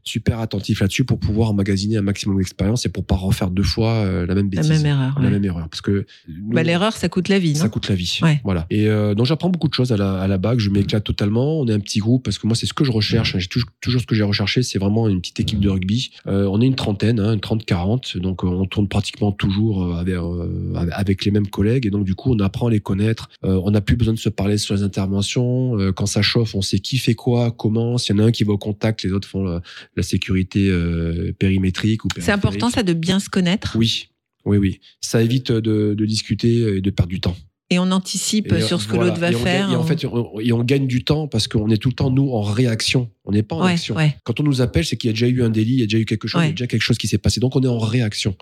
super 0.05 0.39
attentif 0.41 0.81
là-dessus 0.81 1.05
pour 1.05 1.19
pouvoir 1.19 1.51
emmagasiner 1.51 1.97
un 1.97 2.03
maximum 2.03 2.37
d'expérience 2.39 2.87
et 2.87 2.89
pour 2.89 3.05
pas 3.05 3.17
refaire 3.17 3.51
deux 3.51 3.63
fois 3.63 3.93
euh, 3.95 4.27
la 4.27 4.35
même 4.35 4.51
La 4.53 4.63
bêtise, 4.63 4.71
même 4.83 4.87
erreur. 4.87 5.15
la 5.19 5.25
ouais. 5.25 5.31
même 5.31 5.45
erreur. 5.45 5.69
Parce 5.69 5.81
que 5.81 6.07
nous, 6.29 6.51
Bah, 6.53 6.63
L'erreur, 6.63 6.93
ça 6.93 7.09
coûte 7.09 7.29
la 7.29 7.39
vie, 7.39 7.55
ça 7.57 7.65
non 7.65 7.71
coûte 7.71 7.89
la 7.89 7.95
vie. 7.95 8.19
Ouais. 8.23 8.41
Voilà. 8.45 8.67
Et 8.71 8.89
euh, 8.89 9.15
donc 9.15 9.27
j'apprends 9.27 9.51
beaucoup 9.51 9.69
de 9.69 9.75
choses 9.75 9.93
à 9.93 9.97
la, 9.97 10.21
à 10.21 10.27
la 10.29 10.39
bac. 10.39 10.59
Je 10.61 10.71
m'éclate 10.71 11.05
totalement. 11.05 11.61
On 11.61 11.67
est 11.67 11.73
un 11.73 11.81
petit 11.81 11.99
groupe 11.99 12.25
parce 12.25 12.39
que 12.39 12.47
moi 12.47 12.55
c'est 12.57 12.67
ce 12.67 12.75
que 12.75 12.85
je 12.85 12.93
recherche. 12.93 13.37
J'ai 13.39 13.49
toujours, 13.49 13.69
toujours 13.81 14.01
ce 14.01 14.07
que 14.07 14.15
j'ai 14.15 14.23
recherché, 14.23 14.63
c'est 14.63 14.79
vraiment 14.79 15.09
une 15.09 15.21
petite 15.21 15.41
équipe 15.41 15.61
de 15.61 15.69
rugby. 15.69 16.11
Euh, 16.27 16.47
on 16.51 16.61
est 16.61 16.67
une 16.67 16.75
trentaine, 16.75 17.21
hein, 17.21 17.33
une 17.35 17.41
30-40. 17.41 18.19
Donc 18.19 18.45
euh, 18.45 18.49
on 18.49 18.67
tourne 18.67 18.89
pratiquement 18.89 19.33
toujours 19.33 19.83
euh, 19.85 19.95
avec, 19.97 20.15
euh, 20.15 20.75
avec 20.93 21.25
les 21.25 21.31
mêmes 21.31 21.49
collègues. 21.49 21.87
Et 21.87 21.91
donc 21.91 22.05
du 22.05 22.15
coup 22.15 22.33
on 22.35 22.39
apprend 22.41 22.67
à 22.69 22.71
les 22.71 22.81
connaître. 22.81 23.29
Euh, 23.45 23.61
on 23.65 23.71
n'a 23.71 23.81
plus 23.81 23.97
besoin 23.97 24.15
de 24.15 24.19
se 24.19 24.29
parler 24.29 24.59
sur 24.59 24.75
les 24.75 24.83
interventions. 24.83 25.79
Euh, 25.79 25.93
quand 25.93 26.07
ça 26.07 26.23
chauffe, 26.23 26.55
on 26.55 26.63
sait 26.63 26.79
qui 26.79 26.99
fait 26.99 27.15
quoi, 27.15 27.51
comment. 27.51 27.99
S'il 27.99 28.17
y 28.17 28.21
en 28.21 28.25
a 28.25 28.27
un 28.27 28.31
qui 28.33 28.45
va 28.45 28.53
au 28.53 28.59
contact, 28.59 29.03
les 29.03 29.13
autres 29.13 29.29
font 29.29 29.45
la, 29.45 29.94
la 29.97 30.03
sécurité 30.03 30.69
euh, 30.69 31.33
périmétrique 31.39 32.05
ou 32.05 32.09
C'est 32.19 32.33
important, 32.33 32.71
ça, 32.71 32.83
de 32.83 32.93
bien 32.93 33.21
se 33.21 33.29
connaître? 33.29 33.77
Oui. 33.79 34.09
Oui, 34.45 34.59
oui. 34.59 34.81
Ça 35.01 35.23
évite 35.23 35.51
de, 35.53 35.95
de 35.95 36.05
discuter 36.05 36.77
et 36.77 36.81
de 36.81 36.91
perdre 36.91 37.11
du 37.11 37.21
temps. 37.21 37.37
Et 37.71 37.79
on 37.79 37.91
anticipe 37.93 38.53
Et, 38.53 38.61
sur 38.61 38.77
euh, 38.77 38.81
ce 38.81 38.89
que 38.89 38.97
l'autre 38.97 39.19
va 39.19 39.33
Et 39.33 39.37
on 39.37 39.39
faire. 39.39 39.71
Et 39.71 39.75
en 39.77 39.81
on- 39.81 39.85
fait, 39.85 40.05
on, 40.05 40.39
et 40.41 40.53
on 40.53 40.63
gagne 40.63 40.87
du 40.87 41.03
temps 41.03 41.29
parce 41.29 41.49
qu'on 41.49 41.71
est 41.71 41.79
tout 41.79 41.89
le 41.89 41.95
temps, 41.95 42.11
nous, 42.11 42.29
en 42.31 42.43
réaction. 42.43 43.11
On 43.27 43.33
n'est 43.33 43.43
pas 43.43 43.57
en 43.57 43.65
Ouais, 43.65 43.73
action. 43.73 43.95
ouais. 43.97 44.17
Quand 44.25 44.39
on 44.41 44.43
nous 44.43 44.61
appelle, 44.61 44.85
c'est 44.85 44.97
qu'il 44.97 45.09
y 45.09 45.11
a 45.11 45.15
déjà 45.15 45.29
eu 45.29 45.43
un 45.43 45.51
délit, 45.51 45.73
il 45.75 45.81
y 45.81 45.83
a 45.83 45.87
déjà 45.87 45.99
eu 45.99 46.05
quelque 46.05 46.29
chose, 46.29 46.43
il 46.43 46.47
y 46.47 46.49
a 46.49 46.53
déjà 46.53 46.67
quelque 46.67 46.83
chose 46.83 46.99
qui 46.99 47.09
s'est 47.09 47.19
passé. 47.19 47.41
Donc, 47.41 47.57
on 47.57 47.63
est 47.63 47.67
en 47.67 47.79
réaction. 47.79 48.37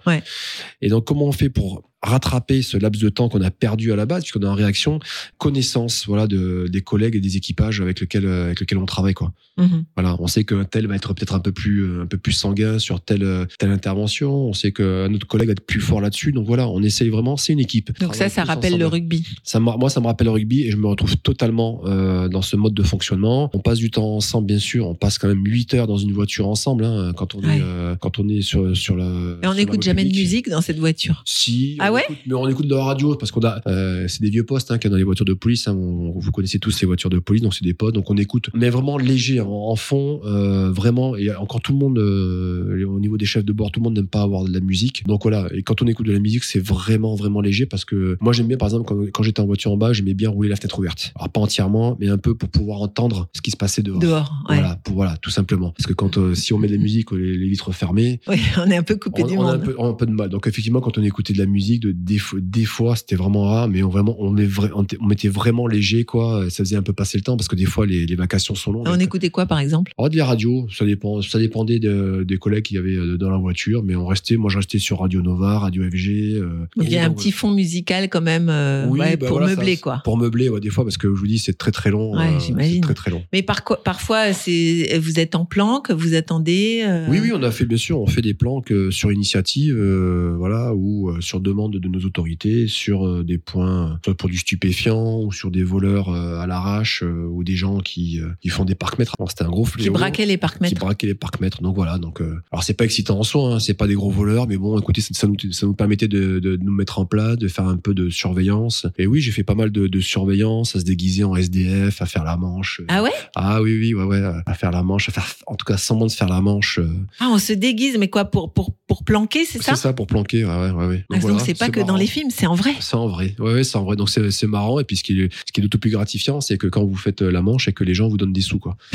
Et 0.80 0.88
donc, 0.88 1.04
comment 1.06 1.26
on 1.26 1.32
fait 1.32 1.50
pour 1.50 1.88
rattraper 2.04 2.62
ce 2.62 2.76
laps 2.76 3.00
de 3.00 3.08
temps 3.10 3.28
qu'on 3.28 3.42
a 3.42 3.52
perdu 3.52 3.92
à 3.92 3.96
la 3.96 4.06
base, 4.06 4.24
puisqu'on 4.24 4.40
est 4.42 4.46
en 4.48 4.54
réaction, 4.54 4.98
connaissance, 5.38 6.04
voilà, 6.06 6.26
de, 6.26 6.66
des 6.68 6.80
collègues 6.82 7.14
et 7.14 7.20
des 7.20 7.36
équipages 7.36 7.80
avec 7.80 8.00
lesquels, 8.00 8.26
euh, 8.26 8.46
avec 8.46 8.58
lesquels 8.60 8.78
on 8.78 8.86
travaille, 8.86 9.14
quoi. 9.14 9.32
Mhm. 9.58 9.84
Voilà, 9.96 10.16
on 10.18 10.26
sait 10.26 10.44
qu'un 10.44 10.64
tel 10.64 10.86
va 10.86 10.96
être 10.96 11.12
peut-être 11.14 11.34
un 11.34 11.38
peu 11.40 11.52
plus 11.52 11.80
euh, 11.84 12.02
un 12.02 12.06
peu 12.06 12.16
plus 12.16 12.32
sanguin 12.32 12.78
sur 12.78 13.02
telle 13.02 13.22
euh, 13.22 13.44
telle 13.58 13.70
intervention. 13.70 14.32
On 14.32 14.52
sait 14.54 14.72
qu'un 14.72 15.12
autre 15.12 15.26
collègue 15.26 15.48
va 15.48 15.52
être 15.52 15.66
plus 15.66 15.80
fort 15.80 16.00
là-dessus. 16.00 16.32
Donc 16.32 16.46
voilà, 16.46 16.66
on 16.68 16.82
essaye 16.82 17.10
vraiment. 17.10 17.36
C'est 17.36 17.52
une 17.52 17.60
équipe. 17.60 17.96
Donc 18.00 18.14
ça, 18.14 18.28
ça 18.30 18.44
rappelle 18.44 18.78
le 18.78 18.86
rugby. 18.86 19.24
Ça 19.44 19.60
moi, 19.60 19.90
ça 19.90 20.00
me 20.00 20.06
rappelle 20.06 20.24
le 20.26 20.30
rugby 20.32 20.62
et 20.62 20.70
je 20.70 20.76
me 20.76 20.86
retrouve 20.86 21.16
totalement 21.18 21.82
euh, 21.84 22.28
dans 22.28 22.40
ce 22.42 22.56
mode 22.56 22.72
de 22.74 22.82
fonctionnement. 22.82 23.50
On 23.52 23.58
passe 23.58 23.78
du 23.78 23.90
temps 23.90 24.16
ensemble, 24.16 24.46
bien 24.46 24.58
sûr. 24.58 24.71
On 24.80 24.94
passe 24.94 25.18
quand 25.18 25.28
même 25.28 25.42
8 25.44 25.74
heures 25.74 25.86
dans 25.86 25.96
une 25.98 26.12
voiture 26.12 26.48
ensemble 26.48 26.84
hein, 26.84 27.12
quand 27.16 27.34
on 27.34 27.40
Ouais. 27.42 27.58
est 27.58 27.62
euh, 27.62 27.96
quand 27.96 28.18
on 28.18 28.28
est 28.28 28.40
sur 28.42 28.76
sur 28.76 28.96
la. 28.96 29.04
Et 29.42 29.46
on 29.46 29.54
n'écoute 29.54 29.82
jamais 29.82 30.04
de 30.04 30.10
musique 30.14 30.48
dans 30.48 30.60
cette 30.60 30.78
voiture. 30.78 31.22
Si. 31.26 31.76
Ah 31.80 31.92
ouais 31.92 32.02
écoute- 32.08 32.16
Mais 32.26 32.34
on 32.34 32.48
écoute 32.48 32.66
de 32.66 32.74
la 32.74 32.84
radio 32.84 33.14
parce 33.16 33.30
qu'on 33.30 33.44
a. 33.44 33.60
euh, 33.66 34.06
c'est 34.08 34.22
des 34.22 34.30
vieux 34.30 34.44
postes 34.44 34.70
hein, 34.70 34.78
qu'il 34.78 34.84
y 34.84 34.86
a 34.88 34.90
dans 34.92 34.96
les 34.96 35.02
voitures 35.04 35.24
de 35.26 35.34
police. 35.34 35.68
hein. 35.68 35.74
On- 35.76 36.18
vous 36.18 36.30
connaissez 36.32 36.58
tous 36.58 36.80
les 36.80 36.86
voitures 36.86 37.10
de 37.10 37.18
police, 37.18 37.42
donc 37.42 37.54
c'est 37.54 37.64
des 37.64 37.74
potes. 37.74 37.94
Donc 37.94 38.10
on 38.10 38.16
écoute, 38.16 38.50
mais 38.54 38.70
vraiment 38.70 38.96
léger 38.98 39.40
en, 39.40 39.48
en 39.50 39.76
fond, 39.76 40.20
euh, 40.24 40.70
vraiment. 40.70 41.16
Et 41.16 41.34
encore 41.34 41.60
tout 41.60 41.72
le 41.72 41.78
monde, 41.78 41.98
euh, 41.98 42.84
au 42.86 43.00
niveau 43.00 43.16
des 43.16 43.26
chefs 43.26 43.44
de 43.44 43.52
bord, 43.52 43.70
tout 43.70 43.80
le 43.80 43.84
monde 43.84 43.96
n'aime 43.96 44.06
pas 44.06 44.22
avoir 44.22 44.44
de 44.44 44.52
la 44.52 44.60
musique. 44.60 45.04
Donc 45.06 45.22
voilà. 45.22 45.48
Et 45.54 45.62
quand 45.62 45.82
on 45.82 45.86
écoute 45.86 46.06
de 46.06 46.12
la 46.12 46.18
musique, 46.18 46.44
c'est 46.44 46.64
vraiment 46.64 47.14
vraiment 47.14 47.40
léger 47.40 47.66
parce 47.66 47.84
que 47.84 48.16
moi 48.20 48.32
j'aime 48.32 48.46
bien, 48.48 48.56
par 48.56 48.68
exemple, 48.68 48.84
quand, 48.86 48.96
quand 49.12 49.22
j'étais 49.22 49.40
en 49.40 49.46
voiture 49.46 49.72
en 49.72 49.76
bas, 49.76 49.92
j'aimais 49.92 50.14
bien 50.14 50.30
rouler 50.30 50.48
la 50.48 50.56
fenêtre 50.56 50.78
ouverte. 50.78 51.12
Alors 51.16 51.28
pas 51.30 51.40
entièrement, 51.40 51.96
mais 52.00 52.08
un 52.08 52.18
peu 52.18 52.34
pour 52.34 52.48
pouvoir 52.48 52.80
entendre 52.82 53.28
ce 53.32 53.40
qui 53.42 53.50
se 53.50 53.56
passait 53.56 53.82
dehors. 53.82 53.98
Dehors, 53.98 54.32
ouais. 54.48 54.61
Voilà, 54.62 54.76
pour, 54.76 54.94
voilà, 54.94 55.16
tout 55.18 55.30
simplement. 55.30 55.70
Parce 55.76 55.86
que 55.86 55.92
quand 55.92 56.18
euh, 56.18 56.34
si 56.34 56.52
on 56.52 56.58
met 56.58 56.68
de 56.68 56.74
la 56.76 56.80
musique, 56.82 57.10
les, 57.12 57.36
les 57.36 57.48
vitres 57.48 57.72
fermées, 57.72 58.20
Oui, 58.28 58.36
on 58.58 58.70
est 58.70 58.76
un 58.76 58.82
peu 58.82 58.96
coupé 58.96 59.22
on, 59.24 59.26
du 59.26 59.36
on 59.36 59.42
a 59.46 59.50
un 59.52 59.56
monde. 59.58 59.64
peu, 59.64 59.74
on 59.78 59.86
a 59.86 59.88
un 59.88 59.94
peu 59.94 60.06
de 60.06 60.12
mal. 60.12 60.28
Donc 60.28 60.46
effectivement, 60.46 60.80
quand 60.80 60.98
on 60.98 61.02
écoutait 61.02 61.32
de 61.32 61.38
la 61.38 61.46
musique, 61.46 61.80
de, 61.82 61.92
des, 61.92 62.18
fois- 62.18 62.38
des 62.42 62.64
fois, 62.64 62.96
c'était 62.96 63.16
vraiment 63.16 63.44
rare, 63.44 63.68
mais 63.68 63.82
on 63.82 63.88
vraiment, 63.88 64.16
on, 64.18 64.36
est 64.36 64.46
vrai, 64.46 64.70
on, 64.74 64.82
était- 64.84 64.98
on 65.00 65.10
était 65.10 65.28
vraiment 65.28 65.66
léger, 65.66 66.04
quoi. 66.04 66.48
Ça 66.50 66.64
faisait 66.64 66.76
un 66.76 66.82
peu 66.82 66.92
passer 66.92 67.18
le 67.18 67.24
temps 67.24 67.36
parce 67.36 67.48
que 67.48 67.56
des 67.56 67.64
fois, 67.64 67.86
les, 67.86 68.06
les 68.06 68.14
vacations 68.14 68.54
sont 68.54 68.72
longues. 68.72 68.86
On 68.88 68.98
écoutait 68.98 69.30
quoi, 69.30 69.46
par 69.46 69.58
exemple? 69.58 69.92
Oh, 69.98 70.08
de 70.08 70.16
la 70.16 70.24
radio, 70.26 70.66
ça 70.72 70.84
dépend, 70.84 71.20
ça 71.22 71.38
dépendait 71.38 71.78
de- 71.78 72.24
des 72.26 72.36
collègues 72.38 72.64
qu'il 72.64 72.76
y 72.76 72.78
avait 72.78 72.94
euh, 72.96 73.16
dans 73.18 73.30
la 73.30 73.36
voiture, 73.38 73.82
mais 73.82 73.94
on 73.96 74.06
restait, 74.06 74.36
moi, 74.36 74.50
je 74.50 74.58
restais 74.58 74.78
sur 74.78 75.00
Radio 75.00 75.22
Nova, 75.22 75.58
Radio 75.58 75.82
FG. 75.84 76.08
euh, 76.36 76.66
Il 76.80 76.88
y 76.90 76.96
a 76.96 77.04
un 77.04 77.08
donc, 77.08 77.18
petit 77.18 77.32
fond 77.32 77.50
musical 77.50 78.08
quand 78.08 78.20
même 78.20 78.48
euh, 78.48 78.86
oui, 78.88 79.00
ouais, 79.00 79.16
bah 79.16 79.26
pour 79.26 79.38
voilà, 79.38 79.54
meubler, 79.54 79.76
ça- 79.76 79.82
quoi. 79.82 80.00
Pour 80.04 80.16
meubler, 80.16 80.48
ouais, 80.48 80.60
des 80.60 80.70
fois, 80.70 80.84
parce 80.84 80.96
que 80.98 81.08
je 81.08 81.18
vous 81.18 81.26
dis, 81.26 81.38
c'est 81.38 81.56
très 81.58 81.70
très 81.72 81.90
long. 81.90 82.18
Euh, 82.18 82.38
j'imagine. 82.38 82.80
très 82.80 82.94
très 82.94 83.10
long. 83.10 83.22
Mais 83.32 83.42
par 83.42 83.62
parfois, 83.84 84.32
c'est 84.32 84.51
vous 85.00 85.18
êtes 85.20 85.34
en 85.34 85.44
planque, 85.44 85.90
vous 85.90 86.14
attendez. 86.14 86.82
euh, 86.86 87.06
Oui, 87.08 87.18
oui, 87.22 87.32
on 87.34 87.42
a 87.42 87.50
fait, 87.50 87.64
bien 87.64 87.76
sûr, 87.78 88.00
on 88.00 88.06
fait 88.06 88.22
des 88.22 88.34
plans 88.34 88.60
que 88.60 88.90
sur 88.90 89.12
initiative, 89.12 89.74
euh, 89.76 90.34
voilà, 90.36 90.74
ou 90.74 91.10
euh, 91.10 91.20
sur 91.20 91.40
demande 91.40 91.76
de 91.78 91.88
nos 91.88 92.00
autorités, 92.00 92.66
sur 92.68 93.24
des 93.24 93.38
points, 93.38 93.98
soit 94.04 94.14
pour 94.16 94.28
du 94.28 94.38
stupéfiant, 94.38 95.20
ou 95.22 95.32
sur 95.32 95.50
des 95.50 95.62
voleurs 95.64 96.10
à 96.10 96.46
l'arrache, 96.46 97.02
ou 97.02 97.44
des 97.44 97.56
gens 97.56 97.78
qui, 97.80 98.20
qui 98.40 98.48
font 98.48 98.64
des 98.64 98.74
parcs-mètres. 98.74 99.14
C'était 99.28 99.44
un 99.44 99.48
gros 99.50 99.64
Qui 99.64 99.70
fléau. 99.72 99.92
braquaient 99.92 100.26
les 100.26 100.34
Qui 100.34 100.38
parcs-mètres. 100.38 100.80
braquaient 100.80 101.06
les 101.06 101.14
parcs-mètres. 101.14 101.62
Donc 101.62 101.74
voilà, 101.74 101.98
donc, 101.98 102.20
alors 102.50 102.62
c'est 102.64 102.74
pas 102.74 102.84
excitant 102.84 103.18
en 103.18 103.22
soi, 103.22 103.54
hein, 103.54 103.58
c'est 103.60 103.74
pas 103.74 103.86
des 103.86 103.94
gros 103.94 104.10
voleurs, 104.10 104.46
mais 104.48 104.56
bon, 104.56 104.78
écoutez, 104.78 105.00
ça, 105.00 105.10
ça 105.12 105.26
nous, 105.26 105.36
ça 105.52 105.66
nous 105.66 105.74
permettait 105.74 106.08
de, 106.08 106.38
de 106.38 106.56
nous 106.56 106.72
mettre 106.72 106.98
en 106.98 107.04
place, 107.06 107.36
de 107.38 107.48
faire 107.48 107.66
un 107.66 107.76
peu 107.76 107.94
de 107.94 108.10
surveillance. 108.10 108.86
Et 108.98 109.06
oui, 109.06 109.20
j'ai 109.20 109.32
fait 109.32 109.44
pas 109.44 109.54
mal 109.54 109.70
de, 109.70 109.86
de 109.86 110.00
surveillance, 110.00 110.76
à 110.76 110.80
se 110.80 110.84
déguiser 110.84 111.24
en 111.24 111.36
SDF, 111.36 112.02
à 112.02 112.06
faire 112.06 112.24
la 112.24 112.36
manche. 112.36 112.80
Ah 112.88 113.02
ouais? 113.02 113.10
Ah 113.34 113.62
oui, 113.62 113.76
oui, 113.78 113.94
ouais, 113.94 114.04
ouais. 114.04 114.22
Euh, 114.46 114.50
à 114.50 114.54
faire 114.54 114.70
la 114.70 114.82
manche, 114.82 115.08
à 115.08 115.12
faire 115.12 115.26
en 115.46 115.54
tout 115.56 115.64
cas 115.64 115.76
semblant 115.76 116.06
de 116.06 116.12
faire 116.12 116.28
la 116.28 116.40
manche. 116.40 116.78
euh, 116.78 116.88
Ah, 117.20 117.28
on 117.30 117.38
se 117.38 117.52
déguise, 117.52 117.96
mais 117.98 118.08
quoi, 118.08 118.24
pour, 118.26 118.52
pour, 118.52 118.72
pour 118.86 119.04
planquer, 119.04 119.44
c'est 119.44 119.62
ça? 119.62 119.74
C'est 119.74 119.82
ça 119.82 119.92
pour 119.92 120.06
planquer. 120.06 120.44
Ouais, 120.44 120.70
ouais, 120.70 120.86
ouais. 120.86 121.04
Ah, 121.10 121.14
Donc 121.14 121.20
voilà, 121.22 121.38
c'est 121.38 121.54
pas 121.54 121.68
que 121.70 121.80
dans 121.80 121.96
les 121.96 122.06
films, 122.06 122.30
c'est 122.30 122.46
en 122.46 122.54
vrai. 122.54 122.74
C'est 122.80 122.96
en 122.96 123.08
vrai. 123.08 123.34
Ouais, 123.38 123.54
ouais, 123.54 123.64
c'est 123.64 123.76
en 123.76 123.84
vrai. 123.84 123.96
Donc 123.96 124.10
c'est 124.10 124.30
c'est 124.30 124.46
marrant. 124.46 124.80
Et 124.80 124.84
puis 124.84 124.96
ce 124.96 125.02
qui 125.04 125.20
est, 125.20 125.32
ce 125.46 125.52
qui 125.52 125.60
est 125.60 125.62
d'autant 125.62 125.78
plus 125.78 125.90
gratifiant, 125.90 126.40
c'est 126.40 126.58
que 126.58 126.66
quand 126.66 126.84
vous 126.84 126.96
faites 126.96 127.22
euh, 127.22 127.30
la 127.30 127.42
manche 127.42 127.68
et 127.68 127.72
que 127.72 127.84
les 127.84 127.94
gens 127.94 128.08
vous 128.08 128.16
donnent 128.16 128.32
des 128.32 128.40
sous, 128.40 128.58
quoi. 128.58 128.76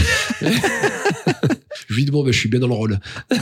je 1.88 1.94
lui 1.96 2.06
dis 2.06 2.12
bon, 2.12 2.24
ben, 2.24 2.32
je 2.32 2.38
suis 2.40 2.50
bien 2.50 2.60
dans 2.60 2.68
le 2.68 2.74
rôle. 2.74 3.00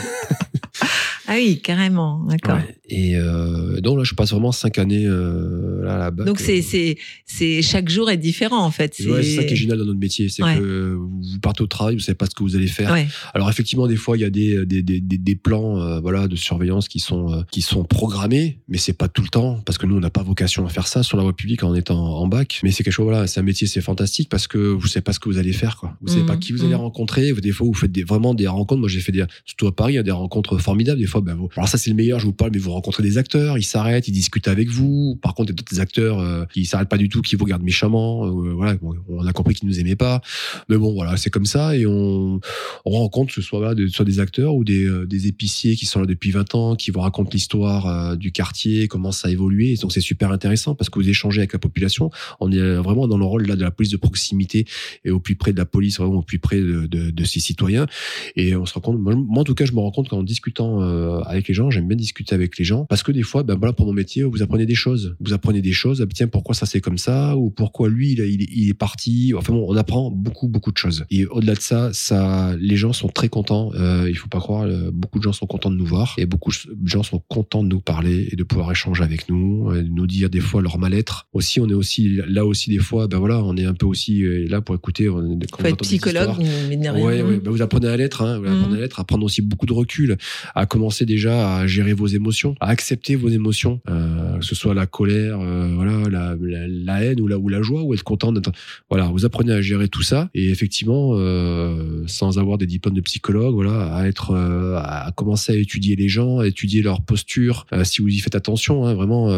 Ah 1.28 1.34
oui, 1.38 1.60
carrément, 1.62 2.24
d'accord. 2.30 2.56
Ouais. 2.58 2.76
Et 2.88 3.16
euh, 3.16 3.82
donc 3.82 3.98
là, 3.98 4.04
je 4.04 4.14
passe 4.14 4.30
vraiment 4.32 4.52
cinq 4.52 4.78
années 4.78 5.06
euh, 5.08 5.84
là, 5.84 5.96
à 5.96 5.98
la 5.98 6.12
bac. 6.12 6.28
Donc 6.28 6.40
c'est 6.40 6.60
Euh, 6.60 6.62
c'est 6.64 6.98
c'est 7.26 7.62
chaque 7.64 7.90
jour 7.90 8.10
est 8.12 8.18
différent 8.18 8.64
en 8.64 8.70
fait. 8.72 8.96
Ouais, 9.08 9.24
c'est 9.24 9.36
ça 9.38 9.44
qui 9.44 9.54
est 9.54 9.58
génial 9.58 9.80
dans 9.80 9.86
notre 9.86 10.00
métier, 10.00 10.30
c'est 10.30 10.44
Ouais. 10.44 10.56
que 10.58 10.94
vous 10.98 11.40
partez 11.42 11.64
au 11.64 11.68
travail, 11.68 11.96
vous 11.96 12.02
savez 12.02 12.16
pas 12.16 12.28
ce 12.28 12.36
que 12.36 12.44
vous 12.44 12.56
allez 12.56 12.68
faire. 12.68 12.92
Ouais. 12.92 13.08
Alors 13.34 13.50
effectivement, 13.50 13.88
des 13.88 13.96
fois, 13.96 14.18
il 14.18 14.22
y 14.22 14.24
a 14.24 14.30
des 14.30 14.66
des, 14.66 14.84
des, 14.84 15.00
des, 15.02 15.36
plans, 15.36 15.80
euh, 15.82 16.00
voilà, 16.00 16.28
de 16.28 16.36
surveillance 16.36 16.88
qui 16.88 17.00
sont 17.00 17.34
euh, 17.34 17.42
qui 17.52 17.62
sont 17.62 17.84
programmés, 17.84 18.60
mais 18.68 18.78
c'est 18.78 18.94
pas 18.94 19.08
tout 19.08 19.24
le 19.24 19.30
temps 19.30 19.60
parce 19.66 19.78
que 19.80 19.86
nous, 19.88 19.96
on 19.98 20.00
n'a 20.00 20.10
pas 20.12 20.24
vocation 20.24 20.66
à 20.66 20.70
faire 20.70 20.88
ça 20.88 21.02
sur 21.02 21.18
la 21.18 21.24
voie 21.24 21.36
publique 21.36 21.64
en 21.64 21.74
étant 21.74 21.98
en 22.20 22.28
bac. 22.28 22.60
Mais 22.64 22.72
c'est 22.72 22.84
quelque 22.84 22.94
chose, 22.94 23.06
voilà, 23.06 23.26
c'est 23.28 23.40
un 23.40 23.44
métier, 23.44 23.66
c'est 23.68 23.82
fantastique 23.82 24.30
parce 24.30 24.48
que 24.48 24.58
vous 24.60 24.88
savez 24.88 25.02
pas 25.02 25.14
ce 25.14 25.20
que 25.20 25.30
vous 25.30 25.38
allez 25.40 25.54
faire, 25.54 25.78
quoi. 25.78 25.98
Vous 26.02 26.10
savez 26.10 26.22
Mhm, 26.22 26.28
pas 26.28 26.38
qui 26.38 26.52
vous 26.52 26.62
allez 26.64 26.74
mhm. 26.76 26.82
rencontrer. 26.82 27.34
Des 27.34 27.52
fois, 27.52 27.66
vous 27.68 27.74
faites 27.74 27.92
des, 27.92 28.04
vraiment 28.04 28.34
des 28.36 28.48
rencontres. 28.48 28.80
Moi, 28.80 28.90
j'ai 28.90 29.00
fait 29.02 29.12
des, 29.12 29.26
surtout 29.46 29.68
à 29.68 29.76
Paris, 29.76 29.94
il 29.94 29.96
y 29.96 30.00
a 30.00 30.04
des 30.04 30.12
rencontres 30.12 30.58
formidables. 30.60 31.00
Des 31.00 31.08
fois, 31.08 31.15
ben, 31.22 31.34
vous, 31.36 31.50
alors 31.56 31.68
ça, 31.68 31.78
c'est 31.78 31.90
le 31.90 31.96
meilleur. 31.96 32.20
Je 32.20 32.26
vous 32.26 32.34
parle, 32.34 32.52
mais 32.54 32.60
vous 32.60 32.72
rencontrez 32.72 33.04
des 33.04 33.18
acteurs, 33.18 33.58
ils 33.58 33.64
s'arrêtent, 33.64 34.08
ils 34.08 34.12
discutent 34.12 34.48
avec 34.48 34.70
vous. 34.70 35.18
Par 35.22 35.34
contre, 35.34 35.50
il 35.50 35.52
y 35.52 35.56
a 35.56 35.56
d'autres 35.56 35.80
acteurs 35.80 36.20
euh, 36.20 36.46
qui 36.54 36.66
s'arrêtent 36.66 36.90
pas 36.90 36.98
du 36.98 37.10
tout, 37.10 37.22
qui 37.22 37.36
vous 37.36 37.44
regardent 37.46 37.64
méchamment. 37.64 38.26
euh, 38.28 38.54
voilà, 38.54 38.76
bon, 38.76 38.96
on 39.10 39.26
a 39.26 39.34
compris 39.34 39.56
qu'ils 39.56 39.68
nous 39.68 39.80
aimaient 39.80 39.96
pas. 39.96 40.22
Mais 40.70 40.78
bon, 40.78 40.94
voilà, 40.94 41.18
c'est 41.18 41.30
comme 41.30 41.46
ça 41.46 41.76
et 41.78 41.86
on, 41.86 42.40
on 42.86 42.90
rencontre 42.92 43.34
ce 43.34 43.42
soit, 43.42 43.60
voilà, 43.60 43.76
de- 43.76 43.88
soit 43.88 44.06
des 44.06 44.20
acteurs 44.20 44.56
ou 44.56 44.64
des, 44.64 44.86
euh, 44.86 45.06
des 45.06 45.28
épiciers 45.28 45.76
qui 45.76 45.86
sont 45.86 46.00
là 46.00 46.06
depuis 46.06 46.32
20 46.32 46.56
ans, 46.56 46.76
qui 46.76 46.92
vous 46.92 47.00
racontent 47.02 47.30
l'histoire 47.34 47.88
euh, 47.88 48.16
du 48.16 48.32
quartier, 48.32 48.88
comment 48.88 49.12
ça 49.12 49.28
a 49.28 49.32
évolué. 49.32 49.74
Et 49.74 49.76
donc 49.78 49.92
c'est 49.92 50.02
super 50.02 50.32
intéressant 50.32 50.76
parce 50.76 50.90
que 50.90 51.00
vous 51.00 51.10
échangez 51.10 51.40
avec 51.42 51.54
la 51.54 51.60
population. 51.60 52.10
On 52.40 52.52
est 52.52 52.58
euh, 52.60 52.82
vraiment 52.82 53.08
dans 53.08 53.18
le 53.18 53.26
rôle 53.26 53.46
là 53.48 53.56
de 53.56 53.62
la 53.64 53.72
police 53.72 53.92
de 53.92 53.98
proximité 53.98 54.66
et 55.04 55.12
au 55.12 55.20
plus 55.20 55.36
près 55.36 55.54
de 55.54 55.58
la 55.58 55.66
police, 55.66 55.98
vraiment 56.00 56.20
au 56.20 56.22
plus 56.22 56.40
près 56.40 56.58
de, 56.60 56.88
de, 56.88 57.12
de 57.12 57.24
ses 57.24 57.40
citoyens. 57.40 57.88
Et 58.36 58.56
on 58.56 58.66
se 58.66 58.74
rend 58.74 58.82
compte, 58.82 59.00
moi, 59.00 59.16
moi, 59.16 59.42
en 59.42 59.44
tout 59.44 59.56
cas, 59.56 59.66
je 59.66 59.72
me 59.74 59.80
rends 59.80 59.92
compte 59.92 60.10
qu'en 60.10 60.24
discutant 60.24 60.82
euh, 60.82 61.05
avec 61.26 61.48
les 61.48 61.54
gens, 61.54 61.70
j'aime 61.70 61.88
bien 61.88 61.98
discuter 61.98 62.36
avec 62.36 62.58
les 62.58 62.66
gens 62.66 62.86
parce 62.86 63.04
que 63.04 63.12
des 63.12 63.24
fois, 63.24 63.44
ben 63.44 63.56
voilà, 63.56 63.74
pour 63.74 63.86
mon 63.86 63.94
métier, 63.94 64.24
vous 64.24 64.42
apprenez 64.42 64.66
des 64.66 64.76
choses. 64.76 65.16
Vous 65.20 65.34
apprenez 65.34 65.62
des 65.62 65.74
choses. 65.74 66.02
ah, 66.02 66.12
tiens, 66.14 66.28
pourquoi 66.28 66.56
ça 66.56 66.66
c'est 66.66 66.82
comme 66.82 66.98
ça 66.98 67.36
ou 67.38 67.50
pourquoi 67.50 67.90
lui 67.90 68.14
il, 68.14 68.20
il, 68.20 68.48
il 68.52 68.70
est 68.70 68.74
parti. 68.74 69.34
Enfin 69.38 69.54
bon, 69.54 69.66
on 69.68 69.76
apprend 69.76 70.12
beaucoup 70.12 70.48
beaucoup 70.48 70.72
de 70.72 70.78
choses. 70.78 71.06
Et 71.10 71.26
au-delà 71.26 71.56
de 71.56 71.60
ça, 71.62 71.90
ça, 71.94 72.56
les 72.60 72.76
gens 72.78 72.94
sont 72.94 73.10
très 73.10 73.30
contents. 73.30 73.72
Euh, 73.76 74.08
il 74.10 74.18
faut 74.18 74.28
pas 74.30 74.40
croire, 74.40 74.64
euh, 74.64 74.92
beaucoup 74.92 75.20
de 75.20 75.24
gens 75.24 75.34
sont 75.34 75.46
contents 75.48 75.72
de 75.72 75.76
nous 75.76 75.86
voir 75.86 76.16
et 76.18 76.26
beaucoup 76.26 76.52
de 76.52 76.88
gens 76.88 77.04
sont 77.04 77.22
contents 77.28 77.64
de 77.64 77.70
nous 77.70 77.82
parler 77.82 78.28
et 78.32 78.36
de 78.36 78.44
pouvoir 78.44 78.72
échanger 78.72 79.04
avec 79.04 79.30
nous, 79.30 79.70
euh, 79.72 79.84
de 79.84 79.90
nous 79.90 80.08
dire 80.08 80.30
des 80.30 80.40
fois 80.40 80.62
leur 80.62 80.78
mal-être. 80.78 81.28
Aussi, 81.34 81.60
on 81.60 81.68
est 81.70 81.74
aussi 81.74 82.20
là 82.28 82.46
aussi 82.46 82.70
des 82.70 82.80
fois, 82.80 83.08
ben 83.08 83.20
voilà, 83.20 83.44
on 83.44 83.56
est 83.58 83.66
un 83.66 83.74
peu 83.74 83.86
aussi 83.86 84.24
euh, 84.24 84.46
là 84.48 84.62
pour 84.62 84.76
écouter. 84.76 85.10
On, 85.10 85.38
quand 85.52 85.62
Faut 85.62 85.68
être 85.68 85.78
psychologue, 85.82 86.30
mais 86.70 86.90
rien. 86.90 86.96
Ouais, 86.96 87.22
ouais. 87.22 87.38
Bah, 87.40 87.52
vous 87.52 87.62
apprenez 87.62 87.88
à 87.88 87.98
l'être, 87.98 88.22
hein. 88.22 88.40
vous 88.40 88.46
apprenez 88.46 88.66
Mhm. 88.66 88.74
à 88.74 88.80
l'être, 88.82 89.00
à 89.00 89.04
prendre 89.04 89.26
aussi 89.26 89.42
beaucoup 89.42 89.66
de 89.66 89.74
recul, 89.74 90.18
à 90.54 90.66
commencer 90.66 90.95
déjà 91.04 91.58
à 91.58 91.68
gérer 91.68 91.94
vos 91.94 92.08
émotions, 92.08 92.56
à 92.62 92.70
accepter 92.70 93.16
vos 93.16 93.28
émotions, 93.28 93.82
euh, 93.90 94.38
que 94.40 94.46
ce 94.46 94.56
soit 94.56 94.74
la 94.74 94.86
colère, 94.86 95.40
euh, 95.42 95.74
voilà, 95.76 96.10
la, 96.38 97.04
haine 97.04 97.20
ou 97.20 97.28
la, 97.28 97.38
ou 97.38 97.50
la 97.50 97.62
joie, 97.62 97.84
ou 97.84 97.94
être 97.94 98.04
content 98.04 98.32
d'être. 98.32 98.52
Voilà, 98.90 99.08
vous 99.08 99.26
apprenez 99.26 99.52
à 99.52 99.62
gérer 99.62 99.90
tout 99.90 100.02
ça 100.02 100.30
et 100.34 100.50
effectivement, 100.50 101.12
euh, 101.16 102.04
sans 102.08 102.40
avoir 102.40 102.58
des 102.58 102.68
diplômes 102.68 102.94
de 102.94 103.02
psychologue, 103.02 103.54
voilà, 103.54 103.94
à 103.94 104.08
être, 104.08 104.34
à 104.36 105.12
commencer 105.16 105.52
à 105.52 105.56
étudier 105.56 105.96
les 105.96 106.08
gens, 106.08 106.40
à 106.40 106.48
étudier 106.48 106.82
leur 106.82 107.02
posture, 107.02 107.66
si 107.84 108.02
vous 108.02 108.08
y 108.08 108.20
faites 108.20 108.36
attention, 108.36 108.86
hein, 108.86 108.94
vraiment 108.94 109.30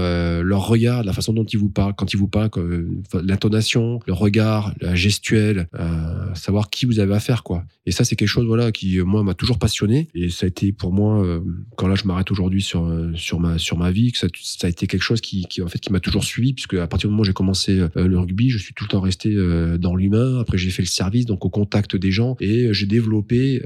leur 0.42 0.68
regard, 0.68 1.04
la 1.04 1.14
façon 1.14 1.34
dont 1.34 1.46
ils 1.46 1.58
vous 1.58 1.70
parlent, 1.70 1.94
quand 1.96 2.14
ils 2.14 2.18
vous 2.18 2.28
parlent, 2.28 2.50
l'intonation, 3.24 4.00
le 4.06 4.14
regard, 4.14 4.74
la 4.82 4.96
gestuelle, 4.96 5.68
savoir 6.34 6.70
qui 6.70 6.86
vous 6.86 7.00
avez 7.00 7.16
affaire, 7.16 7.44
quoi. 7.44 7.64
Et 7.86 7.92
ça, 7.92 8.04
c'est 8.04 8.16
quelque 8.16 8.28
chose, 8.28 8.46
voilà, 8.46 8.72
qui 8.72 9.00
moi 9.00 9.24
m'a 9.24 9.34
toujours 9.34 9.60
passionné. 9.60 10.10
Et 10.14 10.30
ça 10.30 10.46
a 10.46 10.50
été 10.50 10.72
pour 10.72 10.92
moi, 10.92 11.26
quand 11.76 11.88
là 11.88 11.96
je 11.96 12.06
m'arrête 12.06 12.32
aujourd'hui 12.32 12.62
sur 12.62 12.86
euh, 12.86 13.12
sur 13.16 13.40
ma 13.40 13.58
sur 13.58 13.78
ma 13.78 13.92
vie, 13.92 14.12
que 14.12 14.18
ça, 14.18 14.28
a 14.64 14.70
été 14.70 14.88
quelque 14.88 15.02
chose 15.02 15.22
qui, 15.22 15.46
qui 15.50 15.62
en 15.62 15.68
fait 15.68 15.80
qui 15.80 15.92
m'a 15.92 16.00
toujours 16.00 16.24
suivi, 16.24 16.54
puisque 16.54 16.76
à 16.76 16.88
partir 16.88 17.10
du 17.10 17.12
moment 17.12 17.22
où 17.22 17.26
j'ai 17.26 17.34
commencé 17.34 17.80
euh, 17.80 18.08
le 18.08 18.20
rugby, 18.20 18.50
je 18.50 18.58
suis 18.58 18.74
tout 18.74 18.84
le 18.84 18.90
temps 18.90 19.02
resté 19.02 19.34
euh, 19.34 19.78
dans 19.78 19.96
l'humain. 19.96 20.40
Après, 20.40 20.58
j'ai 20.58 20.70
fait 20.70 20.82
le 20.82 20.88
service, 20.88 21.26
donc 21.26 21.46
au 21.46 21.50
contact 21.50 21.96
des 21.96 22.12
gens, 22.12 22.36
et 22.40 22.74
j'ai 22.74 22.86
développé 22.86 23.62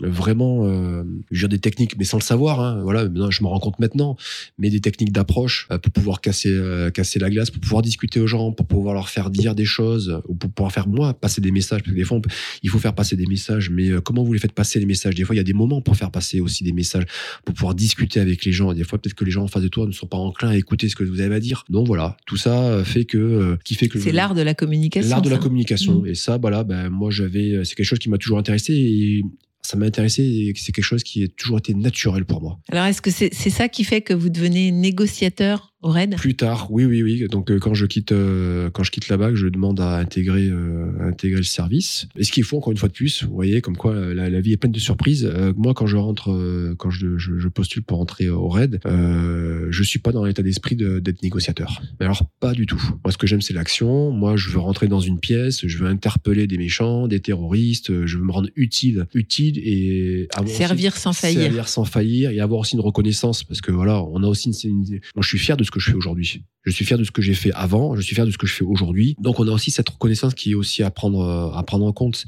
vraiment, 0.00 0.66
euh, 0.66 1.04
des 1.30 1.58
techniques, 1.58 1.96
mais 1.96 2.04
sans 2.04 2.18
le 2.18 2.22
savoir. 2.22 2.60
Hein, 2.60 2.82
voilà, 2.82 3.08
je 3.30 3.42
me 3.42 3.48
rends 3.48 3.60
compte 3.60 3.78
maintenant, 3.78 4.16
mais 4.58 4.70
des 4.70 4.80
techniques 4.80 5.12
d'approche 5.12 5.68
pour 5.68 5.92
pouvoir 5.92 6.20
casser 6.20 6.54
casser 6.92 7.18
la 7.18 7.30
glace, 7.30 7.50
pour 7.50 7.60
pouvoir 7.60 7.82
discuter 7.82 8.20
aux 8.20 8.26
gens, 8.26 8.52
pour 8.52 8.66
pouvoir 8.66 8.94
leur 8.94 9.08
faire 9.08 9.30
dire 9.30 9.54
des 9.54 9.64
choses, 9.64 10.20
ou 10.28 10.34
pour 10.34 10.50
pouvoir 10.50 10.72
faire 10.72 10.88
moi 10.88 11.14
passer 11.14 11.40
des 11.40 11.50
messages, 11.50 11.82
parce 11.82 11.92
que 11.92 11.98
des 11.98 12.04
fois 12.04 12.20
il 12.62 12.70
faut 12.70 12.78
faire 12.78 12.94
passer 12.94 13.16
des 13.16 13.26
messages, 13.26 13.70
mais 13.70 13.90
comment 14.04 14.22
vous 14.22 14.32
les 14.32 14.38
faites 14.38 14.52
passer 14.52 14.78
les 14.78 14.86
messages? 14.86 15.14
Des 15.14 15.24
fois, 15.24 15.34
il 15.34 15.38
y 15.38 15.40
a 15.40 15.44
des 15.44 15.52
moments 15.52 15.80
pour 15.80 15.96
faire 15.96 16.10
passer 16.10 16.40
aussi 16.40 16.57
des 16.64 16.72
messages, 16.72 17.04
pour 17.44 17.54
pouvoir 17.54 17.74
discuter 17.74 18.20
avec 18.20 18.44
les 18.44 18.52
gens. 18.52 18.72
Et 18.72 18.74
des 18.74 18.84
fois, 18.84 18.98
peut-être 18.98 19.14
que 19.14 19.24
les 19.24 19.30
gens 19.30 19.44
en 19.44 19.48
face 19.48 19.62
de 19.62 19.68
toi 19.68 19.86
ne 19.86 19.92
sont 19.92 20.06
pas 20.06 20.16
enclins 20.16 20.50
à 20.50 20.56
écouter 20.56 20.88
ce 20.88 20.96
que 20.96 21.04
vous 21.04 21.20
avez 21.20 21.34
à 21.34 21.40
dire. 21.40 21.64
Donc 21.68 21.86
voilà, 21.86 22.16
tout 22.26 22.36
ça 22.36 22.64
euh, 22.64 22.84
fait 22.84 23.04
que 23.04 23.18
euh, 23.18 23.56
qui 23.64 23.74
fait 23.74 23.88
que 23.88 23.98
C'est 23.98 24.12
l'art 24.12 24.34
de 24.34 24.42
la 24.42 24.54
communication. 24.54 25.10
l'art 25.10 25.22
de 25.22 25.30
la 25.30 25.38
communication. 25.38 26.02
Mm. 26.02 26.06
Et 26.08 26.14
ça, 26.14 26.38
voilà, 26.38 26.64
ben 26.64 26.88
moi 26.88 27.10
j'avais, 27.10 27.64
c'est 27.64 27.74
quelque 27.74 27.86
chose 27.86 27.98
qui 27.98 28.08
m'a 28.08 28.18
toujours 28.18 28.38
intéressé 28.38 28.74
et 28.74 29.22
ça 29.68 29.76
m'a 29.76 29.86
intéressé 29.86 30.22
et 30.22 30.54
c'est 30.56 30.72
quelque 30.72 30.84
chose 30.84 31.02
qui 31.02 31.24
a 31.24 31.28
toujours 31.28 31.58
été 31.58 31.74
naturel 31.74 32.24
pour 32.24 32.40
moi. 32.40 32.58
Alors 32.70 32.86
est-ce 32.86 33.02
que 33.02 33.10
c'est 33.10 33.28
c'est 33.34 33.50
ça 33.50 33.68
qui 33.68 33.84
fait 33.84 34.00
que 34.00 34.14
vous 34.14 34.30
devenez 34.30 34.70
négociateur 34.72 35.74
au 35.82 35.90
RAID? 35.90 36.16
Plus 36.16 36.34
tard, 36.34 36.66
oui, 36.70 36.84
oui, 36.84 37.02
oui. 37.02 37.26
Donc 37.30 37.50
euh, 37.50 37.58
quand 37.58 37.74
je 37.74 37.86
quitte, 37.86 38.12
euh, 38.12 38.68
quand 38.70 38.82
je 38.82 38.90
quitte 38.90 39.08
la 39.08 39.16
bac, 39.16 39.34
je 39.36 39.46
demande 39.46 39.78
à 39.80 39.96
intégrer, 39.98 40.48
euh, 40.48 40.90
à 41.00 41.04
intégrer 41.04 41.38
le 41.38 41.44
service. 41.44 42.08
Et 42.16 42.24
ce 42.24 42.32
qu'il 42.32 42.42
faut 42.44 42.56
encore 42.56 42.72
une 42.72 42.76
fois 42.78 42.88
de 42.88 42.94
plus, 42.94 43.22
vous 43.24 43.34
voyez, 43.34 43.60
comme 43.60 43.76
quoi 43.76 43.92
euh, 43.92 44.12
la, 44.14 44.28
la 44.28 44.40
vie 44.40 44.52
est 44.52 44.56
pleine 44.56 44.72
de 44.72 44.78
surprises. 44.80 45.30
Moi, 45.56 45.74
quand 45.74 45.86
je 45.86 45.96
rentre, 45.96 46.74
quand 46.78 46.90
je, 46.90 47.16
je, 47.18 47.38
je 47.38 47.48
postule 47.48 47.82
pour 47.82 48.00
entrer 48.00 48.28
au 48.28 48.48
RAID, 48.48 48.80
je 48.84 49.82
suis 49.82 49.98
pas 49.98 50.12
dans 50.12 50.24
l'état 50.24 50.42
d'esprit 50.42 50.76
de- 50.76 50.98
d'être 50.98 51.22
négociateur. 51.22 51.80
Mais 52.00 52.06
alors 52.06 52.24
pas 52.40 52.52
du 52.52 52.66
tout. 52.66 52.82
Moi, 53.04 53.12
ce 53.12 53.18
que 53.18 53.26
j'aime, 53.26 53.40
c'est 53.40 53.54
l'action. 53.54 54.10
Moi, 54.10 54.36
je 54.36 54.50
veux 54.50 54.58
rentrer 54.58 54.88
dans 54.88 55.00
une 55.00 55.18
pièce, 55.20 55.66
je 55.66 55.78
veux 55.78 55.86
interpeller 55.88 56.46
des 56.46 56.58
méchants, 56.58 57.06
des 57.08 57.20
terroristes. 57.20 58.04
Je 58.06 58.18
veux 58.18 58.24
me 58.24 58.32
rendre 58.32 58.48
utile, 58.56 59.06
utile 59.14 59.58
et 59.58 60.26
avoir 60.34 60.48
aussi- 60.48 60.56
Servir 60.58 60.96
sans 60.96 61.12
faillir. 61.12 61.40
servir 61.42 61.68
sans 61.68 61.84
faillir 61.84 62.30
et 62.30 62.40
avoir 62.40 62.60
aussi 62.60 62.74
une 62.74 62.80
reconnaissance 62.80 63.44
parce 63.44 63.60
que 63.60 63.70
voilà 63.72 64.02
on 64.02 64.22
a 64.22 64.26
aussi 64.26 64.50
une, 64.64 64.70
une- 64.70 65.00
moi 65.14 65.22
je 65.22 65.28
suis 65.28 65.38
fier 65.38 65.56
de 65.56 65.64
que 65.70 65.80
je 65.80 65.90
fais 65.90 65.96
aujourd'hui 65.96 66.44
je 66.64 66.70
suis 66.72 66.84
fier 66.84 66.98
de 66.98 67.04
ce 67.04 67.10
que 67.10 67.22
j'ai 67.22 67.34
fait 67.34 67.50
avant 67.54 67.96
je 67.96 68.00
suis 68.02 68.14
fier 68.14 68.26
de 68.26 68.30
ce 68.30 68.38
que 68.38 68.46
je 68.46 68.54
fais 68.54 68.64
aujourd'hui 68.64 69.14
donc 69.20 69.40
on 69.40 69.46
a 69.48 69.50
aussi 69.50 69.70
cette 69.70 69.88
reconnaissance 69.88 70.34
qui 70.34 70.50
est 70.52 70.54
aussi 70.54 70.82
à 70.82 70.90
prendre 70.90 71.52
à 71.54 71.62
prendre 71.62 71.84
en 71.86 71.92
compte 71.92 72.24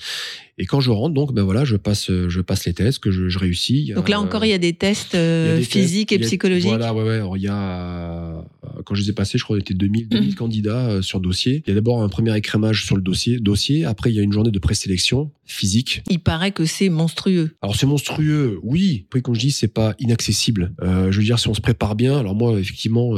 et 0.59 0.67
quand 0.67 0.81
je 0.81 0.91
rentre 0.91 1.15
donc 1.15 1.35
ben 1.35 1.43
voilà 1.43 1.65
je 1.65 1.77
passe 1.77 2.11
je 2.11 2.41
passe 2.41 2.65
les 2.67 2.73
tests 2.75 2.99
que 3.01 3.11
je, 3.11 3.29
je 3.29 3.39
réussis 3.39 3.93
Donc 3.95 4.09
là 4.09 4.17
Euh, 4.19 4.21
encore, 4.21 4.45
il 4.45 4.51
y 4.51 4.53
a 4.55 4.59
des 4.59 4.73
tests 4.75 5.15
euh, 5.15 5.45
il 5.45 5.49
y 5.49 5.51
a 5.53 5.55
des 5.57 5.61
tests, 5.67 5.73
physiques 5.73 6.13
et 6.13 6.19
psychologiques. 6.19 6.69
Voilà, 6.69 6.93
ouais, 6.95 7.03
ouais. 7.03 7.15
Alors, 7.15 7.37
il 7.37 7.43
y 7.43 7.49
a, 7.49 8.39
euh, 8.39 8.43
quand 8.85 8.95
je 8.95 9.03
les 9.03 9.11
ai 9.11 9.13
passés, 9.13 9.39
je 9.39 9.45
crois 9.45 9.57
qu'on 9.57 9.61
était 9.63 9.75
2000, 9.75 10.09
2000 10.09 10.29
Mhm. 10.29 10.35
candidats 10.35 10.89
euh, 10.91 11.03
sur 11.03 11.21
dossier. 11.21 11.63
Il 11.67 11.71
y 11.71 11.73
a 11.73 11.75
d'abord 11.75 12.03
un 12.03 12.09
premier 12.09 12.37
écrémage 12.37 12.85
sur 12.85 12.97
le 12.97 13.03
dossier, 13.03 13.39
dossier. 13.41 13.85
Après, 13.87 14.11
il 14.11 14.17
y 14.17 14.21
a 14.21 14.23
une 14.23 14.33
journée 14.33 14.51
de 14.51 14.59
présélection 14.59 15.31
physique. 15.47 16.03
Il 16.11 16.21
paraît 16.21 16.53
que 16.53 16.65
c'est 16.67 16.89
monstrueux. 16.91 17.57
Alors 17.63 17.75
c'est 17.77 17.87
monstrueux, 17.87 18.59
oui. 18.63 19.05
Après, 19.09 19.23
comme 19.23 19.35
je 19.35 19.41
dis, 19.41 19.51
c'est 19.51 19.69
pas 19.73 19.95
inaccessible. 19.99 20.73
Euh, 20.83 21.11
je 21.11 21.19
veux 21.19 21.25
dire, 21.25 21.39
si 21.39 21.49
on 21.49 21.55
se 21.55 21.61
prépare 21.63 21.97
bien. 21.97 22.19
Alors 22.19 22.35
moi, 22.35 22.59
effectivement, 22.61 23.15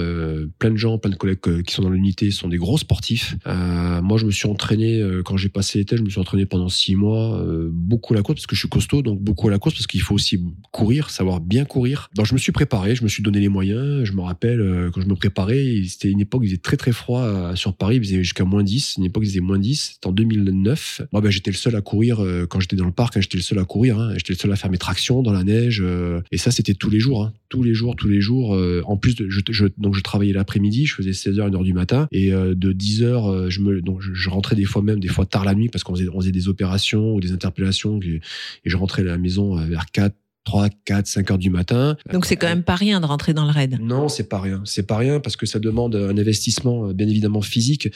plein 0.59 0.71
de 0.71 0.77
gens, 0.77 0.97
plein 0.99 1.11
collègues 1.17 1.39
euh, 1.47 1.63
qui 1.63 1.75
sont 1.75 1.83
dans 1.83 1.91
l'unité 1.91 2.31
sont 2.31 2.49
des 2.49 2.57
gros 2.57 2.79
sportifs. 2.79 3.37
Euh, 3.47 4.01
moi, 4.03 4.19
je 4.19 4.27
me 4.27 4.31
suis 4.31 4.49
entraîné 4.49 5.01
euh, 5.01 5.23
quand 5.23 5.37
j'ai 5.37 5.49
passé 5.49 5.85
tests, 5.85 5.99
je 6.01 6.05
me 6.05 6.11
suis 6.11 6.21
entraîné 6.21 6.47
pendant 6.47 6.69
six 6.69 6.95
mois, 6.97 7.45
beaucoup 7.71 8.15
à 8.15 8.17
la 8.17 8.23
course 8.23 8.37
parce 8.41 8.47
que 8.47 8.55
je 8.55 8.61
suis 8.61 8.69
costaud, 8.69 9.03
donc 9.03 9.21
beaucoup 9.21 9.49
à 9.49 9.51
la 9.51 9.59
course 9.59 9.75
parce 9.75 9.87
qu'il 9.87 10.01
faut 10.01 10.15
aussi 10.15 10.39
courir, 10.71 11.11
savoir 11.11 11.41
bien 11.41 11.65
courir. 11.65 12.11
Donc 12.15 12.27
je 12.27 12.35
me 12.35 12.39
suis 12.39 12.53
préparé, 12.53 12.95
je 12.95 13.03
me 13.05 13.09
suis 13.09 13.23
donné 13.23 13.41
les 13.41 13.49
moyens. 13.49 14.05
Je 14.05 14.13
me 14.13 14.21
rappelle 14.21 14.91
quand 14.93 15.01
je 15.01 15.07
me 15.07 15.15
préparais, 15.15 15.83
c'était 15.87 16.11
une 16.11 16.21
époque 16.21 16.41
où 16.43 16.45
il 16.45 16.49
faisait 16.49 16.59
très 16.61 16.77
très 16.77 16.93
froid 16.93 17.55
sur 17.57 17.75
Paris, 17.75 17.97
il 17.97 18.05
faisait 18.05 18.19
jusqu'à 18.23 18.45
moins 18.45 18.63
10. 18.63 18.97
Une 18.99 19.05
époque, 19.05 19.23
il 19.25 19.29
faisait 19.31 19.41
moins 19.41 19.59
10. 19.59 19.93
C'était 19.95 20.07
en 20.07 20.13
2009. 20.13 21.03
Moi, 21.13 21.21
ben, 21.21 21.31
j'étais 21.31 21.51
le 21.51 21.57
seul 21.57 21.75
à 21.77 21.81
courir 21.81 22.21
quand 22.49 22.61
j'étais 22.61 22.77
dans 22.77 22.87
le 22.87 22.93
parc. 22.93 23.17
hein, 23.17 23.21
j'étais 23.21 23.37
le 23.39 23.43
seul 23.43 23.59
à 23.59 23.65
courir. 23.65 23.99
hein. 23.99 24.13
j'étais 24.17 24.33
le 24.33 24.39
seul 24.39 24.53
à 24.53 24.57
faire 24.57 24.71
mes 24.71 24.79
tractions 24.79 25.23
dans 25.23 25.33
la 25.33 25.45
neige. 25.45 25.83
et 26.31 26.39
ça, 26.39 26.51
c'était 26.51 26.75
tous 26.75 26.91
les 26.91 27.01
jours. 27.01 27.25
hein. 27.25 27.33
tous 27.49 27.63
les 27.63 27.75
jours, 27.75 27.97
tous 27.97 28.09
les 28.09 28.21
jours. 28.21 28.59
en 28.87 28.97
plus, 28.97 29.15
je- 29.29 29.67
donc 29.79 29.95
je 29.95 30.01
travaillais 30.01 30.33
l'après-midi. 30.33 30.87
Je 30.93 30.97
faisais 30.97 31.31
16h, 31.31 31.51
1h 31.51 31.65
du 31.65 31.73
matin. 31.73 32.07
Et 32.13 32.33
euh, 32.33 32.55
de 32.55 32.73
10h, 32.73 33.05
euh, 33.05 33.51
je, 33.51 33.61
me, 33.61 33.81
donc, 33.81 34.01
je, 34.01 34.31
rentrais 34.31 34.57
des 34.57 34.65
fois 34.65 34.83
même, 34.83 35.01
des 35.01 35.09
fois 35.09 35.27
tard 35.27 35.45
la 35.45 35.55
nuit, 35.55 35.69
parce 35.69 35.85
qu'on 35.85 35.95
faisait, 35.95 36.09
on 36.13 36.21
faisait 36.21 36.33
des 36.33 36.49
opérations 36.49 37.15
ou 37.15 37.21
des 37.21 37.33
interpellations. 37.33 37.99
Et, 38.03 38.21
je 38.65 38.77
rentrais 38.77 39.03
à 39.03 39.07
la 39.07 39.19
maison 39.19 39.59
euh, 39.59 39.65
vers 39.65 39.87
4, 39.91 40.15
3, 40.45 40.69
4, 40.85 41.07
5 41.07 41.31
heures 41.31 41.39
du 41.39 41.51
matin. 41.51 41.97
Donc 42.13 42.27
c'est 42.27 42.37
quand 42.37 42.49
même 42.49 42.65
pas 42.65 42.75
rien 42.75 43.01
de 43.01 43.07
rentrer 43.07 43.33
dans 43.33 43.45
le 43.45 43.51
raid. 43.53 43.79
Non, 43.81 44.09
c'est 44.09 44.29
pas 44.29 44.41
rien. 44.41 44.61
C'est 44.65 44.87
pas 44.87 44.97
rien 44.97 45.21
parce 45.21 45.37
que 45.37 45.47
ça 45.47 45.61
demande 45.61 45.95
un 45.95 46.19
investissement, 46.19 46.89
bien 46.89 47.09
évidemment 47.09 47.43
physique, 47.43 47.89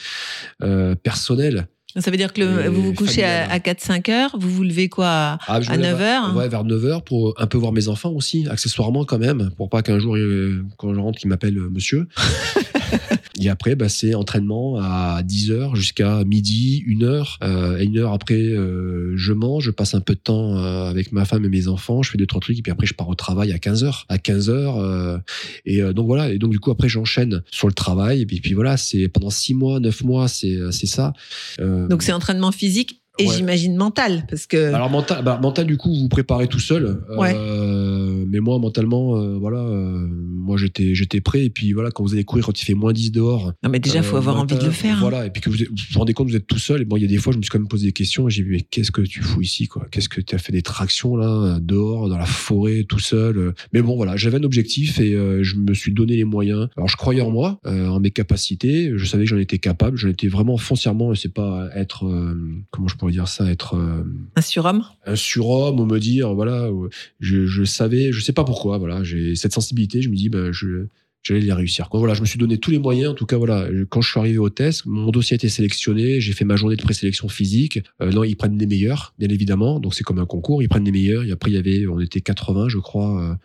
euh, 0.63 0.95
personnel. 0.95 1.67
Ça 1.95 2.11
veut 2.11 2.17
dire 2.17 2.31
que 2.33 2.41
le- 2.41 2.69
vous 2.69 2.83
vous 2.83 2.93
couchez 2.93 3.23
à, 3.23 3.47
familial. 3.47 3.51
à 3.51 3.59
4-5 3.59 4.09
heures, 4.11 4.35
vous 4.37 4.49
vous 4.49 4.63
levez 4.63 4.87
quoi 4.89 5.07
à, 5.07 5.37
Ah, 5.47 5.61
je 5.61 5.71
à 5.71 5.77
me 5.77 5.81
lève 5.81 5.93
9 5.97 6.01
heures 6.01 6.35
Ouais, 6.35 6.47
vers 6.49 6.63
9h 6.63 7.01
pour 7.03 7.33
un 7.37 7.47
peu 7.47 7.57
voir 7.57 7.71
mes 7.71 7.87
enfants 7.87 8.11
aussi, 8.11 8.45
accessoirement 8.49 9.03
quand 9.05 9.17
même, 9.17 9.49
pour 9.57 9.69
pas 9.69 9.81
qu'un 9.81 9.97
jour, 9.97 10.15
euh, 10.15 10.63
quand 10.77 10.93
je 10.93 10.99
rentre, 10.99 11.17
qu'ils 11.17 11.29
m'appellent 11.29 11.57
euh, 11.57 11.69
monsieur. 11.71 12.07
Et 13.39 13.49
après, 13.49 13.75
bah, 13.75 13.89
c'est 13.89 14.15
entraînement 14.15 14.77
à 14.79 15.21
10h 15.23 15.75
jusqu'à 15.75 16.23
midi, 16.23 16.83
1h. 16.87 17.37
Euh, 17.43 17.77
et 17.77 17.85
une 17.85 17.97
heure 17.99 18.13
après, 18.13 18.35
euh, 18.35 19.13
je 19.15 19.33
mange, 19.33 19.65
je 19.65 19.71
passe 19.71 19.93
un 19.93 20.01
peu 20.01 20.15
de 20.15 20.19
temps 20.19 20.57
euh, 20.57 20.89
avec 20.89 21.11
ma 21.11 21.25
femme 21.25 21.45
et 21.45 21.49
mes 21.49 21.67
enfants, 21.67 22.01
je 22.01 22.11
fais 22.11 22.17
deux, 22.17 22.25
trois 22.25 22.41
trucs, 22.41 22.57
et 22.57 22.61
puis 22.61 22.71
après, 22.71 22.87
je 22.87 22.93
pars 22.93 23.07
au 23.07 23.15
travail 23.15 23.51
à 23.51 23.57
15h. 23.57 24.05
À 24.09 24.17
15h. 24.17 24.49
euh, 24.49 25.17
et 25.65 25.81
euh, 25.81 25.93
donc 25.93 26.07
voilà, 26.07 26.31
et 26.31 26.37
donc 26.39 26.51
du 26.51 26.59
coup, 26.59 26.71
après, 26.71 26.89
j'enchaîne 26.89 27.43
sur 27.51 27.67
le 27.67 27.73
travail. 27.73 28.21
Et 28.21 28.25
puis, 28.25 28.39
puis 28.39 28.53
voilà, 28.53 28.77
c'est 28.77 29.07
pendant 29.07 29.29
6 29.29 29.53
mois, 29.53 29.79
9 29.79 30.03
mois, 30.03 30.27
c'est 30.27 30.57
c'est 30.71 30.87
ça. 30.87 31.13
Euh, 31.59 31.87
Donc 31.87 32.03
c'est 32.03 32.13
entraînement 32.13 32.51
physique 32.51 33.01
et 33.19 33.27
Ouais. 33.27 33.33
j'imagine 33.35 33.75
mental, 33.75 34.25
parce 34.29 34.45
que 34.47 34.73
alors 34.73 34.89
mental, 34.89 35.23
bah, 35.23 35.39
mental 35.41 35.65
du 35.65 35.77
coup 35.77 35.89
vous 35.89 36.01
vous 36.01 36.07
préparez 36.09 36.47
tout 36.47 36.59
seul. 36.59 37.01
Ouais. 37.17 37.33
Euh, 37.35 38.25
mais 38.29 38.39
moi 38.39 38.59
mentalement, 38.59 39.17
euh, 39.17 39.37
voilà, 39.37 39.59
euh, 39.59 40.07
moi 40.09 40.57
j'étais 40.57 40.93
j'étais 40.95 41.21
prêt 41.21 41.45
et 41.45 41.49
puis 41.49 41.73
voilà 41.73 41.91
quand 41.91 42.03
vous 42.03 42.13
allez 42.13 42.23
courir 42.23 42.45
quand 42.45 42.59
il 42.61 42.65
fait 42.65 42.73
moins 42.73 42.93
10 42.93 43.11
dehors. 43.11 43.53
non 43.63 43.69
mais 43.69 43.79
déjà 43.79 44.01
faut 44.03 44.15
euh, 44.15 44.19
avoir 44.19 44.35
matin, 44.37 44.55
envie 44.55 44.61
de 44.61 44.67
le 44.67 44.71
faire. 44.73 44.97
hein. 44.97 45.01
Voilà 45.01 45.25
et 45.25 45.29
puis 45.29 45.41
que 45.41 45.49
vous, 45.49 45.57
vous 45.57 45.63
vous 45.93 45.99
rendez 45.99 46.13
compte 46.13 46.29
vous 46.29 46.35
êtes 46.35 46.47
tout 46.47 46.59
seul 46.59 46.81
et 46.81 46.85
bon 46.85 46.97
il 46.97 47.01
y 47.01 47.05
a 47.05 47.07
des 47.07 47.17
fois 47.17 47.33
je 47.33 47.37
me 47.37 47.43
suis 47.43 47.49
quand 47.49 47.59
même 47.59 47.67
posé 47.67 47.87
des 47.87 47.91
questions 47.93 48.27
et 48.27 48.31
j'ai 48.31 48.43
vu 48.43 48.51
mais 48.51 48.61
qu'est-ce 48.61 48.91
que 48.91 49.01
tu 49.01 49.21
fous 49.21 49.41
ici 49.41 49.67
quoi? 49.67 49.85
Qu'est-ce 49.91 50.09
que 50.09 50.21
tu 50.21 50.35
as 50.35 50.37
fait 50.37 50.51
des 50.51 50.61
tractions 50.61 51.15
là 51.15 51.59
dehors 51.61 52.09
dans 52.09 52.17
la 52.17 52.25
forêt 52.25 52.83
tout 52.87 52.99
seul? 52.99 53.37
Euh. 53.37 53.53
Mais 53.73 53.81
bon 53.81 53.95
voilà 53.95 54.15
j'avais 54.17 54.37
un 54.37 54.43
objectif 54.43 54.99
et 54.99 55.13
euh, 55.13 55.43
je 55.43 55.55
me 55.55 55.73
suis 55.73 55.91
donné 55.93 56.15
les 56.15 56.23
moyens. 56.23 56.67
Alors 56.77 56.87
je 56.87 56.95
croyais 56.97 57.21
en 57.21 57.31
moi, 57.31 57.59
euh, 57.65 57.87
en 57.87 57.99
mes 57.99 58.11
capacités. 58.11 58.91
Je 58.95 59.05
savais 59.05 59.23
que 59.23 59.29
j'en 59.29 59.37
étais 59.37 59.59
capable. 59.59 59.97
J'en 59.97 60.09
étais 60.09 60.27
vraiment 60.27 60.57
foncièrement. 60.57 61.13
C'est 61.15 61.33
pas 61.33 61.67
être 61.75 62.05
euh, 62.05 62.35
comment 62.71 62.87
je 62.87 62.95
pourrais 62.95 63.06
dire 63.11 63.27
ça 63.27 63.49
être 63.51 63.75
euh, 63.75 64.03
Un 64.35 64.41
surhomme? 64.41 64.83
un 65.05 65.15
surhomme 65.15 65.79
ou 65.79 65.85
me 65.85 65.99
dire 65.99 66.33
voilà 66.33 66.71
ou- 66.71 66.89
je, 67.19 67.45
je 67.45 67.63
savais 67.63 68.11
je 68.11 68.21
sais 68.21 68.33
pas 68.33 68.43
pourquoi 68.43 68.77
voilà 68.77 69.03
j'ai 69.03 69.35
cette 69.35 69.53
sensibilité 69.53 70.01
je 70.01 70.09
me 70.09 70.15
dis 70.15 70.29
ben 70.29 70.51
je 70.51 70.87
j'allais 71.23 71.41
les 71.41 71.51
réussir 71.53 71.89
quoi. 71.89 71.99
voilà 71.99 72.13
je 72.13 72.21
me 72.21 72.25
suis 72.25 72.39
donné 72.39 72.57
tous 72.57 72.71
les 72.71 72.79
moyens 72.79 73.11
en 73.11 73.15
tout 73.15 73.25
cas 73.25 73.37
voilà 73.37 73.67
quand 73.89 74.01
je 74.01 74.09
suis 74.09 74.19
arrivé 74.19 74.37
au 74.37 74.49
test 74.49 74.85
mon 74.85 75.11
dossier 75.11 75.33
a 75.33 75.37
été 75.37 75.49
sélectionné 75.49 76.21
j'ai 76.21 76.31
fait 76.33 76.45
ma 76.45 76.55
journée 76.55 76.75
de 76.77 76.81
présélection 76.81 77.27
physique 77.27 77.81
euh, 78.01 78.11
non 78.11 78.23
ils 78.23 78.35
prennent 78.37 78.57
les 78.57 78.65
meilleurs 78.67 79.13
bien 79.19 79.27
évidemment 79.29 79.79
donc 79.79 79.93
c'est 79.93 80.03
comme 80.03 80.19
un 80.19 80.25
concours 80.25 80.61
ils 80.63 80.69
prennent 80.69 80.85
les 80.85 80.91
meilleurs 80.91 81.23
et 81.23 81.31
après 81.31 81.51
il 81.51 81.55
y 81.55 81.57
avait 81.57 81.85
on 81.87 81.99
était 81.99 82.21
80 82.21 82.69
je 82.69 82.77
crois 82.77 83.21
euh, 83.21 83.35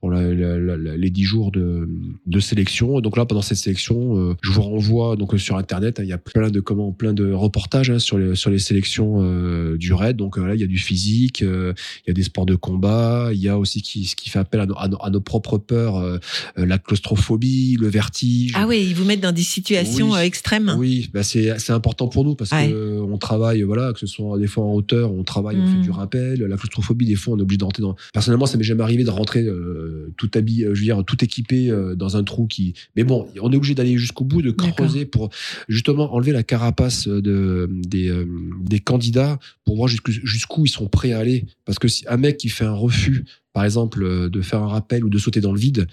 pour 0.00 0.10
la- 0.10 0.32
la- 0.32 0.58
la- 0.58 0.96
les 0.96 1.10
10 1.10 1.24
jours 1.24 1.52
de, 1.52 1.86
de 2.26 2.40
sélection. 2.40 2.98
Et 2.98 3.02
donc 3.02 3.18
là, 3.18 3.26
pendant 3.26 3.42
cette 3.42 3.58
sélection, 3.58 4.16
euh, 4.30 4.34
je 4.40 4.50
vous 4.50 4.62
renvoie 4.62 5.14
donc 5.16 5.38
sur 5.38 5.56
Internet. 5.56 6.00
hein, 6.00 6.04
Il 6.04 6.08
y 6.08 6.12
a 6.14 6.18
plein 6.18 6.48
de 6.50 6.60
comment, 6.60 6.90
plein 6.90 7.12
de 7.12 7.30
reportages 7.32 7.90
hein, 7.90 7.98
sur 7.98 8.16
les 8.18 8.34
sur 8.34 8.50
les 8.50 8.58
sélections 8.58 9.18
euh, 9.20 9.76
du 9.76 9.92
raid. 9.92 10.16
Donc 10.16 10.38
euh, 10.38 10.46
là, 10.46 10.54
il 10.54 10.60
y 10.60 10.64
a 10.64 10.66
du 10.66 10.78
physique, 10.78 11.42
euh, 11.42 11.74
il 12.06 12.08
y 12.08 12.10
a 12.12 12.14
des 12.14 12.22
sports 12.22 12.46
de 12.46 12.54
combat, 12.54 13.28
il 13.34 13.40
y 13.40 13.48
a 13.48 13.58
aussi 13.58 13.82
qui, 13.82 14.06
ce 14.06 14.16
qui 14.16 14.30
fait 14.30 14.38
appel 14.38 14.60
à 14.60 14.66
nos, 14.66 14.78
à 14.78 14.88
nos, 14.88 14.96
à 15.02 15.10
nos 15.10 15.20
propres 15.20 15.58
peurs, 15.58 15.96
euh, 15.98 16.18
la 16.56 16.78
claustrophobie, 16.78 17.76
le 17.78 17.88
vertige. 17.88 18.52
Ah 18.56 18.66
oui, 18.66 18.86
ils 18.88 18.94
vous 18.94 19.04
mettent 19.04 19.20
dans 19.20 19.32
des 19.32 19.42
situations 19.42 20.12
Oui. 20.12 20.18
euh, 20.18 20.22
extrêmes. 20.22 20.74
Oui, 20.78 21.10
bah 21.12 21.22
c'est 21.22 21.58
c'est 21.58 21.72
important 21.72 22.08
pour 22.08 22.24
nous 22.24 22.34
parce 22.34 22.52
Ouais. 22.52 22.70
que 22.70 23.00
on 23.00 23.18
travaille, 23.18 23.62
voilà, 23.62 23.92
que 23.92 23.98
ce 23.98 24.06
soit 24.06 24.38
des 24.38 24.46
fois 24.46 24.64
en 24.64 24.72
hauteur, 24.72 25.12
on 25.12 25.24
travaille, 25.24 25.56
on 25.60 25.66
Mm. 25.66 25.74
fait 25.76 25.80
du 25.82 25.90
rappel. 25.90 26.40
La 26.42 26.56
claustrophobie, 26.56 27.04
des 27.06 27.16
fois, 27.16 27.34
on 27.34 27.38
est 27.38 27.42
obligé 27.42 27.58
de 27.58 27.64
rentrer 27.64 27.82
dans. 27.82 27.96
Personnellement, 28.14 28.46
ça 28.46 28.56
m'est 28.56 28.64
jamais 28.64 28.82
arrivé 28.82 29.04
de 29.04 29.10
rentrer 29.10 29.42
euh, 29.44 29.88
tout 30.16 30.30
habillé, 30.34 30.66
euh, 30.66 30.74
je 30.74 30.80
veux 30.80 30.84
dire, 30.84 31.04
tout 31.04 31.22
équipé 31.24 31.70
euh, 31.70 31.94
dans 31.94 32.16
un 32.16 32.24
trou 32.24 32.46
qui. 32.46 32.74
Mais 32.96 33.04
bon, 33.04 33.28
on 33.40 33.52
est 33.52 33.56
obligé 33.56 33.74
d'aller 33.74 33.96
jusqu'au 33.98 34.24
bout, 34.24 34.42
de 34.42 34.50
creuser 34.50 35.04
pour 35.04 35.30
justement 35.68 36.14
enlever 36.14 36.32
la 36.32 36.42
carapace 36.42 37.08
de 37.08 37.68
des 37.70 38.08
euh, 38.08 38.26
des 38.62 38.80
candidats 38.80 39.38
pour 39.64 39.76
voir 39.76 39.88
jusqu'où 39.88 40.66
ils 40.66 40.70
sont 40.70 40.88
prêts 40.88 41.12
à 41.12 41.18
aller. 41.18 41.46
Parce 41.64 41.78
que 41.78 41.88
si 41.88 42.04
un 42.08 42.16
mec 42.16 42.36
qui 42.36 42.48
fait 42.48 42.64
un 42.64 42.74
refus, 42.74 43.24
par 43.52 43.64
exemple, 43.64 44.02
euh, 44.02 44.28
de 44.28 44.40
faire 44.40 44.62
un 44.62 44.68
rappel 44.68 45.04
ou 45.04 45.10
de 45.10 45.18
sauter 45.18 45.40
dans 45.40 45.52
le 45.52 45.60
vide. 45.60 45.86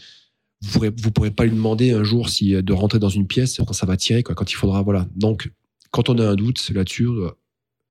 Vous 0.61 0.71
pourrez, 0.71 0.89
vous 0.89 1.11
pourrez 1.11 1.29
pas 1.29 1.45
lui 1.45 1.51
demander 1.51 1.91
un 1.91 2.03
jour 2.03 2.29
si 2.29 2.63
de 2.63 2.73
rentrer 2.73 2.97
dans 2.97 3.09
une 3.09 3.27
pièce 3.27 3.57
quand 3.57 3.73
ça 3.73 3.85
va 3.85 3.95
tirer, 3.95 4.23
quoi, 4.23 4.33
quand 4.33 4.51
il 4.51 4.55
faudra, 4.55 4.81
voilà. 4.81 5.07
Donc, 5.15 5.51
quand 5.91 6.09
on 6.09 6.17
a 6.19 6.27
un 6.27 6.35
doute 6.35 6.69
là-dessus, 6.73 7.07
euh, 7.07 7.29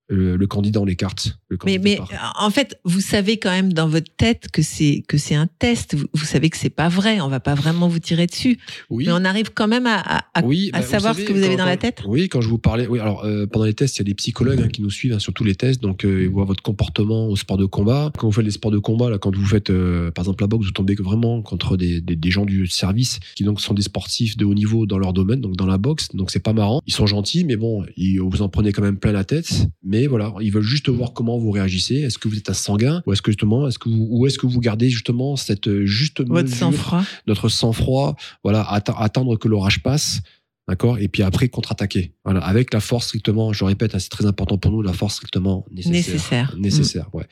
le, 0.08 0.36
le 0.36 0.46
candidat 0.46 0.80
on 0.80 0.84
l'écarte. 0.84 1.38
Le 1.48 1.56
Mais, 1.64 1.76
candidat 1.78 1.82
mais 1.84 1.96
part. 1.96 2.34
en 2.40 2.50
fait, 2.50 2.78
vous 2.84 3.00
savez 3.00 3.38
quand 3.38 3.50
même 3.50 3.72
dans 3.72 3.88
votre 3.88 4.14
tête 4.16 4.48
que 4.52 4.62
c'est 4.62 5.02
que 5.08 5.18
c'est 5.18 5.34
un 5.34 5.46
test. 5.58 5.94
Vous, 5.96 6.06
vous 6.14 6.24
savez 6.24 6.48
que 6.50 6.56
c'est 6.56 6.70
pas 6.70 6.88
vrai. 6.88 7.20
On 7.20 7.28
va 7.28 7.40
pas 7.40 7.54
vraiment 7.54 7.88
vous 7.88 7.98
tirer 7.98 8.26
dessus. 8.26 8.58
oui. 8.90 9.04
Mais 9.06 9.12
on 9.12 9.24
arrive 9.24 9.50
quand 9.54 9.68
même 9.68 9.86
à, 9.86 9.96
à- 9.98 10.24
à- 10.34 10.44
oui, 10.44 10.70
à 10.72 10.80
bah, 10.80 10.86
savoir 10.86 11.14
savez, 11.14 11.24
ce 11.26 11.28
que 11.28 11.32
vous 11.32 11.42
avez 11.42 11.56
quand- 11.56 11.62
dans 11.62 11.66
la 11.66 11.76
tête. 11.76 12.02
Oui, 12.06 12.28
quand 12.28 12.40
je 12.40 12.48
vous 12.48 12.58
parlais. 12.58 12.86
Oui, 12.86 12.98
alors 13.00 13.24
euh, 13.24 13.46
pendant 13.46 13.64
les 13.66 13.74
tests, 13.74 13.96
il 13.96 14.00
y 14.00 14.02
a 14.02 14.04
des 14.04 14.14
psychologues 14.14 14.60
hein, 14.62 14.68
qui 14.68 14.82
nous 14.82 14.90
suivent 14.90 15.12
hein, 15.14 15.18
sur 15.18 15.32
tous 15.32 15.44
les 15.44 15.54
tests, 15.54 15.80
donc 15.82 16.04
euh, 16.04 16.22
ils 16.22 16.28
voient 16.28 16.44
votre 16.44 16.62
comportement 16.62 17.26
au 17.28 17.36
sport 17.36 17.56
de 17.56 17.64
combat. 17.66 18.12
Quand 18.16 18.26
vous 18.28 18.32
faites 18.32 18.44
les 18.44 18.50
sports 18.52 18.70
de 18.70 18.78
combat, 18.78 19.10
là, 19.10 19.18
quand 19.18 19.34
vous 19.34 19.44
faites, 19.46 19.70
euh, 19.70 20.10
par 20.10 20.24
exemple, 20.24 20.42
la 20.44 20.48
boxe, 20.48 20.66
vous 20.66 20.72
tombez 20.72 20.94
vraiment 20.94 21.42
contre 21.42 21.76
des, 21.76 22.00
des, 22.00 22.16
des 22.16 22.30
gens 22.30 22.44
du 22.44 22.66
service 22.66 23.18
qui 23.34 23.44
donc 23.44 23.60
sont 23.60 23.74
des 23.74 23.82
sportifs 23.82 24.36
de 24.36 24.44
haut 24.44 24.54
niveau 24.54 24.86
dans 24.86 24.98
leur 24.98 25.12
domaine, 25.12 25.40
donc 25.40 25.56
dans 25.56 25.66
la 25.66 25.78
boxe. 25.78 26.08
Donc 26.14 26.30
c'est 26.30 26.38
pas 26.42 26.52
marrant. 26.52 26.80
Ils 26.86 26.92
sont 26.94 27.06
gentils, 27.06 27.44
mais 27.44 27.56
bon, 27.56 27.84
ils, 27.96 28.18
vous 28.20 28.42
en 28.42 28.48
prenez 28.48 28.72
quand 28.72 28.82
même 28.82 28.98
plein 28.98 29.12
la 29.12 29.24
tête. 29.24 29.66
Mais 29.82 29.95
voilà, 30.06 30.34
ils 30.40 30.52
veulent 30.52 30.62
juste 30.62 30.88
voir 30.88 31.12
comment 31.12 31.38
vous 31.38 31.50
réagissez. 31.50 31.96
Est-ce 31.96 32.18
que 32.18 32.28
vous 32.28 32.36
êtes 32.36 32.50
un 32.50 32.54
sanguin 32.54 33.02
ou 33.06 33.12
est-ce 33.12 33.22
que 33.22 33.30
justement, 33.30 33.66
est-ce 33.66 33.78
que 33.78 33.88
vous, 33.88 34.06
ou 34.10 34.26
est-ce 34.26 34.38
que 34.38 34.46
vous 34.46 34.60
gardez 34.60 34.90
justement 34.90 35.36
cette 35.36 35.68
euh, 35.68 35.86
juste 35.86 36.22
Votre 36.26 36.54
sang-froid. 36.54 37.02
notre 37.26 37.48
sang-froid, 37.48 38.16
voilà, 38.44 38.62
attendre 38.68 39.36
que 39.36 39.48
l'orage 39.48 39.82
passe, 39.82 40.20
d'accord, 40.68 40.98
et 40.98 41.08
puis 41.08 41.22
après 41.22 41.48
contre-attaquer, 41.48 42.12
voilà, 42.24 42.40
avec 42.40 42.74
la 42.74 42.80
force 42.80 43.06
strictement, 43.06 43.52
je 43.52 43.64
répète, 43.64 43.94
hein, 43.94 43.98
c'est 43.98 44.10
très 44.10 44.26
important 44.26 44.58
pour 44.58 44.72
nous, 44.72 44.82
la 44.82 44.92
force 44.92 45.14
strictement 45.14 45.64
nécessaire. 45.70 45.92
Nécessaire. 45.94 46.54
Mm. 46.56 46.60
Nécessaire, 46.60 47.14
ouais. 47.14 47.24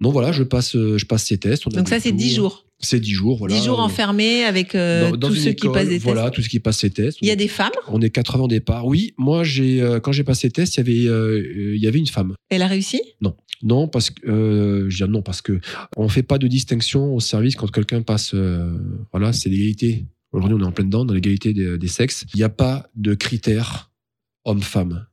Donc 0.00 0.12
voilà, 0.12 0.32
je 0.32 0.42
passe, 0.42 0.76
euh, 0.76 0.98
je 0.98 1.06
passe 1.06 1.24
ces 1.24 1.38
tests. 1.38 1.66
on 1.66 1.70
Donc 1.70 1.88
ça, 1.88 1.98
c'est 1.98 2.10
tours. 2.10 2.18
10 2.18 2.34
jours. 2.34 2.64
C'est 2.82 2.98
10 3.00 3.10
jours, 3.12 3.38
voilà. 3.38 3.54
10 3.56 3.64
jours 3.64 3.78
Euh, 3.80 3.84
enfermés 3.84 4.44
avec 4.44 4.74
euh, 4.74 5.10
dans- 5.10 5.16
dans 5.16 5.28
tous 5.28 5.34
ceux 5.36 5.52
qui 5.52 5.68
passent 5.68 5.88
des 5.88 5.94
tests. 5.96 6.04
Voilà, 6.04 6.30
tout 6.30 6.40
ce 6.42 6.48
qui 6.48 6.60
passe 6.60 6.78
ces 6.78 6.90
tests. 6.90 7.18
Il 7.20 7.28
y 7.28 7.30
a 7.30 7.36
des 7.36 7.48
femmes? 7.48 7.70
On 7.88 8.00
est 8.00 8.10
80 8.10 8.44
au 8.44 8.48
départ. 8.48 8.86
Oui, 8.86 9.12
moi, 9.18 9.44
j'ai, 9.44 9.82
euh, 9.82 10.00
quand 10.00 10.12
j'ai 10.12 10.24
passé 10.24 10.46
les 10.46 10.52
tests, 10.52 10.76
il 10.76 10.78
y 10.78 10.80
avait, 10.80 11.08
euh, 11.14 11.74
il 11.76 11.80
y 11.82 11.86
avait 11.86 11.98
une 11.98 12.06
femme. 12.06 12.34
Elle 12.48 12.62
a 12.62 12.66
réussi? 12.66 13.00
Non, 13.62 13.88
parce 13.88 14.08
que 14.08 14.86
je 14.88 15.04
dis 15.04 15.10
non 15.10 15.20
parce 15.20 15.42
que 15.42 15.60
on 15.98 16.08
fait 16.08 16.22
pas 16.22 16.38
de 16.38 16.46
distinction 16.46 17.14
au 17.14 17.20
service 17.20 17.56
quand 17.56 17.70
quelqu'un 17.70 18.00
passe. 18.00 18.34
voilà, 19.12 19.32
c'est 19.34 19.50
l'égalité. 19.50 20.06
Aujourd'hui, 20.32 20.56
on 20.58 20.64
est 20.64 20.66
en 20.66 20.72
plein 20.72 20.84
dedans 20.84 21.04
dans 21.04 21.12
l'égalité 21.12 21.52
des, 21.52 21.76
des 21.76 21.88
sexes. 21.88 22.24
Il 22.32 22.38
n'y 22.38 22.42
a 22.44 22.48
pas 22.48 22.88
de 22.96 23.12
critères 23.14 23.90
homme-femme. 24.46 25.04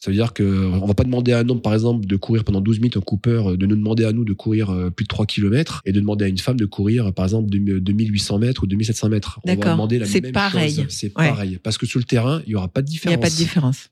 Ça 0.00 0.12
veut 0.12 0.16
dire 0.16 0.32
que 0.32 0.44
on 0.44 0.86
va 0.86 0.94
pas 0.94 1.02
demander 1.02 1.32
à 1.32 1.40
un 1.40 1.48
homme, 1.48 1.60
par 1.60 1.74
exemple, 1.74 2.06
de 2.06 2.14
courir 2.16 2.44
pendant 2.44 2.60
12 2.60 2.78
minutes 2.78 2.96
un 2.96 3.00
Cooper, 3.00 3.56
de 3.56 3.66
nous 3.66 3.74
demander 3.74 4.04
à 4.04 4.12
nous 4.12 4.24
de 4.24 4.32
courir 4.32 4.70
euh, 4.70 4.90
plus 4.90 5.02
de 5.02 5.08
3 5.08 5.26
km 5.26 5.82
et 5.84 5.90
de 5.92 5.98
demander 5.98 6.24
à 6.24 6.28
une 6.28 6.38
femme 6.38 6.56
de 6.56 6.66
courir, 6.66 7.12
par 7.12 7.24
exemple, 7.24 7.50
2000 7.50 7.80
2800 7.80 8.38
mètres 8.38 8.62
ou 8.62 8.66
2700 8.68 9.08
mètres. 9.08 9.40
On 9.44 9.54
va 9.56 9.56
demander 9.72 9.98
la 9.98 10.06
C'est 10.06 10.20
même 10.20 10.30
pareil. 10.32 10.72
chose. 10.74 10.84
C'est 10.88 11.06
Ouais. 11.18 11.28
pareil. 11.28 11.58
Parce 11.62 11.78
que 11.78 11.86
sur 11.86 11.98
le 11.98 12.04
terrain, 12.04 12.42
il 12.46 12.52
y 12.52 12.54
aura 12.54 12.68
pas 12.68 12.80
de 12.80 12.86
Il 12.86 12.90
n'y 12.90 12.94
différence. 12.94 13.16
a 13.16 13.20
pas 13.20 13.30
de 13.30 13.34
différence. 13.34 13.90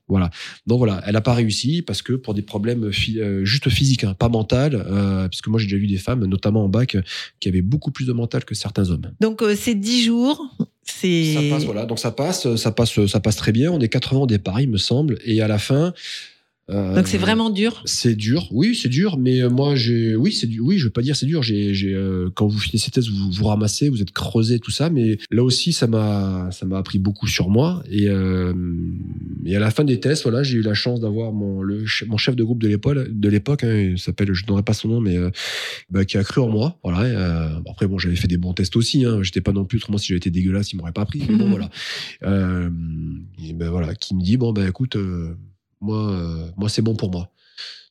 Donc 0.65 0.77
voilà, 0.77 1.01
elle 1.05 1.13
n'a 1.13 1.21
pas 1.21 1.33
réussi 1.33 1.81
parce 1.81 2.01
que 2.01 2.13
pour 2.13 2.33
des 2.33 2.41
problèmes 2.41 2.85
euh, 2.85 3.43
juste 3.45 3.69
physiques, 3.69 4.05
hein, 4.05 4.13
pas 4.17 4.29
mental, 4.29 4.75
euh, 4.75 5.27
puisque 5.27 5.47
moi 5.49 5.59
j'ai 5.59 5.65
déjà 5.65 5.77
vu 5.77 5.87
des 5.87 5.97
femmes, 5.97 6.23
notamment 6.25 6.63
en 6.63 6.69
bac, 6.69 6.95
qui 7.41 7.49
avaient 7.49 7.61
beaucoup 7.61 7.91
plus 7.91 8.05
de 8.07 8.13
mental 8.13 8.45
que 8.45 8.55
certains 8.55 8.89
hommes. 8.91 9.11
Donc 9.19 9.41
euh, 9.41 9.55
c'est 9.57 9.75
10 9.75 10.05
jours. 10.05 10.41
Ça 10.89 11.55
passe, 11.55 11.65
voilà. 11.65 11.85
Donc 11.85 11.99
ça 11.99 12.11
passe, 12.11 12.55
ça 12.55 12.71
passe, 12.71 13.05
ça 13.05 13.19
passe 13.19 13.35
très 13.35 13.51
bien. 13.51 13.71
On 13.71 13.79
est 13.79 13.89
80 13.89 14.21
au 14.21 14.27
départ, 14.27 14.59
il 14.61 14.69
me 14.69 14.77
semble, 14.77 15.19
et 15.25 15.41
à 15.41 15.47
la 15.47 15.59
fin. 15.59 15.93
Euh, 16.69 16.95
Donc 16.95 17.07
c'est 17.07 17.17
vraiment 17.17 17.49
dur? 17.49 17.81
C'est 17.85 18.15
dur, 18.15 18.47
oui, 18.51 18.75
c'est 18.75 18.89
dur, 18.89 19.17
mais 19.17 19.41
euh, 19.41 19.49
moi, 19.49 19.75
j'ai, 19.75 20.15
oui, 20.15 20.31
c'est 20.31 20.47
du, 20.47 20.59
oui, 20.59 20.77
je 20.77 20.85
veux 20.85 20.91
pas 20.91 21.01
dire 21.01 21.15
c'est 21.15 21.25
dur. 21.25 21.43
J'ai, 21.43 21.73
j'ai, 21.73 21.93
euh, 21.93 22.29
quand 22.33 22.47
vous 22.47 22.59
finissez 22.59 22.91
thèse, 22.91 23.09
vous 23.09 23.31
vous 23.31 23.45
ramassez, 23.45 23.89
vous 23.89 24.01
êtes 24.01 24.11
creusé, 24.11 24.59
tout 24.59 24.71
ça, 24.71 24.89
mais 24.89 25.17
là 25.31 25.43
aussi, 25.43 25.73
ça 25.73 25.87
m'a, 25.87 26.49
ça 26.51 26.65
m'a 26.65 26.77
appris 26.77 26.99
beaucoup 26.99 27.27
sur 27.27 27.49
moi. 27.49 27.83
Et, 27.89 28.09
euh, 28.09 28.53
et 29.45 29.55
à 29.55 29.59
la 29.59 29.71
fin 29.71 29.83
des 29.83 29.99
tests, 29.99 30.23
voilà, 30.23 30.43
j'ai 30.43 30.57
eu 30.57 30.61
la 30.61 30.73
chance 30.73 30.99
d'avoir 30.99 31.31
mon, 31.31 31.61
le, 31.61 31.85
mon 32.07 32.17
chef 32.17 32.35
de 32.35 32.43
groupe 32.43 32.61
de 32.61 32.67
l'époque, 32.67 32.97
de 33.09 33.29
l'époque, 33.29 33.63
hein, 33.63 33.91
il 33.91 33.99
s'appelle, 33.99 34.33
je 34.33 34.43
ne 34.43 34.47
donnerai 34.47 34.63
pas 34.63 34.73
son 34.73 34.89
nom, 34.89 35.01
mais 35.01 35.17
euh, 35.17 35.29
bah, 35.89 36.05
qui 36.05 36.17
a 36.17 36.23
cru 36.23 36.41
en 36.41 36.49
moi. 36.49 36.79
Voilà. 36.83 37.07
et, 37.07 37.15
euh, 37.15 37.59
après, 37.69 37.87
bon, 37.87 37.97
j'avais 37.97 38.15
fait 38.15 38.27
des 38.27 38.37
bons 38.37 38.53
tests 38.53 38.75
aussi. 38.75 39.05
Hein, 39.05 39.23
j'étais 39.23 39.41
pas 39.41 39.51
non 39.51 39.65
plus, 39.65 39.77
autrement, 39.77 39.97
si 39.97 40.07
j'avais 40.07 40.17
été 40.17 40.31
dégueulasse, 40.31 40.73
il 40.73 40.77
m'aurait 40.77 40.91
pas 40.91 41.05
pris. 41.05 41.23
Mais 41.29 41.35
bon, 41.35 41.49
voilà. 41.49 41.69
Euh, 42.23 42.69
et 43.43 43.53
ben 43.53 43.69
voilà, 43.69 43.95
qui 43.95 44.15
me 44.15 44.21
dit 44.21 44.37
bon 44.37 44.53
ben 44.53 44.67
écoute, 44.67 44.95
euh, 44.95 45.35
moi, 45.81 46.11
euh, 46.11 46.49
moi 46.57 46.69
c'est 46.69 46.81
bon 46.81 46.95
pour 46.95 47.11
moi. 47.11 47.29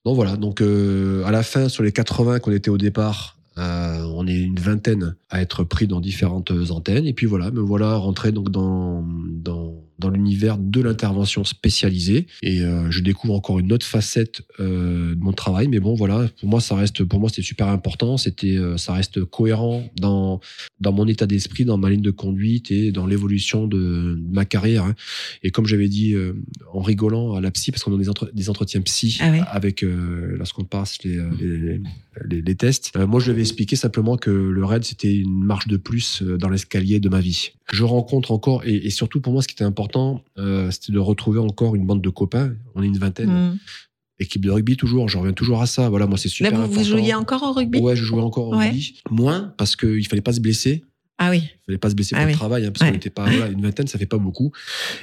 Donc 0.05 0.15
voilà, 0.15 0.37
donc 0.37 0.61
euh, 0.61 1.25
à 1.25 1.31
la 1.31 1.43
fin, 1.43 1.69
sur 1.69 1.83
les 1.83 1.93
80 1.93 2.39
qu'on 2.41 2.53
était 2.53 2.71
au 2.71 2.79
départ, 2.79 3.35
Euh, 3.59 4.03
on 4.15 4.27
est 4.27 4.37
une 4.37 4.61
vingtaine 4.61 5.17
à 5.31 5.41
être 5.41 5.65
pris 5.65 5.87
dans 5.87 6.03
différentes 6.03 6.53
antennes. 6.71 7.07
Et 7.07 7.15
puis 7.15 7.25
voilà, 7.27 7.51
me 7.51 7.63
voilà 7.63 7.97
rentré 7.97 8.31
donc 8.31 8.51
dans, 8.51 9.03
dans, 9.03 9.73
dans 9.99 10.11
l'univers 10.11 10.59
de 10.59 10.81
l'intervention 10.81 11.45
spécialisée. 11.45 12.27
Et 12.43 12.61
euh, 12.61 12.91
je 12.91 13.01
découvre 13.01 13.35
encore 13.35 13.59
une 13.59 13.73
autre 13.73 13.87
facette 13.87 14.43
euh, 14.61 15.15
de 15.15 15.21
mon 15.21 15.33
travail. 15.33 15.69
Mais 15.69 15.81
bon, 15.81 15.95
voilà, 15.95 16.29
pour 16.41 16.49
moi, 16.49 16.61
ça 16.61 16.75
reste, 16.77 17.05
pour 17.05 17.21
moi, 17.21 17.29
c'était 17.29 17.43
super 17.43 17.69
important. 17.69 18.17
C'était, 18.17 18.57
euh, 18.57 18.77
ça 18.77 18.93
reste 18.93 19.25
cohérent 19.25 19.89
dans, 20.01 20.41
dans 20.81 20.93
mon 20.93 21.07
état 21.07 21.27
d'esprit, 21.27 21.65
dans 21.65 21.79
ma 21.79 21.91
ligne 21.91 22.03
de 22.03 22.11
conduite 22.11 22.71
et 22.71 22.93
dans 22.93 23.07
l'évolution 23.07 23.67
de, 23.67 23.79
de 24.19 24.35
ma 24.35 24.45
carrière. 24.45 24.85
hein. 24.85 24.95
Et 25.43 25.51
comme 25.51 25.67
j'avais 25.67 25.89
dit 25.89 26.15
euh, 26.15 26.33
en 26.73 26.81
rigolant 26.83 27.35
à 27.35 27.41
la 27.41 27.51
psy, 27.51 27.71
parce 27.71 27.83
qu'on 27.83 27.95
a 27.95 27.99
des, 27.99 28.09
entre- 28.09 28.31
des 28.33 28.51
entretiens 28.51 28.81
psy 28.83 29.19
Ah 29.21 29.31
ouais. 29.31 29.41
avec 29.49 29.83
euh, 29.83 30.37
lorsqu'on 30.37 30.65
passe 30.65 31.03
les, 31.05 31.17
euh, 31.17 31.31
les, 31.41 31.81
les, 32.29 32.43
les 32.43 32.55
tests. 32.55 32.93
Euh, 32.97 33.07
moi, 33.07 33.21
je 33.21 33.27
lui 33.27 33.33
avais 33.33 33.43
expliqué 33.43 33.77
simplement 33.77 34.17
que 34.17 34.31
le 34.31 34.65
raid, 34.65 34.85
c'était 34.85 35.15
une 35.15 35.45
marche 35.45 35.69
de 35.69 35.77
plus 35.77 36.23
dans 36.23 36.49
l'escalier 36.49 37.01
de 37.01 37.09
ma 37.09 37.21
vie. 37.21 37.51
Je 37.73 37.83
rencontre 37.85 38.31
encore, 38.31 38.65
et, 38.65 38.75
et 38.87 38.91
surtout 38.91 39.21
pour 39.21 39.33
moi, 39.33 39.43
ce 39.43 39.49
qui 39.49 39.55
était 39.55 39.65
important, 39.65 40.23
euh, 40.39 40.71
c'était 40.71 40.93
de 40.93 40.99
retrouver 40.99 41.41
encore 41.41 41.75
une 41.75 41.85
bande 41.87 42.01
de 42.03 42.09
copains. 42.11 42.55
On 42.75 42.83
est 42.83 42.87
une 42.87 42.99
vingtaine. 42.99 43.31
Mm. 43.31 43.59
Équipe 44.19 44.45
de 44.45 44.51
rugby, 44.51 44.77
toujours. 44.77 45.09
Je 45.09 45.19
reviens 45.19 45.33
toujours 45.35 45.61
à 45.61 45.67
ça. 45.67 45.89
Voilà, 45.91 46.07
moi, 46.07 46.17
c'est 46.17 46.29
super 46.29 46.53
Là, 46.53 46.59
vous, 46.59 46.65
important. 46.65 46.81
vous 46.83 46.89
jouiez 46.89 47.13
encore 47.15 47.43
au 47.43 47.53
rugby? 47.53 47.81
Ouais, 47.81 47.97
je 47.97 48.05
jouais 48.05 48.23
encore 48.23 48.49
au 48.49 48.57
Ouais. 48.57 48.69
rugby. 48.69 49.01
Moins, 49.11 49.53
parce 49.59 49.77
qu'il 49.77 50.07
fallait 50.09 50.23
pas 50.23 50.33
se 50.33 50.41
blesser. 50.41 50.85
Ah 51.19 51.31
oui. 51.31 51.39
Il 51.45 51.59
fallait 51.67 51.79
pas 51.79 51.91
se 51.91 51.95
blesser 51.95 52.15
Ah 52.15 52.19
pour 52.21 52.27
oui. 52.27 52.33
le 52.33 52.39
travail, 52.39 52.67
hein, 52.67 52.71
parce 52.73 52.83
Ouais. 52.83 52.89
qu'on 52.89 52.95
n'était 52.95 53.11
pas 53.11 53.25
voilà, 53.25 53.49
une 53.49 53.61
vingtaine, 53.63 53.87
ça 53.89 53.99
fait 53.99 54.07
pas 54.07 54.19
beaucoup. 54.19 54.53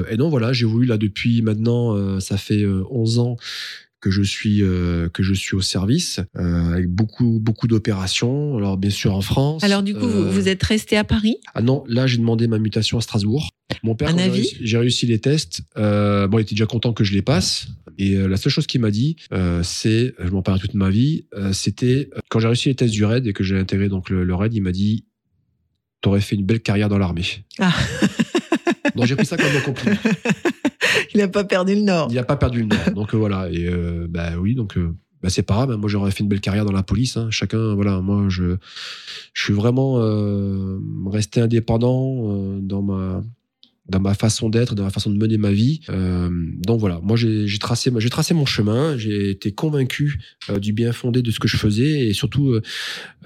Et 0.10 0.16
donc 0.18 0.30
voilà, 0.30 0.54
j'ai 0.54 0.66
voulu 0.66 0.86
là 0.88 0.98
depuis 0.98 1.42
maintenant, 1.42 1.96
euh, 1.96 2.20
ça 2.20 2.38
fait 2.38 2.62
euh, 2.62 2.84
11 2.92 3.20
ans 3.20 3.36
que 4.04 4.12
je 4.12 4.22
suis 4.22 4.62
euh, 4.62 5.08
que 5.08 5.24
je 5.24 5.34
suis 5.34 5.56
au 5.56 5.62
service 5.62 6.20
euh, 6.36 6.74
avec 6.74 6.90
beaucoup 6.90 7.40
beaucoup 7.42 7.68
d'opérations. 7.68 8.58
Alors 8.58 8.76
bien 8.78 8.90
sûr 8.90 9.16
en 9.16 9.22
France. 9.22 9.64
Alors 9.64 9.82
du 9.82 9.94
coup, 9.94 10.08
vous, 10.08 10.24
Euh, 10.24 10.30
vous 10.30 10.50
êtes 10.50 10.62
resté 10.62 10.98
à 10.98 11.06
Paris? 11.06 11.38
Ah 11.56 11.62
non, 11.62 11.86
là 11.88 12.06
j'ai 12.06 12.18
demandé 12.18 12.48
ma 12.48 12.60
mutation 12.60 12.98
à 12.98 13.02
Strasbourg. 13.02 13.48
Mon 13.82 13.96
père, 13.96 14.10
j'ai 14.62 14.78
réussi- 14.78 15.06
les 15.08 15.20
tests. 15.20 15.62
Bon, 15.76 16.38
il 16.38 16.42
était 16.42 16.54
déjà 16.56 16.66
content 16.66 16.92
que 16.92 17.06
je 17.06 17.14
les 17.14 17.22
passe. 17.22 17.68
Et 17.98 18.16
la 18.16 18.36
seule 18.38 18.52
chose 18.52 18.68
qu'il 18.68 18.82
m'a 18.82 18.92
dit, 18.92 19.16
c'est, 19.64 20.14
je 20.20 20.30
m'en 20.32 20.42
parle 20.42 20.60
toute 20.60 20.74
ma 20.74 20.90
vie, 20.90 21.26
c'était 21.54 22.10
quand 22.30 22.40
j'ai 22.40 22.48
réussi 22.48 22.70
les 22.70 22.76
tests 22.76 22.94
du 22.94 23.06
RAID 23.06 23.26
et 23.26 23.34
que 23.34 23.44
j'ai 23.44 23.58
intégré 23.58 23.88
donc 23.88 24.10
le, 24.10 24.24
le 24.26 24.36
RAID, 24.36 24.54
il 24.54 24.62
m'a 24.62 24.72
dit, 24.74 25.06
t'aurais 26.02 26.22
fait 26.22 26.36
une 26.36 26.46
belle 26.46 26.60
carrière 26.62 26.90
dans 26.90 26.98
l'armée. 26.98 27.24
Ah. 27.60 27.74
donc 28.96 29.06
j'ai 29.06 29.16
pris 29.16 29.26
ça 29.26 29.38
comme 29.38 29.56
un 29.56 29.62
compliment. 29.62 29.96
Il 31.14 31.20
n'a 31.20 31.28
pas 31.28 31.44
perdu 31.44 31.76
le 31.76 31.82
nord. 31.82 32.08
Il 32.12 32.16
n'a 32.16 32.24
pas 32.24 32.36
perdu 32.38 32.60
le 32.62 32.66
nord. 32.68 32.92
Donc 32.96 33.14
euh, 33.14 33.18
voilà. 33.18 33.50
Et 33.52 33.68
euh, 33.68 34.08
bah 34.10 34.32
oui, 34.40 34.56
donc. 34.56 34.78
euh, 34.78 34.94
bah, 35.22 35.30
c'est 35.30 35.44
pas 35.44 35.54
grave, 35.54 35.78
moi 35.78 35.90
j'aurais 35.90 36.12
fait 36.12 36.20
une 36.22 36.28
belle 36.28 36.42
carrière 36.42 36.66
dans 36.66 36.74
la 36.74 36.84
police. 36.84 37.16
hein. 37.16 37.30
Chacun, 37.32 37.76
voilà, 37.76 38.02
moi 38.02 38.26
je, 38.28 38.58
je 39.34 39.42
suis 39.42 39.54
vraiment 39.54 40.02
resté 41.10 41.40
indépendant 41.40 42.60
dans 42.60 42.82
ma 42.82 43.24
dans 43.88 44.00
ma 44.02 44.14
façon 44.16 44.50
d'être, 44.50 44.76
dans 44.76 44.84
ma 44.84 44.90
façon 44.90 45.10
de 45.12 45.18
mener 45.18 45.38
ma 45.38 45.52
vie. 45.54 45.80
Donc 45.88 46.82
voilà, 46.82 47.00
moi 47.02 47.16
j'ai 47.16 47.58
tracé, 47.58 47.90
j'ai 47.98 48.10
tracé 48.10 48.34
mon 48.34 48.46
chemin, 48.46 48.98
j'ai 48.98 49.30
été 49.30 49.54
convaincu 49.54 50.20
du 50.60 50.74
bien 50.74 50.92
fondé 50.92 51.22
de 51.22 51.32
ce 51.32 51.40
que 51.40 51.48
je 51.48 51.56
faisais 51.56 52.08
et 52.08 52.14
surtout 52.14 52.60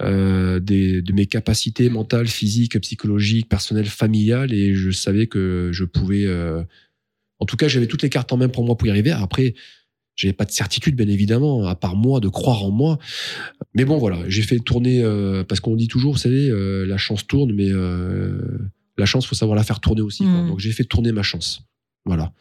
des, 0.00 1.02
de 1.02 1.12
mes 1.12 1.26
capacités 1.26 1.90
mentales, 1.90 2.28
physiques, 2.28 2.78
psychologiques, 2.80 3.48
personnelles, 3.48 3.86
familiales 3.86 4.52
et 4.52 4.72
je 4.74 4.92
savais 4.92 5.26
que 5.26 5.70
je 5.72 5.84
pouvais. 5.84 6.26
En 7.40 7.46
tout 7.46 7.56
cas, 7.56 7.68
j'avais 7.68 7.86
toutes 7.86 8.02
les 8.02 8.10
cartes 8.10 8.32
en 8.32 8.36
main 8.36 8.48
pour 8.48 8.64
moi 8.64 8.76
pour 8.76 8.86
y 8.86 8.90
arriver. 8.90 9.10
Après, 9.10 9.54
j'avais 10.18 10.32
pas 10.32 10.44
de 10.44 10.50
certitude, 10.50 10.96
bien 10.96 11.08
évidemment, 11.08 11.64
à 11.66 11.76
part 11.76 11.94
moi, 11.94 12.18
de 12.18 12.28
croire 12.28 12.64
en 12.64 12.70
moi. 12.72 12.98
Mais 13.74 13.84
bon, 13.84 13.98
voilà, 13.98 14.18
j'ai 14.28 14.42
fait 14.42 14.58
tourner 14.58 15.00
euh, 15.02 15.44
parce 15.44 15.60
qu'on 15.60 15.76
dit 15.76 15.86
toujours, 15.86 16.12
vous 16.12 16.18
savez, 16.18 16.50
euh, 16.50 16.84
la 16.84 16.98
chance 16.98 17.26
tourne, 17.26 17.52
mais 17.52 17.68
euh, 17.68 18.58
la 18.96 19.06
chance, 19.06 19.26
faut 19.26 19.36
savoir 19.36 19.56
la 19.56 19.62
faire 19.62 19.78
tourner 19.78 20.02
aussi. 20.02 20.24
quoi. 20.24 20.42
Mm. 20.42 20.48
Donc 20.48 20.58
j'ai 20.58 20.72
fait 20.72 20.84
tourner 20.84 21.12
ma 21.12 21.22
chance. 21.22 21.62
Voilà. 22.04 22.32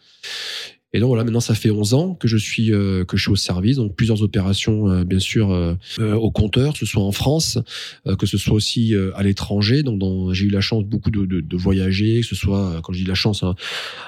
Et 0.93 0.99
donc 1.01 1.09
voilà, 1.09 1.25
maintenant 1.25 1.41
ça 1.41 1.53
fait 1.53 1.69
11 1.69 1.93
ans 1.95 2.15
que 2.15 2.29
je 2.29 2.37
suis 2.37 2.71
euh, 2.71 3.03
que 3.03 3.17
je 3.17 3.23
suis 3.23 3.31
au 3.31 3.35
service, 3.35 3.75
donc 3.75 3.95
plusieurs 3.95 4.23
opérations 4.23 4.89
euh, 4.89 5.03
bien 5.03 5.19
sûr 5.19 5.51
euh, 5.51 5.75
euh, 5.99 6.13
au 6.13 6.31
compteur, 6.31 6.71
que 6.73 6.79
ce 6.79 6.85
soit 6.85 7.03
en 7.03 7.11
France, 7.11 7.59
euh, 8.07 8.15
que 8.15 8.25
ce 8.25 8.37
soit 8.37 8.53
aussi 8.53 8.95
euh, 8.95 9.11
à 9.15 9.21
l'étranger. 9.23 9.83
Donc 9.83 10.31
j'ai 10.33 10.45
eu 10.45 10.49
la 10.49 10.61
chance 10.61 10.85
beaucoup 10.85 11.11
de, 11.11 11.25
de, 11.25 11.41
de 11.41 11.57
voyager, 11.57 12.21
que 12.21 12.25
ce 12.25 12.35
soit 12.35 12.79
quand 12.83 12.93
je 12.93 12.99
dis 12.99 13.05
la 13.05 13.15
chance 13.15 13.43
hein, 13.43 13.55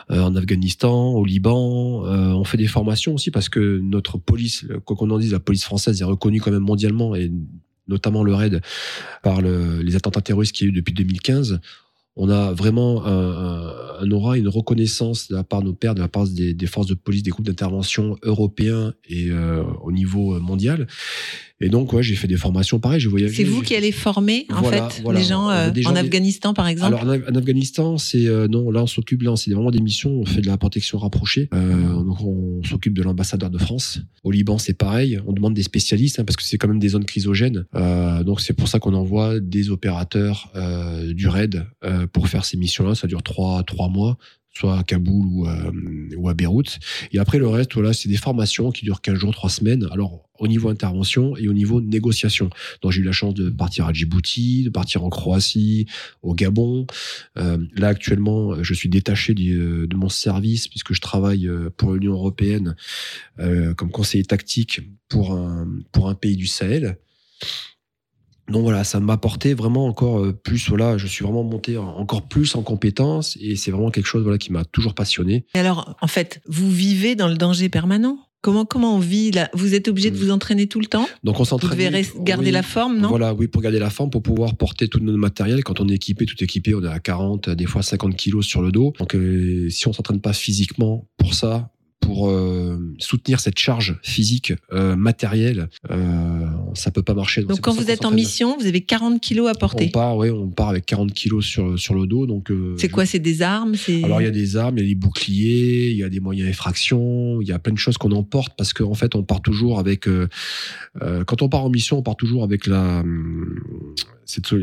en 0.10 0.36
Afghanistan, 0.38 1.12
au 1.12 1.26
Liban. 1.26 2.04
On 2.06 2.44
fait 2.46 2.58
des 2.58 2.68
formations 2.68 3.14
aussi 3.16 3.30
parce 3.30 3.50
que 3.50 3.80
notre 3.84 4.18
police, 4.18 4.66
quoi 4.86 4.96
qu'on 4.96 5.10
en 5.10 5.20
dise, 5.20 5.34
la 5.34 5.40
police 5.42 5.66
française 5.66 6.00
est 6.02 6.06
reconnue 6.06 6.40
quand 6.40 6.52
même 6.52 6.62
mondialement 6.64 7.14
et 7.14 7.30
notamment 7.90 8.24
le 8.24 8.34
RAID 8.34 8.62
par 9.24 9.42
le- 9.42 9.82
les 9.82 9.96
attentats 9.96 10.22
terroristes 10.22 10.54
qu'il 10.56 10.68
y 10.68 10.70
a 10.70 10.72
eu 10.72 10.76
depuis 10.76 10.94
2015. 10.94 11.60
On 12.22 12.30
a 12.30 12.52
vraiment 12.52 13.06
un, 13.06 14.12
aura, 14.12 14.38
une 14.38 14.50
reconnaissance 14.50 15.30
de 15.30 15.36
la 15.36 15.46
part 15.46 15.62
de 15.62 15.68
nos 15.68 15.74
pairs, 15.74 15.96
de 15.96 16.02
la 16.02 16.10
part 16.10 16.28
des, 16.28 16.54
des 16.54 16.68
forces 16.68 16.88
de 16.88 16.94
police, 16.94 17.24
des 17.24 17.32
groupes 17.32 17.46
d'intervention 17.46 18.18
européens 18.24 18.94
et 19.08 19.30
euh, 19.30 19.64
au 19.82 19.94
niveau 19.94 20.36
euh, 20.36 20.40
mondial. 20.42 20.88
Et 21.62 21.68
donc, 21.70 21.92
ouais, 21.92 22.02
j'ai 22.02 22.16
fait 22.16 22.28
des 22.30 22.38
formations 22.38 22.80
pareilles, 22.80 23.02
j'ai 23.02 23.10
voyagé. 23.10 23.36
C'est 23.36 23.44
vous 23.44 23.62
qui 23.62 23.76
allez 23.76 23.92
former 23.92 24.46
en 24.50 24.62
Voilà, 24.62 24.90
fait 24.90 25.02
voilà. 25.02 25.20
les 25.20 25.26
gens 25.26 25.50
euh, 25.50 25.72
gens 25.76 25.92
en 25.92 25.96
Afghanistan 25.98 26.54
par 26.54 26.68
exemple. 26.68 26.94
alors 26.96 27.04
en, 27.04 27.14
Af- 27.18 27.30
en 27.30 27.36
Afghanistan, 27.36 27.98
c'est 27.98 28.28
euh, 28.28 28.48
non, 28.48 28.72
là 28.72 28.84
on 28.84 28.88
s'occupe 28.88 29.22
là, 29.24 29.36
c'est 29.36 29.52
vraiment 29.52 29.70
des 29.72 29.82
missions. 29.82 30.12
On 30.12 30.26
fait 30.26 30.40
de 30.42 30.48
la 30.48 30.58
protection 30.58 30.98
rapprochée. 30.98 31.50
Euh, 31.54 32.02
donc 32.04 32.22
on 32.22 32.62
s'occupe 32.64 32.94
de 32.94 33.04
l'ambassadeur 33.04 33.50
de 33.50 33.58
France. 33.58 34.00
Au 34.24 34.32
Liban, 34.32 34.58
c'est 34.58 34.74
pareil. 34.74 35.20
On 35.28 35.34
demande 35.34 35.54
des 35.54 35.64
spécialistes 35.64 36.20
hein, 36.20 36.24
parce 36.26 36.38
que 36.38 36.44
c'est 36.44 36.58
quand 36.58 36.70
même 36.70 36.80
des 36.80 36.90
zones 36.90 37.06
chrysogènes. 37.06 37.66
Donc 38.26 38.40
c'est 38.42 38.54
pour 38.54 38.68
ça 38.70 38.80
qu'on 38.80 38.94
envoie 38.94 39.40
des 39.42 39.70
opérateurs 39.70 40.52
du 41.14 41.28
RAID 41.28 41.66
pour 42.14 42.30
faire 42.30 42.46
ces 42.46 42.56
missions-là. 42.58 42.96
Ça 42.96 43.08
dure 43.08 43.22
trois 43.24 43.64
trois 43.64 43.90
mois 43.90 44.18
soit 44.52 44.78
à 44.80 44.84
Kaboul 44.84 45.26
ou, 45.28 45.48
euh, 45.48 45.72
ou 46.18 46.28
à 46.28 46.34
Beyrouth. 46.34 46.80
Et 47.14 47.20
après, 47.20 47.38
le 47.38 47.48
reste, 47.48 47.76
voilà, 47.76 47.94
c'est 47.94 48.10
des 48.10 48.18
formations 48.18 48.72
qui 48.72 48.84
durent 48.84 49.00
15 49.00 49.16
jours, 49.16 49.32
3 49.32 49.50
semaines. 49.50 49.88
Alors, 49.92 50.28
au 50.40 50.48
niveau 50.48 50.70
intervention 50.70 51.36
et 51.38 51.48
au 51.48 51.54
niveau 51.54 51.82
négociation. 51.82 52.50
Donc, 52.82 52.92
j'ai 52.92 53.02
eu 53.02 53.04
la 53.04 53.12
chance 53.12 53.34
de 53.34 53.50
partir 53.50 53.86
à 53.86 53.94
Djibouti, 53.94 54.64
de 54.64 54.70
partir 54.70 55.04
en 55.04 55.10
Croatie, 55.10 55.86
au 56.22 56.34
Gabon. 56.34 56.88
Euh, 57.38 57.58
là, 57.76 57.90
actuellement, 57.90 58.64
je 58.64 58.74
suis 58.74 58.90
détaché 58.90 59.36
euh, 59.38 59.88
de 59.88 59.96
mon 59.96 60.10
service 60.10 60.68
puisque 60.68 60.94
je 60.94 61.02
travaille 61.02 61.48
euh, 61.48 61.70
pour 61.76 61.94
l'Union 61.94 62.14
européenne 62.14 62.76
comme 63.78 63.92
conseiller 63.92 64.24
tactique 64.24 64.82
pour 65.08 65.34
un, 65.34 65.68
pour 65.92 66.10
un 66.10 66.16
pays 66.16 66.36
du 66.36 66.48
Sahel. 66.48 66.98
Donc 68.50 68.64
voilà, 68.64 68.84
ça 68.84 69.00
m'a 69.00 69.14
apporté 69.14 69.54
vraiment 69.54 69.86
encore 69.86 70.34
plus. 70.44 70.70
Voilà, 70.70 70.98
je 70.98 71.08
suis 71.08 71.24
vraiment 71.24 71.44
monté 71.44 71.78
en- 71.78 71.88
encore 71.88 72.28
plus 72.28 72.56
en 72.56 72.64
compétences 72.64 73.38
et 73.40 73.56
c'est 73.56 73.72
vraiment 73.72 73.92
quelque 73.92 74.08
chose 74.08 74.24
voilà 74.24 74.38
qui 74.38 74.52
m'a 74.52 74.66
toujours 74.66 74.94
passionné. 74.94 75.46
Et 75.54 75.60
alors 75.60 75.96
en 76.02 76.08
fait, 76.08 76.42
vous 76.48 76.70
vivez 76.70 77.16
dans 77.16 77.28
le 77.28 77.36
danger 77.36 77.70
permanent? 77.70 78.29
Comment 78.42 78.64
comment 78.66 78.96
on 78.96 79.00
vit 79.00 79.32
là? 79.32 79.50
Vous 79.54 79.74
êtes 79.74 79.88
obligé 79.90 80.12
de 80.12 80.16
Mm. 80.16 80.20
vous 80.20 80.32
entraîner 80.32 80.68
tout 80.68 80.80
le 80.80 80.86
temps? 80.86 81.08
Donc 81.26 81.36
on 81.36 81.44
Vous 81.44 81.46
s'entraîne. 81.50 81.72
devez 81.78 81.90
res- 81.90 82.24
garder 82.24 82.46
oui, 82.46 82.52
la 82.52 82.64
forme, 82.64 82.98
non? 82.98 83.10
Voilà, 83.10 83.34
oui, 83.34 83.48
pour 83.48 83.62
garder 83.62 83.80
la 83.80 83.90
forme, 83.90 84.10
pour 84.10 84.22
pouvoir 84.24 84.56
porter 84.56 84.88
tout 84.88 85.00
notre 85.02 85.18
matériel. 85.18 85.64
Quand 85.64 85.82
on 85.82 85.90
est 85.90 85.96
équipé, 85.96 86.26
tout 86.26 86.42
équipé, 86.42 86.74
on 86.74 86.82
est 86.84 86.88
à 86.88 87.00
40, 87.00 87.50
des 87.50 87.66
fois 87.66 87.82
50 87.84 88.16
kilos 88.16 88.46
sur 88.46 88.62
le 88.62 88.72
dos. 88.72 88.94
Donc 88.98 89.14
euh, 89.16 89.70
si 89.70 89.88
on 89.90 89.94
s'entraîne 89.94 90.22
pas 90.22 90.32
physiquement 90.34 91.08
pour 91.18 91.34
ça, 91.34 91.70
pour 92.00 92.30
euh, 92.30 92.78
soutenir 92.98 93.40
cette 93.40 93.60
charge 93.60 94.00
physique, 94.04 94.54
euh, 94.72 94.96
matérielle, 94.96 95.70
euh, 95.92 96.46
ça 96.74 96.92
peut 96.92 97.04
pas 97.04 97.14
marcher. 97.14 97.44
Donc 97.44 97.62
quand 97.62 97.74
vous 97.74 97.90
êtes 97.90 98.06
en 98.06 98.12
mission, 98.12 98.58
vous 98.58 98.66
avez 98.66 98.82
40 98.82 99.22
kilos 99.22 99.48
à 99.48 99.52
on 99.52 99.60
porter. 99.60 99.90
part, 99.90 100.18
ouais, 100.18 100.30
on 100.30 100.50
part 100.50 100.70
avec 100.70 100.86
40 100.86 101.14
kilos 101.14 101.46
sur 101.46 101.78
sur 101.78 101.94
le 101.94 102.08
dos. 102.08 102.26
Donc 102.26 102.52
euh, 102.52 102.76
C'est 102.78 102.90
quoi 102.90 103.06
C'est 103.06 103.20
des 103.20 103.42
armes 103.42 103.76
alors 104.04 104.22
il 104.22 104.26
y 104.26 104.28
a 104.28 104.32
des 104.32 104.58
armes, 104.58 104.78
il 104.78 104.82
y 104.82 104.86
a 104.86 104.90
des 104.90 104.96
boucliers, 104.96 105.90
il 105.92 105.98
y 105.98 106.04
a 106.04 106.10
des 106.10 106.20
moyens 106.20 106.48
d'effraction, 106.48 107.42
il 107.42 107.48
y 107.48 107.52
a 107.52 107.60
plein 107.60 107.74
de 107.74 107.78
choses 107.78 107.98
qu'on 107.98 108.12
emporte 108.12 108.54
parce 108.58 108.74
qu'en 108.74 108.94
fait 108.94 109.16
on 109.16 109.24
part 109.24 109.42
toujours 109.42 109.80
avec. 109.80 110.08
quand 111.26 111.42
on 111.42 111.50
part 111.50 111.64
en 111.64 111.70
mission, 111.70 111.98
on 111.98 112.04
part 112.04 112.16
toujours 112.18 112.44
avec 112.44 112.68
la 112.68 113.02
hum, 113.02 113.60
cette 114.26 114.54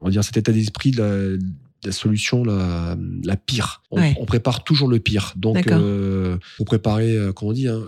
on 0.00 0.06
va 0.06 0.10
dire 0.10 0.24
cet 0.24 0.36
état 0.36 0.52
d'esprit 0.52 0.90
de 0.90 1.38
la, 1.86 1.92
solution 1.92 2.44
la, 2.44 2.96
la 3.24 3.36
pire. 3.36 3.82
On, 3.90 4.00
Ouais. 4.00 4.16
on 4.20 4.24
prépare 4.26 4.64
toujours 4.64 4.88
le 4.88 4.98
pire. 4.98 5.32
Donc 5.36 5.56
euh, 5.78 6.38
pour 6.56 6.66
préparer, 6.66 7.12
euh, 7.16 7.32
comment 7.32 7.50
on 7.50 7.54
dit, 7.54 7.68
hein, 7.68 7.82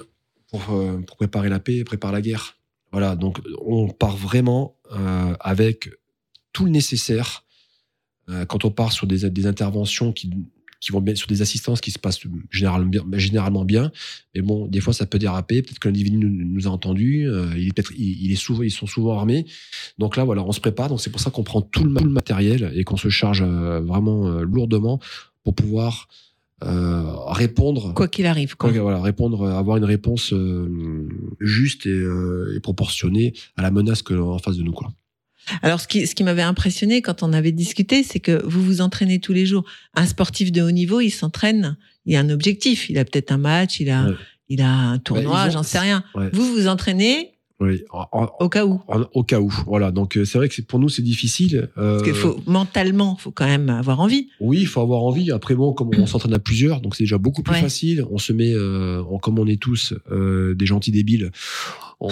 pour, 0.51 0.63
euh, 0.75 0.99
pour 1.07 1.17
préparer 1.17 1.49
la 1.49 1.59
paix, 1.61 1.85
prépare 1.85 2.13
la 2.13 2.21
guerre. 2.21 2.57
Voilà, 2.93 3.17
donc 3.17 3.41
on 3.67 3.89
part 3.89 4.17
vraiment 4.17 4.77
euh, 4.93 5.35
avec 5.41 5.91
tout 6.53 6.65
le 6.65 6.71
nécessaire 6.71 7.45
euh, 8.29 8.45
quand 8.47 8.65
on 8.65 8.71
part 8.71 8.93
sur 8.93 9.07
des, 9.07 9.29
des 9.29 9.47
interventions 9.47 10.13
qui, 10.13 10.31
qui 10.81 10.93
vont 10.93 11.01
bien, 11.01 11.15
sur 11.15 11.29
des 11.29 11.43
assistances 11.43 11.81
qui 11.81 11.91
se 11.91 11.99
passent 11.99 12.21
généralement 12.51 12.89
bien, 12.89 13.05
généralement 13.15 13.65
bien. 13.65 13.91
Mais 14.35 14.43
bon, 14.43 14.67
des 14.67 14.81
fois, 14.81 14.93
ça 14.93 15.07
peut 15.07 15.19
déraper. 15.19 15.63
Peut-être 15.63 15.79
que 15.79 15.89
l'individu 15.89 16.17
nous, 16.19 16.29
nous 16.29 16.67
a 16.67 16.71
entendus. 16.71 17.29
euh, 17.29 17.47
il 17.57 17.69
est 17.69 17.73
peut-être, 17.73 17.93
il, 17.97 18.25
il 18.25 18.33
est 18.33 18.37
souvent, 18.37 18.63
ils 18.63 18.71
sont 18.71 18.87
souvent 18.87 19.19
armés. 19.19 19.47
Donc 19.99 20.17
là, 20.17 20.25
voilà, 20.25 20.43
on 20.45 20.53
se 20.53 20.61
prépare. 20.61 20.89
Donc 20.89 21.01
c'est 21.01 21.11
pour 21.11 21.21
ça 21.21 21.31
qu'on 21.31 21.43
prend 21.45 21.63
tout 21.63 21.85
le, 21.85 21.95
tout 21.95 22.05
le 22.05 22.11
matériel 22.11 22.73
et 22.75 22.85
qu'on 22.85 22.97
se 22.97 23.09
charge 23.09 23.43
euh, 23.43 23.81
vraiment 23.81 24.27
euh, 24.29 24.43
lourdement 24.43 25.01
pour 25.45 25.55
pouvoir 25.55 26.09
euh, 26.65 27.03
répondre. 27.27 27.93
quoi 27.95 28.09
qu'il 28.09 28.27
arrive. 28.27 28.57
Quoi. 28.57 28.71
Voilà, 28.73 29.01
répondre, 29.01 29.43
euh, 29.43 29.53
avoir 29.59 29.77
une 29.77 29.85
réponse 29.85 30.33
euh, 30.33 31.09
juste 31.41 31.87
et, 31.87 31.91
euh, 31.91 32.55
et 32.57 32.61
proportionnée 32.61 33.35
à 33.57 33.63
la 33.63 33.71
menace 33.71 34.03
que 34.03 34.15
en 34.15 34.39
face 34.39 34.57
de 34.57 34.63
nous, 34.63 34.73
quoi. 34.73 34.91
Alors, 35.63 35.81
ce 35.81 35.89
qui, 35.89 36.07
ce 36.07 36.15
qui 36.15 36.25
m'avait 36.25 36.43
impressionné 36.43 37.03
quand 37.03 37.23
on 37.23 37.33
avait 37.33 37.53
discuté, 37.53 38.03
c'est 38.03 38.21
que 38.21 38.43
vous 38.45 38.63
vous 38.63 38.81
entraînez 38.81 39.21
tous 39.21 39.33
les 39.33 39.47
jours. 39.47 39.65
Un 39.95 40.07
sportif 40.07 40.53
de 40.53 40.63
haut 40.63 40.71
niveau, 40.73 41.01
il 41.01 41.11
s'entraîne, 41.11 41.77
il 42.05 42.17
a 42.17 42.21
un 42.21 42.31
objectif. 42.31 42.91
Il 42.91 42.99
a 42.99 43.05
peut-être 43.05 43.33
un 43.33 43.39
match, 43.39 43.81
il 43.81 43.91
a, 43.91 44.07
Ouais. 44.09 44.15
il 44.49 44.61
a 44.61 44.69
un 44.71 44.93
Bah, 44.97 45.03
tournoi, 45.05 45.49
j'en 45.51 45.63
sais 45.63 45.79
rien. 45.79 46.03
Ouais. 46.15 46.31
Vous 46.33 46.45
vous 46.53 46.67
entraînez 46.69 47.33
Oui. 47.59 47.83
En- 47.91 48.07
en- 48.13 48.29
au 48.41 48.49
cas 48.51 48.67
où. 48.67 48.83
en- 48.87 49.05
au 49.15 49.23
cas 49.23 49.41
où. 49.41 49.51
Voilà. 49.67 49.91
Donc, 49.91 50.19
euh, 50.19 50.25
c'est 50.27 50.37
vrai 50.37 50.49
que 50.51 50.61
pour 50.61 50.79
nous, 50.79 50.91
c'est 50.91 51.01
difficile. 51.01 51.71
Parce 51.75 52.03
qu'il 52.03 52.13
Euh, 52.13 52.15
faut, 52.15 52.41
mentalement, 52.47 53.17
faut 53.17 53.31
quand 53.31 53.47
même 53.47 53.71
avoir 53.71 54.01
envie. 54.01 54.29
Oui, 54.41 54.59
il 54.61 54.67
faut 54.67 54.83
avoir 54.83 55.03
envie. 55.05 55.31
Après, 55.31 55.55
bon, 55.55 55.73
comme 55.73 55.89
on 55.97 56.07
s'entraîne 56.07 56.35
à 56.35 56.39
plusieurs, 56.39 56.81
donc 56.83 56.97
c'est 56.97 57.05
déjà 57.05 57.17
beaucoup 57.19 57.43
plus 57.43 57.55
Ouais. 57.55 57.61
facile. 57.63 58.05
On 58.11 58.19
se 58.19 58.33
met, 58.35 58.53
euh, 58.53 59.03
on- 59.09 59.19
comme 59.19 59.39
on 59.39 59.47
est 59.47 59.59
tous 59.61 59.95
euh, 60.11 60.55
des 60.55 60.67
gentils 60.67 60.91
débiles, 60.93 61.31
on, 61.99 62.11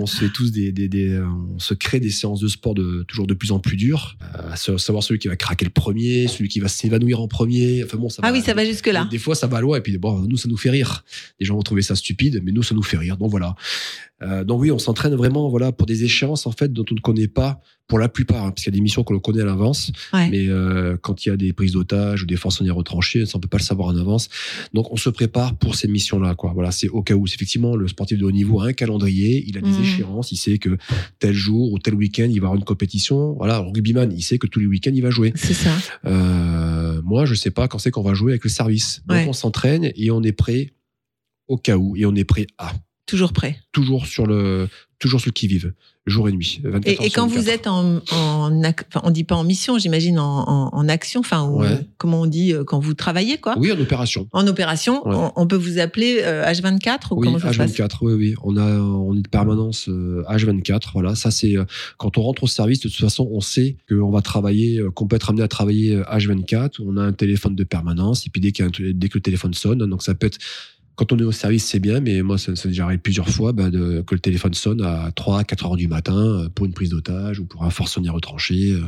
on 0.00 0.06
se 0.06 0.16
fait 0.16 0.28
tous 0.28 0.50
des, 0.50 0.72
des, 0.72 0.88
des- 0.88 1.10
euh, 1.10 1.26
on 1.54 1.58
se 1.58 1.72
crée 1.74 2.00
des 2.00 2.10
séances 2.10 2.40
de 2.40 2.48
sport 2.48 2.74
de 2.74 3.04
toujours 3.06 3.26
de 3.28 3.34
plus 3.34 3.52
en 3.52 3.60
plus 3.60 3.76
dures. 3.76 4.16
Euh, 4.22 4.52
à 4.52 4.56
sa- 4.56 4.76
savoir 4.78 5.04
celui 5.04 5.20
qui 5.20 5.28
va 5.28 5.36
craquer 5.36 5.64
le 5.64 5.70
premier, 5.70 6.26
celui 6.26 6.48
qui 6.48 6.58
va 6.60 6.68
s'évanouir 6.68 7.20
en 7.20 7.28
premier. 7.28 7.84
Enfin 7.84 7.96
bon, 7.96 8.08
ça 8.08 8.20
Ah 8.24 8.32
va. 8.32 8.36
oui, 8.36 8.42
ça 8.44 8.54
va 8.54 8.64
jusque-là. 8.64 9.04
Des, 9.04 9.10
des 9.10 9.18
fois, 9.18 9.34
ça 9.34 9.46
va 9.46 9.60
loin. 9.60 9.78
Et 9.78 9.80
puis, 9.80 9.96
bon, 9.98 10.20
nous, 10.22 10.36
ça 10.36 10.48
nous 10.48 10.56
fait 10.56 10.70
rire. 10.70 11.04
Les 11.38 11.46
gens 11.46 11.54
vont 11.54 11.62
trouver 11.62 11.82
ça 11.82 11.94
stupide, 11.94 12.40
mais 12.44 12.50
nous, 12.52 12.62
ça 12.64 12.74
nous 12.74 12.82
fait 12.82 12.96
rire. 12.96 13.16
Donc 13.16 13.30
voilà. 13.30 13.54
Euh, 14.24 14.42
donc 14.44 14.60
oui, 14.62 14.70
on 14.70 14.78
s'entraîne 14.78 15.14
vraiment, 15.14 15.48
voilà, 15.48 15.70
pour 15.72 15.86
des 15.86 16.02
échéances 16.04 16.46
en 16.46 16.52
fait 16.52 16.72
dont 16.72 16.84
on 16.90 16.94
ne 16.94 17.00
connaît 17.00 17.28
pas 17.28 17.60
pour 17.86 17.98
la 17.98 18.08
plupart, 18.08 18.42
hein, 18.46 18.50
parce 18.50 18.62
qu'il 18.64 18.72
y 18.72 18.74
a 18.74 18.78
des 18.78 18.82
missions 18.82 19.04
que 19.04 19.12
l'on 19.12 19.20
connaît 19.20 19.42
à 19.42 19.44
l'avance. 19.44 19.92
Ouais. 20.14 20.30
Mais 20.30 20.48
euh, 20.48 20.96
quand 21.02 21.26
il 21.26 21.28
y 21.28 21.32
a 21.32 21.36
des 21.36 21.52
prises 21.52 21.72
d'otages 21.72 22.22
ou 22.22 22.26
des 22.26 22.36
forceronnières 22.36 22.76
retranchées, 22.76 23.26
ça 23.26 23.36
on 23.36 23.40
peut 23.40 23.48
pas 23.48 23.58
le 23.58 23.62
savoir 23.62 23.88
en 23.88 23.96
avance. 23.98 24.30
Donc 24.72 24.90
on 24.90 24.96
se 24.96 25.10
prépare 25.10 25.54
pour 25.58 25.74
ces 25.74 25.86
missions-là, 25.88 26.34
quoi. 26.34 26.52
Voilà, 26.54 26.70
c'est 26.70 26.88
au 26.88 27.02
cas 27.02 27.14
où. 27.14 27.26
C'est 27.26 27.34
Effectivement, 27.34 27.76
le 27.76 27.86
sportif 27.88 28.16
de 28.18 28.24
haut 28.24 28.30
niveau 28.32 28.60
a 28.62 28.68
un 28.68 28.72
calendrier, 28.72 29.44
il 29.46 29.58
a 29.58 29.60
des 29.60 29.68
Mhm. 29.68 29.82
échéances, 29.82 30.32
il 30.32 30.36
sait 30.38 30.56
que 30.56 30.78
tel 31.18 31.34
jour 31.34 31.72
ou 31.72 31.78
tel 31.78 31.94
week-end 31.94 32.28
il 32.30 32.40
va 32.40 32.46
avoir 32.46 32.54
une 32.54 32.64
compétition. 32.64 33.34
Voilà, 33.34 33.60
le 33.60 33.66
rugbyman, 33.66 34.10
il 34.10 34.22
sait 34.22 34.38
que 34.38 34.46
tous 34.46 34.60
les 34.60 34.66
week-ends 34.66 34.92
il 34.94 35.02
va 35.02 35.10
jouer. 35.10 35.32
C'est 35.36 35.52
ça. 35.52 35.70
Euh, 36.06 37.02
moi, 37.04 37.26
je 37.26 37.34
sais 37.34 37.50
pas 37.50 37.68
quand 37.68 37.78
c'est 37.78 37.90
qu'on 37.90 38.02
va 38.02 38.14
jouer 38.14 38.32
avec 38.32 38.44
le 38.44 38.50
service. 38.50 39.02
Donc 39.06 39.16
Ouais. 39.18 39.26
on 39.28 39.32
s'entraîne 39.34 39.90
et 39.94 40.10
on 40.10 40.22
est 40.22 40.32
prêt 40.32 40.72
au 41.48 41.56
cas 41.58 41.76
où 41.76 41.96
et 41.96 42.06
on 42.06 42.14
est 42.14 42.24
prêt 42.24 42.46
à 42.56 42.72
Toujours 43.06 43.32
prêt. 43.32 43.58
toujours 43.72 44.06
sur 44.06 44.26
le 44.26 44.68
toujours 44.98 45.20
sur 45.20 45.28
le 45.28 45.32
qui 45.34 45.46
vive 45.46 45.74
jour 46.06 46.28
et 46.28 46.32
nuit 46.32 46.60
24 46.64 46.86
Et, 47.02 47.06
et 47.06 47.10
quand 47.10 47.26
vous 47.26 47.36
24. 47.42 47.48
êtes 47.54 47.66
en, 47.66 47.96
en 48.12 48.62
on 49.02 49.10
dit 49.10 49.24
pas 49.24 49.34
en 49.36 49.44
mission, 49.44 49.78
j'imagine 49.78 50.18
en, 50.18 50.48
en, 50.48 50.68
en 50.74 50.88
action, 50.88 51.20
enfin, 51.20 51.50
comment 51.98 52.22
on 52.22 52.26
dit 52.26 52.52
euh, 52.52 52.62
quand 52.64 52.78
vous 52.78 52.92
travaillez, 52.94 53.38
quoi. 53.38 53.54
oui 53.58 53.72
en 53.72 53.80
opération 53.80 54.28
En 54.32 54.46
opération, 54.46 55.06
Ouais. 55.08 55.14
on, 55.16 55.32
on 55.36 55.46
peut 55.46 55.56
vous 55.56 55.78
appeler 55.78 56.20
euh, 56.22 56.44
H24 56.44 57.12
ou 57.12 57.20
Oui, 57.20 57.26
comment 57.26 57.38
ça 57.38 57.52
se 57.52 57.58
passe? 57.58 57.72
H24, 57.72 57.98
oui, 58.02 58.12
oui. 58.14 58.34
On 58.42 58.56
a, 58.58 58.64
on 58.80 59.16
est 59.16 59.22
de 59.22 59.28
permanence 59.28 59.88
euh, 59.88 60.22
H24. 60.28 60.90
Voilà, 60.92 61.14
ça 61.14 61.30
c'est 61.30 61.56
euh, 61.56 61.64
quand 61.98 62.18
on 62.18 62.22
rentre 62.22 62.42
au 62.44 62.46
service. 62.46 62.80
De 62.80 62.88
toute 62.88 63.00
façon, 63.00 63.26
on 63.32 63.40
sait 63.40 63.76
qu'on 63.88 64.10
va 64.10 64.20
travailler, 64.20 64.78
euh, 64.80 64.90
qu'on 64.90 65.06
peut 65.06 65.16
être 65.16 65.30
amené 65.30 65.42
à 65.42 65.48
travailler 65.48 65.94
euh, 65.96 66.02
H24. 66.04 66.76
On 66.84 66.96
a 66.98 67.02
un 67.02 67.12
téléphone 67.12 67.54
de 67.56 67.64
permanence 67.64 68.26
et 68.26 68.30
puis 68.30 68.40
dès, 68.42 68.52
qu'il 68.52 68.64
y 68.64 68.68
a 68.68 68.70
un- 68.70 68.92
dès 68.94 69.08
que 69.08 69.16
le 69.18 69.22
téléphone 69.22 69.54
sonne, 69.54 69.78
donc 69.86 70.02
ça 70.02 70.14
peut 70.14 70.26
être 70.26 70.38
quand 70.96 71.12
on 71.12 71.18
est 71.18 71.24
au 71.24 71.32
service, 71.32 71.64
c'est 71.64 71.80
bien, 71.80 72.00
mais 72.00 72.22
moi, 72.22 72.38
ça, 72.38 72.54
ça 72.54 72.68
déjà 72.68 72.84
arrivé 72.84 72.98
plusieurs 72.98 73.28
fois 73.28 73.52
bah, 73.52 73.70
de, 73.70 74.02
que 74.06 74.14
le 74.14 74.20
téléphone 74.20 74.54
sonne 74.54 74.80
à 74.82 75.10
3, 75.14 75.44
4 75.44 75.66
heures 75.66 75.76
du 75.76 75.88
matin 75.88 76.16
euh, 76.16 76.48
pour 76.48 76.66
une 76.66 76.72
prise 76.72 76.90
d'otage 76.90 77.40
ou 77.40 77.46
pour 77.46 77.64
un 77.64 77.70
forceronnier 77.70 78.10
retranché. 78.10 78.72
euh. 78.72 78.80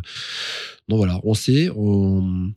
Donc 0.88 0.98
voilà, 0.98 1.20
on 1.24 1.34
sait. 1.34 1.68
On... 1.74 2.52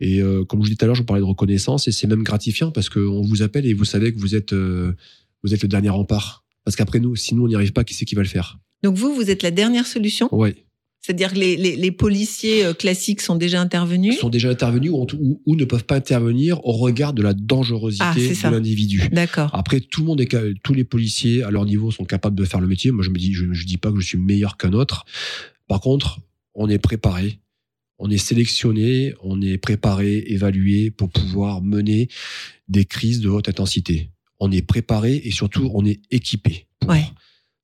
Et 0.00 0.22
euh, 0.22 0.44
comme 0.44 0.60
je 0.60 0.62
vous 0.62 0.68
disais 0.68 0.76
tout 0.76 0.84
à 0.84 0.86
l'heure, 0.86 0.94
je 0.94 1.02
vous 1.02 1.06
parlais 1.06 1.22
de 1.22 1.26
reconnaissance 1.26 1.86
et 1.86 1.92
c'est 1.92 2.06
même 2.06 2.22
gratifiant 2.22 2.70
parce 2.70 2.88
qu'on 2.88 3.22
vous 3.22 3.42
appelle 3.42 3.66
et 3.66 3.74
vous 3.74 3.84
savez 3.84 4.12
que 4.12 4.18
vous 4.18 4.34
êtes, 4.34 4.52
euh, 4.52 4.94
vous 5.42 5.52
êtes 5.52 5.62
le 5.62 5.68
dernier 5.68 5.90
rempart. 5.90 6.44
Parce 6.64 6.76
qu'après 6.76 7.00
nous, 7.00 7.14
si 7.16 7.34
nous 7.34 7.44
on 7.44 7.48
n'y 7.48 7.54
arrive 7.54 7.72
pas, 7.72 7.84
qui 7.84 7.94
c'est 7.94 8.04
qui 8.04 8.14
va 8.14 8.22
le 8.22 8.28
faire? 8.28 8.58
Donc 8.82 8.96
vous, 8.96 9.14
vous 9.14 9.30
êtes 9.30 9.42
la 9.42 9.50
dernière 9.50 9.86
solution? 9.86 10.28
Ouais. 10.34 10.54
C'est-à-dire 11.00 11.32
que 11.32 11.38
les, 11.38 11.56
les, 11.56 11.76
les 11.76 11.90
policiers 11.92 12.64
euh, 12.64 12.74
classiques 12.74 13.20
sont 13.22 13.36
déjà 13.36 13.60
intervenus 13.62 14.18
sont 14.18 14.28
déjà 14.28 14.50
intervenus 14.50 14.90
ou, 14.90 15.06
ou- 15.18 15.42
ou 15.46 15.56
ne 15.56 15.64
peuvent 15.64 15.84
pas 15.84 15.96
intervenir 15.96 16.62
au 16.66 16.72
regard 16.72 17.12
de 17.14 17.22
la 17.22 17.30
Ah, 17.30 17.34
dangerosité 17.38 18.34
ça. 18.34 18.50
de 18.50 18.54
l'individu. 18.56 19.02
D'accord. 19.12 19.50
Après, 19.54 19.80
tout 19.80 20.00
le 20.02 20.06
monde 20.08 20.20
est, 20.20 20.28
tous 20.62 20.74
les 20.74 20.84
policiers 20.84 21.42
à 21.44 21.50
leur 21.50 21.64
niveau 21.64 21.90
sont 21.90 22.04
capables 22.04 22.36
de 22.36 22.44
faire 22.44 22.60
le 22.60 22.66
métier. 22.66 22.90
Moi, 22.90 23.04
je 23.04 23.10
me 23.10 23.18
dis, 23.18 23.32
je, 23.32 23.46
je 23.52 23.64
dis 23.66 23.76
pas 23.78 23.90
que 23.92 24.00
je 24.00 24.06
suis 24.06 24.18
meilleur 24.18 24.56
qu'un 24.56 24.72
autre. 24.72 25.04
Par 25.68 25.80
contre, 25.80 26.20
on 26.54 26.68
est 26.68 26.78
préparé, 26.78 27.38
on 27.98 28.10
est 28.10 28.18
sélectionné, 28.18 29.14
on 29.22 29.40
est 29.40 29.56
préparé, 29.58 30.24
évalué 30.26 30.90
pour 30.90 31.08
pouvoir 31.10 31.62
mener 31.62 32.08
des 32.68 32.84
crises 32.84 33.20
de 33.20 33.28
haute 33.28 33.48
intensité. 33.48 34.10
On 34.40 34.50
est 34.52 34.62
préparé 34.62 35.20
et 35.24 35.30
surtout, 35.30 35.70
on 35.74 35.84
est 35.86 36.00
équipé. 36.10 36.66
pour. 36.80 36.90
Ouais. 36.90 37.04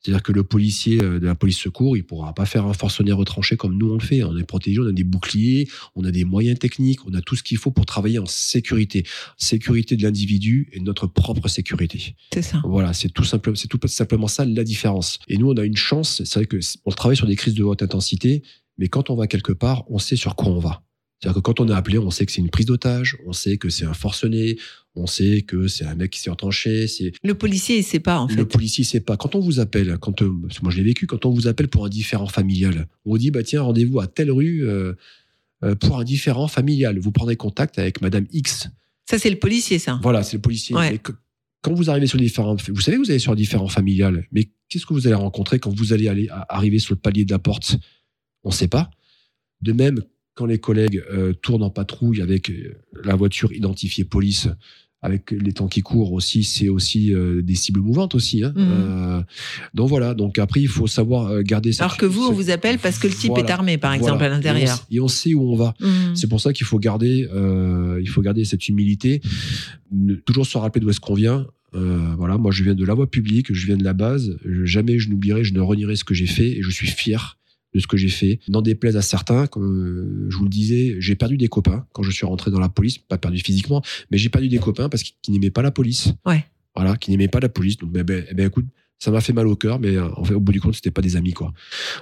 C'est-à-dire 0.05 0.23
que 0.23 0.33
le 0.33 0.45
policier 0.45 1.03
euh, 1.03 1.19
de 1.19 1.27
la 1.27 1.35
police 1.35 1.59
secours, 1.59 1.97
il 1.97 2.05
pourra 2.05 2.35
pas 2.35 2.45
faire 2.45 2.67
un 2.67 2.75
forcené 2.75 3.11
retranché 3.13 3.57
comme 3.57 3.79
nous 3.79 3.91
on 3.91 3.95
le 3.95 4.01
fait. 4.01 4.23
On 4.23 4.37
est 4.37 4.45
protégé, 4.45 4.79
on 4.81 4.87
a 4.87 4.93
des 4.93 5.05
boucliers, 5.05 5.67
on 5.95 6.05
a 6.05 6.11
des 6.11 6.25
moyens 6.25 6.59
techniques, 6.59 7.07
on 7.07 7.15
a 7.15 7.23
tout 7.23 7.37
ce 7.37 7.43
qu'il 7.43 7.57
faut 7.57 7.71
pour 7.71 7.87
travailler 7.87 8.19
en 8.19 8.27
sécurité. 8.27 9.05
Sécurité 9.39 9.97
de 9.97 10.03
l'individu 10.03 10.69
et 10.73 10.81
notre 10.81 11.07
propre 11.07 11.49
sécurité. 11.49 12.15
C'est 12.33 12.43
ça. 12.43 12.61
Voilà, 12.65 12.93
c'est 12.93 13.09
tout 13.09 13.25
simplement, 13.25 13.57
c'est 13.57 13.69
tout 13.69 13.81
simplement 13.87 14.29
ça 14.29 14.45
la 14.45 14.65
différence. 14.65 15.19
Et 15.29 15.39
nous, 15.39 15.51
on 15.51 15.57
a 15.57 15.65
une 15.65 15.77
chance. 15.77 16.23
C'est 16.25 16.35
vrai 16.41 16.47
que 16.47 16.61
c- 16.61 16.79
on 16.85 16.91
travaille 16.91 17.17
sur 17.17 17.27
des 17.27 17.37
crises 17.37 17.55
de 17.55 17.63
haute 17.65 17.83
intensité, 17.83 18.43
mais 18.79 18.89
quand 18.89 19.09
on 19.11 19.17
va 19.17 19.27
quelque 19.27 19.53
part, 19.53 19.85
on 19.91 19.99
sait 19.99 20.17
sur 20.17 20.37
quoi 20.37 20.49
on 20.49 20.59
va. 20.59 20.83
C'est-à-dire 21.21 21.37
que 21.37 21.41
quand 21.41 21.61
on 21.61 21.69
est 21.69 21.73
appelé, 21.73 21.99
on 21.99 22.11
sait 22.11 22.27
que 22.27 22.33
c'est 22.33 22.41
une 22.43 22.51
prise 22.51 22.67
d'otage, 22.67 23.17
on 23.27 23.33
sait 23.33 23.57
que 23.57 23.69
c'est 23.71 23.85
un 23.87 23.95
forcené, 23.95 24.57
on 24.95 25.07
sait 25.07 25.43
que 25.43 25.69
c'est 25.69 25.85
un 25.85 25.95
mec 25.95 26.11
qui 26.11 26.21
s'est 26.21 26.31
retranché, 26.31 26.87
c'est 26.87 27.13
Le 27.23 27.35
policier, 27.35 27.79
il 27.79 27.83
sait 27.85 28.01
pas, 28.01 28.19
en 28.19 28.27
le 28.27 28.35
fait. 28.35 28.45
policier 28.45 28.85
sait 28.85 29.01
pas. 29.01 29.17
Quand 29.17 29.35
on 29.35 29.41
vous 29.41 29.59
appelle, 29.61 29.97
quand 29.99 30.21
euh, 30.23 30.29
moi 30.63 30.71
je 30.71 30.77
l'ai 30.77 30.83
vécu, 30.85 31.07
quand 31.07 31.25
on 31.25 31.31
vous 31.31 31.47
appelle 31.47 31.69
pour 31.69 31.87
un 31.87 31.89
différent 31.89 32.27
familial, 32.27 32.89
on 33.05 33.11
vous 33.13 33.19
dit 33.19 33.31
bah 33.31 33.43
tiens 33.43 33.63
rendez-vous 33.63 34.01
à 34.01 34.07
telle 34.07 34.31
rue 34.31 34.67
euh, 34.69 34.93
euh, 35.63 35.75
pour 35.75 35.99
un 35.99 36.05
différent 36.05 36.47
familial. 36.49 36.99
Vous 36.99 37.13
prendrez 37.13 37.37
contact 37.37 37.79
avec 37.79 38.03
Madame 38.03 38.27
X. 38.33 38.69
Ça, 39.09 39.19
c'est 39.19 39.31
le 39.31 39.39
policier, 39.39 39.79
ça. 39.79 39.99
Voilà, 40.03 40.23
c'est 40.23 40.37
le 40.37 40.43
policier. 40.43 40.75
Ouais. 40.77 40.99
Que- 40.99 41.13
quand 41.63 41.73
vous 41.73 41.89
arrivez 41.89 42.07
sur 42.07 42.19
différents, 42.19 42.57
vous 42.69 42.81
savez, 42.83 42.99
vous 42.99 43.11
allez 43.11 43.19
sur 43.19 43.33
un 43.33 43.37
différent 43.37 43.69
familial, 43.69 44.27
mais 44.33 44.51
qu'est-ce 44.69 44.85
que 44.85 44.93
vous 44.93 45.07
allez 45.07 45.15
rencontrer 45.15 45.59
quand 45.59 45.71
vous 45.75 45.95
allez 45.95 46.09
aller 46.09 46.29
à- 46.29 46.45
arriver 46.51 46.79
sur 46.79 46.93
le 46.95 47.01
palier 47.01 47.25
de 47.25 47.31
la 47.33 47.39
porte? 47.39 47.77
On 48.43 48.51
ne 48.51 48.55
sait 48.55 48.69
pas. 48.69 48.91
De 49.63 49.73
même, 49.73 50.03
quand 50.35 50.47
les 50.47 50.59
collègues 50.59 51.03
euh, 51.13 51.33
tournent 51.33 51.63
en 51.63 51.71
patrouille 51.71 52.21
avec 52.23 52.51
euh, 52.51 52.75
la 53.05 53.15
voiture 53.15 53.53
identifiée 53.53 54.05
police, 54.05 54.49
avec 55.03 55.33
les 55.33 55.53
temps 55.53 55.69
qui 55.69 55.83
courent 55.83 56.13
aussi, 56.15 56.45
c'est 56.45 56.71
aussi 56.71 57.13
euh, 57.13 57.43
des 57.43 57.55
cibles 57.55 57.81
mouvantes 57.81 58.15
aussi. 58.15 58.43
hein. 58.43 58.55
Mhm. 58.57 58.67
Euh, 58.71 59.23
donc 59.75 59.89
voilà. 59.91 60.15
Donc 60.15 60.39
après, 60.39 60.61
il 60.63 60.67
faut 60.69 60.87
savoir 60.87 61.43
garder. 61.43 61.73
cette- 61.73 61.83
Alors 61.83 61.97
que 61.99 62.07
vous, 62.07 62.23
on 62.23 62.29
cette- 62.29 62.37
vous 62.37 62.51
appelle 62.51 62.79
parce 62.79 62.99
que 62.99 63.07
le 63.07 63.13
type 63.13 63.29
Voilà. 63.31 63.47
est 63.47 63.51
armé, 63.53 63.77
par 63.79 63.93
exemple, 63.93 64.13
Voilà. 64.19 64.27
à 64.33 64.37
l'intérieur. 64.37 64.79
Et 64.91 64.99
on, 64.99 65.03
et 65.03 65.05
on 65.05 65.09
sait 65.09 65.35
où 65.35 65.43
on 65.53 65.57
va. 65.57 65.75
Mhm. 65.81 66.17
C'est 66.17 66.27
pour 66.27 66.41
ça 66.41 66.53
qu'il 66.55 66.65
faut 66.67 66.79
garder, 66.79 67.29
euh, 67.35 67.99
il 68.01 68.09
faut 68.09 68.23
garder 68.23 68.45
cette 68.47 68.67
humilité, 68.69 69.21
ne- 69.93 70.15
toujours 70.15 70.47
se 70.47 70.57
rappeler 70.57 70.81
d'où 70.81 70.89
est-ce 70.91 71.01
qu'on 71.01 71.15
vient. 71.15 71.47
Voilà, 72.17 72.39
moi 72.39 72.53
je 72.53 72.63
viens 72.63 72.75
de 72.77 72.85
la 72.85 72.95
voie 72.95 73.11
publique, 73.11 73.53
je 73.53 73.67
viens 73.67 73.77
de 73.77 73.83
la 73.85 73.95
base. 73.95 74.39
Je- 74.45 74.65
jamais 74.65 75.01
je 75.01 75.11
n'oublierai, 75.11 75.43
je 75.45 75.53
ne 75.55 75.61
renierai 75.61 75.97
ce 75.97 76.05
que 76.05 76.15
j'ai 76.15 76.27
fait 76.29 76.49
et 76.57 76.63
je 76.63 76.71
suis 76.71 76.87
fier 76.87 77.37
de 77.75 77.81
ce 77.81 77.87
que 77.87 77.97
j'ai 77.97 78.09
fait. 78.09 78.39
N'en 78.49 78.63
déplaise 78.63 78.97
à 78.97 79.03
certains, 79.03 79.47
comme 79.47 79.65
euh, 79.65 80.31
je 80.31 80.37
vous 80.37 80.45
le 80.45 80.51
disais, 80.51 80.97
j'ai 81.01 81.17
perdu 81.17 81.37
des 81.37 81.49
copains 81.49 81.87
quand 81.93 82.03
je 82.03 82.11
suis 82.11 82.27
rentré 82.27 82.51
dans 82.51 82.61
la 82.61 82.69
police, 82.69 82.99
pas 82.99 83.19
perdu 83.19 83.39
physiquement, 83.39 83.83
mais 84.11 84.19
j'ai 84.19 84.29
perdu 84.29 84.49
des 84.49 84.59
copains 84.59 84.89
parce 84.89 85.03
qu'ils 85.03 85.35
n'aimaient 85.35 85.51
pas 85.51 85.63
la 85.63 85.71
police. 85.71 86.13
Ouais. 86.25 86.45
Voilà, 86.77 86.97
qui 86.97 87.11
n'aimaient 87.11 87.29
pas 87.29 87.41
la 87.41 87.49
police. 87.49 87.77
Donc, 87.77 87.93
ben, 87.93 88.03
ben, 88.03 88.25
eh 88.31 88.35
ben, 88.35 88.47
écoute, 88.47 88.67
ça 89.05 89.11
m'a 89.11 89.21
fait 89.21 89.35
mal 89.35 89.47
au 89.47 89.55
cœur, 89.55 89.79
mais 89.81 89.97
euh, 89.97 90.09
au 90.09 90.41
bout 90.41 90.53
du 90.53 90.63
compte, 90.63 90.75
c'était 90.75 90.91
pas 90.91 91.03
des 91.03 91.17
amis, 91.17 91.35
quoi. 91.35 91.53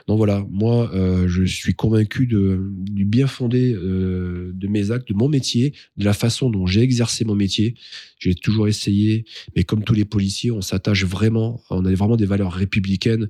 Donc 0.06 0.18
voilà, 0.18 0.46
moi, 0.48 0.88
euh, 0.94 1.26
je 1.26 1.42
suis 1.42 1.74
convaincu 1.74 2.28
du 2.28 3.04
bien 3.04 3.26
fondé 3.26 3.74
euh, 3.74 4.52
de 4.54 4.68
mes 4.68 4.92
actes, 4.92 5.08
de 5.08 5.14
mon 5.14 5.28
métier, 5.28 5.74
de 5.96 6.04
la 6.04 6.12
façon 6.12 6.48
dont 6.48 6.64
j'ai 6.64 6.80
exercé 6.80 7.24
mon 7.24 7.34
métier. 7.34 7.74
J'ai 8.20 8.36
toujours 8.36 8.68
essayé, 8.68 9.24
mais 9.56 9.64
comme 9.64 9.82
tous 9.82 9.94
les 9.94 10.04
policiers, 10.04 10.52
on 10.52 10.60
s'attache 10.60 11.04
vraiment, 11.04 11.60
on 11.70 11.84
a 11.84 11.92
vraiment 11.92 12.16
des 12.16 12.24
valeurs 12.24 12.52
républicaines, 12.52 13.28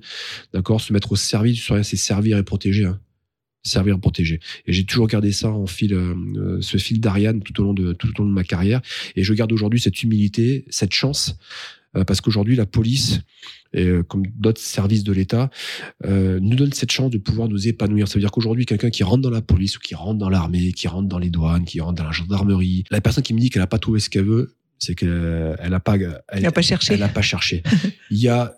d'accord 0.53 0.79
Se 0.79 0.93
mettre 0.93 1.11
au 1.11 1.15
service, 1.15 1.71
c'est 1.81 1.97
servir 1.97 2.37
et 2.37 2.43
protéger. 2.43 2.85
hein. 2.85 2.99
Servir 3.63 3.97
protéger. 3.99 4.39
Et 4.67 4.73
j'ai 4.73 4.83
toujours 4.83 5.07
gardé 5.07 5.31
ça 5.31 5.49
en 5.49 5.65
fil, 5.65 5.97
ce 6.59 6.77
fil 6.77 6.99
d'Ariane 6.99 7.41
tout 7.41 7.59
au 7.61 7.63
long 7.63 7.73
de 7.73 7.93
tout 7.93 8.09
au 8.19 8.23
long 8.23 8.29
de 8.29 8.33
ma 8.35 8.43
carrière. 8.43 8.81
Et 9.15 9.23
je 9.23 9.33
garde 9.33 9.53
aujourd'hui 9.53 9.79
cette 9.79 10.03
humilité, 10.03 10.65
cette 10.69 10.93
chance, 10.93 11.37
parce 12.05 12.21
qu'aujourd'hui 12.21 12.55
la 12.55 12.65
police, 12.65 13.21
et, 13.73 13.85
euh, 13.85 14.03
comme 14.03 14.23
d'autres 14.35 14.61
services 14.61 15.03
de 15.03 15.11
l'État, 15.11 15.49
euh, 16.05 16.39
nous 16.41 16.55
donne 16.55 16.73
cette 16.73 16.91
chance 16.91 17.11
de 17.11 17.17
pouvoir 17.17 17.47
nous 17.49 17.67
épanouir. 17.67 18.07
Ça 18.07 18.15
veut 18.15 18.19
dire 18.19 18.31
qu'aujourd'hui, 18.31 18.65
quelqu'un 18.65 18.89
qui 18.89 19.03
rentre 19.03 19.21
dans 19.21 19.29
la 19.29 19.41
police 19.41 19.77
ou 19.77 19.79
qui 19.79 19.95
rentre 19.95 20.19
dans 20.19 20.29
l'armée, 20.29 20.71
qui 20.71 20.87
rentre 20.87 21.07
dans 21.07 21.19
les 21.19 21.29
douanes, 21.29 21.65
qui 21.65 21.79
rentre 21.81 21.95
dans 21.95 22.05
la 22.05 22.11
gendarmerie, 22.11 22.83
la 22.91 23.01
personne 23.01 23.23
qui 23.23 23.33
me 23.33 23.39
dit 23.39 23.49
qu'elle 23.49 23.61
n'a 23.61 23.67
pas 23.67 23.79
trouvé 23.79 23.99
ce 23.99 24.09
qu'elle 24.09 24.25
veut, 24.25 24.55
c'est 24.79 24.95
qu'elle 24.95 25.57
n'a 25.67 25.79
pas, 25.79 25.95
elle, 26.29 26.43
n'a 26.43 26.51
pas 26.51 26.61
cherché. 26.61 26.93
elle 26.93 26.99
n'a 26.99 27.09
pas 27.09 27.21
cherché. 27.23 27.63
Il 28.11 28.17
y 28.17 28.27
a 28.27 28.53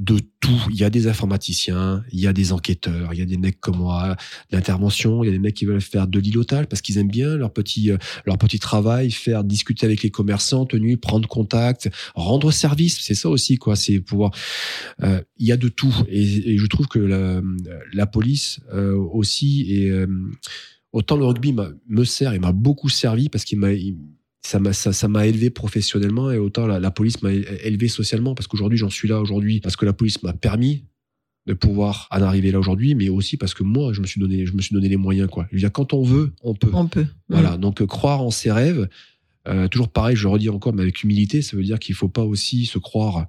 de 0.00 0.18
tout. 0.40 0.66
Il 0.70 0.76
y 0.76 0.84
a 0.84 0.88
des 0.88 1.06
informaticiens, 1.08 2.02
il 2.10 2.20
y 2.20 2.26
a 2.26 2.32
des 2.32 2.52
enquêteurs, 2.52 3.12
il 3.12 3.18
y 3.18 3.22
a 3.22 3.26
des 3.26 3.36
mecs 3.36 3.60
comme 3.60 3.76
moi 3.76 4.16
d'intervention, 4.50 5.22
il 5.22 5.26
y 5.26 5.28
a 5.28 5.32
des 5.32 5.38
mecs 5.38 5.54
qui 5.54 5.66
veulent 5.66 5.82
faire 5.82 6.08
de 6.08 6.18
l'îlotage 6.18 6.66
parce 6.66 6.80
qu'ils 6.80 6.96
aiment 6.96 7.10
bien 7.10 7.36
leur 7.36 7.52
petit, 7.52 7.90
euh, 7.90 7.98
leur 8.24 8.38
petit 8.38 8.58
travail, 8.58 9.10
faire 9.10 9.44
discuter 9.44 9.84
avec 9.84 10.02
les 10.02 10.10
commerçants, 10.10 10.64
tenus, 10.64 10.98
prendre 10.98 11.28
contact, 11.28 11.90
rendre 12.14 12.50
service. 12.50 12.98
C'est 13.02 13.14
ça 13.14 13.28
aussi, 13.28 13.58
quoi. 13.58 13.76
C'est 13.76 14.00
pouvoir. 14.00 14.30
euh, 15.02 15.20
il 15.36 15.46
y 15.46 15.52
a 15.52 15.58
de 15.58 15.68
tout. 15.68 15.94
Et, 16.08 16.56
je 16.56 16.66
trouve 16.66 16.88
que 16.88 16.98
la, 17.92 18.06
police 18.06 18.60
euh, 18.72 18.96
aussi 18.96 19.70
et 19.70 19.92
autant 20.92 21.16
le 21.16 21.26
rugby 21.26 21.54
me 21.88 22.04
sert 22.04 22.32
et 22.32 22.38
m'a 22.38 22.52
beaucoup 22.52 22.88
servi 22.88 23.28
parce 23.28 23.44
qu'il 23.44 23.58
m'a 23.58 23.68
ça 24.42 24.58
m'a 24.58 24.72
ça, 24.72 24.92
ça 24.92 25.08
m'a 25.08 25.26
élevé 25.26 25.50
professionnellement 25.50 26.30
et 26.30 26.38
autant 26.38 26.66
la, 26.66 26.80
la 26.80 26.90
police 26.90 27.22
m'a 27.22 27.32
élevé 27.32 27.88
socialement 27.88 28.34
parce 28.34 28.46
qu'aujourd'hui 28.46 28.78
j'en 28.78 28.90
suis 28.90 29.08
là 29.08 29.20
aujourd'hui 29.20 29.60
parce 29.60 29.76
que 29.76 29.84
la 29.84 29.92
police 29.92 30.22
m'a 30.22 30.32
permis 30.32 30.84
de 31.46 31.54
pouvoir 31.54 32.06
en 32.10 32.22
arriver 32.22 32.50
là 32.50 32.58
aujourd'hui 32.58 32.94
mais 32.94 33.08
aussi 33.08 33.36
parce 33.36 33.54
que 33.54 33.62
moi 33.62 33.92
je 33.92 34.00
me 34.00 34.06
suis 34.06 34.20
donné 34.20 34.46
je 34.46 34.52
me 34.52 34.60
suis 34.60 34.74
donné 34.74 34.88
les 34.88 34.96
moyens 34.96 35.28
quoi. 35.28 35.46
Je 35.50 35.56
veux 35.56 35.60
dire 35.60 35.72
quand 35.72 35.92
on 35.92 36.02
veut 36.02 36.32
on 36.42 36.54
peut. 36.54 36.70
On 36.72 36.86
peut. 36.86 37.06
voilà. 37.28 37.56
Donc 37.56 37.80
euh, 37.80 37.86
croire 37.86 38.22
en 38.22 38.30
ses 38.30 38.52
rêves 38.52 38.88
euh, 39.48 39.68
toujours 39.68 39.88
pareil 39.88 40.16
je 40.16 40.24
le 40.24 40.28
redis 40.28 40.48
encore 40.48 40.72
mais 40.74 40.82
avec 40.82 41.02
humilité 41.02 41.42
ça 41.42 41.56
veut 41.56 41.62
dire 41.62 41.78
qu'il 41.78 41.94
faut 41.94 42.08
pas 42.08 42.24
aussi 42.24 42.66
se 42.66 42.78
croire 42.78 43.26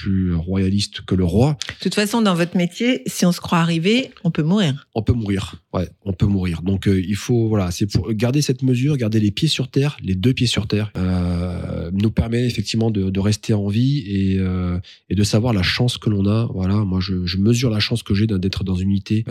plus 0.00 0.34
royaliste 0.34 1.02
que 1.02 1.14
le 1.14 1.24
roi 1.24 1.58
De 1.68 1.82
toute 1.82 1.94
façon, 1.94 2.22
dans 2.22 2.34
votre 2.34 2.56
métier, 2.56 3.02
si 3.06 3.26
on 3.26 3.32
se 3.32 3.40
croit 3.40 3.58
arrivé, 3.58 4.12
on 4.24 4.30
peut 4.30 4.42
mourir. 4.42 4.86
on 4.94 5.02
peut 5.02 5.12
mourir. 5.12 5.56
Ouais, 5.74 5.88
on 6.06 6.14
peut 6.14 6.26
mourir. 6.26 6.62
Donc 6.62 6.88
euh, 6.88 7.02
il 7.06 7.16
faut 7.16 7.48
voilà, 7.48 7.70
c'est 7.70 7.86
pour 7.86 8.10
garder 8.14 8.40
cette 8.40 8.62
mesure, 8.62 8.96
garder 8.96 9.20
les 9.20 9.30
pieds 9.30 9.48
sur 9.48 9.68
terre, 9.68 9.98
les 10.02 10.14
deux 10.14 10.32
pieds 10.32 10.46
sur 10.46 10.66
terre, 10.66 10.90
euh, 10.96 11.90
nous 11.92 12.10
permet 12.10 12.46
effectivement 12.46 12.90
de, 12.90 13.10
de 13.10 13.20
rester 13.20 13.52
en 13.52 13.68
vie 13.68 13.98
et, 14.06 14.38
euh, 14.38 14.78
et 15.10 15.14
de 15.14 15.22
savoir 15.22 15.52
la 15.52 15.62
chance 15.62 15.98
que 15.98 16.08
l'on 16.08 16.26
a. 16.26 16.46
Voilà, 16.46 16.76
moi 16.76 17.00
je, 17.00 17.26
je 17.26 17.36
mesure 17.36 17.68
la 17.68 17.80
chance 17.80 18.02
que 18.02 18.14
j'ai 18.14 18.26
d'être 18.26 18.64
dans 18.64 18.74
une 18.76 18.90
unité 18.90 19.24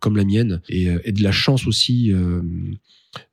comme 0.00 0.16
la 0.16 0.24
mienne 0.24 0.60
et, 0.68 0.88
et 1.04 1.12
de 1.12 1.22
la 1.22 1.32
chance 1.32 1.66
aussi. 1.66 2.12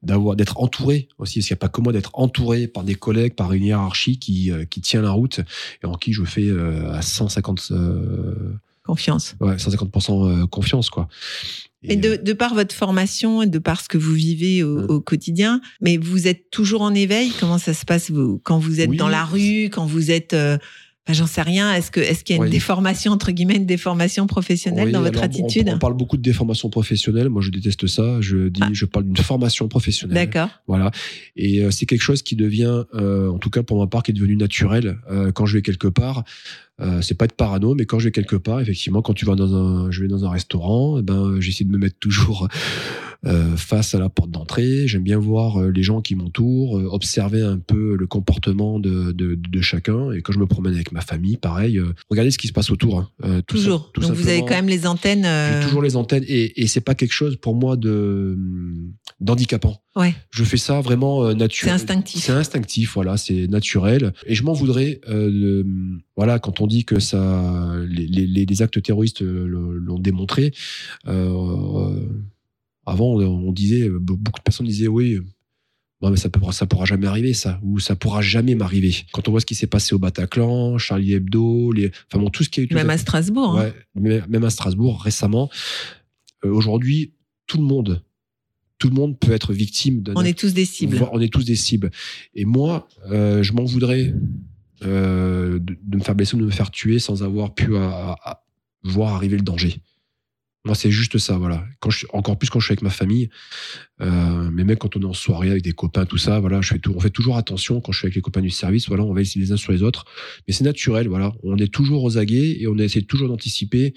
D'avoir 0.01 0.35
d'être 0.35 0.59
entouré 0.59 1.07
aussi 1.19 1.39
parce 1.39 1.47
qu'il 1.47 1.53
n'y 1.53 1.57
a 1.57 1.59
pas 1.59 1.69
que 1.69 1.81
moi 1.81 1.93
d'être 1.93 2.11
entouré 2.13 2.67
par 2.67 2.83
des 2.83 2.95
collègues 2.95 3.35
par 3.35 3.53
une 3.53 3.63
hiérarchie 3.63 4.17
qui 4.17 4.51
euh, 4.51 4.65
qui 4.65 4.81
tient 4.81 5.01
la 5.01 5.11
route 5.11 5.39
et 5.83 5.85
en 5.85 5.93
qui 5.95 6.13
je 6.13 6.23
fais 6.23 6.47
euh, 6.47 6.91
à 6.93 7.01
150 7.01 7.67
euh, 7.71 8.53
Confiance. 8.83 9.35
ouais, 9.41 9.57
150% 9.57 10.47
confiance 10.47 10.89
quoi 10.89 11.09
Mais 11.83 11.97
de, 11.97 12.15
de 12.15 12.31
par 12.33 12.53
votre 12.55 12.73
formation 12.73 13.41
et 13.41 13.47
de 13.47 13.59
par 13.59 13.81
ce 13.81 13.89
que 13.89 13.97
vous 13.97 14.13
vivez 14.13 14.63
au, 14.63 14.77
Mm. 14.83 14.85
au 14.89 15.01
quotidien, 15.01 15.59
mais 15.81 15.97
vous 15.97 16.25
êtes 16.27 16.49
toujours 16.51 16.81
en 16.83 16.93
éveil? 16.93 17.31
Comment 17.39 17.57
ça 17.57 17.73
se 17.73 17.83
passe 17.85 18.09
vous, 18.11 18.39
quand 18.45 18.59
vous 18.59 18.79
êtes 18.79 18.89
Oui. 18.89 18.95
dans 18.97 19.09
la 19.09 19.25
rue, 19.25 19.65
quand 19.65 19.85
vous 19.85 20.09
êtes... 20.09 20.33
euh, 20.33 20.57
J'en 21.09 21.27
sais 21.27 21.41
rien. 21.41 21.73
Est-ce 21.73 21.91
que 21.91 21.99
est-ce 21.99 22.23
qu'il 22.23 22.35
y 22.35 22.39
a 22.39 22.41
une 22.41 22.43
Oui. 22.47 22.49
déformation 22.49 23.11
entre 23.11 23.31
guillemets, 23.31 23.55
une 23.55 23.65
déformation 23.65 24.27
professionnelle 24.27 24.87
Oui, 24.87 24.91
dans 24.91 25.01
votre 25.01 25.19
on- 25.19 25.23
attitude 25.23 25.69
on, 25.73 25.79
parle 25.79 25.95
beaucoup 25.95 26.17
de 26.17 26.21
déformation 26.21 26.69
professionnelle. 26.69 27.29
Moi, 27.29 27.41
je 27.41 27.49
déteste 27.51 27.87
ça. 27.87 28.19
Je 28.21 28.49
dis, 28.49 28.61
Ah. 28.63 28.69
je 28.73 28.85
parle 28.85 29.05
d'une 29.05 29.17
formation 29.17 29.67
professionnelle. 29.67 30.15
D'accord. 30.15 30.49
Voilà. 30.67 30.91
Et 31.35 31.63
euh, 31.63 31.71
c'est 31.71 31.85
quelque 31.85 32.01
chose 32.01 32.21
qui 32.21 32.35
devient, 32.35 32.83
euh, 32.93 33.29
en 33.29 33.37
tout 33.39 33.49
cas 33.49 33.63
pour 33.63 33.79
ma 33.79 33.87
part, 33.87 34.03
qui 34.03 34.11
est 34.11 34.13
devenu 34.13 34.35
naturel 34.35 34.97
euh, 35.09 35.31
quand 35.31 35.45
je 35.45 35.53
vais 35.57 35.61
quelque 35.61 35.87
part. 35.87 36.23
Euh, 36.79 37.01
c'est 37.01 37.15
pas 37.15 37.25
être 37.25 37.33
parano, 37.35 37.73
mais 37.73 37.85
quand 37.85 37.97
je 37.97 38.05
vais 38.05 38.11
quelque 38.11 38.35
part, 38.35 38.59
effectivement, 38.61 39.01
quand 39.01 39.15
tu 39.15 39.25
vas 39.25 39.33
dans 39.33 39.55
un, 39.55 39.89
je 39.89 40.01
vais 40.03 40.07
dans 40.07 40.25
un 40.25 40.29
restaurant, 40.29 40.99
eh 40.99 41.01
ben 41.01 41.39
j'essaie 41.39 41.63
de 41.63 41.71
me 41.71 41.79
mettre 41.79 41.97
toujours 41.97 42.47
face 43.55 43.93
à 43.95 43.99
la 43.99 44.09
porte 44.09 44.31
d'entrée. 44.31 44.87
J'aime 44.87 45.03
bien 45.03 45.17
voir 45.17 45.57
euh, 45.61 45.71
les 45.71 45.83
gens 45.83 46.01
qui 46.01 46.15
m'entourent, 46.15 46.77
euh, 46.77 46.87
observer 46.91 47.41
un 47.41 47.57
peu 47.57 47.95
le 47.95 48.07
comportement 48.07 48.79
de, 48.79 49.11
de, 49.11 49.35
de 49.35 49.61
chacun. 49.61 50.11
Et 50.11 50.21
quand 50.21 50.31
je 50.33 50.39
me 50.39 50.45
promène 50.47 50.73
avec 50.75 50.91
ma 50.91 51.01
famille, 51.01 51.37
pareil, 51.37 51.77
euh, 51.77 51.93
regardez 52.09 52.31
ce 52.31 52.37
qui 52.37 52.47
se 52.47 52.53
passe 52.53 52.69
autour. 52.71 52.99
hein. 52.99 53.09
Euh, 53.23 53.41
tout 53.41 53.55
Toujours. 53.57 53.91
tout 53.91 54.01
Donc 54.01 54.11
vous 54.11 54.27
avez 54.29 54.41
quand 54.41 54.49
même 54.55 54.67
les 54.69 54.85
antennes. 54.87 55.25
euh, 55.25 55.59
J'ai 55.61 55.67
toujours 55.67 55.81
les 55.81 55.95
antennes 55.95 56.23
et, 56.27 56.61
et 56.61 56.67
c'est 56.67 56.81
pas 56.81 56.95
quelque 56.95 57.13
chose 57.13 57.35
pour 57.37 57.55
moi 57.55 57.75
de 57.75 58.37
d'handicapant. 59.19 59.81
Ouais. 59.95 60.13
Je 60.29 60.43
fais 60.43 60.57
ça 60.57 60.79
vraiment 60.81 61.23
euh, 61.25 61.33
naturel. 61.33 61.69
C'est 61.71 61.81
instinctif. 61.83 62.23
C'est 62.23 62.31
instinctif, 62.31 62.93
voilà, 62.93 63.17
c'est 63.17 63.47
naturel. 63.47 64.13
Et 64.27 64.35
je 64.35 64.43
m'en 64.43 64.53
voudrais, 64.53 65.01
euh, 65.09 65.31
de- 65.31 65.65
voilà, 66.15 66.37
quand 66.39 66.61
on 66.61 66.67
dit 66.67 66.85
que 66.85 66.99
ça, 66.99 67.73
les, 67.89 68.05
les- 68.05 68.45
les 68.45 68.61
actes 68.61 68.81
terroristes 68.81 69.23
euh, 69.23 69.47
l'ont 69.47 69.99
démontré. 69.99 70.53
euh, 71.07 71.99
avant, 72.87 73.13
on, 73.15 73.51
disait, 73.51 73.89
beaucoup 73.89 74.39
de 74.39 74.43
personnes 74.43 74.65
disaient, 74.65 74.87
oui. 74.87 75.13
euh, 75.15 75.25
Non, 76.01 76.09
mais 76.11 76.17
ça 76.17 76.29
ça 76.51 76.65
pourra 76.65 76.85
jamais 76.85 77.07
arriver, 77.07 77.33
ça, 77.33 77.59
ou 77.63 77.79
ça 77.79 77.95
pourra 77.95 78.21
jamais 78.21 78.55
m'arriver. 78.55 78.95
Quand 79.13 79.27
on 79.27 79.31
voit 79.31 79.39
ce 79.41 79.45
qui 79.45 79.55
s'est 79.55 79.67
passé 79.67 79.93
au 79.95 79.99
Bataclan, 79.99 80.77
Charlie 80.77 81.13
Hebdo, 81.13 81.71
les, 81.73 81.91
enfin 82.09 82.19
bon, 82.23 82.29
tout 82.29 82.43
ce 82.43 82.49
qui 82.49 82.61
a 82.61 82.63
eu. 82.63 82.67
Même 82.73 82.89
à 82.89 82.97
Strasbourg. 82.97 83.59
hein. 83.59 83.71
Ouais, 83.95 84.21
même 84.29 84.43
à 84.43 84.49
Strasbourg 84.49 85.01
récemment. 85.03 85.49
Euh, 86.45 86.49
Aujourd'hui, 86.51 87.13
tout 87.47 87.57
le 87.57 87.63
monde, 87.63 88.03
tout 88.79 88.89
le 88.89 88.95
monde 88.95 89.17
peut 89.19 89.31
être 89.31 89.53
victime 89.53 90.01
d'un. 90.03 90.13
On 90.15 90.23
est 90.23 90.37
tous 90.37 90.53
des 90.53 90.65
cibles. 90.65 90.97
On 91.11 91.19
est 91.19 91.33
tous 91.33 91.43
des 91.45 91.55
cibles. 91.55 91.89
Et 92.35 92.45
moi, 92.45 92.87
euh, 93.11 93.41
je 93.43 93.53
m'en 93.53 93.63
voudrais 93.65 94.13
euh, 94.83 95.59
de, 95.59 95.75
de 95.81 95.97
me 95.97 96.03
faire 96.03 96.13
blesser 96.15 96.35
ou 96.35 96.39
de 96.39 96.45
me 96.45 96.51
faire 96.51 96.69
tuer 96.71 96.99
sans 96.99 97.23
avoir 97.23 97.53
pu 97.55 97.75
à- 97.75 97.89
à- 98.23 98.29
à 98.31 98.43
voir 98.83 99.15
arriver 99.15 99.35
le 99.37 99.41
danger. 99.43 99.81
Moi, 100.67 100.75
c'est 100.75 100.91
juste 100.91 101.17
ça, 101.17 101.37
voilà. 101.37 101.65
Quand 101.79 101.89
je, 101.89 102.05
encore 102.11 102.37
plus 102.37 102.49
quand 102.49 102.59
je 102.59 102.65
suis 102.65 102.73
avec 102.73 102.81
ma 102.81 102.89
famille, 102.89 103.29
euh, 104.01 104.49
mais 104.51 104.65
même 104.65 104.75
quand 104.75 104.97
on 104.97 105.01
est 105.01 105.05
en 105.05 105.13
soirée 105.13 105.49
avec 105.49 105.63
des 105.63 105.71
copains, 105.71 106.05
tout 106.05 106.17
ça, 106.17 106.41
voilà, 106.41 106.59
je 106.59 106.67
fais 106.73 106.79
tout, 106.79 106.93
on 106.93 106.99
fait 106.99 107.09
toujours 107.09 107.37
attention 107.37 107.79
quand 107.79 107.93
je 107.93 107.99
suis 107.99 108.05
avec 108.07 108.15
les 108.15 108.21
copains 108.21 108.41
du 108.41 108.49
service, 108.49 108.89
voilà, 108.89 109.03
on 109.05 109.13
va 109.13 109.21
essayer 109.21 109.39
les 109.39 109.53
uns 109.53 109.57
sur 109.57 109.71
les 109.71 109.81
autres, 109.81 110.03
mais 110.45 110.53
c'est 110.53 110.65
naturel, 110.65 111.07
voilà. 111.07 111.33
On 111.41 111.55
est 111.57 111.71
toujours 111.73 112.03
aux 112.03 112.17
aguets 112.17 112.57
et 112.59 112.67
on 112.67 112.77
essaie 112.77 113.01
toujours 113.01 113.29
d'anticiper 113.29 113.93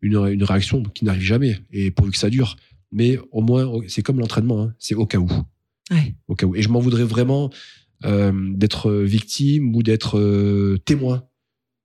une, 0.00 0.16
une 0.28 0.44
réaction 0.44 0.82
qui 0.82 1.04
n'arrive 1.04 1.22
jamais, 1.22 1.58
et 1.72 1.90
pourvu 1.90 2.10
que 2.12 2.18
ça 2.18 2.30
dure. 2.30 2.56
Mais 2.90 3.18
au 3.30 3.42
moins, 3.42 3.70
c'est 3.86 4.02
comme 4.02 4.18
l'entraînement, 4.18 4.62
hein, 4.62 4.74
c'est 4.78 4.94
au 4.94 5.04
cas 5.06 5.18
où 5.18 5.30
Ouais. 5.90 6.14
au 6.28 6.34
cas 6.34 6.46
où. 6.46 6.56
Et 6.56 6.62
je 6.62 6.70
m'en 6.70 6.80
voudrais 6.80 7.04
vraiment 7.04 7.50
euh, 8.06 8.32
d'être 8.54 8.90
victime 8.90 9.76
ou 9.76 9.82
d'être 9.82 10.18
euh, 10.18 10.78
témoin 10.86 11.24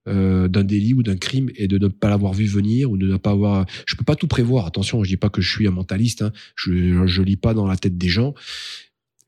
euh, 0.10 0.48
d'un 0.48 0.64
délit 0.64 0.94
ou 0.94 1.04
d'un 1.04 1.16
crime 1.18 1.50
et 1.56 1.68
de 1.68 1.78
ne 1.78 1.88
pas 1.88 2.10
l'avoir 2.10 2.34
vu 2.34 2.46
venir 2.46 2.90
ou 2.92 2.98
de 2.98 3.08
ne 3.08 3.18
pas 3.18 3.32
avoir. 3.32 3.66
Je 3.86 3.96
peux 3.96 4.04
pas 4.04 4.16
tout 4.16 4.28
prévoir. 4.28 4.66
Attention, 4.66 5.04
je 5.04 5.10
dis 5.10 5.18
pas 5.18 5.30
que 5.30 5.42
je 5.42 5.50
suis 5.50 5.68
un 5.68 5.72
mentaliste. 5.72 6.22
hein. 6.24 6.32
Je 6.56 7.06
je 7.08 7.22
lis 7.22 7.36
pas 7.38 7.54
dans 7.54 7.68
la 7.68 7.78
tête 7.78 7.98
des 7.98 8.10
gens. 8.10 8.34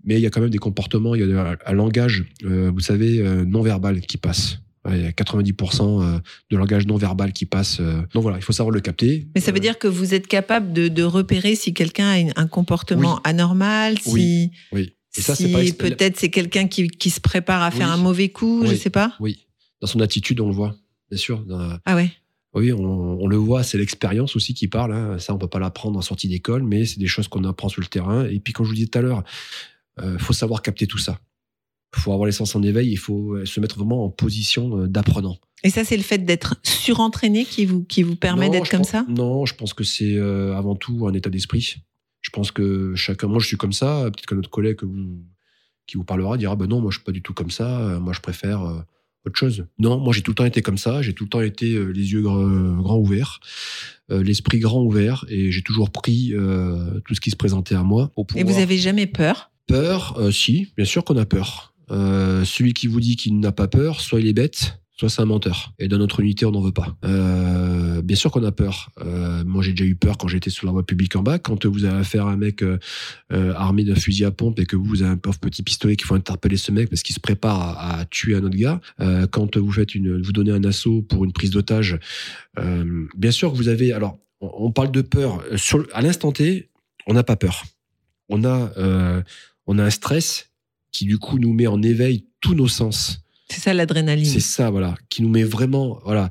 Mais 0.04 0.16
il 0.16 0.22
y 0.22 0.26
a 0.26 0.32
quand 0.32 0.42
même 0.42 0.50
des 0.50 0.58
comportements, 0.58 1.14
il 1.14 1.22
y 1.22 1.34
a 1.34 1.58
un 1.68 1.74
langage, 1.74 2.26
euh, 2.44 2.72
vous 2.74 2.80
savez, 2.80 3.20
euh, 3.20 3.46
non 3.46 3.62
verbal 3.62 4.02
qui 4.02 4.18
passe. 4.18 4.58
Ouais, 4.84 4.98
Il 4.98 5.04
y 5.04 5.06
a 5.06 5.12
90% 5.12 6.02
euh, 6.02 6.20
de 6.50 6.58
langage 6.58 6.88
non 6.88 6.98
verbal 6.98 7.34
qui 7.34 7.46
passe. 7.46 7.80
Donc 8.14 8.24
voilà, 8.24 8.38
il 8.40 8.44
faut 8.44 8.52
savoir 8.52 8.72
le 8.74 8.80
capter. 8.82 9.28
Mais 9.36 9.42
ça 9.42 9.52
veut 9.52 9.58
Euh, 9.60 9.62
dire 9.62 9.78
que 9.78 9.88
vous 9.88 10.16
êtes 10.16 10.26
capable 10.26 10.74
de, 10.74 10.88
de 10.88 11.04
repérer 11.04 11.54
si 11.54 11.72
quelqu'un 11.76 12.08
a 12.10 12.18
une- 12.18 12.34
un 12.36 12.48
comportement 12.48 13.16
Oui. 13.16 13.22
anormal, 13.26 14.00
si, 14.00 14.10
Oui. 14.12 14.52
Oui. 14.72 14.94
Et 15.16 15.22
ça, 15.22 15.36
c'est 15.36 15.46
si 15.48 15.52
pas 15.52 15.90
peut-être 15.90 16.18
c'est 16.20 16.30
quelqu'un 16.30 16.68
qui, 16.68 16.88
qui 16.88 17.10
se 17.12 17.20
prépare 17.20 17.62
à 17.62 17.70
faire 17.70 17.92
un 17.92 17.98
mauvais 17.98 18.30
coup, 18.30 18.62
je 18.66 18.72
Oui. 18.72 18.78
sais 18.78 18.90
pas. 18.90 19.14
Oui. 19.20 19.46
Dans 19.82 19.88
son 19.88 20.00
attitude, 20.00 20.40
on 20.40 20.48
le 20.48 20.54
voit. 20.54 20.76
Bien 21.10 21.18
sûr. 21.18 21.40
Dans- 21.46 21.78
Ah 21.86 21.96
ouais. 21.96 22.12
Oui, 22.54 22.72
on, 22.74 22.84
on 23.22 23.28
le 23.28 23.38
voit, 23.38 23.64
c'est 23.64 23.78
l'expérience 23.78 24.36
aussi 24.36 24.54
qui 24.54 24.68
parle. 24.68 24.94
hein. 24.94 25.18
Ça, 25.20 25.34
on 25.34 25.38
peut 25.38 25.48
pas 25.48 25.60
l'apprendre 25.60 25.98
en 25.98 26.02
sortie 26.02 26.28
d'école, 26.28 26.64
mais 26.64 26.86
c'est 26.86 27.00
des 27.00 27.08
choses 27.08 27.28
qu'on 27.28 27.44
apprend 27.46 27.70
sur 27.70 27.82
le 27.82 27.88
terrain. 27.88 28.26
Et 28.26 28.40
puis, 28.40 28.52
comme 28.54 28.66
je 28.66 28.70
vous 28.72 28.76
disais 28.76 28.88
tout 28.88 29.00
à 29.00 29.02
l'heure, 29.02 29.24
euh, 30.00 30.18
faut 30.20 30.34
savoir 30.34 30.62
capter 30.62 30.86
tout 30.88 30.98
ça. 30.98 31.20
Il 31.96 32.02
faut 32.02 32.12
avoir 32.14 32.26
les 32.26 32.32
sens 32.34 32.56
en 32.56 32.62
éveil. 32.64 32.90
Il 32.92 32.98
faut 32.98 33.36
euh, 33.36 33.46
se 33.46 33.60
mettre 33.60 33.78
vraiment 33.78 34.06
en 34.06 34.10
position 34.10 34.78
euh, 34.80 34.88
d'apprenant. 34.88 35.38
Et 35.64 35.70
ça, 35.70 35.84
c'est 35.86 35.96
le 35.98 36.04
fait 36.04 36.18
d'être 36.20 36.56
surentraîné 36.64 37.46
qui 37.46 37.66
vous, 37.66 37.84
qui 37.84 38.04
vous 38.04 38.16
permet 38.16 38.50
d'être 38.50 38.70
comme 38.70 38.80
pense- 38.80 38.90
ça? 38.90 39.06
Non, 39.08 39.46
je 39.46 39.56
pense 39.56 39.74
que 39.74 39.84
c'est 39.84 40.16
euh, 40.16 40.56
avant 40.58 40.76
tout 40.76 41.08
un 41.08 41.14
état 41.14 41.30
d'esprit. 41.30 41.78
Je 42.22 42.30
pense 42.32 42.52
que 42.52 42.96
chacun, 42.96 43.28
moi, 43.28 43.40
je 43.40 43.48
suis 43.48 43.58
comme 43.58 43.74
ça. 43.74 44.04
Peut-être 44.06 44.26
qu'un 44.26 44.38
autre 44.38 44.50
collègue 44.50 44.76
que 44.78 44.86
vous- 44.86 45.24
qui 45.88 45.98
vous 45.98 46.04
parlera 46.04 46.38
dira, 46.38 46.56
ben 46.56 46.68
non, 46.68 46.82
moi, 46.82 46.92
je 46.92 46.98
suis 46.98 47.04
pas 47.06 47.12
du 47.12 47.22
tout 47.22 47.34
comme 47.34 47.50
ça. 47.52 47.98
Moi, 48.00 48.12
je 48.14 48.20
préfère 48.22 48.86
autre 49.26 49.38
chose. 49.38 49.66
Non, 49.80 50.00
moi, 50.00 50.14
j'ai 50.14 50.22
tout 50.22 50.32
le 50.32 50.36
temps 50.36 50.46
été 50.46 50.62
comme 50.62 50.78
ça. 50.78 51.02
J'ai 51.02 51.14
tout 51.14 51.26
le 51.26 51.30
temps 51.30 51.42
été 51.42 51.74
euh, 51.76 51.86
les 51.92 52.12
yeux 52.14 52.22
gr- 52.24 52.82
grands 52.82 52.98
ouverts, 52.98 53.40
euh, 54.12 54.24
l'esprit 54.24 54.60
grand 54.60 54.82
ouvert, 54.82 55.26
et 55.30 55.52
j'ai 55.52 55.62
toujours 55.62 55.92
pris 55.92 56.34
euh, 56.34 57.00
tout 57.06 57.14
ce 57.16 57.22
qui 57.22 57.30
se 57.30 57.36
présentait 57.36 57.76
à 57.76 57.84
moi. 57.84 58.12
Pour 58.16 58.26
Et 58.36 58.42
vous 58.42 58.48
pouvoir- 58.48 58.64
avez 58.64 58.78
jamais 58.78 59.08
peur? 59.08 59.52
Peur 59.68 60.18
euh, 60.20 60.32
Si, 60.32 60.68
bien 60.76 60.86
sûr 60.86 61.04
qu'on 61.04 61.18
a 61.18 61.26
peur. 61.26 61.74
Euh, 61.92 62.44
celui 62.46 62.74
qui 62.74 62.88
vous 62.88 63.00
dit 63.00 63.16
qu'il 63.16 63.40
n'a 63.40 63.52
pas 63.52 63.68
peur, 63.68 64.02
soit 64.02 64.20
il 64.22 64.28
est 64.28 64.34
bête, 64.34 64.80
soit 64.98 65.10
c'est 65.10 65.22
un 65.22 65.26
menteur. 65.26 65.74
Et 65.78 65.88
dans 65.88 65.98
notre 65.98 66.20
unité, 66.22 66.46
on 66.46 66.52
n'en 66.52 66.62
veut 66.62 66.72
pas. 66.72 66.98
Bien 68.12 68.18
sûr 68.18 68.30
qu'on 68.30 68.44
a 68.44 68.52
peur. 68.52 68.90
Euh, 69.00 69.42
moi, 69.46 69.64
j'ai 69.64 69.72
déjà 69.72 69.86
eu 69.86 69.96
peur 69.96 70.18
quand 70.18 70.28
j'étais 70.28 70.50
sur 70.50 70.66
la 70.66 70.74
voie 70.74 70.86
publique 70.86 71.16
en 71.16 71.24
bas. 71.24 71.40
Quand 71.40 71.66
vous 71.66 71.86
avez 71.86 71.98
affaire 71.98 72.28
à 72.28 72.32
un 72.34 72.36
mec 72.36 72.62
euh, 72.62 72.78
euh, 73.32 73.54
armé 73.56 73.86
d'un 73.86 73.96
fusil 73.96 74.26
à 74.26 74.32
pompe 74.32 74.60
et 74.60 74.66
que 74.66 74.76
vous 74.76 75.02
avez 75.02 75.12
un 75.12 75.16
pauvre 75.16 75.40
petit 75.40 75.64
pistolet 75.64 75.96
qu'il 75.96 76.08
faut 76.08 76.16
interpeller 76.16 76.58
ce 76.58 76.74
mec 76.74 76.90
parce 76.90 77.04
qu'il 77.04 77.16
se 77.16 77.22
prépare 77.22 77.62
à, 77.62 78.00
à 78.00 78.06
tuer 78.06 78.36
un 78.36 78.44
autre 78.44 78.58
gars. 78.58 78.82
Euh, 79.00 79.28
quand 79.28 79.56
vous 79.56 79.72
faites 79.72 79.96
une, 79.96 80.22
vous 80.22 80.34
donnez 80.34 80.52
un 80.52 80.66
assaut 80.66 81.04
pour 81.04 81.24
une 81.24 81.32
prise 81.32 81.52
d'otage, 81.52 82.00
bien 83.16 83.32
sûr 83.32 83.54
que 83.54 83.56
vous 83.56 83.70
avez. 83.70 83.94
Alors, 83.94 84.20
on, 84.42 84.66
on 84.66 84.72
parle 84.74 84.92
de 84.92 85.02
peur. 85.02 85.42
Sur, 85.56 85.88
à 85.94 86.02
l'instant 86.02 86.34
T, 86.34 86.70
on 87.08 87.14
n'a 87.14 87.24
pas 87.24 87.38
peur. 87.38 87.64
On 88.28 88.44
a, 88.44 89.24
on 89.68 89.80
a 89.80 89.86
un 89.86 89.90
stress 89.90 90.50
qui 90.92 91.06
du 91.06 91.18
coup 91.18 91.40
nous 91.40 91.54
met 91.54 91.68
en 91.68 91.82
éveil 91.82 92.26
tous 92.42 92.56
nos 92.56 92.68
sens. 92.68 93.24
C'est 93.50 93.62
ça 93.62 93.74
l'adrénaline. 93.74 94.26
C'est 94.26 94.42
ça, 94.42 94.70
voilà, 94.70 94.96
qui 95.08 95.22
nous 95.22 95.30
met 95.30 95.44
vraiment, 95.44 96.02
voilà. 96.04 96.30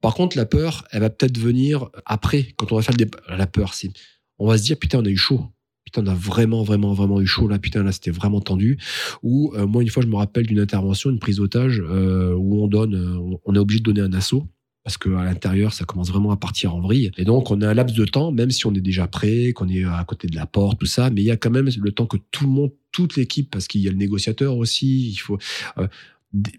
Par 0.00 0.14
contre, 0.14 0.36
la 0.36 0.46
peur, 0.46 0.84
elle 0.92 1.00
va 1.00 1.10
peut-être 1.10 1.38
venir 1.38 1.88
après, 2.06 2.48
quand 2.56 2.72
on 2.72 2.76
va 2.76 2.82
faire 2.82 2.96
le. 2.98 3.06
La 3.36 3.46
peur, 3.46 3.74
c'est, 3.74 3.90
on 4.38 4.46
va 4.46 4.56
se 4.58 4.62
dire, 4.62 4.78
putain, 4.78 5.00
on 5.00 5.04
a 5.04 5.08
eu 5.10 5.16
chaud. 5.16 5.44
Putain, 5.84 6.02
on 6.04 6.06
a 6.10 6.14
vraiment, 6.14 6.62
vraiment, 6.62 6.92
vraiment 6.94 7.20
eu 7.20 7.26
chaud 7.26 7.48
là. 7.48 7.58
Putain, 7.58 7.82
là, 7.82 7.92
c'était 7.92 8.10
vraiment 8.10 8.40
tendu. 8.40 8.78
Ou 9.22 9.52
euh, 9.56 9.66
moi, 9.66 9.82
une 9.82 9.88
fois, 9.88 10.02
je 10.02 10.08
me 10.08 10.16
rappelle 10.16 10.46
d'une 10.46 10.60
intervention, 10.60 11.10
une 11.10 11.18
prise 11.18 11.36
d'otage 11.36 11.82
euh, 11.84 12.34
où 12.34 12.62
on 12.62 12.68
donne, 12.68 12.94
euh, 12.94 13.36
on- 13.44 13.54
est 13.54 13.58
obligé 13.58 13.80
de 13.80 13.84
donner 13.84 14.00
un 14.00 14.12
assaut 14.12 14.46
parce 14.84 14.96
qu'à 14.96 15.24
l'intérieur, 15.24 15.74
ça 15.74 15.84
commence 15.84 16.08
vraiment 16.08 16.30
à 16.30 16.36
partir 16.38 16.74
en 16.74 16.80
vrille. 16.80 17.10
Et 17.18 17.24
donc, 17.24 17.50
on 17.50 17.60
a 17.60 17.68
un 17.68 17.74
laps 17.74 17.94
de 17.94 18.04
temps, 18.06 18.32
même 18.32 18.50
si 18.50 18.66
on 18.66 18.72
est 18.74 18.80
déjà 18.80 19.06
prêt, 19.06 19.52
qu'on 19.52 19.68
est 19.68 19.84
à 19.84 20.02
côté 20.04 20.26
de 20.26 20.34
la 20.36 20.46
porte, 20.46 20.80
tout 20.80 20.86
ça, 20.86 21.10
mais 21.10 21.20
il 21.20 21.24
y 21.24 21.30
a 21.30 21.36
quand 21.36 21.50
même 21.50 21.68
le 21.76 21.92
temps 21.92 22.06
que 22.06 22.16
tout 22.30 22.44
le 22.44 22.50
monde, 22.50 22.70
toute 22.90 23.16
l'équipe, 23.16 23.50
parce 23.50 23.68
qu'il 23.68 23.82
y 23.82 23.88
a 23.88 23.90
le 23.90 23.98
négociateur 23.98 24.56
aussi, 24.56 25.10
il 25.10 25.16
faut. 25.16 25.38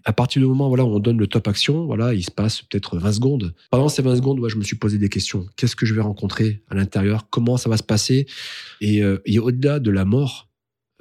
À 0.04 0.12
partir 0.12 0.40
du 0.42 0.46
moment 0.48 0.68
voilà, 0.68 0.84
où 0.84 0.88
on 0.94 0.98
donne 0.98 1.18
le 1.18 1.26
top 1.26 1.48
action, 1.48 1.86
voilà, 1.86 2.12
il 2.14 2.22
se 2.22 2.30
passe 2.30 2.62
peut-être 2.62 2.98
20 2.98 3.12
secondes. 3.12 3.54
Pendant 3.70 3.88
ces 3.88 4.02
20 4.02 4.16
secondes, 4.16 4.38
ouais, 4.40 4.50
je 4.50 4.56
me 4.56 4.62
suis 4.62 4.76
posé 4.76 4.98
des 4.98 5.08
questions. 5.08 5.46
Qu'est-ce 5.56 5.76
que 5.76 5.86
je 5.86 5.94
vais 5.94 6.02
rencontrer 6.02 6.62
à 6.68 6.74
l'intérieur? 6.74 7.28
Comment 7.30 7.56
ça 7.56 7.70
va 7.70 7.76
se 7.78 7.82
passer? 7.82 8.26
Et, 8.80 9.02
euh, 9.02 9.18
et 9.24 9.38
au-delà 9.38 9.80
de 9.80 9.90
la 9.90 10.04
mort, 10.04 10.48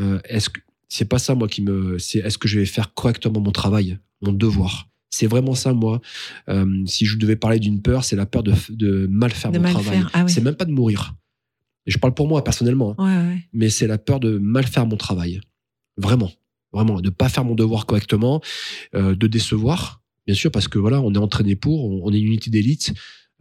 euh, 0.02 0.20
est-ce 0.26 0.50
que 0.50 0.62
c'est 0.88 1.06
pas 1.06 1.20
ça 1.20 1.36
moi 1.36 1.48
qui 1.48 1.62
me, 1.62 1.98
c'est 2.00 2.20
est-ce 2.20 2.38
que 2.38 2.48
je 2.48 2.60
vais 2.60 2.66
faire 2.66 2.94
correctement 2.94 3.40
mon 3.42 3.52
travail, 3.52 3.98
mon 4.22 4.32
devoir? 4.34 4.88
C'est 5.10 5.28
vraiment 5.28 5.56
ça 5.56 5.74
moi. 5.74 6.00
Euh, 6.48 6.66
si 6.86 7.06
je 7.06 7.18
devais 7.18 7.36
parler 7.36 7.60
d'une 7.60 7.82
peur, 7.82 8.06
c'est 8.06 8.16
la 8.16 8.26
peur 8.26 8.44
de, 8.44 8.54
de 8.70 9.06
mal 9.08 9.32
faire 9.32 9.52
De 9.52 9.58
mon 9.58 9.64
mal 9.64 9.74
travail. 9.74 10.04
ah 10.14 10.24
oui. 10.26 10.32
C'est 10.32 10.42
même 10.42 10.56
pas 10.56 10.64
de 10.66 10.72
mourir. 10.72 11.14
Et 11.86 11.92
je 11.92 11.98
parle 11.98 12.14
pour 12.14 12.28
moi 12.30 12.44
personnellement. 12.44 12.96
hein 12.98 13.06
Ouais, 13.28 13.34
ouais. 13.34 13.40
mais 13.52 13.70
c'est 13.70 13.88
la 13.88 13.98
peur 13.98 14.22
de 14.22 14.38
mal 14.38 14.66
faire 14.66 14.86
mon 14.86 14.96
travail. 14.98 15.42
Vraiment, 15.98 16.32
vraiment, 16.74 17.02
de 17.02 17.10
pas 17.10 17.30
faire 17.30 17.44
mon 17.46 17.56
devoir 17.56 17.86
correctement, 17.86 18.42
euh, 18.96 19.16
de 19.16 19.28
décevoir, 19.28 20.02
bien 20.26 20.36
sûr, 20.36 20.52
parce 20.52 20.68
que 20.68 20.80
voilà, 20.80 21.02
on 21.02 21.14
est 21.14 21.18
entraîné 21.18 21.56
pour, 21.56 21.86
on, 21.86 22.02
on 22.08 22.14
est 22.14 22.20
une 22.20 22.28
unité 22.28 22.50
d'élite. 22.50 22.94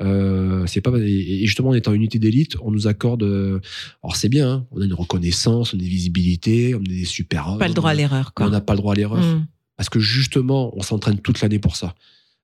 Euh, 0.02 0.64
c'est 0.66 0.80
pas 0.80 0.90
et 0.98 1.44
justement 1.46 1.68
en 1.70 1.74
étant 1.74 1.92
une 1.92 2.00
unité 2.00 2.18
d'élite, 2.18 2.56
on 2.62 2.70
nous 2.70 2.86
accorde. 2.86 3.22
euh, 3.22 3.60
alors 4.02 4.16
c'est 4.16 4.30
bien, 4.30 4.50
hein, 4.50 4.66
on 4.70 4.80
a 4.80 4.84
une 4.86 4.94
reconnaissance, 4.94 5.74
on 5.74 5.78
a 5.78 5.82
une 5.82 5.86
visibilité, 5.88 6.74
on 6.74 6.80
est 6.80 6.88
des 6.88 7.04
super. 7.04 7.56
Pas 7.58 7.68
le 7.68 7.74
droit 7.74 7.90
à 7.90 7.94
l'erreur, 7.94 8.32
On 8.40 8.48
n'a 8.48 8.62
pas 8.62 8.72
le 8.72 8.78
droit 8.78 8.94
à 8.94 8.96
l'erreur 8.96 9.20
Mm. 9.20 9.46
parce 9.76 9.90
que 9.90 10.00
justement, 10.00 10.72
on 10.74 10.80
s'entraîne 10.82 11.18
toute 11.18 11.42
l'année 11.42 11.58
pour 11.58 11.76
ça. 11.76 11.94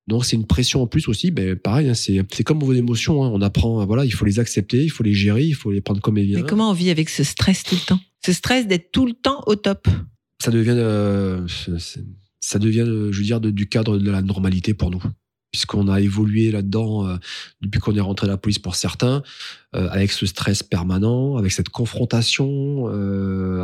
Donc 0.06 0.26
c'est 0.26 0.36
une 0.36 0.46
pression 0.46 0.82
en 0.82 0.86
plus 0.86 1.08
aussi. 1.08 1.30
Ben 1.30 1.56
pareil, 1.56 1.88
hein, 1.88 1.94
c'est 1.94 2.20
c'est 2.30 2.44
comme 2.44 2.60
vos 2.60 2.74
émotions. 2.74 3.24
hein, 3.24 3.30
on 3.32 3.40
apprend, 3.40 3.84
voilà, 3.86 4.04
il 4.04 4.12
faut 4.12 4.26
les 4.26 4.38
accepter, 4.38 4.84
il 4.84 4.90
faut 4.90 5.02
les 5.02 5.14
gérer, 5.14 5.44
il 5.44 5.54
faut 5.54 5.72
les 5.72 5.80
prendre 5.80 6.02
comme 6.02 6.18
elles 6.18 6.26
viennent. 6.26 6.42
Mais 6.42 6.46
comment 6.46 6.68
on 6.70 6.74
vit 6.74 6.90
avec 6.90 7.08
ce 7.08 7.24
stress 7.24 7.62
tout 7.62 7.74
le 7.74 7.80
temps? 7.80 8.00
Ce 8.24 8.32
stress 8.34 8.66
d'être 8.66 8.92
tout 8.92 9.06
le 9.06 9.14
temps 9.14 9.42
au 9.46 9.56
top. 9.56 9.88
Ça 10.42 10.50
devient, 10.50 10.74
euh, 10.76 11.46
ça 12.40 12.58
devient, 12.58 12.80
euh, 12.86 13.12
je 13.12 13.18
veux 13.18 13.24
dire, 13.24 13.40
de- 13.40 13.50
du 13.50 13.68
cadre 13.68 13.98
de 13.98 14.10
la 14.10 14.22
normalité 14.22 14.74
pour 14.74 14.90
nous, 14.90 15.02
puisqu'on 15.52 15.88
a 15.88 16.00
évolué 16.00 16.50
là-dedans 16.50 17.06
euh, 17.08 17.16
depuis 17.62 17.80
qu'on 17.80 17.94
est 17.96 18.00
rentré 18.00 18.26
à 18.26 18.30
la 18.30 18.36
police 18.36 18.58
pour 18.58 18.74
certains, 18.74 19.22
avec 19.72 20.10
ce 20.10 20.24
stress 20.26 20.62
permanent, 20.62 21.36
avec 21.36 21.52
cette 21.52 21.68
confrontation, 21.68 22.86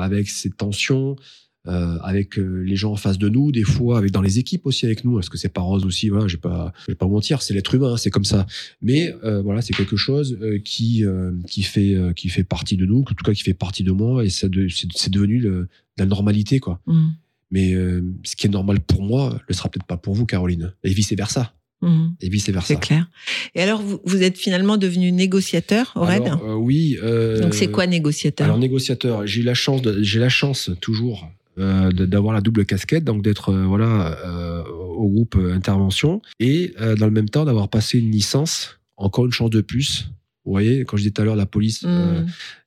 avec 0.01 0.29
ces 0.29 0.51
tensions. 0.51 1.17
avec 1.65 2.37
les 2.39 2.75
gens 2.75 2.91
en 2.91 2.97
face 2.97 3.19
de 3.19 3.29
nous, 3.29 3.53
des 3.53 3.63
fois 3.63 3.97
avec 3.97 4.11
dans 4.11 4.21
les 4.21 4.41
équipes 4.41 4.67
aussi 4.67 4.85
avec 4.85 5.05
nous, 5.05 5.15
parce 5.15 5.29
que 5.29 5.39
c'est 5.39 5.49
pas 5.49 5.61
rose 5.61 5.85
aussi, 5.87 6.09
voilà, 6.09 6.27
je 6.27 6.35
vais 6.35 6.41
pas, 6.41 6.73
vais 6.89 6.97
pas 6.97 7.07
mentir, 7.07 7.41
c'est 7.41 7.55
l'être 7.55 7.73
humain, 7.73 7.93
hein, 7.93 7.97
c'est 7.97 8.11
comme 8.11 8.25
ça. 8.25 8.47
Mais 8.83 9.15
voilà, 9.45 9.63
c'est 9.63 9.73
quelque 9.73 9.97
chose 9.97 10.37
qui 10.65 11.05
qui 11.47 11.63
fait 11.63 11.97
qui 12.17 12.29
fait 12.31 12.43
partie 12.45 12.77
de 12.77 12.85
nous, 12.85 13.01
en 13.03 13.05
tout 13.15 13.25
cas 13.25 13.33
qui 13.33 13.45
fait 13.45 13.55
partie 13.55 13.85
de 13.85 13.93
moi, 13.93 14.25
et 14.25 14.29
de- 14.49 14.69
c'est 14.69 14.89
c'est 14.93 15.11
devenu 15.11 15.39
le, 15.39 15.69
la 15.99 16.07
normalité 16.07 16.59
quoi. 16.61 16.81
Mm. 16.87 17.09
Mais 17.51 17.75
euh, 17.75 18.03
ce 18.25 18.35
qui 18.37 18.47
est 18.47 18.51
normal 18.51 18.81
pour 18.81 19.03
moi 19.03 19.39
le 19.47 19.55
sera 19.55 19.69
peut-être 19.69 19.87
pas 19.87 19.97
pour 19.99 20.15
vous, 20.15 20.25
Caroline. 20.27 20.73
Et 20.85 20.93
vice 20.95 21.13
versa. 21.13 21.53
Mm. 21.83 22.09
Et 22.21 22.29
vice 22.29 22.49
versa. 22.49 22.69
C'est 22.69 22.81
clair. 22.81 23.09
Et 23.55 23.61
alors, 23.61 23.83
vous, 23.83 24.01
vous 24.05 24.23
êtes 24.23 24.39
finalement 24.39 24.77
devenu 24.79 25.13
négociateur 25.13 25.93
au 25.97 26.01
RAID 26.03 26.29
euh, 26.29 26.55
oui. 26.55 26.97
euh, 27.03 27.41
Donc, 27.41 27.55
c'est 27.55 27.71
quoi 27.71 27.87
négociateur? 27.87 28.47
Alors 28.47 28.59
négociateur, 28.59 29.27
j'ai 29.27 29.43
la 29.43 29.55
chance, 29.55 29.83
j'ai 30.01 30.19
la 30.21 30.29
chance 30.29 30.71
toujours 30.81 31.29
euh, 31.59 31.91
d'avoir 31.93 32.33
la 32.33 32.41
double 32.41 32.65
casquette, 32.65 33.05
donc 33.05 33.23
d'être 33.23 33.51
euh, 33.51 33.65
voilà 33.67 34.17
euh, 34.27 34.65
au 34.65 35.09
groupe 35.09 35.37
intervention 35.53 36.23
et 36.41 36.73
dans 36.99 37.07
le 37.07 37.13
même 37.13 37.29
temps 37.29 37.45
d'avoir 37.45 37.69
passé 37.69 37.99
une 37.99 38.11
licence. 38.11 38.79
Encore 38.97 39.27
une 39.27 39.33
chance 39.33 39.51
de 39.51 39.61
plus. 39.61 40.09
Vous 40.45 40.53
voyez, 40.53 40.85
quand 40.85 40.97
je 40.97 41.03
disais 41.03 41.11
tout 41.13 41.21
à 41.23 41.25
l'heure 41.25 41.37
la 41.37 41.47
police, 41.47 41.83
Mm. 41.83 42.27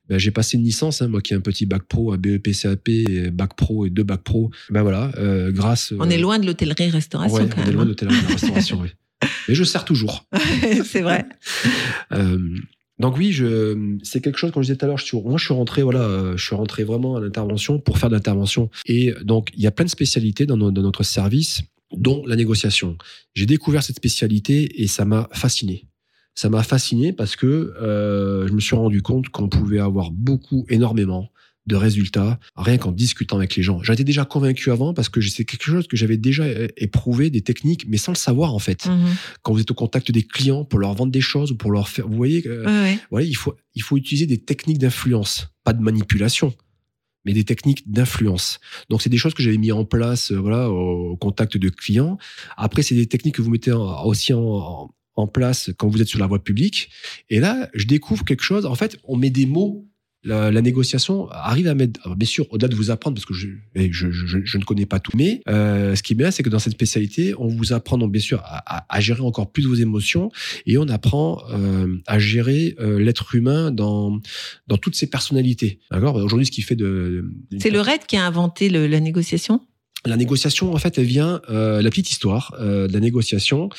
Ben, 0.09 0.17
j'ai 0.19 0.31
passé 0.31 0.57
une 0.57 0.63
licence, 0.63 1.01
hein, 1.01 1.07
moi 1.07 1.21
qui 1.21 1.33
ai 1.33 1.35
un 1.35 1.41
petit 1.41 1.65
bac 1.65 1.83
pro, 1.83 2.13
un 2.13 2.17
BEP 2.17 2.51
CAP, 2.53 2.89
et 2.89 3.31
bac 3.31 3.55
pro 3.55 3.85
et 3.85 3.89
deux 3.89 4.03
bac 4.03 4.21
pro. 4.23 4.51
Ben 4.69 4.81
voilà, 4.83 5.11
euh, 5.17 5.51
grâce. 5.51 5.93
On 5.97 6.07
euh, 6.07 6.09
est 6.09 6.17
loin 6.17 6.39
de 6.39 6.45
l'hôtellerie-restauration 6.45 7.37
ouais, 7.37 7.49
on 7.57 7.63
est 7.69 7.71
loin 7.71 7.85
de 7.85 7.93
telle 7.93 8.09
restauration. 8.09 8.81
oui. 8.81 8.89
Mais 9.47 9.55
je 9.55 9.63
sers 9.63 9.85
toujours. 9.85 10.25
hein. 10.31 10.39
c'est 10.85 11.01
vrai. 11.01 11.25
Euh, 12.11 12.37
donc 12.99 13.17
oui, 13.17 13.33
je, 13.33 13.97
c'est 14.03 14.21
quelque 14.21 14.37
chose, 14.37 14.51
comme 14.51 14.63
je 14.63 14.67
disais 14.67 14.77
tout 14.77 14.85
à 14.85 14.87
l'heure, 14.87 14.97
je 14.97 15.03
suis, 15.05 15.19
moi 15.19 15.37
je 15.37 15.43
suis 15.43 15.53
rentré, 15.53 15.81
voilà, 15.83 16.01
euh, 16.01 16.37
je 16.37 16.45
suis 16.45 16.55
rentré 16.55 16.83
vraiment 16.85 17.17
à 17.17 17.19
l'intervention 17.19 17.77
pour 17.79 17.97
faire 17.97 18.09
de 18.09 18.15
l'intervention. 18.15 18.69
Et 18.85 19.13
donc 19.23 19.49
il 19.55 19.61
y 19.63 19.67
a 19.67 19.71
plein 19.71 19.83
de 19.85 19.89
spécialités 19.89 20.45
dans, 20.45 20.55
no- 20.55 20.71
dans 20.71 20.81
notre 20.83 21.03
service, 21.03 21.61
dont 21.91 22.23
la 22.25 22.35
négociation. 22.37 22.97
J'ai 23.33 23.45
découvert 23.47 23.83
cette 23.83 23.97
spécialité 23.97 24.81
et 24.81 24.87
ça 24.87 25.03
m'a 25.03 25.27
fasciné. 25.33 25.83
Ça 26.35 26.49
m'a 26.49 26.63
fasciné 26.63 27.13
parce 27.13 27.35
que 27.35 27.45
euh, 27.81 28.47
je 28.47 28.53
me 28.53 28.59
suis 28.59 28.75
rendu 28.75 29.01
compte 29.01 29.29
qu'on 29.29 29.47
pouvait 29.49 29.79
avoir 29.79 30.11
beaucoup, 30.11 30.65
énormément 30.69 31.29
de 31.65 31.75
résultats 31.75 32.39
rien 32.55 32.77
qu'en 32.77 32.91
discutant 32.91 33.37
avec 33.37 33.55
les 33.55 33.63
gens. 33.63 33.81
J'en 33.81 33.93
étais 33.93 34.03
déjà 34.03 34.23
convaincu 34.23 34.69
avant 34.69 34.93
parce 34.93 35.09
que 35.09 35.19
c'est 35.21 35.45
quelque 35.45 35.63
chose 35.63 35.87
que 35.87 35.97
j'avais 35.97 36.17
déjà 36.17 36.43
euh, 36.43 36.67
éprouvé, 36.77 37.31
des 37.31 37.41
techniques, 37.41 37.85
mais 37.87 37.97
sans 37.97 38.11
le 38.11 38.17
savoir 38.17 38.53
en 38.53 38.59
fait 38.59 38.85
Mhm. 38.85 39.07
quand 39.41 39.51
vous 39.53 39.61
êtes 39.61 39.71
au 39.71 39.73
contact 39.73 40.11
des 40.11 40.21
clients 40.21 40.63
pour 40.63 40.77
leur 40.79 40.93
vendre 40.93 41.11
des 41.11 41.21
choses 41.21 41.51
ou 41.51 41.55
pour 41.57 41.71
leur 41.71 41.87
faire. 41.89 42.07
Vous 42.07 42.15
voyez, 42.17 42.45
euh, 42.47 42.65
Ouais, 42.65 42.99
voilà, 43.09 43.25
il 43.25 43.33
faut, 43.35 43.55
il 43.73 43.81
faut 43.81 43.97
utiliser 43.97 44.27
des 44.27 44.37
techniques 44.37 44.77
d'influence, 44.77 45.47
pas 45.63 45.73
de 45.73 45.81
manipulation, 45.81 46.53
mais 47.25 47.33
des 47.33 47.45
techniques 47.45 47.89
d'influence. 47.91 48.59
Donc, 48.91 49.01
c'est 49.01 49.09
des 49.09 49.17
choses 49.17 49.33
que 49.33 49.41
j'avais 49.41 49.57
mis 49.57 49.71
en 49.71 49.85
place, 49.85 50.31
euh, 50.31 50.35
voilà, 50.37 50.69
au, 50.69 51.13
au 51.13 51.17
contact 51.17 51.57
de 51.57 51.69
clients. 51.69 52.19
Après, 52.57 52.83
c'est 52.83 52.93
des 52.93 53.07
techniques 53.07 53.35
que 53.35 53.41
vous 53.41 53.49
mettez 53.49 53.71
en- 53.71 54.03
aussi 54.05 54.33
en, 54.33 54.41
en- 54.43 54.91
en 55.15 55.27
place 55.27 55.71
quand 55.77 55.87
vous 55.87 56.01
êtes 56.01 56.07
sur 56.07 56.19
la 56.19 56.27
voie 56.27 56.43
publique. 56.43 56.89
Et 57.29 57.39
là, 57.39 57.69
je 57.73 57.85
découvre 57.85 58.25
quelque 58.25 58.43
chose. 58.43 58.65
En 58.65 58.75
fait, 58.75 58.97
on 59.05 59.15
met 59.15 59.29
des 59.29 59.45
mots. 59.45 59.85
La, 60.27 60.49
négociation 60.63 61.29
arrive 61.29 61.67
à 61.67 61.75
mettre, 61.75 61.99
alors 62.03 62.15
bien 62.17 62.25
sûr, 62.27 62.47
au-delà 62.51 62.67
de 62.67 62.73
vous 62.75 62.89
apprendre, 62.89 63.13
parce 63.13 63.27
que 63.27 63.35
je, 63.35 63.47
je, 63.75 64.09
je- 64.09 64.39
je 64.43 64.57
ne 64.57 64.63
connais 64.63 64.87
pas 64.87 64.99
tout, 64.99 65.11
mais 65.15 65.41
euh, 65.47 65.95
ce 65.95 66.01
qui 66.01 66.13
est 66.13 66.15
bien, 66.15 66.31
c'est 66.31 66.41
que 66.41 66.49
dans 66.49 66.57
cette 66.57 66.73
spécialité, 66.73 67.35
on 67.37 67.47
vous 67.47 67.73
apprend 67.73 67.99
donc 67.99 68.11
bien 68.11 68.21
sûr 68.23 68.39
à, 68.43 68.77
à- 68.77 68.85
à 68.89 68.99
gérer 69.01 69.21
encore 69.21 69.51
plus 69.51 69.67
vos 69.67 69.75
émotions 69.75 70.31
et 70.65 70.79
on 70.79 70.87
apprend 70.89 71.43
euh, 71.51 71.97
à 72.07 72.17
gérer 72.17 72.75
euh, 72.79 72.97
l'être 72.99 73.35
humain 73.35 73.69
dans 73.69 74.19
dans 74.65 74.77
toutes 74.77 74.95
ses 74.95 75.05
personnalités. 75.11 75.77
Aujourd'hui, 75.91 76.47
ce 76.47 76.51
qui 76.51 76.63
fait 76.63 76.75
de, 76.75 77.31
de- 77.51 77.59
C'est 77.59 77.69
le 77.69 77.79
RAID 77.81 78.07
qui 78.07 78.17
a 78.17 78.25
inventé 78.25 78.69
le- 78.69 78.87
la 78.87 79.01
négociation? 79.01 79.61
La 80.05 80.17
négociation, 80.17 80.73
en 80.73 80.77
fait, 80.77 80.97
elle 80.97 81.05
vient, 81.05 81.41
euh, 81.49 81.81
la 81.81 81.89
petite 81.89 82.09
histoire 82.11 82.55
euh, 82.59 82.87
de 82.87 82.93
la 82.93 82.99
négociation, 82.99 83.69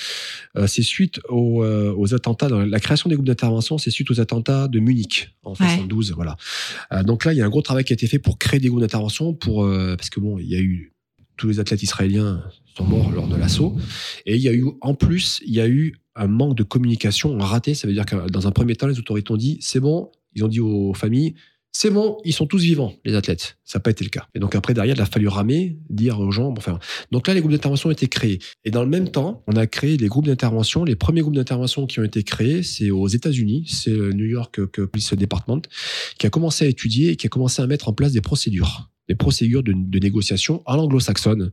euh, 0.56 0.66
c'est 0.66 0.82
suite 0.82 1.20
aux, 1.28 1.62
euh, 1.62 1.94
aux 1.96 2.14
attentats, 2.14 2.48
dans 2.48 2.60
la 2.60 2.80
création 2.80 3.08
des 3.08 3.14
groupes 3.16 3.26
d'intervention, 3.26 3.78
c'est 3.78 3.90
suite 3.90 4.10
aux 4.10 4.20
attentats 4.20 4.68
de 4.68 4.80
Munich 4.80 5.30
en 5.44 5.54
72, 5.54 6.12
voilà. 6.12 6.36
Euh, 6.92 7.02
donc 7.02 7.24
là, 7.24 7.32
il 7.32 7.36
y 7.36 7.42
a 7.42 7.46
un 7.46 7.50
gros 7.50 7.62
travail 7.62 7.84
qui 7.84 7.92
a 7.92 7.94
été 7.94 8.06
fait 8.06 8.18
pour 8.18 8.38
créer 8.38 8.60
des 8.60 8.68
groupes 8.68 8.80
d'intervention, 8.80 9.34
pour 9.34 9.64
euh, 9.64 9.96
parce 9.96 10.10
que 10.10 10.20
bon, 10.20 10.38
il 10.38 10.48
y 10.48 10.56
a 10.56 10.60
eu 10.60 10.92
tous 11.36 11.48
les 11.48 11.60
athlètes 11.60 11.82
israéliens 11.82 12.42
sont 12.76 12.84
morts 12.84 13.10
lors 13.10 13.28
de 13.28 13.36
l'assaut, 13.36 13.76
et 14.24 14.36
il 14.36 14.42
y 14.42 14.48
a 14.48 14.52
eu 14.52 14.66
en 14.80 14.94
plus, 14.94 15.40
il 15.46 15.54
y 15.54 15.60
a 15.60 15.68
eu 15.68 15.94
un 16.14 16.28
manque 16.28 16.56
de 16.56 16.62
communication, 16.62 17.38
un 17.38 17.44
raté. 17.44 17.74
Ça 17.74 17.86
veut 17.86 17.92
dire 17.92 18.06
que 18.06 18.28
dans 18.30 18.46
un 18.46 18.50
premier 18.50 18.74
temps, 18.74 18.86
les 18.86 18.98
autorités 18.98 19.30
ont 19.32 19.36
dit 19.36 19.58
c'est 19.60 19.80
bon, 19.80 20.10
ils 20.34 20.44
ont 20.44 20.48
dit 20.48 20.60
aux 20.60 20.94
familles 20.94 21.34
c'est 21.78 21.90
bon, 21.90 22.16
ils 22.24 22.32
sont 22.32 22.46
tous 22.46 22.62
vivants, 22.62 22.94
les 23.04 23.14
athlètes. 23.14 23.58
Ça 23.66 23.78
n'a 23.78 23.82
pas 23.82 23.90
été 23.90 24.02
le 24.02 24.08
cas. 24.08 24.28
Et 24.34 24.38
donc 24.38 24.54
après, 24.54 24.72
derrière, 24.72 24.96
il 24.96 25.00
a 25.02 25.04
fallu 25.04 25.28
ramer, 25.28 25.76
dire 25.90 26.18
aux 26.18 26.30
gens, 26.30 26.54
enfin. 26.56 26.78
Donc 27.12 27.28
là, 27.28 27.34
les 27.34 27.40
groupes 27.40 27.52
d'intervention 27.52 27.90
ont 27.90 27.92
été 27.92 28.06
créés. 28.06 28.38
Et 28.64 28.70
dans 28.70 28.82
le 28.82 28.88
même 28.88 29.10
temps, 29.10 29.44
on 29.46 29.56
a 29.56 29.66
créé 29.66 29.98
des 29.98 30.06
groupes 30.06 30.24
d'intervention. 30.24 30.84
Les 30.84 30.96
premiers 30.96 31.20
groupes 31.20 31.34
d'intervention 31.34 31.84
qui 31.84 32.00
ont 32.00 32.04
été 32.04 32.22
créés, 32.22 32.62
c'est 32.62 32.90
aux 32.90 33.08
États-Unis, 33.08 33.66
c'est 33.68 33.90
le 33.90 34.14
New 34.14 34.24
York 34.24 34.58
euh, 34.58 34.86
Police 34.86 35.12
Department, 35.12 35.60
qui 36.18 36.26
a 36.26 36.30
commencé 36.30 36.64
à 36.64 36.68
étudier 36.68 37.10
et 37.10 37.16
qui 37.16 37.26
a 37.26 37.28
commencé 37.28 37.60
à 37.60 37.66
mettre 37.66 37.90
en 37.90 37.92
place 37.92 38.12
des 38.12 38.22
procédures 38.22 38.88
des 39.08 39.14
procédures 39.14 39.62
de, 39.62 39.72
de 39.76 39.98
négociation 39.98 40.62
à 40.66 40.76
l'anglo-saxonne. 40.76 41.50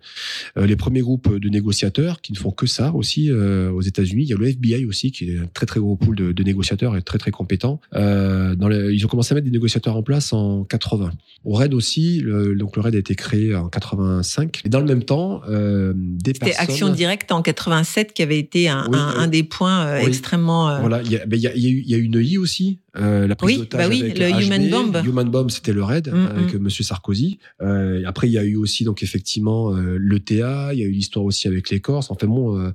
Euh, 0.57 0.65
les 0.65 0.75
premiers 0.75 1.01
groupes 1.01 1.35
de 1.37 1.49
négociateurs 1.49 2.21
qui 2.21 2.33
ne 2.33 2.37
font 2.37 2.51
que 2.51 2.65
ça 2.65 2.93
aussi 2.93 3.29
euh, 3.31 3.71
aux 3.71 3.81
États-Unis. 3.81 4.23
Il 4.23 4.29
y 4.29 4.33
a 4.33 4.37
le 4.37 4.47
FBI 4.47 4.85
aussi 4.85 5.11
qui 5.11 5.29
est 5.29 5.37
un 5.37 5.45
très 5.53 5.65
très 5.65 5.79
gros 5.79 5.95
pool 5.95 6.15
de, 6.15 6.31
de 6.31 6.43
négociateurs 6.43 6.95
et 6.97 7.01
très 7.01 7.17
très 7.17 7.31
compétents. 7.31 7.79
Euh, 7.95 8.55
dans 8.55 8.67
le- 8.69 8.93
ils 8.93 9.05
ont 9.05 9.07
commencé 9.07 9.33
à 9.33 9.35
mettre 9.35 9.45
des 9.45 9.51
négociateurs 9.51 9.95
en 9.95 10.03
place 10.03 10.33
en 10.33 10.63
80. 10.63 11.11
Au 11.45 11.53
RAID 11.53 11.73
aussi, 11.73 12.19
le, 12.21 12.55
donc 12.55 12.75
le 12.75 12.81
RAID 12.81 12.95
a 12.95 12.99
été 12.99 13.15
créé 13.15 13.53
en 13.55 13.67
85. 13.69 14.61
Et 14.65 14.69
dans 14.69 14.79
le 14.79 14.85
même 14.85 15.03
temps, 15.03 15.41
euh, 15.49 15.93
des 15.95 16.31
C'était 16.33 16.45
personnes. 16.47 16.63
Action 16.69 16.89
Directe 16.89 17.31
en 17.31 17.41
87 17.41 18.13
qui 18.13 18.21
avait 18.23 18.39
été 18.39 18.69
un, 18.69 18.87
Oui, 18.89 18.97
un- 18.97 19.09
euh, 19.09 19.19
un 19.19 19.27
des 19.27 19.43
points 19.43 19.85
euh, 19.85 19.99
oui. 20.01 20.07
extrêmement. 20.07 20.79
Voilà, 20.79 21.01
il 21.03 21.11
y 21.11 21.17
a, 21.17 21.25
ben, 21.25 21.37
il 21.37 21.43
y 21.43 21.47
a- 21.47 21.55
il 21.55 21.89
y 21.89 21.93
a 21.93 21.97
eu, 21.97 22.03
eu 22.03 22.09
Neuilly 22.09 22.37
aussi, 22.37 22.79
euh, 22.95 23.27
la 23.27 23.35
prise 23.35 23.57
Oui, 23.57 23.57
d'otage 23.63 23.79
bah 23.79 23.87
oui, 23.89 24.01
avec 24.01 24.17
le 24.17 24.29
HB. 24.29 24.41
Human 24.41 24.69
Bomb. 24.69 25.05
Human 25.05 25.29
Bomb, 25.29 25.49
c'était 25.49 25.73
le 25.73 25.83
raid 25.83 26.09
Mm, 26.13 26.27
avec 26.27 26.53
mm. 26.53 26.57
Monsieur 26.59 26.83
Sarkozy. 26.83 27.39
Euh, 27.61 28.03
après, 28.05 28.27
il 28.27 28.33
y 28.33 28.37
a 28.37 28.43
eu 28.43 28.55
aussi 28.55 28.83
donc 28.83 29.03
effectivement 29.03 29.75
euh, 29.75 29.97
le 29.97 30.19
TA. 30.19 30.73
Il 30.73 30.79
y 30.79 30.83
a 30.83 30.85
eu 30.85 30.91
l'histoire 30.91 31.25
aussi 31.25 31.47
avec 31.47 31.69
les 31.69 31.79
Corses. 31.79 32.11
Enfin 32.11 32.27
bon, 32.27 32.71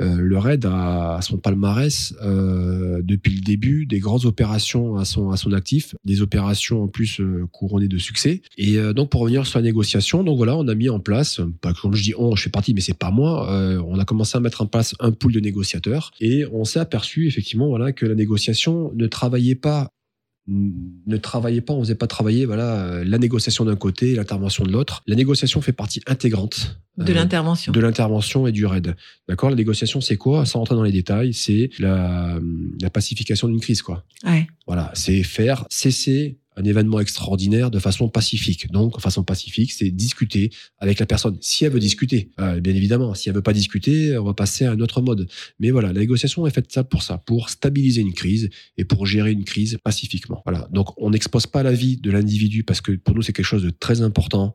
euh, 0.00 0.16
le 0.16 0.38
RAID 0.38 0.64
a 0.66 1.16
à 1.16 1.22
son 1.22 1.38
palmarès 1.38 2.14
euh, 2.22 3.00
depuis 3.02 3.34
le 3.34 3.40
début 3.40 3.86
des 3.86 3.98
grandes 3.98 4.24
opérations 4.24 4.96
à 4.96 5.04
son 5.04 5.30
à 5.30 5.36
son 5.36 5.52
actif, 5.52 5.94
des 6.04 6.22
opérations 6.22 6.82
en 6.82 6.88
plus 6.88 7.20
euh, 7.20 7.46
couronnées 7.52 7.88
de 7.88 7.98
succès. 7.98 8.42
Et 8.58 8.76
euh, 8.76 8.92
donc 8.92 9.10
pour 9.10 9.22
revenir 9.22 9.46
sur 9.46 9.58
la 9.58 9.62
négociation, 9.62 10.22
donc 10.22 10.36
voilà, 10.36 10.56
on 10.56 10.68
a 10.68 10.74
mis 10.74 10.88
en 10.88 11.00
place, 11.00 11.40
pas 11.60 11.72
comme 11.72 11.94
je 11.94 12.02
dis 12.02 12.14
on, 12.16 12.36
je 12.36 12.42
fais 12.42 12.50
partie, 12.50 12.74
mais 12.74 12.80
c'est 12.80 12.98
pas 12.98 13.10
moi. 13.10 13.46
on 13.86 13.98
a 13.98 14.04
commencé 14.04 14.36
à 14.36 14.40
mettre 14.40 14.62
en 14.62 14.66
place 14.66 14.94
un 15.00 15.12
pool 15.12 15.32
de 15.32 15.40
négociateurs 15.40 16.10
et 16.20 16.44
on 16.52 16.64
s'est 16.64 16.80
aperçu 16.80 17.26
effectivement 17.26 17.68
voilà 17.68 17.92
que 17.92 18.06
la 18.06 18.14
négociation 18.14 18.92
ne 18.94 19.06
travaillait 19.06 19.54
pas 19.54 19.90
ne 20.48 21.16
travaillait 21.16 21.60
pas, 21.60 21.72
on 21.72 21.80
faisait 21.80 21.94
pas 21.96 22.06
travailler 22.06 22.46
voilà 22.46 22.76
euh, 22.76 23.04
la 23.04 23.18
négociation 23.18 23.64
d'un 23.64 23.74
côté 23.76 24.12
et 24.12 24.14
l'intervention 24.14 24.64
de 24.64 24.70
l'autre. 24.70 25.02
La 25.06 25.16
négociation 25.16 25.60
fait 25.60 25.72
partie 25.72 26.00
intégrante 26.06 26.78
De 26.98 27.10
euh, 27.10 27.14
l'intervention. 27.14 27.72
de 27.72 27.80
l'intervention 27.80 28.46
et 28.46 28.52
du 28.52 28.64
raid. 28.64 28.94
D'accord? 29.28 29.50
La 29.50 29.56
négociation, 29.56 30.00
c'est 30.00 30.16
quoi? 30.16 30.46
Sans 30.46 30.60
rentrer 30.60 30.76
dans 30.76 30.84
les 30.84 30.92
détails, 30.92 31.34
c'est 31.34 31.70
la, 31.78 32.38
la 32.80 32.90
pacification 32.90 33.48
d'une 33.48 33.60
crise, 33.60 33.82
quoi. 33.82 34.04
Ouais. 34.24 34.46
Voilà, 34.66 34.92
c'est 34.94 35.22
faire 35.24 35.64
cesser 35.68 36.38
un 36.56 36.64
événement 36.64 37.00
extraordinaire 37.00 37.70
de 37.70 37.78
façon 37.78 38.08
pacifique. 38.08 38.70
Donc, 38.70 38.96
de 38.96 39.00
façon 39.00 39.22
pacifique, 39.22 39.72
c'est 39.72 39.90
discuter 39.90 40.50
avec 40.78 40.98
la 40.98 41.06
personne. 41.06 41.36
Si 41.40 41.64
elle 41.64 41.72
veut 41.72 41.80
discuter, 41.80 42.30
euh, 42.40 42.60
bien 42.60 42.74
évidemment. 42.74 43.14
Si 43.14 43.28
elle 43.28 43.34
veut 43.34 43.42
pas 43.42 43.52
discuter, 43.52 44.16
on 44.16 44.24
va 44.24 44.34
passer 44.34 44.64
à 44.64 44.72
un 44.72 44.80
autre 44.80 45.02
mode. 45.02 45.28
Mais 45.60 45.70
voilà, 45.70 45.92
la 45.92 46.00
négociation 46.00 46.46
est 46.46 46.50
faite 46.50 46.72
ça 46.72 46.82
pour 46.82 47.02
ça, 47.02 47.18
pour 47.18 47.50
stabiliser 47.50 48.00
une 48.00 48.14
crise 48.14 48.48
et 48.76 48.84
pour 48.84 49.06
gérer 49.06 49.32
une 49.32 49.44
crise 49.44 49.78
pacifiquement. 49.84 50.42
Voilà. 50.46 50.68
Donc, 50.72 50.90
on 50.96 51.10
n'expose 51.10 51.46
pas 51.46 51.62
la 51.62 51.72
vie 51.72 51.98
de 51.98 52.10
l'individu 52.10 52.64
parce 52.64 52.80
que 52.80 52.92
pour 52.92 53.14
nous, 53.14 53.22
c'est 53.22 53.32
quelque 53.32 53.46
chose 53.46 53.62
de 53.62 53.70
très 53.70 54.00
important. 54.00 54.54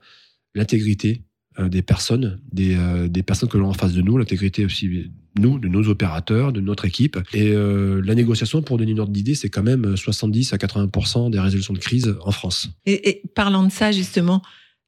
L'intégrité 0.56 1.24
des 1.60 1.82
personnes, 1.82 2.40
des, 2.54 2.76
euh, 2.76 3.08
des 3.08 3.24
personnes 3.24 3.50
que 3.50 3.58
l'on 3.58 3.68
a 3.68 3.70
en 3.70 3.74
face 3.74 3.94
de 3.94 4.02
nous, 4.02 4.18
l'intégrité 4.18 4.64
aussi 4.66 5.10
nous, 5.40 5.60
de 5.60 5.68
nos 5.68 5.88
opérateurs, 5.88 6.52
de 6.54 6.60
notre 6.62 6.86
équipe. 6.86 7.18
Et 7.34 7.52
euh, 7.52 8.02
la 8.04 8.16
négociation, 8.16 8.62
pour 8.62 8.78
donner 8.78 8.92
une 8.92 9.00
ordre 9.00 9.14
d'idée, 9.14 9.36
c'est 9.36 9.50
quand 9.50 9.64
même 9.64 9.96
70 9.96 10.54
à 10.54 10.58
80 10.58 11.30
des 11.30 11.40
résolutions 11.40 11.74
de 11.74 11.80
crise 11.80 12.16
en 12.22 12.32
France. 12.32 12.70
Et, 12.86 13.10
et 13.10 13.22
parlant 13.36 13.64
de 13.66 13.72
ça, 13.72 13.92
justement, 13.92 14.42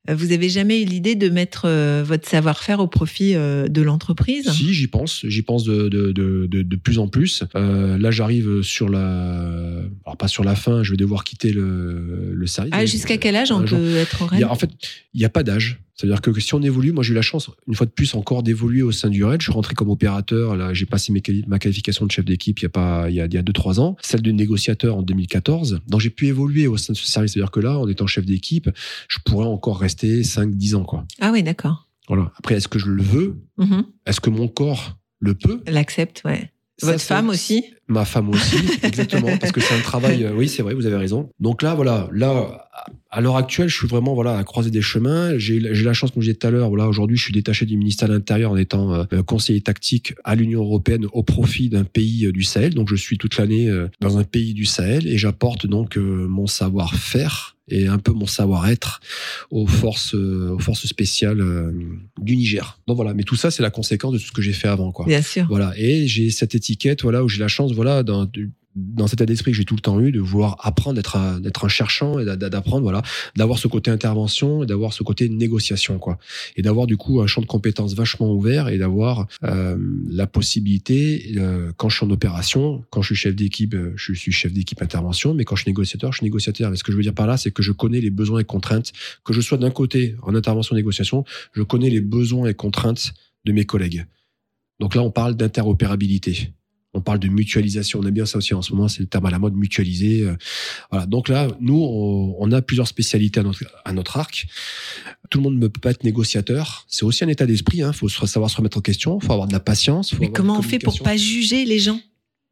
euh, 0.09 0.15
vous 0.15 0.33
avez 0.33 0.49
jamais 0.49 0.81
eu 0.81 0.85
l'idée 0.85 1.15
de 1.15 1.29
mettre 1.29 1.63
euh, 1.65 2.03
votre 2.05 2.27
savoir-faire 2.27 2.81
au 2.81 2.87
profit 2.87 3.35
euh, 3.35 3.69
de 3.69 3.81
l'entreprise? 3.81 4.49
Si, 4.51 4.73
j'y 4.73 4.87
pense. 4.87 5.21
J'y 5.25 5.43
pense 5.43 5.63
de, 5.63 5.87
de, 5.87 6.11
de, 6.11 6.45
de, 6.49 6.61
de 6.61 6.75
plus 6.75 6.99
en 6.99 7.07
plus. 7.07 7.43
Euh, 7.55 7.97
là, 7.97 8.11
j'arrive 8.11 8.61
sur 8.63 8.89
la... 8.89 9.81
Alors, 10.05 10.17
pas 10.17 10.27
sur 10.27 10.43
la 10.43 10.55
fin, 10.55 10.83
je 10.83 10.91
vais 10.91 10.97
devoir 10.97 11.23
quitter 11.23 11.53
le, 11.53 12.33
le 12.33 12.47
service. 12.47 12.73
Ah, 12.75 12.85
jusqu'à 12.85 13.15
quel 13.17 13.35
âge 13.37 13.51
on 13.53 13.63
peut 13.63 13.95
être 13.95 14.23
en 14.23 14.27
a- 14.27 14.45
en 14.49 14.55
fait, 14.55 14.71
il 15.13 15.19
n'y 15.19 15.25
a 15.25 15.29
pas 15.29 15.43
d'âge. 15.43 15.79
C'est-à-dire 16.03 16.21
que 16.21 16.37
si 16.41 16.53
on 16.53 16.61
évolue, 16.61 16.91
moi 16.91 17.01
j'ai 17.01 17.11
eu 17.11 17.15
la 17.15 17.21
chance, 17.21 17.49
une 17.65 17.75
fois 17.75 17.85
de 17.85 17.91
plus, 17.91 18.13
encore 18.13 18.43
d'évoluer 18.43 18.81
au 18.81 18.91
sein 18.91 19.09
du 19.09 19.23
RAID. 19.23 19.39
Je 19.39 19.45
suis 19.45 19.53
rentré 19.53 19.73
comme 19.73 19.89
opérateur. 19.89 20.57
Là, 20.57 20.73
j'ai 20.73 20.85
passé 20.85 21.13
mes 21.13 21.21
quali- 21.21 21.45
ma 21.47 21.59
qualification 21.59 22.05
de 22.05 22.11
chef 22.11 22.25
d'équipe 22.25 22.59
il 22.59 22.63
y 22.63 22.65
a 22.65 22.69
pas, 22.69 23.09
il 23.09 23.15
y 23.15 23.21
a, 23.21 23.25
il 23.25 23.33
y 23.33 23.37
a 23.37 23.41
deux, 23.41 23.53
trois 23.53 23.79
ans. 23.79 23.95
Celle 24.01 24.21
de 24.21 24.31
négociateur 24.31 24.97
en 24.97 25.01
2014. 25.01 25.79
Donc 25.87 26.01
j'ai 26.01 26.09
pu 26.09 26.27
évoluer 26.27 26.67
au 26.67 26.75
sein 26.75 26.91
de 26.91 26.97
ce 26.97 27.07
service. 27.07 27.31
C'est-à-dire 27.33 27.51
que 27.51 27.61
là, 27.61 27.79
en 27.79 27.87
étant 27.87 28.05
chef 28.05 28.25
d'équipe, 28.25 28.69
je 29.07 29.19
pourrais 29.23 29.45
encore 29.47 29.79
rester 29.79 30.23
5, 30.25 30.53
10 30.55 30.75
ans, 30.75 30.83
quoi. 30.83 31.05
Ah 31.21 31.31
oui, 31.31 31.41
d'accord. 31.41 31.87
Voilà. 32.09 32.33
Après, 32.37 32.55
est-ce 32.55 32.67
que 32.67 32.79
je 32.79 32.87
le 32.87 33.01
veux? 33.01 33.37
Mhm. 33.57 33.85
Est-ce 34.05 34.19
que 34.19 34.29
mon 34.29 34.49
corps 34.49 34.97
le 35.19 35.35
peut? 35.35 35.61
L'accepte, 35.67 36.21
ouais. 36.25 36.51
Votre 36.81 37.01
femme 37.01 37.29
aussi 37.29 37.63
Ma 37.87 38.05
femme 38.05 38.29
aussi, 38.29 38.55
exactement, 38.83 39.37
parce 39.37 39.51
que 39.51 39.61
c'est 39.61 39.75
un 39.75 39.81
travail. 39.81 40.23
euh, 40.23 40.33
oui, 40.33 40.47
c'est 40.47 40.63
vrai, 40.63 40.73
vous 40.73 40.85
avez 40.85 40.95
raison. 40.95 41.29
Donc 41.39 41.61
là, 41.61 41.75
voilà, 41.75 42.07
là, 42.13 42.69
à 43.11 43.21
l'heure 43.21 43.35
actuelle, 43.35 43.67
je 43.67 43.75
suis 43.77 43.87
vraiment 43.87 44.15
voilà 44.15 44.37
à 44.37 44.43
croiser 44.43 44.71
des 44.71 44.81
chemins. 44.81 45.37
J'ai 45.37 45.59
la 45.59 45.93
chance, 45.93 46.11
comme 46.11 46.23
je 46.23 46.29
disais 46.29 46.37
tout 46.37 46.47
à 46.47 46.51
l'heure, 46.51 46.69
voilà, 46.69 46.87
aujourd'hui, 46.87 47.17
je 47.17 47.23
suis 47.23 47.33
détaché 47.33 47.65
du 47.65 47.77
ministère 47.77 48.07
de 48.07 48.13
l'Intérieur 48.13 48.51
en 48.51 48.57
étant 48.57 48.93
euh, 48.93 49.21
conseiller 49.23 49.61
tactique 49.61 50.15
à 50.23 50.35
l'Union 50.35 50.61
européenne 50.63 51.05
au 51.11 51.23
profit 51.23 51.69
d'un 51.69 51.83
pays 51.83 52.25
euh, 52.25 52.31
du 52.31 52.43
Sahel. 52.43 52.73
Donc, 52.73 52.89
je 52.89 52.95
suis 52.95 53.17
toute 53.17 53.37
l'année 53.37 53.69
euh, 53.69 53.87
dans 53.99 54.17
un 54.17 54.23
pays 54.23 54.53
du 54.53 54.65
Sahel 54.65 55.05
et 55.07 55.17
j'apporte 55.17 55.67
donc 55.67 55.97
euh, 55.97 56.27
mon 56.27 56.47
savoir-faire 56.47 57.52
et 57.69 57.87
un 57.87 57.97
peu 57.97 58.11
mon 58.11 58.27
savoir-être 58.27 58.99
aux 59.49 59.67
forces, 59.67 60.15
euh, 60.15 60.51
aux 60.51 60.59
forces 60.59 60.85
spéciales 60.85 61.41
euh, 61.41 61.71
du 62.21 62.35
Niger. 62.35 62.79
Donc 62.87 62.97
voilà, 62.97 63.13
mais 63.13 63.23
tout 63.23 63.35
ça, 63.35 63.51
c'est 63.51 63.63
la 63.63 63.69
conséquence 63.71 64.13
de 64.13 64.17
tout 64.17 64.25
ce 64.25 64.31
que 64.31 64.41
j'ai 64.41 64.53
fait 64.53 64.67
avant, 64.67 64.91
quoi. 64.91 65.05
Bien 65.05 65.21
sûr. 65.21 65.45
Voilà, 65.47 65.73
et 65.77 66.07
j'ai 66.07 66.29
cette 66.29 66.55
étiquette, 66.55 67.03
voilà, 67.03 67.23
où 67.23 67.29
j'ai 67.29 67.39
la 67.39 67.47
chance, 67.47 67.71
voilà, 67.71 68.03
dans, 68.03 68.29
dans 68.75 69.07
cet 69.07 69.19
état 69.21 69.25
d'esprit 69.25 69.51
que 69.51 69.57
j'ai 69.57 69.65
tout 69.65 69.75
le 69.75 69.81
temps 69.81 69.99
eu, 69.99 70.11
de 70.11 70.19
vouloir 70.19 70.57
apprendre, 70.59 70.95
d'être 70.95 71.15
un, 71.15 71.41
un 71.43 71.67
cherchant 71.67 72.19
et 72.19 72.25
d'a- 72.25 72.35
d'apprendre, 72.35 72.83
voilà, 72.83 73.01
d'avoir 73.35 73.59
ce 73.59 73.67
côté 73.67 73.91
intervention 73.91 74.63
et 74.63 74.65
d'avoir 74.65 74.93
ce 74.93 75.03
côté 75.03 75.29
négociation, 75.29 75.99
quoi. 75.99 76.17
Et 76.55 76.61
d'avoir 76.61 76.87
du 76.87 76.97
coup 76.97 77.21
un 77.21 77.27
champ 77.27 77.41
de 77.41 77.45
compétences 77.45 77.93
vachement 77.93 78.31
ouvert 78.33 78.69
et 78.69 78.77
d'avoir 78.77 79.27
euh, 79.43 79.77
la 80.09 80.27
possibilité, 80.27 81.33
euh, 81.37 81.71
quand 81.77 81.89
je 81.89 81.97
suis 81.97 82.05
en 82.05 82.09
opération, 82.09 82.83
quand 82.89 83.01
je 83.01 83.07
suis 83.07 83.15
chef 83.15 83.35
d'équipe, 83.35 83.73
euh, 83.73 83.93
je 83.95 84.13
suis 84.13 84.31
chef 84.31 84.53
d'équipe 84.53 84.81
intervention, 84.81 85.33
mais 85.33 85.43
quand 85.45 85.55
je 85.55 85.63
suis 85.63 85.69
négociateur, 85.69 86.11
je 86.11 86.17
suis 86.17 86.25
négociateur. 86.25 86.73
Et 86.73 86.75
ce 86.75 86.83
que 86.83 86.91
je 86.91 86.97
veux 86.97 87.03
dire 87.03 87.13
par 87.13 87.27
là, 87.27 87.37
c'est 87.37 87.51
que 87.51 87.63
je 87.63 87.71
connais 87.71 88.01
les 88.01 88.09
besoins 88.09 88.39
et 88.39 88.43
contraintes, 88.43 88.91
que 89.23 89.33
je 89.33 89.41
sois 89.41 89.57
d'un 89.57 89.71
côté 89.71 90.15
en 90.23 90.35
intervention 90.35 90.75
négociation, 90.75 91.25
je 91.53 91.61
connais 91.63 91.89
les 91.89 92.01
besoins 92.01 92.47
et 92.47 92.53
contraintes 92.53 93.13
de 93.45 93.51
mes 93.51 93.65
collègues. 93.65 94.05
Donc 94.79 94.95
là, 94.95 95.03
on 95.03 95.11
parle 95.11 95.35
d'interopérabilité. 95.35 96.53
On 96.93 97.01
parle 97.01 97.19
de 97.19 97.27
mutualisation. 97.27 97.99
On 97.99 98.03
aime 98.03 98.13
bien 98.13 98.25
ça 98.25 98.37
aussi 98.37 98.53
en 98.53 98.61
ce 98.61 98.71
moment, 98.71 98.87
c'est 98.87 98.99
le 99.01 99.07
terme 99.07 99.25
à 99.25 99.31
la 99.31 99.39
mode, 99.39 99.55
mutualiser. 99.55 100.21
euh, 100.27 100.35
Voilà. 100.91 101.05
Donc 101.07 101.27
là, 101.29 101.47
nous, 101.59 101.75
on, 101.81 102.35
on 102.39 102.51
a 102.51 102.61
plusieurs 102.61 102.87
spécialités 102.87 103.39
à 103.39 103.43
notre, 103.43 103.63
à 103.83 103.93
notre 103.93 104.17
arc. 104.17 104.45
Tout 105.29 105.39
le 105.39 105.43
monde 105.43 105.57
ne 105.59 105.67
peut 105.67 105.79
pas 105.81 105.91
être 105.91 106.03
négociateur. 106.03 106.85
C'est 106.87 107.03
aussi 107.05 107.23
un 107.23 107.27
état 107.29 107.45
d'esprit. 107.45 107.79
Il 107.79 107.93
faut 107.93 108.09
se- 108.09 108.25
savoir 108.27 108.51
se 108.51 108.57
remettre 108.57 108.77
en 108.77 108.81
question. 108.81 109.17
Il 109.21 109.25
faut 109.25 109.33
avoir 109.33 109.47
de 109.47 109.53
la 109.53 109.59
patience. 109.59 110.13
faut 110.13 110.19
Mais 110.21 110.31
comment 110.31 110.57
on 110.59 110.61
fait 110.61 110.79
pour 110.79 110.97
pas 111.01 111.17
juger 111.17 111.65
les 111.65 111.79
gens? 111.79 111.99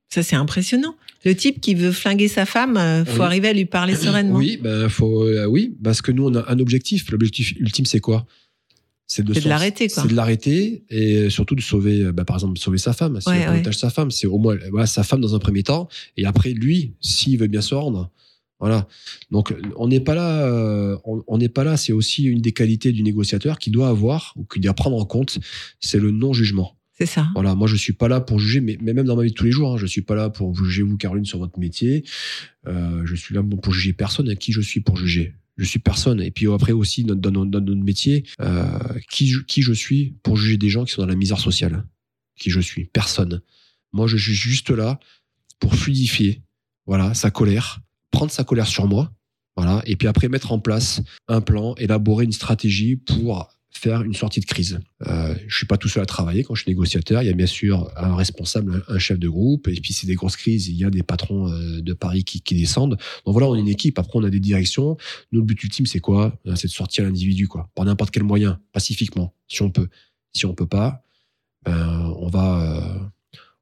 Ça, 0.09 0.23
c'est 0.23 0.35
impressionnant. 0.35 0.95
Le 1.23 1.35
type 1.35 1.61
qui 1.61 1.75
veut 1.75 1.91
flinguer 1.91 2.27
sa 2.27 2.45
femme, 2.47 2.77
euh, 2.77 3.05
faut 3.05 3.19
Oui. 3.19 3.25
arriver 3.25 3.49
à 3.49 3.53
lui 3.53 3.65
parler 3.65 3.95
sereinement. 4.07 4.35
Oui, 4.37 4.57
ben 4.61 4.89
faut, 4.89 5.23
euh, 5.27 5.45
oui, 5.45 5.75
parce 5.83 6.01
que 6.01 6.11
nous 6.11 6.25
on 6.27 6.33
a 6.35 6.51
un 6.51 6.57
objectif. 6.59 7.09
L'objectif 7.11 7.53
ultime, 7.59 7.85
c'est 7.85 7.99
quoi? 7.99 8.25
C'est 9.11 9.23
de 9.25 9.49
l'arrêter. 9.49 9.89
C'est 9.89 10.07
de 10.07 10.15
l'arrêter 10.15 10.85
et 10.89 11.29
surtout 11.29 11.55
de 11.55 11.61
sauver, 11.61 12.03
euh, 12.03 12.11
bah, 12.13 12.23
par 12.23 12.37
exemple, 12.37 12.57
sauver 12.57 12.77
sa 12.77 12.93
femme. 12.93 13.19
Si 13.19 13.27
Ouais, 13.27 13.73
sa 13.73 13.89
femme, 13.89 14.09
c'est 14.09 14.25
au 14.27 14.37
moins 14.37 14.55
voilà, 14.69 14.85
sa 14.85 15.03
femme 15.03 15.19
dans 15.19 15.35
un 15.35 15.39
premier 15.39 15.63
temps 15.63 15.89
et 16.15 16.25
après 16.25 16.51
lui, 16.51 16.93
s'il 17.01 17.37
veut 17.37 17.47
bien 17.47 17.59
se 17.61 17.75
rendre. 17.75 18.09
Voilà. 18.61 18.87
Donc 19.31 19.53
on 19.75 19.87
n'est 19.89 19.99
pas 19.99 20.15
là. 20.15 20.45
euh, 20.45 20.95
on 21.05 21.37
n'est 21.37 21.49
pas 21.49 21.65
là. 21.65 21.75
C'est 21.75 21.91
aussi 21.91 22.23
une 22.23 22.41
des 22.41 22.53
qualités 22.53 22.93
du 22.93 23.03
négociateur 23.03 23.59
qui 23.59 23.69
doit 23.69 23.89
avoir 23.89 24.33
ou 24.37 24.45
qui 24.45 24.59
doit 24.61 24.73
prendre 24.73 24.95
en 24.97 25.05
compte, 25.05 25.39
c'est 25.81 25.99
le 25.99 26.11
non 26.11 26.31
jugement. 26.31 26.77
C'est 26.97 27.07
ça. 27.07 27.27
Voilà, 27.33 27.55
moi 27.55 27.67
je 27.67 27.75
suis 27.75 27.93
pas 27.93 28.07
là 28.07 28.21
pour 28.21 28.37
juger, 28.39 28.61
mais, 28.61 28.77
mais 28.79 28.93
même 28.93 29.07
dans 29.07 29.15
ma 29.15 29.23
vie 29.23 29.31
de 29.31 29.35
tous 29.35 29.45
les 29.45 29.51
jours, 29.51 29.73
hein, 29.73 29.77
je 29.77 29.87
suis 29.87 30.03
pas 30.03 30.13
là 30.15 30.29
pour 30.29 30.51
vous 30.53 30.63
juger 30.63 30.83
vous, 30.83 30.95
Caroline, 30.97 31.25
sur 31.25 31.39
votre 31.39 31.59
métier. 31.59 32.05
Euh, 32.67 33.01
je 33.05 33.15
suis 33.15 33.33
là 33.33 33.41
pour 33.43 33.73
juger 33.73 33.91
personne. 33.93 34.29
À 34.29 34.35
qui 34.35 34.51
je 34.51 34.61
suis 34.61 34.79
pour 34.79 34.95
juger 34.95 35.33
Je 35.57 35.65
suis 35.65 35.79
personne. 35.79 36.21
Et 36.21 36.31
puis 36.31 36.51
après 36.51 36.71
aussi 36.71 37.03
dans, 37.03 37.31
notre 37.31 37.73
métier, 37.75 38.25
euh, 38.39 38.67
qui, 39.09 39.33
qui 39.47 39.61
je 39.61 39.73
suis 39.73 40.15
pour 40.23 40.37
juger 40.37 40.57
des 40.57 40.69
gens 40.69 40.85
qui 40.85 40.93
sont 40.93 41.01
dans 41.01 41.07
la 41.07 41.15
misère 41.15 41.39
sociale? 41.39 41.85
Qui 42.37 42.49
je 42.49 42.59
suis? 42.59 42.85
Personne. 42.85 43.41
Moi, 43.93 44.07
je 44.07 44.17
suis 44.17 44.33
juste 44.33 44.69
là 44.69 44.99
pour 45.59 45.75
fluidifier, 45.75 46.41
voilà, 46.85 47.13
sa 47.13 47.29
colère, 47.29 47.81
prendre 48.09 48.31
sa 48.31 48.43
colère 48.43 48.67
sur 48.67 48.87
moi, 48.87 49.13
voilà, 49.55 49.81
et 49.85 49.95
puis 49.95 50.07
après 50.07 50.29
mettre 50.29 50.51
en 50.51 50.59
place 50.59 51.01
un 51.27 51.41
plan, 51.41 51.75
élaborer 51.75 52.25
une 52.25 52.31
stratégie 52.31 52.95
pour 52.95 53.49
faire 53.73 54.01
une 54.03 54.13
sortie 54.13 54.39
de 54.41 54.45
crise. 54.45 54.79
Euh, 55.07 55.33
je 55.47 55.55
suis 55.57 55.65
pas 55.65 55.77
tout 55.77 55.87
seul 55.89 56.03
à 56.03 56.05
travailler 56.05 56.43
quand 56.43 56.53
je 56.55 56.61
suis 56.63 56.69
négociateur. 56.71 57.23
Il 57.23 57.27
y 57.27 57.29
a 57.29 57.33
bien 57.33 57.45
sûr 57.47 57.89
un 57.97 58.15
responsable, 58.15 58.83
un 58.87 58.99
chef 58.99 59.17
de 59.17 59.27
groupe, 59.29 59.67
et 59.67 59.73
puis 59.79 59.93
c'est 59.93 60.05
des 60.07 60.15
grosses 60.15 60.35
crises. 60.35 60.67
Il 60.67 60.75
y 60.75 60.83
a 60.85 60.89
des 60.89 61.03
patrons 61.03 61.47
euh, 61.51 61.81
de 61.81 61.93
Paris 61.93 62.23
qui, 62.23 62.41
qui 62.41 62.55
descendent. 62.55 62.97
Donc 63.25 63.33
voilà, 63.33 63.47
on 63.47 63.55
est 63.55 63.59
une 63.59 63.67
équipe. 63.67 63.97
Après, 63.97 64.11
on 64.19 64.23
a 64.23 64.29
des 64.29 64.39
directions. 64.39 64.97
Nous, 65.31 65.39
le 65.39 65.45
but 65.45 65.63
ultime, 65.63 65.85
c'est 65.85 65.99
quoi? 65.99 66.37
Euh, 66.45 66.55
C'est 66.55 66.67
de 66.67 66.73
sortir 66.73 67.03
l'individu, 67.05 67.47
quoi, 67.47 67.69
par 67.73 67.85
n'importe 67.85 68.11
quel 68.11 68.23
moyen, 68.23 68.59
pacifiquement, 68.73 69.33
si 69.47 69.61
on 69.61 69.71
peut. 69.71 69.87
Si 70.33 70.45
on 70.45 70.53
peut 70.53 70.67
pas, 70.67 71.03
ben, 71.65 72.13
on 72.19 72.27
va. 72.27 72.61
euh, 72.61 72.99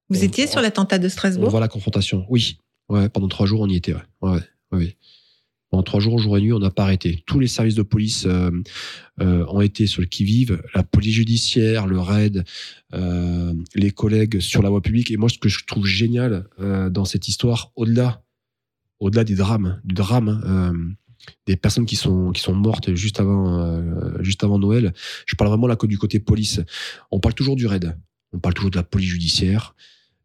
Vous 0.10 0.20
on- 0.20 0.24
étiez 0.24 0.48
sur 0.48 0.62
l'attentat 0.62 1.00
de 1.00 1.08
on 1.08 1.10
Strasbourg 1.10 1.50
voit 1.50 1.60
la 1.60 1.68
confrontation. 1.68 2.26
Oui. 2.30 2.58
Ouais, 2.90 3.10
pendant 3.10 3.28
trois 3.28 3.46
jours, 3.46 3.62
on 3.62 3.68
y 3.70 3.76
était. 3.76 3.94
Ouais. 3.94 4.02
Ouais, 4.22 4.32
ouais, 4.72 4.78
ouais. 4.80 4.98
Pendant 5.70 5.84
trois 5.84 6.00
jours, 6.00 6.18
jour 6.18 6.38
et 6.38 6.42
nuit, 6.42 6.52
on 6.52 6.60
n'a 6.60 6.72
pas 6.72 6.84
arrêté. 6.84 7.24
Tous 7.28 7.40
les 7.40 7.48
services 7.48 7.76
de 7.76 7.84
police 7.84 8.26
euh, 8.26 8.50
euh, 9.22 9.46
ont 9.50 9.62
été 9.62 9.86
sur 9.86 10.02
le 10.02 10.08
qui-vive. 10.08 10.62
La 10.74 10.82
police 10.82 11.14
judiciaire, 11.14 11.86
le 11.86 12.00
RAID, 12.00 12.44
euh, 12.94 13.54
les 13.76 13.92
collègues 13.92 14.40
sur 14.40 14.64
la 14.64 14.70
voie 14.70 14.82
publique. 14.82 15.12
Et 15.12 15.18
moi, 15.18 15.30
ce 15.30 15.38
que 15.38 15.48
je 15.48 15.64
trouve 15.66 15.86
génial 15.86 16.48
dans 16.60 17.06
cette 17.06 17.28
histoire, 17.28 17.72
au-delà, 17.76 18.24
au-delà 19.00 19.24
des 19.24 19.36
drames, 19.36 19.80
du 19.84 19.94
drame, 19.94 20.96
des 21.46 21.56
personnes 21.56 21.86
qui 21.86 21.96
sont 21.96 22.32
qui 22.32 22.42
sont 22.42 22.56
mortes 22.56 22.96
juste 22.96 23.20
avant 23.20 23.84
juste 24.22 24.44
avant 24.44 24.58
Noël. 24.58 24.94
Je 25.26 25.36
parle 25.36 25.50
vraiment 25.50 25.68
là 25.68 25.78
du 25.84 25.98
côté 25.98 26.20
police. 26.20 26.62
On 27.12 27.20
parle 27.20 27.36
toujours 27.36 27.56
du 27.56 27.68
RAID. 27.68 27.96
On 28.34 28.40
parle 28.40 28.56
toujours 28.56 28.72
de 28.72 28.78
la 28.78 28.84
police 28.84 29.10
judiciaire. 29.10 29.76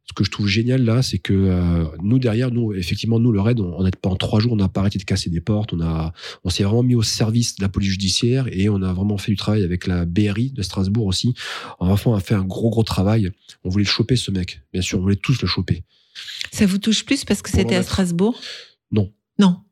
Ce 0.06 0.12
que 0.12 0.22
je 0.22 0.30
trouve 0.30 0.46
génial 0.46 0.84
là, 0.84 1.02
c'est 1.02 1.18
que 1.18 1.32
euh, 1.32 1.84
nous 2.02 2.18
derrière, 2.18 2.50
nous 2.50 2.74
effectivement, 2.74 3.18
nous 3.18 3.32
le 3.32 3.40
raid, 3.40 3.58
on, 3.60 3.74
on 3.78 3.84
a 3.84 3.90
pendant 3.90 4.16
trois 4.16 4.38
jours, 4.40 4.52
on 4.52 4.56
n'a 4.56 4.68
pas 4.68 4.80
arrêté 4.80 4.98
de 4.98 5.04
casser 5.04 5.30
des 5.30 5.40
portes, 5.40 5.72
on 5.72 5.80
a, 5.80 6.12
on 6.44 6.50
s'est 6.50 6.62
vraiment 6.62 6.82
mis 6.82 6.94
au 6.94 7.02
service 7.02 7.56
de 7.56 7.62
la 7.62 7.68
police 7.68 7.90
judiciaire 7.90 8.46
et 8.52 8.68
on 8.68 8.82
a 8.82 8.92
vraiment 8.92 9.16
fait 9.16 9.32
du 9.32 9.36
travail 9.36 9.64
avec 9.64 9.86
la 9.86 10.04
BRI 10.04 10.50
de 10.50 10.62
Strasbourg 10.62 11.06
aussi. 11.06 11.34
Enfin, 11.78 12.10
on 12.10 12.14
a 12.14 12.20
fait 12.20 12.34
un 12.34 12.44
gros 12.44 12.70
gros 12.70 12.82
travail. 12.82 13.30
On 13.64 13.70
voulait 13.70 13.84
choper 13.84 14.16
ce 14.16 14.30
mec, 14.30 14.60
bien 14.72 14.82
sûr, 14.82 14.98
on 14.98 15.02
voulait 15.02 15.16
tous 15.16 15.40
le 15.40 15.48
choper. 15.48 15.82
Ça 16.52 16.66
vous 16.66 16.78
touche 16.78 17.04
plus 17.04 17.24
parce 17.24 17.42
que 17.42 17.50
c'était 17.50 17.74
à. 17.74 17.82
Strasbourg? 17.82 18.38
Non. 18.92 19.10
Non. 19.38 19.63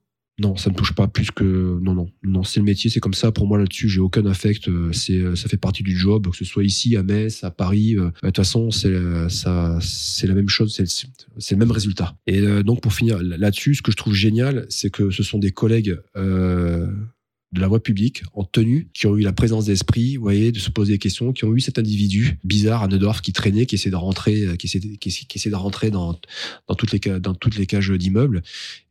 Non, 0.43 0.56
ça 0.56 0.70
me 0.70 0.74
touche 0.74 0.93
pas 0.93 1.06
plus 1.06 1.31
que 1.31 1.78
non 1.81 1.94
non. 1.94 2.10
Non 2.24 2.43
c'est 2.43 2.59
le 2.59 2.64
métier 2.64 2.90
c'est 2.90 2.98
comme 2.98 3.14
ça. 3.14 3.31
Pour 3.31 3.47
moi 3.47 3.59
là-dessus 3.59 3.89
j'ai 3.89 4.01
aucun 4.01 4.27
affect. 4.27 4.66
Euh, 4.69 4.90
euh, 5.10 5.36
ça 5.36 5.48
fait 5.48 5.56
partie 5.56 5.85
du 5.85 5.97
job 5.97 6.28
que 6.31 6.36
ce 6.36 6.44
soit 6.44 6.64
ici 6.64 6.97
à 6.97 7.05
Metz 7.05 7.44
à 7.44 7.52
Paris. 7.52 7.97
Euh, 7.97 8.06
de 8.06 8.27
toute 8.27 8.36
façon 8.36 8.73
c'est 8.73 8.90
la 8.90 10.35
même 10.35 10.48
chose 10.48 10.74
c'est 10.74 11.55
le 11.55 11.59
même 11.59 11.70
résultat. 11.70 12.16
Et 12.27 12.40
donc 12.64 12.81
pour 12.81 12.93
finir 12.93 13.23
là-dessus 13.23 13.77
ce 13.77 13.82
que 13.82 13.93
je 13.93 13.97
trouve 13.97 14.14
génial 14.14 14.66
c'est 14.69 14.90
que 14.90 15.10
ce 15.10 15.23
sont 15.23 15.39
des 15.39 15.52
collègues 15.52 15.97
de 16.16 17.60
la 17.60 17.69
voie 17.69 17.82
publique 17.82 18.24
en 18.32 18.43
tenue 18.43 18.89
qui 18.94 19.06
ont 19.06 19.16
eu 19.16 19.20
la 19.20 19.35
présence 19.35 19.66
d'esprit, 19.66 20.16
vous 20.16 20.23
voyez, 20.23 20.52
de 20.52 20.59
se 20.59 20.70
poser 20.70 20.94
des 20.94 20.98
questions, 20.98 21.35
qui 21.35 21.44
ont 21.44 21.55
eu 21.55 21.60
cet 21.60 21.78
individu 21.78 22.39
bizarre 22.44 22.82
à 22.82 22.89
Neudorf 22.89 23.20
qui 23.20 23.35
traînait, 23.35 23.66
qui 23.66 23.74
essaie 23.74 23.90
de 23.90 23.97
rentrer, 23.97 24.56
qui 24.59 24.69
qui 24.69 25.51
rentrer 25.51 25.90
dans 25.90 26.19
dans 26.66 26.74
toutes 26.74 26.93
les 26.93 27.20
dans 27.20 27.35
toutes 27.35 27.56
les 27.56 27.66
cages 27.66 27.90
d'immeubles 27.90 28.43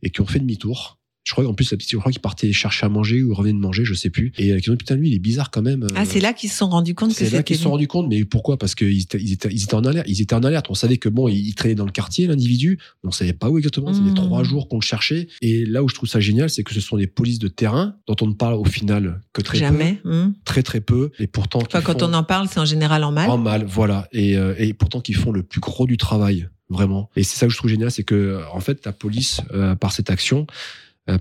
et 0.03 0.11
qui 0.11 0.21
ont 0.21 0.27
fait 0.27 0.39
demi-tour. 0.39 1.00
Je 1.23 1.34
crois 1.34 1.43
qu'en 1.43 1.53
plus 1.53 1.69
la 1.72 1.77
petite, 1.77 1.91
je 1.91 1.98
crois 1.98 2.11
qu'ils 2.11 2.19
partaient 2.22 2.52
chercher 2.52 2.85
à 2.85 2.89
manger 2.89 3.22
ou 3.22 3.34
revenaient 3.35 3.53
de 3.53 3.60
manger, 3.60 3.85
je 3.85 3.93
sais 3.93 4.10
plus. 4.10 4.31
Et 4.39 4.52
euh, 4.53 4.60
qui 4.60 4.69
ont 4.69 4.73
dit 4.73 4.77
putain 4.77 4.95
lui 4.95 5.10
il 5.10 5.14
est 5.14 5.19
bizarre 5.19 5.52
quand 5.52 5.61
même. 5.61 5.85
Ah, 5.95 6.03
c'est 6.03 6.19
là 6.19 6.34
qu'ils 6.34 6.49
se 6.49 6.57
sont 6.57 6.68
rendus 6.69 6.95
compte 6.95 7.10
que 7.11 7.15
C'est 7.15 7.26
là 7.26 7.30
c'était. 7.30 7.43
qu'ils 7.43 7.57
se 7.57 7.64
sont 7.64 7.69
rendus 7.72 7.88
compte, 7.88 8.07
mais 8.10 8.26
pourquoi? 8.26 8.57
Parce 8.57 8.73
qu'ils 8.73 9.02
étaient, 9.02 9.22
ils 9.22 9.34
étaient, 9.34 9.49
ils 9.52 9.64
étaient 9.64 9.76
en 9.76 9.84
alerte. 9.85 10.07
Ils 10.10 10.19
étaient 10.22 10.34
en 10.34 10.43
alerte. 10.43 10.65
On 10.69 10.73
savait 10.73 10.98
que 10.98 11.10
bon, 11.10 11.27
il, 11.27 11.38
il 11.48 11.53
traînait 11.53 11.76
dans 11.76 11.85
le 11.85 11.91
quartier, 11.91 12.26
l'individu. 12.26 12.80
On 13.03 13.11
savait 13.11 13.34
pas 13.34 13.49
où 13.49 13.57
exactement. 13.60 13.93
C'était 13.93 14.10
Mmh. 14.10 14.15
trois 14.15 14.43
jours 14.43 14.68
qu'on 14.68 14.77
le 14.77 14.81
cherchait. 14.81 15.27
Et 15.43 15.64
là 15.65 15.84
où 15.84 15.89
je 15.89 15.93
trouve 15.95 16.10
ça 16.10 16.19
génial, 16.19 16.49
c'est 16.49 16.64
que 16.64 16.73
ce 16.73 16.81
sont 16.81 16.98
des 16.98 17.07
polices 17.07 17.39
de 17.39 17.48
terrain 17.49 17.95
dont 18.07 18.15
on 18.22 18.27
ne 18.27 18.34
parle 18.34 18.56
au 18.56 18.65
final 18.65 19.22
que 19.34 19.41
très 19.41 19.60
Jamais. 19.60 19.99
peu, 20.03 20.10
hum. 20.11 20.34
très 20.43 20.64
très 20.64 20.81
peu. 20.81 21.11
Et 21.19 21.27
pourtant, 21.27 21.60
Enfin, 21.61 21.81
quand 21.81 21.99
font- 21.99 22.10
on 22.10 22.14
en 22.14 22.23
parle, 22.23 22.48
c'est 22.52 22.60
en 22.60 22.65
général 22.65 23.03
en 23.03 23.11
mal. 23.11 23.30
en 23.30 23.38
mal, 23.38 23.64
voilà. 23.65 24.07
Et, 24.11 24.38
euh, 24.38 24.56
et 24.57 24.73
pourtant 24.73 25.02
qu'ils 25.02 25.15
font 25.18 25.31
le 25.31 25.43
plus 25.43 25.61
gros 25.61 25.85
du 25.85 25.98
travail, 25.98 26.49
vraiment. 26.69 27.10
Et 27.15 27.22
c'est 27.23 27.38
ça 27.38 27.45
que 27.45 27.52
je 27.53 27.57
trouve 27.57 27.69
génial, 27.69 27.91
c'est 27.91 28.03
que 28.03 28.15
euh, 28.15 28.41
en 28.53 28.60
fait 28.60 28.84
la 28.85 28.91
police, 28.91 29.41
euh, 29.53 29.76
par 29.76 29.91
cette 29.93 30.10
action, 30.10 30.48
euh, 30.48 30.53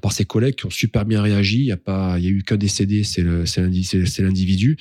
par 0.03 0.13
ses 0.13 0.25
collègues 0.25 0.57
qui 0.57 0.67
ont 0.67 0.71
super 0.71 1.05
bien 1.05 1.23
réagi, 1.23 1.59
il 1.59 1.65
y 1.65 1.73
a 1.73 1.77
pas, 1.77 2.19
il 2.19 2.25
y 2.25 2.29
a 2.29 2.31
eu 2.31 2.43
qu'un 2.43 2.57
décédé, 2.57 3.03
c'est 3.03 3.23
l'individu, 3.23 4.77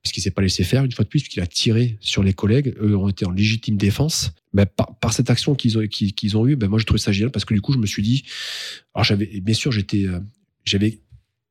puisqu'il 0.00 0.20
s'est 0.20 0.30
pas 0.30 0.42
laissé 0.42 0.64
faire 0.64 0.84
une 0.84 0.92
fois 0.92 1.04
de 1.04 1.08
plus, 1.08 1.20
puisqu'il 1.20 1.40
a 1.40 1.46
tiré 1.46 1.98
sur 2.00 2.22
les 2.22 2.32
collègues, 2.32 2.74
eux 2.80 2.96
ont 2.96 3.08
été 3.08 3.26
en 3.26 3.30
légitime 3.30 3.76
défense. 3.76 4.30
Ben, 4.52 4.66
par, 4.66 4.96
par 5.00 5.12
cette 5.12 5.30
action 5.30 5.56
qu'ils 5.56 5.76
ont, 5.78 5.86
qu'ils, 5.88 6.14
qu'ils 6.14 6.36
ont 6.36 6.46
eu, 6.46 6.54
ben 6.54 6.68
moi 6.68 6.78
je 6.78 6.84
trouvais 6.84 7.00
ça 7.00 7.10
génial 7.10 7.32
parce 7.32 7.44
que 7.44 7.54
du 7.54 7.60
coup 7.60 7.72
je 7.72 7.78
me 7.78 7.86
suis 7.86 8.02
dit, 8.02 8.22
alors 8.94 9.04
j'avais, 9.04 9.26
bien 9.40 9.54
sûr 9.54 9.72
j'étais, 9.72 10.04
euh, 10.06 10.20
j'avais 10.64 11.00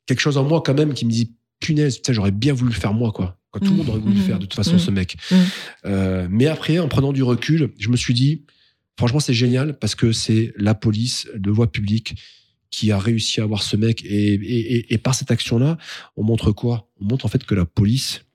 quelque 0.06 0.22
chose 0.22 0.38
en 0.38 0.46
moi 0.46 0.64
quand 0.66 0.74
même 0.74 0.94
qui 0.94 1.06
me 1.06 1.12
dit 1.12 1.34
punaise, 1.60 2.00
j'aurais 2.10 2.32
bien 2.32 2.54
voulu 2.54 2.72
le 2.72 2.80
faire 2.80 2.94
moi 2.94 3.12
quoi. 3.12 3.38
Quand 3.52 3.60
tout 3.60 3.66
le 3.66 3.72
Mmh, 3.72 3.78
monde 3.78 3.90
aurait 3.90 4.00
voulu 4.00 4.16
le 4.16 4.20
mmh, 4.22 4.24
faire 4.24 4.40
de 4.40 4.46
toute 4.46 4.56
façon 4.56 4.76
mmh. 4.76 4.80
ce 4.80 4.92
mec. 4.92 5.18
Mmh. 5.30 5.36
Euh, 5.86 6.28
mais 6.32 6.48
après, 6.48 6.80
en 6.80 6.88
prenant 6.88 7.14
du 7.14 7.22
recul, 7.22 7.72
je 7.78 7.90
me 7.90 7.96
suis 7.96 8.16
dit, 8.16 8.46
franchement, 8.98 9.20
c'est 9.20 9.34
génial 9.34 9.78
parce 9.78 9.94
que 9.94 10.12
c'est 10.12 10.54
la 10.58 10.74
police 10.74 11.28
de 11.36 11.52
voie 11.52 11.72
publique 11.72 12.16
qui 12.74 12.92
a 12.92 12.98
réussi 12.98 13.40
à 13.40 13.44
avoir 13.44 13.62
ce 13.62 13.76
mec. 13.78 14.04
Et, 14.04 14.34
et, 14.34 14.76
et- 14.78 14.94
et 14.96 14.98
par 14.98 15.14
cette 15.14 15.30
action-là, 15.30 15.78
on 16.18 16.24
montre 16.24 16.52
quoi? 16.52 16.90
On 17.00 17.06
montre 17.06 17.24
en 17.26 17.30
fait 17.30 17.44
que 17.46 17.54
la 17.54 17.66
police, 17.66 18.26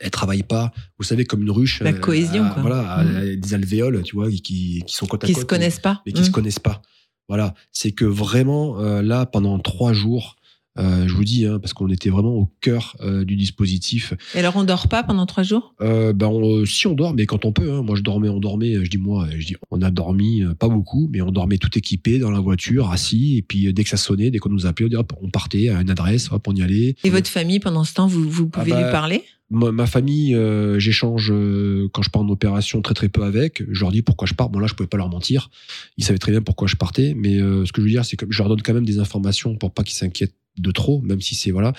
elle 0.00 0.10
travaille 0.10 0.42
pas, 0.42 0.72
vous 0.98 1.04
savez, 1.04 1.24
comme 1.24 1.42
une 1.42 1.52
ruche. 1.52 1.80
La 1.80 1.90
euh, 1.92 1.98
cohésion, 2.00 2.44
à- 2.46 2.50
quoi. 2.50 2.62
Voilà, 2.62 3.04
Mm. 3.04 3.16
à 3.16 3.36
des 3.36 3.54
alvéoles, 3.54 4.02
tu 4.02 4.16
vois, 4.16 4.28
qui, 4.28 4.40
qui 4.40 4.82
sont 4.88 5.06
côte 5.06 5.22
à 5.22 5.26
Qui 5.28 5.34
côte. 5.34 5.42
se 5.42 5.46
connaissent 5.46 5.78
pas. 5.78 6.02
Mais 6.04 6.12
qui 6.12 6.22
se 6.22 6.28
Hum. 6.30 6.32
connaissent 6.32 6.58
pas. 6.58 6.82
Voilà, 7.28 7.54
c'est 7.70 7.92
que 7.92 8.04
vraiment, 8.04 8.80
euh, 8.80 9.02
là, 9.02 9.24
pendant 9.24 9.58
trois 9.60 9.92
jours, 9.92 10.34
euh, 10.78 11.06
je 11.06 11.14
vous 11.14 11.24
dis, 11.24 11.46
hein, 11.46 11.58
parce 11.60 11.72
qu'on 11.72 11.88
était 11.88 12.10
vraiment 12.10 12.34
au 12.34 12.50
cœur 12.60 12.96
euh, 13.00 13.24
du 13.24 13.36
dispositif, 13.36 14.12
Et 14.34 14.40
alors, 14.40 14.56
on 14.56 14.64
dort 14.64 14.88
pas 14.88 15.02
pendant 15.02 15.26
trois 15.26 15.42
jours? 15.44 15.74
Euh, 15.80 16.12
ben 16.12 16.26
on- 16.26 16.64
si 16.66 16.86
on 16.86 16.94
dort, 16.94 17.14
mais 17.14 17.26
quand 17.26 17.44
on 17.44 17.52
peut. 17.52 17.72
Hein. 17.72 17.82
Moi, 17.82 17.96
je 17.96 18.02
dormais, 18.02 18.28
on 18.28 18.40
dormait. 18.40 18.84
Je 18.84 18.90
dis 18.90 18.98
moi, 18.98 19.26
je 19.38 19.46
dis, 19.46 19.56
on 19.70 19.80
a 19.82 19.90
dormi 19.90 20.42
euh, 20.42 20.54
pas 20.54 20.68
beaucoup, 20.68 21.08
mais 21.12 21.20
on 21.20 21.30
dormait 21.30 21.58
tout 21.58 21.70
équipé 21.78 22.18
dans 22.18 22.30
la 22.30 22.40
voiture, 22.40 22.90
assis. 22.90 23.36
Et 23.38 23.42
puis 23.42 23.66
euh, 23.68 23.72
dès 23.72 23.84
que 23.84 23.90
ça 23.90 23.96
sonnait, 23.96 24.30
dès 24.30 24.38
qu'on 24.38 24.50
nous 24.50 24.66
appelait, 24.66 24.86
on, 24.86 24.88
dit, 24.88 24.96
hop, 24.96 25.12
on 25.22 25.30
partait 25.30 25.68
à 25.68 25.80
une 25.80 25.90
adresse, 25.90 26.30
hop, 26.32 26.46
on 26.48 26.54
y 26.54 26.62
allait. 26.62 26.96
Et 27.04 27.10
votre 27.10 27.28
famille, 27.28 27.60
pendant 27.60 27.84
ce 27.84 27.94
temps, 27.94 28.06
vous, 28.06 28.28
vous 28.28 28.48
pouvez 28.48 28.72
Ah 28.72 28.74
bah, 28.74 28.84
lui 28.86 28.90
parler? 28.92 29.22
Ma, 29.50 29.70
ma 29.70 29.86
famille, 29.86 30.34
euh, 30.34 30.78
j'échange 30.78 31.30
euh, 31.30 31.86
quand 31.92 32.02
je 32.02 32.10
pars 32.10 32.22
en 32.22 32.28
opération 32.30 32.80
très 32.82 32.94
très 32.94 33.08
peu 33.08 33.22
avec. 33.22 33.62
Je 33.70 33.80
leur 33.82 33.92
dis 33.92 34.02
pourquoi 34.02 34.26
je 34.26 34.34
pars. 34.34 34.48
Bon 34.48 34.58
là, 34.58 34.66
je 34.66 34.74
pouvais 34.74 34.88
pas 34.88 34.96
leur 34.96 35.10
mentir. 35.10 35.50
Ils 35.98 36.04
savaient 36.04 36.18
très 36.18 36.32
bien 36.32 36.40
pourquoi 36.42 36.66
je 36.66 36.76
partais, 36.76 37.14
mais 37.14 37.38
euh, 37.40 37.64
ce 37.66 37.72
que 37.72 37.80
je 37.82 37.86
veux 37.86 37.90
dire, 37.92 38.04
c'est 38.04 38.16
que 38.16 38.26
je 38.28 38.38
leur 38.38 38.48
donne 38.48 38.62
quand 38.62 38.74
même 38.74 38.86
des 38.86 38.98
informations 38.98 39.54
pour 39.56 39.72
pas 39.72 39.84
qu'ils 39.84 39.96
s'inquiètent 39.96 40.34
de 40.58 40.70
trop, 40.70 41.00
même 41.02 41.20
si 41.20 41.34
c'est 41.34 41.50
voilà, 41.50 41.72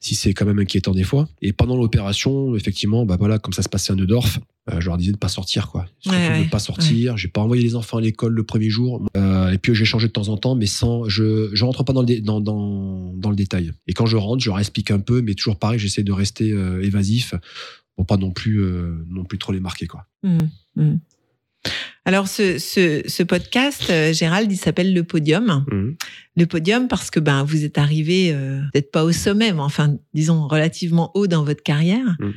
si 0.00 0.14
c'est 0.14 0.34
quand 0.34 0.44
même 0.44 0.58
inquiétant 0.58 0.92
des 0.92 1.02
fois. 1.04 1.28
Et 1.42 1.52
pendant 1.52 1.76
l'opération, 1.76 2.54
effectivement, 2.54 3.06
bah 3.06 3.16
voilà, 3.18 3.38
comme 3.38 3.52
ça 3.52 3.62
se 3.62 3.68
passait 3.68 3.92
à 3.92 3.96
Neudorf, 3.96 4.38
euh, 4.70 4.80
je 4.80 4.86
leur 4.86 4.98
disais 4.98 5.12
de 5.12 5.16
pas 5.16 5.28
sortir 5.28 5.68
quoi, 5.68 5.86
surtout 5.98 6.18
Ouais, 6.18 6.44
de 6.44 6.50
pas 6.50 6.58
sortir. 6.58 7.16
J'ai 7.16 7.28
pas 7.28 7.40
envoyé 7.40 7.62
les 7.62 7.74
enfants 7.74 7.96
à 7.96 8.00
l'école 8.02 8.34
le 8.34 8.42
premier 8.44 8.68
jour. 8.68 9.02
Euh, 9.16 9.50
et 9.50 9.58
puis 9.58 9.74
j'ai 9.74 9.84
changé 9.86 10.08
de 10.08 10.12
temps 10.12 10.28
en 10.28 10.36
temps, 10.36 10.54
mais 10.54 10.66
sans, 10.66 11.08
je, 11.08 11.48
je 11.54 11.64
rentre 11.64 11.84
pas 11.84 11.92
dans 11.94 12.00
le 12.02 12.06
dé- 12.06 12.20
dans, 12.20 12.40
dans 12.40 13.14
dans 13.14 13.30
le 13.30 13.36
détail. 13.36 13.72
Et 13.86 13.94
quand 13.94 14.06
je 14.06 14.16
rentre, 14.16 14.42
je 14.44 14.50
leur 14.50 14.58
explique 14.58 14.90
un 14.90 15.00
peu, 15.00 15.22
mais 15.22 15.34
toujours 15.34 15.58
pareil, 15.58 15.78
j'essaie 15.78 16.02
de 16.02 16.12
rester 16.12 16.50
euh, 16.52 16.82
évasif 16.84 17.34
pour 17.96 18.04
pas 18.06 18.16
non 18.18 18.30
plus 18.30 18.60
non 19.08 19.24
plus 19.24 19.38
trop 19.38 19.52
les 19.52 19.58
marquer 19.60 19.86
quoi. 19.88 20.06
Hum, 20.22 20.38
hum. 20.76 21.00
Alors, 22.04 22.26
ce, 22.26 22.58
ce, 22.58 23.02
ce 23.06 23.22
podcast, 23.22 23.84
euh, 23.90 24.12
Gérald, 24.14 24.50
il 24.50 24.56
s'appelle 24.56 24.94
Le 24.94 25.04
Podium. 25.04 25.64
Le 26.36 26.46
Podium 26.46 26.88
parce 26.88 27.10
que 27.10 27.20
ben, 27.20 27.44
vous 27.44 27.64
êtes 27.64 27.76
arrivé, 27.76 28.30
euh, 28.32 28.60
peut-être 28.72 28.90
pas 28.90 29.04
au 29.04 29.12
sommet, 29.12 29.52
mais 29.52 29.60
enfin, 29.60 29.96
disons, 30.14 30.48
relativement 30.48 31.10
haut 31.14 31.26
dans 31.26 31.44
votre 31.44 31.62
carrière. 31.62 32.16
Mm. 32.20 32.30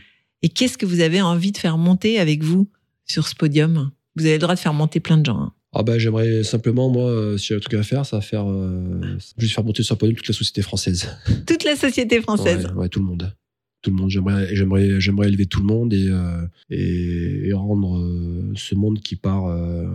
Et 0.43 0.49
qu'est-ce 0.49 0.77
que 0.77 0.85
vous 0.85 0.99
avez 0.99 1.22
envie 1.22 1.52
de 1.52 1.57
faire 1.57 1.77
monter 1.77 2.19
avec 2.19 2.43
vous 2.43 2.69
sur 3.06 3.27
ce 3.27 3.35
podium? 3.35 3.91
Vous 4.18 4.26
avez 4.26 4.34
le 4.34 4.39
droit 4.39 4.56
de 4.56 4.60
faire 4.60 4.73
monter 4.73 4.99
plein 4.99 5.18
de 5.18 5.26
gens. 5.26 5.39
hein. 5.39 5.53
Ah 5.73 5.84
bah 5.84 5.98
j'aimerais 5.98 6.43
simplement 6.43 6.89
moi 6.89 7.06
euh, 7.10 7.38
si 7.38 7.48
j'ai 7.48 7.56
un 7.56 7.60
truc 7.60 7.76
à 7.76 7.84
faire, 7.84 8.06
ça 8.06 8.18
va 8.18 8.22
faire 8.22 8.43
euh, 8.45 8.99
juste 9.38 9.56
faire 9.56 9.64
monter 9.64 9.84
sur 9.84 9.95
le 9.95 9.99
podium 9.99 10.18
toute 10.18 10.27
la 10.27 10.34
société 10.34 10.61
française. 10.61 11.07
Toute 11.48 11.64
la 11.64 11.77
société 11.77 12.19
française. 12.19 12.65
Ouais, 12.65 12.73
ouais, 12.73 12.89
tout 12.89 12.99
le 12.99 13.06
monde. 13.06 13.34
Tout 13.82 13.90
le 13.90 13.95
monde. 13.95 14.10
J'aimerais, 14.10 14.56
j'aimerais, 14.56 14.99
j'aimerais 14.99 15.28
élever 15.28 15.45
tout 15.48 15.60
le 15.60 15.66
monde 15.66 15.94
et, 15.94 16.08
euh, 16.08 16.45
et, 16.70 17.48
et 17.48 17.53
rendre 17.53 17.98
euh, 17.98 18.52
ce 18.56 18.76
monde 18.76 18.99
qui 18.99 19.16
part, 19.16 19.48
euh, 19.48 19.88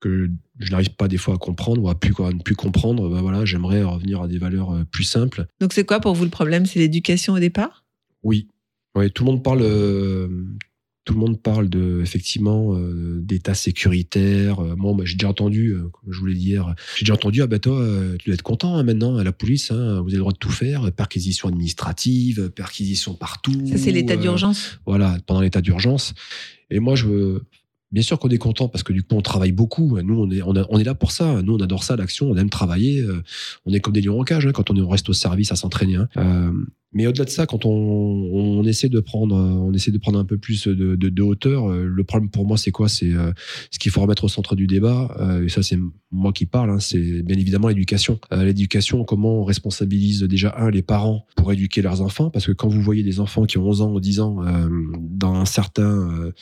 que 0.00 0.28
je 0.58 0.70
n'arrive 0.70 0.94
pas 0.94 1.08
des 1.08 1.16
fois 1.16 1.34
à 1.34 1.38
comprendre 1.38 1.82
ou 1.82 1.88
à 1.88 1.98
plus, 1.98 2.14
à 2.22 2.30
ne 2.30 2.42
plus 2.42 2.54
comprendre. 2.54 3.08
Bah 3.08 3.22
voilà, 3.22 3.44
j'aimerais 3.44 3.82
revenir 3.82 4.20
à 4.20 4.28
des 4.28 4.38
valeurs 4.38 4.84
plus 4.90 5.04
simples. 5.04 5.46
Donc, 5.60 5.72
c'est 5.72 5.84
quoi 5.84 6.00
pour 6.00 6.14
vous 6.14 6.24
le 6.24 6.30
problème? 6.30 6.66
C'est 6.66 6.78
l'éducation 6.78 7.34
au 7.34 7.38
départ? 7.38 7.84
Oui. 8.22 8.48
Ouais, 8.94 9.08
tout 9.10 9.24
le 9.24 9.30
monde 9.32 9.42
parle. 9.42 9.62
Tout 11.04 11.12
le 11.12 11.20
monde 11.20 11.40
parle 11.40 11.68
de 11.68 12.00
effectivement 12.02 12.74
euh, 12.74 13.20
d'état 13.20 13.54
sécuritaire. 13.54 14.60
Euh, 14.60 14.74
moi, 14.76 14.94
moi, 14.94 15.04
j'ai 15.04 15.16
déjà 15.16 15.28
entendu, 15.28 15.70
euh, 15.70 15.88
comme 15.92 16.12
je 16.12 16.18
vous 16.18 16.26
l'ai 16.26 16.34
dit 16.34 16.48
hier, 16.48 16.74
j'ai 16.96 17.04
déjà 17.04 17.14
entendu 17.14 17.42
ah 17.42 17.46
bah 17.46 17.58
toi, 17.58 17.78
euh, 17.78 18.16
tu 18.18 18.30
dois 18.30 18.34
être 18.34 18.42
content 18.42 18.76
hein, 18.76 18.82
maintenant 18.82 19.16
à 19.16 19.24
la 19.24 19.32
police. 19.32 19.70
Hein, 19.70 20.00
vous 20.00 20.08
avez 20.08 20.16
le 20.16 20.20
droit 20.20 20.32
de 20.32 20.38
tout 20.38 20.50
faire, 20.50 20.90
perquisition 20.92 21.48
administrative, 21.48 22.50
perquisition 22.50 23.14
partout. 23.14 23.66
Ça, 23.66 23.76
c'est 23.76 23.92
l'état 23.92 24.16
d'urgence. 24.16 24.78
voilà, 24.86 25.18
pendant 25.26 25.42
l'état 25.42 25.60
d'urgence. 25.60 26.14
Et 26.70 26.80
moi, 26.80 26.94
je 26.94 27.06
veux. 27.06 27.42
Bien 27.94 28.02
sûr 28.02 28.18
qu'on 28.18 28.28
est 28.28 28.38
content 28.38 28.66
parce 28.68 28.82
que 28.82 28.92
du 28.92 29.04
coup, 29.04 29.14
on 29.14 29.22
travaille 29.22 29.52
beaucoup. 29.52 30.00
Nous, 30.02 30.18
on 30.20 30.28
est, 30.28 30.42
on, 30.42 30.78
est 30.80 30.84
là 30.84 30.96
pour 30.96 31.12
ça. 31.12 31.42
Nous, 31.42 31.54
on 31.54 31.60
adore 31.60 31.84
ça, 31.84 31.94
l'action. 31.94 32.28
On 32.28 32.36
aime 32.36 32.50
travailler. 32.50 33.00
Euh, 33.00 33.22
On 33.66 33.72
est 33.72 33.78
comme 33.78 33.92
des 33.92 34.00
lions 34.00 34.18
en 34.20 34.24
cage 34.24 34.46
hein, 34.46 34.50
quand 34.52 34.68
on, 34.68 34.74
est, 34.74 34.80
on 34.80 34.88
reste 34.88 35.08
au 35.08 35.12
service 35.12 35.52
à 35.52 35.56
s'entraîner. 35.56 35.94
hein. 35.94 36.08
Euh, 36.16 36.50
mais 36.92 37.06
au-delà 37.06 37.24
de 37.24 37.30
ça, 37.30 37.46
quand 37.46 37.66
on, 37.66 37.70
on 37.70 38.64
essaie 38.64 38.88
de 38.88 38.98
prendre, 38.98 39.36
on 39.36 39.72
essaie 39.72 39.92
de 39.92 39.98
prendre 39.98 40.18
un 40.18 40.24
peu 40.24 40.38
plus 40.38 40.66
de, 40.66 41.22
hauteur, 41.22 41.70
euh, 41.70 41.84
le 41.84 42.02
problème 42.04 42.30
pour 42.30 42.48
moi, 42.48 42.56
c'est 42.56 42.72
quoi? 42.72 42.88
C'est 42.88 43.12
euh, 43.12 43.32
ce 43.70 43.78
qu'il 43.78 43.92
faut 43.92 44.00
remettre 44.00 44.24
au 44.24 44.28
centre 44.28 44.56
du 44.56 44.66
débat. 44.66 45.16
et 45.44 45.48
ça, 45.48 45.62
c'est 45.62 45.78
moi 46.10 46.32
qui 46.32 46.46
parle. 46.46 46.70
hein, 46.70 46.80
c'est 46.80 47.22
bien 47.22 47.38
évidemment 47.38 47.68
l'éducation. 47.68 48.18
L'éducation, 48.32 49.04
comment 49.04 49.40
on 49.40 49.44
responsabilise 49.44 50.24
déjà 50.24 50.52
un 50.58 50.70
les 50.70 50.82
parents 50.82 51.26
pour 51.36 51.52
éduquer 51.52 51.80
leurs 51.80 52.00
enfants, 52.00 52.28
parce 52.30 52.46
que 52.46 52.52
quand 52.52 52.66
vous 52.68 52.80
voyez 52.80 53.04
des 53.04 53.20
enfants 53.20 53.44
qui 53.44 53.56
ont 53.58 53.66
11 53.68 53.82
ans 53.82 53.92
ou 53.92 54.00
10 54.00 54.18
ans 54.18 54.38
dans 54.98 55.34
un 55.34 55.44
certain 55.44 56.32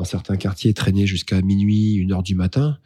dans 0.00 0.04
certains 0.04 0.36
quartiers 0.36 0.72
traîner 0.72 1.06
jusqu'à 1.06 1.42
minuit, 1.42 1.92
une 1.96 2.12
heure 2.12 2.22
du 2.22 2.34
matin. 2.34 2.78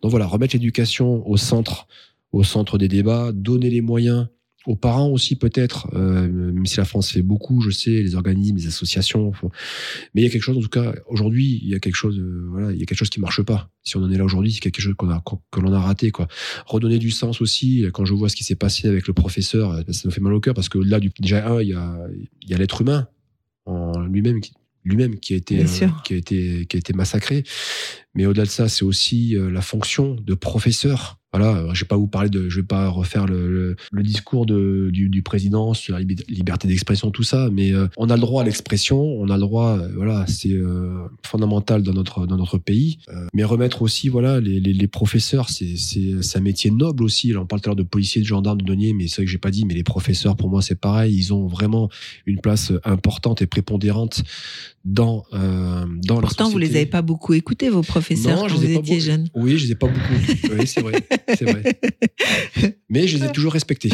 Donc 0.00 0.10
voilà, 0.10 0.26
remettre 0.26 0.54
l'éducation 0.54 1.26
au 1.28 1.36
centre, 1.36 1.86
au 2.32 2.42
centre 2.42 2.78
des 2.78 2.88
débats, 2.88 3.32
donner 3.32 3.68
les 3.68 3.82
moyens 3.82 4.28
aux 4.66 4.76
parents 4.76 5.08
aussi 5.10 5.36
peut-être, 5.36 5.90
euh, 5.92 6.26
même 6.26 6.64
si 6.64 6.78
la 6.78 6.86
France 6.86 7.10
fait 7.10 7.20
beaucoup, 7.20 7.60
je 7.60 7.68
sais, 7.68 7.90
les 7.90 8.14
organismes, 8.14 8.56
les 8.56 8.66
associations, 8.66 9.30
mais 10.14 10.22
il 10.22 10.24
y 10.24 10.26
a 10.26 10.30
quelque 10.30 10.40
chose 10.40 10.56
en 10.56 10.62
tout 10.62 10.70
cas 10.70 10.94
aujourd'hui, 11.06 11.60
il 11.62 11.68
y 11.68 11.74
a 11.74 11.80
quelque 11.80 11.96
chose, 11.96 12.18
euh, 12.18 12.46
voilà, 12.48 12.72
il 12.72 12.78
y 12.78 12.82
a 12.82 12.86
quelque 12.86 12.96
chose 12.96 13.10
qui 13.10 13.20
marche 13.20 13.42
pas. 13.42 13.68
Si 13.82 13.98
on 13.98 14.02
en 14.02 14.10
est 14.10 14.16
là 14.16 14.24
aujourd'hui, 14.24 14.52
c'est 14.52 14.60
quelque 14.60 14.80
chose 14.80 14.94
qu'on 14.96 15.10
a 15.10 15.22
que 15.50 15.60
l'on 15.60 15.74
a 15.74 15.80
raté 15.80 16.12
quoi. 16.12 16.28
Redonner 16.64 16.98
du 16.98 17.10
sens 17.10 17.42
aussi. 17.42 17.84
Quand 17.92 18.06
je 18.06 18.14
vois 18.14 18.30
ce 18.30 18.36
qui 18.36 18.44
s'est 18.44 18.54
passé 18.54 18.88
avec 18.88 19.06
le 19.06 19.12
professeur, 19.12 19.72
euh, 19.72 19.82
ça 19.90 20.08
me 20.08 20.10
fait 20.10 20.22
mal 20.22 20.32
au 20.32 20.40
cœur 20.40 20.54
parce 20.54 20.70
que 20.70 20.78
là, 20.78 20.98
du, 20.98 21.12
déjà 21.20 21.46
un, 21.46 21.60
il 21.60 21.68
y 21.68 21.74
a, 21.74 21.98
il 22.40 22.48
y 22.48 22.54
a 22.54 22.56
l'être 22.56 22.80
humain 22.80 23.06
en 23.66 24.00
lui-même 24.06 24.40
qui 24.40 24.54
lui-même 24.84 25.18
qui 25.18 25.34
a 25.34 25.36
été 25.36 25.60
euh, 25.60 25.88
qui 26.04 26.14
a 26.14 26.16
été 26.16 26.66
qui 26.66 26.76
a 26.76 26.78
été 26.78 26.92
massacré. 26.92 27.44
Mais 28.14 28.26
au-delà 28.26 28.44
de 28.44 28.50
ça, 28.50 28.68
c'est 28.68 28.84
aussi 28.84 29.36
euh, 29.36 29.50
la 29.50 29.62
fonction 29.62 30.14
de 30.14 30.34
professeur. 30.34 31.18
Voilà, 31.36 31.56
euh, 31.56 31.74
je 31.74 31.80
vais 31.84 31.88
pas 31.88 31.96
vous 31.96 32.06
parler 32.06 32.30
de, 32.30 32.48
je 32.48 32.60
vais 32.60 32.66
pas 32.66 32.88
refaire 32.88 33.26
le, 33.26 33.50
le, 33.50 33.76
le 33.90 34.02
discours 34.04 34.46
de, 34.46 34.90
du, 34.92 35.08
du 35.08 35.22
président 35.22 35.74
sur 35.74 35.94
la 35.98 36.00
liberté 36.28 36.68
d'expression, 36.68 37.10
tout 37.10 37.24
ça, 37.24 37.48
mais 37.52 37.72
euh, 37.72 37.88
on 37.96 38.08
a 38.08 38.14
le 38.14 38.20
droit 38.20 38.42
à 38.42 38.44
l'expression, 38.44 39.00
on 39.02 39.28
a 39.28 39.34
le 39.34 39.40
droit, 39.40 39.78
euh, 39.78 39.88
voilà, 39.96 40.26
c'est 40.28 40.52
euh, 40.52 41.08
fondamental 41.26 41.82
dans 41.82 41.92
notre 41.92 42.26
dans 42.26 42.36
notre 42.36 42.58
pays. 42.58 42.98
Mais 43.32 43.42
remettre 43.42 43.82
aussi, 43.82 44.08
voilà, 44.08 44.38
les, 44.40 44.60
les, 44.60 44.72
les 44.72 44.86
professeurs, 44.86 45.48
c'est 45.50 46.36
un 46.36 46.40
métier 46.40 46.70
noble 46.70 47.02
aussi. 47.02 47.32
Là, 47.32 47.40
on 47.40 47.46
parle 47.46 47.60
tout 47.62 47.68
à 47.68 47.70
l'heure 47.70 47.76
de 47.76 47.82
policiers, 47.82 48.20
de 48.22 48.26
gendarmes, 48.26 48.58
de 48.60 48.64
douaniers, 48.66 48.92
mais 48.92 49.08
c'est 49.08 49.16
vrai 49.16 49.24
que 49.24 49.30
j'ai 49.32 49.38
pas 49.38 49.50
dit, 49.50 49.64
mais 49.64 49.74
les 49.74 49.82
professeurs, 49.82 50.36
pour 50.36 50.48
moi, 50.48 50.62
c'est 50.62 50.78
pareil. 50.78 51.14
Ils 51.16 51.34
ont 51.34 51.48
vraiment 51.48 51.88
une 52.26 52.40
place 52.40 52.72
importante 52.84 53.42
et 53.42 53.46
prépondérante 53.46 54.22
dans 54.84 55.24
dans 55.32 56.14
la 56.16 56.20
Pourtant, 56.20 56.48
vous 56.48 56.58
les 56.58 56.76
avez 56.76 56.86
pas 56.86 57.02
beaucoup 57.02 57.32
écoutés, 57.34 57.70
vos 57.70 57.82
professeurs, 57.82 58.36
Non, 58.36 58.46
quand 58.48 58.54
vous 58.54 58.64
étiez 58.64 58.74
beaucoup- 58.76 59.00
jeune. 59.00 59.28
Oui, 59.34 59.58
je 59.58 59.64
les 59.66 59.72
ai 59.72 59.74
pas 59.74 59.88
beaucoup. 59.88 60.54
Oui, 60.56 60.66
c'est 60.66 60.80
vrai. 60.82 61.02
C'est 61.38 61.44
vrai. 61.50 61.78
Mais 62.88 63.06
je 63.08 63.18
les 63.18 63.24
ai 63.24 63.32
toujours 63.32 63.52
respectés. 63.52 63.90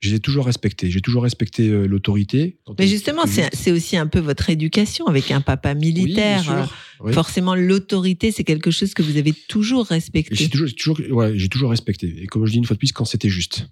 Je 0.00 0.10
les 0.10 0.16
ai 0.16 0.20
toujours 0.20 0.46
respectés. 0.46 0.90
J'ai 0.90 1.00
toujours 1.00 1.22
respecté 1.22 1.68
euh, 1.68 1.86
l'autorité. 1.86 2.58
Mais 2.78 2.88
justement, 2.88 3.24
juste- 3.24 3.50
c'est 3.52 3.70
aussi 3.70 3.96
un 3.96 4.08
peu 4.08 4.18
votre 4.18 4.50
éducation 4.50 5.06
avec 5.06 5.30
un 5.30 5.40
papa 5.40 5.74
militaire. 5.74 6.50
Euh, 6.50 6.64
Oui. 7.04 7.12
Forcément, 7.12 7.54
l'autorité, 7.56 8.30
c'est 8.30 8.44
quelque 8.44 8.70
chose 8.70 8.94
que 8.94 9.02
vous 9.02 9.16
avez 9.16 9.32
toujours 9.32 9.86
respecté. 9.86 10.34
J'ai 10.36 10.48
toujours, 10.48 10.68
toujours, 10.76 11.00
ouais, 11.16 11.36
toujours 11.48 11.70
respecté. 11.70 12.14
Et 12.22 12.26
comme 12.26 12.46
je 12.46 12.52
dis 12.52 12.58
une 12.58 12.64
fois 12.64 12.74
de 12.74 12.78
plus, 12.78 12.92
quand 12.92 13.04
c'était 13.04 13.28
juste. 13.28 13.66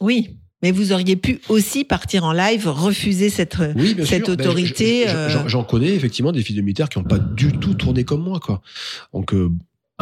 Oui. 0.00 0.30
Mais 0.64 0.70
vous 0.72 0.92
auriez 0.92 1.16
pu 1.16 1.40
aussi 1.48 1.84
partir 1.84 2.22
en 2.24 2.32
live, 2.32 2.68
refuser 2.68 3.30
cette. 3.30 3.56
Oui, 3.76 3.94
bien 3.94 4.04
Cette 4.04 4.26
sûr. 4.26 4.36
Ben, 4.36 4.44
autorité, 4.46 5.04
je- 5.08 5.28
je- 5.44 5.48
J'en 5.48 5.64
connais 5.64 5.88
effectivement 5.94 6.30
des 6.32 6.42
fils 6.42 6.54
de 6.56 6.60
militaires 6.62 6.88
qui 6.88 6.98
n'ont 6.98 7.04
pas 7.04 7.18
du 7.18 7.52
tout 7.58 7.74
tourné 7.74 8.04
comme 8.04 8.22
moi, 8.22 8.38
quoi. 8.40 8.62
Donc 9.12 9.34
euh, 9.34 9.48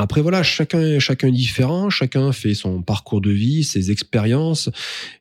après 0.00 0.22
voilà, 0.22 0.42
chacun, 0.42 0.98
chacun 0.98 1.28
est 1.28 1.32
différent, 1.32 1.90
chacun 1.90 2.32
fait 2.32 2.54
son 2.54 2.82
parcours 2.82 3.20
de 3.20 3.30
vie, 3.30 3.64
ses 3.64 3.90
expériences. 3.90 4.70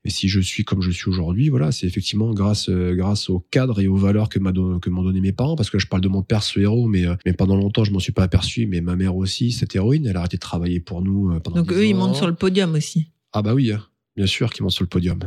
Et 0.06 0.10
si 0.10 0.30
je 0.30 0.40
suis 0.40 0.64
comme 0.64 0.82
je 0.82 0.90
suis 0.90 1.10
aujourd'hui, 1.10 1.50
voilà, 1.50 1.74
c'est 1.74 1.86
effectivement 1.86 2.34
grâce, 2.34 2.70
euh, 2.70 2.96
grâce 2.96 3.30
au 3.30 3.40
cadre 3.52 3.82
et 3.82 3.88
aux 3.88 3.98
valeurs 3.98 4.30
que 4.30 4.40
m'ont 4.40 5.04
donné 5.04 5.20
mes 5.20 5.34
parents. 5.34 5.58
Parce 5.58 5.70
que 5.70 5.76
là, 5.76 5.82
je 5.84 5.88
parle 5.88 6.02
de 6.02 6.08
mon 6.08 6.24
père, 6.24 6.44
ce 6.44 6.62
héros, 6.62 6.88
mais, 6.88 7.06
euh, 7.06 7.16
mais 7.26 7.34
pendant 7.34 7.58
longtemps, 7.58 7.84
je 7.84 7.92
m'en 7.92 8.00
suis 8.00 8.14
pas 8.14 8.24
aperçu. 8.24 8.68
Mais 8.68 8.80
ma 8.80 8.96
mère 8.96 9.18
aussi, 9.18 9.52
cette 9.52 9.76
héroïne, 9.76 10.06
elle 10.06 10.16
a 10.16 10.20
arrêté 10.20 10.38
de 10.38 10.42
travailler 10.42 10.80
pour 10.80 11.02
nous 11.02 11.30
euh, 11.32 11.42
pendant. 11.42 11.58
Donc 11.58 11.74
10 11.74 11.80
eux, 11.80 11.86
ils 11.86 11.96
montent 11.96 12.16
sur 12.16 12.28
le 12.28 12.36
podium 12.36 12.74
aussi. 12.74 13.08
Ah 13.34 13.42
bah 13.42 13.54
oui, 13.54 13.74
hein. 13.74 13.84
bien 14.16 14.28
sûr 14.28 14.50
qu'ils 14.54 14.64
montent 14.64 14.72
sur 14.72 14.86
le 14.86 14.90
podium. 14.90 15.20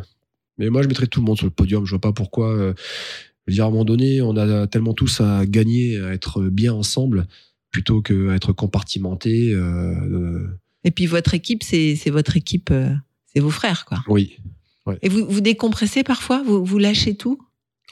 Mais 0.57 0.71
moi, 0.71 0.83
je 0.83 0.89
mettrais 0.89 1.07
tout 1.07 1.21
le 1.21 1.27
monde 1.27 1.37
sur 1.37 1.47
le 1.47 1.53
podium. 1.53 1.85
Je 1.85 1.91
vois 1.91 2.01
pas 2.01 2.13
pourquoi. 2.13 2.57
je 2.57 2.73
veux 3.49 3.55
dire, 3.55 3.65
à 3.65 3.69
un 3.69 3.71
moment 3.71 3.85
donné, 3.85 4.23
on 4.23 4.35
a 4.37 4.67
tellement 4.67 4.95
tous 4.95 5.21
à 5.21 5.45
gagner, 5.45 5.99
à 6.01 6.15
être 6.15 6.41
bien 6.43 6.73
ensemble, 6.73 7.27
plutôt 7.73 8.01
qu'à 8.03 8.15
être 8.37 8.53
compartimentés. 8.53 9.53
euh, 9.53 9.95
euh, 9.95 10.61
Et 10.85 10.93
puis 10.93 11.07
votre 11.07 11.35
équipe, 11.35 11.65
c'est 11.65 11.97
c'est 11.97 12.11
votre 12.11 12.37
équipe, 12.37 12.71
euh, 12.71 12.95
c'est 13.27 13.41
vos 13.41 13.51
frères, 13.51 13.85
quoi. 13.85 14.05
oui. 14.09 14.37
Et 15.01 15.09
vous, 15.09 15.25
vous 15.29 15.41
décompressez 15.41 16.03
parfois? 16.03 16.43
Vous, 16.43 16.65
vous 16.65 16.79
lâchez 16.79 17.15
tout? 17.17 17.39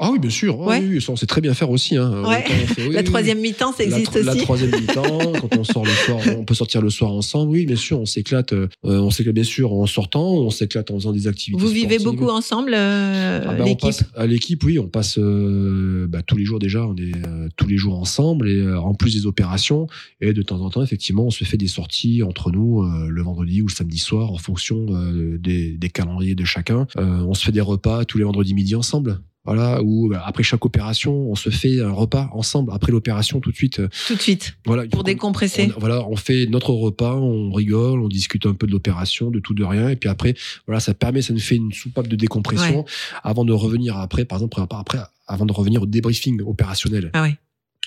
Ah 0.03 0.09
oui, 0.13 0.19
bien 0.19 0.31
sûr. 0.31 0.59
Ah 0.67 0.79
oui, 0.81 1.01
ça, 1.03 1.13
on 1.13 1.17
sait 1.17 1.27
très 1.27 1.43
bien 1.43 1.53
faire 1.53 1.69
aussi. 1.69 1.97
Hein. 1.97 2.23
Ouais. 2.27 2.43
on 2.49 2.67
fait- 2.75 2.89
oui, 2.89 2.95
La 2.95 3.03
troisième 3.03 3.39
mi-temps, 3.41 3.73
ça 3.73 3.85
existe 3.85 4.07
tro- 4.13 4.23
la, 4.23 4.33
aussi 4.33 4.41
troisième 4.43 4.71
mi-temps, 4.71 5.03
quand 5.43 5.59
on 5.59 5.63
sort 5.65 5.85
le 5.85 5.91
soir, 5.91 6.19
on 6.39 6.45
peut 6.47 6.55
sortir 6.55 6.81
le 6.81 6.89
soir 6.89 7.13
ensemble. 7.13 7.51
Oui, 7.53 7.67
bien 7.67 7.77
sûr, 7.77 8.01
on 8.01 8.07
s'éclate. 8.07 8.55
euh, 8.55 8.69
on 8.83 9.11
s'éclate 9.11 9.35
bien 9.35 9.45
sûr 9.45 9.75
en 9.75 9.87
sortant, 9.87 10.25
on 10.27 10.49
s'éclate 10.51 10.91
en 10.91 10.95
faisant 10.95 11.13
des 11.13 11.27
activités. 11.27 11.63
Vous 11.63 11.69
vivez 11.71 11.99
beaucoup 11.99 12.29
ensemble, 12.29 12.73
euh, 12.75 13.41
Ah 13.47 13.53
bah, 13.53 13.57
on 13.61 13.65
l'équipe 13.65 13.81
passe 13.81 14.05
à 14.17 14.27
l'équipe, 14.27 14.65
oui, 14.65 14.79
on 14.79 14.89
passe 14.89 15.19
euh, 15.19 16.07
bah, 16.09 16.23
tous 16.23 16.37
les 16.37 16.45
jours 16.47 16.59
déjà, 16.61 16.87
on 16.87 16.97
est 16.97 17.15
euh, 17.27 17.49
tous 17.57 17.67
les 17.67 17.77
jours 17.77 17.99
ensemble 17.99 18.49
et 18.49 18.73
en 18.73 18.95
plus 18.95 19.15
des 19.15 19.27
opérations 19.27 19.87
et 20.23 20.33
de 20.33 20.41
temps 20.43 20.61
en 20.63 20.71
temps 20.71 20.83
effectivement 20.83 21.25
on 21.27 21.31
se 21.31 21.45
fait 21.45 21.57
des 21.59 21.67
sorties 21.69 22.23
entre 22.23 22.51
nous 22.51 22.83
le 23.09 23.23
vendredi 23.23 23.61
ou 23.63 23.67
le 23.67 23.73
samedi 23.73 23.99
soir 23.99 24.33
en 24.33 24.39
fonction 24.39 24.87
des, 25.39 25.73
des 25.73 25.89
calendriers 25.91 26.35
de 26.35 26.45
chacun. 26.45 26.87
On 26.97 27.35
se 27.35 27.45
fait 27.45 27.53
des 27.53 27.61
repas 27.61 28.05
tous 28.07 28.17
les 28.19 28.25
vendredis 28.25 28.55
midi 28.55 28.75
ensemble. 28.75 29.21
Voilà, 29.45 29.83
ou 29.83 30.09
bah, 30.09 30.23
après 30.27 30.43
chaque 30.43 30.65
opération, 30.67 31.31
on 31.31 31.35
se 31.35 31.49
fait 31.49 31.81
un 31.81 31.93
repas 31.93 32.29
ensemble. 32.33 32.73
Après 32.75 32.93
l'opération, 32.93 33.41
tout 33.41 33.51
de 33.51 33.57
suite, 33.57 33.81
euh, 33.81 33.89
tout 34.07 34.15
de 34.15 34.21
suite 34.21 34.57
voilà. 34.67 34.87
pour 34.87 35.03
décompresser. 35.03 35.73
on, 35.75 35.81
voilà, 35.81 36.07
on 36.07 36.17
fait 36.17 36.47
notre 36.47 36.73
repas, 36.73 37.17
on 37.17 37.51
rigole, 37.51 38.01
on 38.01 38.09
discute 38.09 38.45
un 38.45 38.53
peu 38.53 38.67
de 38.67 38.73
l'opération, 38.73 39.31
de 39.31 39.41
tout 39.41 39.55
de 39.55 39.65
rien, 39.65 39.89
et 39.89 39.97
puis 39.97 40.11
après, 40.11 40.35
voilà, 40.67 40.79
ça 40.79 40.93
permet, 40.93 41.23
ça 41.23 41.33
nous 41.33 41.41
fait 41.41 41.57
une 41.57 41.73
soupape 41.73 42.07
de 42.07 42.17
décompression 42.17 42.85
avant 43.23 43.45
de 43.47 43.53
revenir 43.53 43.97
après, 43.97 44.27
par 44.27 44.39
exemple, 44.39 44.61
après, 44.71 44.99
avant 45.27 45.47
de 45.47 45.53
revenir 45.53 45.83
au 45.83 45.87
débriefing 45.87 46.43
opérationnel, 46.43 47.11
Ah 47.15 47.23
ouais. 47.23 47.37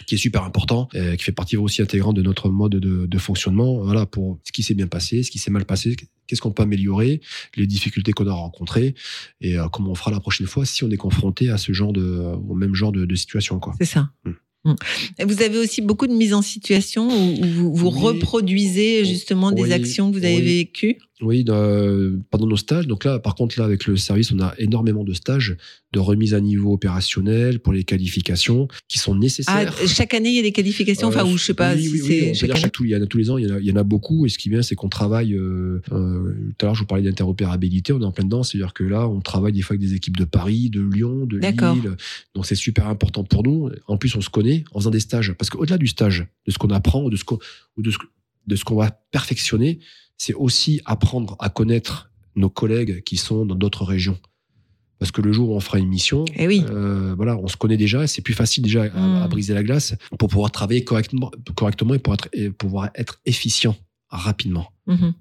Qui 0.07 0.15
est 0.15 0.17
super 0.17 0.43
important, 0.43 0.89
euh, 0.95 1.15
qui 1.15 1.23
fait 1.23 1.31
partie 1.31 1.55
aussi 1.57 1.81
intégrante 1.81 2.15
de 2.15 2.21
notre 2.21 2.49
mode 2.49 2.75
de, 2.77 3.05
de 3.05 3.17
fonctionnement. 3.17 3.83
Voilà, 3.83 4.05
pour 4.05 4.39
ce 4.43 4.51
qui 4.51 4.63
s'est 4.63 4.73
bien 4.73 4.87
passé, 4.87 5.23
ce 5.23 5.31
qui 5.31 5.37
s'est 5.39 5.51
mal 5.51 5.65
passé, 5.65 5.95
qu'est-ce 6.27 6.41
qu'on 6.41 6.51
peut 6.51 6.63
améliorer, 6.63 7.21
les 7.55 7.67
difficultés 7.67 8.11
qu'on 8.11 8.27
a 8.27 8.33
rencontrées, 8.33 8.95
et 9.41 9.57
euh, 9.57 9.67
comment 9.69 9.91
on 9.91 9.95
fera 9.95 10.11
la 10.11 10.19
prochaine 10.19 10.47
fois 10.47 10.65
si 10.65 10.83
on 10.83 10.89
est 10.89 10.97
confronté 10.97 11.49
à 11.49 11.57
ce 11.57 11.73
genre 11.73 11.93
de, 11.93 12.01
au 12.49 12.55
même 12.55 12.73
genre 12.75 12.91
de, 12.91 13.05
de 13.05 13.15
situation, 13.15 13.59
quoi. 13.59 13.73
C'est 13.79 13.85
ça. 13.85 14.09
Mm. 14.25 14.31
Mm. 14.65 14.75
Vous 15.27 15.41
avez 15.41 15.57
aussi 15.57 15.81
beaucoup 15.81 16.07
de 16.07 16.13
mise 16.13 16.33
en 16.33 16.41
situation 16.41 17.07
où 17.09 17.45
vous, 17.45 17.75
vous 17.75 17.87
Oui. 17.89 17.99
reproduisez 18.01 19.03
justement 19.03 19.51
des 19.51 19.73
actions 19.73 20.09
que 20.09 20.17
vous 20.17 20.23
avez 20.23 20.37
Oui. 20.37 20.41
vécues. 20.41 20.97
Oui, 21.23 21.45
euh, 21.47 22.17
pendant 22.31 22.45
nos 22.47 22.57
stages. 22.57 22.85
Donc 22.85 23.05
là, 23.05 23.17
par 23.17 23.33
contre, 23.35 23.57
là, 23.57 23.65
avec 23.65 23.87
le 23.87 23.95
service, 23.97 24.31
on 24.33 24.39
a 24.39 24.53
énormément 24.57 25.03
de 25.03 25.13
stages 25.13 25.55
de 25.93 25.99
remise 25.99 26.33
à 26.33 26.41
niveau 26.41 26.73
opérationnel 26.73 27.59
pour 27.59 27.71
les 27.71 27.83
qualifications 27.83 28.67
qui 28.87 28.97
sont 28.99 29.13
Ah, 29.13 29.17
nécessaires. 29.19 29.77
chaque 29.87 30.13
année, 30.13 30.29
il 30.29 30.35
y 30.35 30.39
a 30.39 30.41
des 30.41 30.51
qualifications. 30.51 31.07
Enfin, 31.07 31.21
Euh, 31.25 31.31
ou 31.31 31.37
je 31.37 31.43
sais 31.45 31.53
pas 31.53 31.75
oui, 31.75 31.83
si 31.83 31.89
oui, 31.89 32.01
oui, 32.01 32.07
c'est 32.07 32.27
peut 32.29 32.33
chaque 32.35 32.49
année. 32.65 32.71
il 32.81 32.89
y 32.89 32.95
en 32.95 33.01
a 33.01 33.05
tous 33.05 33.17
les 33.17 33.29
ans, 33.29 33.37
il 33.37 33.47
y 33.47 33.51
en 33.51 33.55
a, 33.55 33.59
il 33.59 33.65
y 33.65 33.71
en 33.71 33.75
a 33.75 33.83
beaucoup. 33.83 34.25
Et 34.25 34.29
ce 34.29 34.37
qui 34.37 34.49
est 34.49 34.51
bien, 34.51 34.61
c'est 34.63 34.75
qu'on 34.75 34.89
travaille. 34.89 35.33
Euh, 35.35 35.81
euh, 35.91 36.33
tout 36.57 36.65
à 36.65 36.67
l'heure, 36.67 36.75
je 36.75 36.81
vous 36.81 36.87
parlais 36.87 37.03
d'interopérabilité, 37.03 37.93
on 37.93 38.01
est 38.01 38.05
en 38.05 38.11
plein 38.11 38.25
dedans. 38.25 38.43
C'est-à-dire 38.43 38.73
que 38.73 38.83
là, 38.83 39.07
on 39.07 39.21
travaille 39.21 39.53
des 39.53 39.61
fois 39.61 39.75
avec 39.75 39.87
des 39.87 39.93
équipes 39.95 40.17
de 40.17 40.25
Paris, 40.25 40.69
de 40.69 40.81
Lyon, 40.81 41.25
de 41.25 41.39
D'accord. 41.39 41.75
Lille. 41.75 41.95
Donc 42.35 42.45
c'est 42.45 42.55
super 42.55 42.87
important 42.87 43.23
pour 43.23 43.43
nous. 43.43 43.69
En 43.87 43.97
plus, 43.97 44.15
on 44.15 44.21
se 44.21 44.29
connaît 44.29 44.65
en 44.73 44.79
faisant 44.79 44.91
des 44.91 44.99
stages. 44.99 45.33
Parce 45.33 45.49
qu'au-delà 45.49 45.77
du 45.77 45.87
stage, 45.87 46.25
de 46.47 46.51
ce 46.51 46.57
qu'on 46.57 46.69
apprend 46.71 47.03
ou 47.03 47.09
de 47.09 47.15
ce 47.15 47.23
qu'on 47.23 47.37
ou 47.77 47.81
de 47.81 47.91
ce, 47.91 47.97
de 48.47 48.55
ce 48.55 48.63
qu'on 48.65 48.75
va 48.75 48.91
perfectionner, 49.11 49.79
c'est 50.17 50.33
aussi 50.33 50.81
apprendre 50.85 51.35
à 51.39 51.49
connaître 51.49 52.09
nos 52.35 52.49
collègues 52.49 53.03
qui 53.03 53.17
sont 53.17 53.45
dans 53.45 53.55
d'autres 53.55 53.83
régions. 53.85 54.17
Parce 54.99 55.11
que 55.11 55.21
le 55.21 55.33
jour 55.33 55.49
où 55.49 55.55
on 55.55 55.59
fera 55.59 55.79
une 55.79 55.89
mission, 55.89 56.23
Eh 56.35 56.47
oui. 56.47 56.63
euh, 56.69 57.13
voilà, 57.15 57.35
on 57.37 57.47
se 57.47 57.57
connaît 57.57 57.75
déjà, 57.77 58.07
c'est 58.07 58.21
plus 58.21 58.33
facile 58.33 58.63
déjà 58.63 58.83
à, 58.83 58.87
Mm. 58.89 59.21
à 59.23 59.27
briser 59.27 59.53
la 59.53 59.61
glace 59.63 59.95
pour 60.17 60.29
pouvoir 60.29 60.49
travailler 60.51 60.83
correctement, 60.85 61.29
correctement 61.55 61.93
et, 61.93 61.99
pour 61.99 62.13
être, 62.13 62.29
et 62.31 62.49
pouvoir 62.51 62.89
être 62.95 63.19
efficient 63.25 63.75
rapidement. 64.13 64.71
Mhm. 64.85 65.13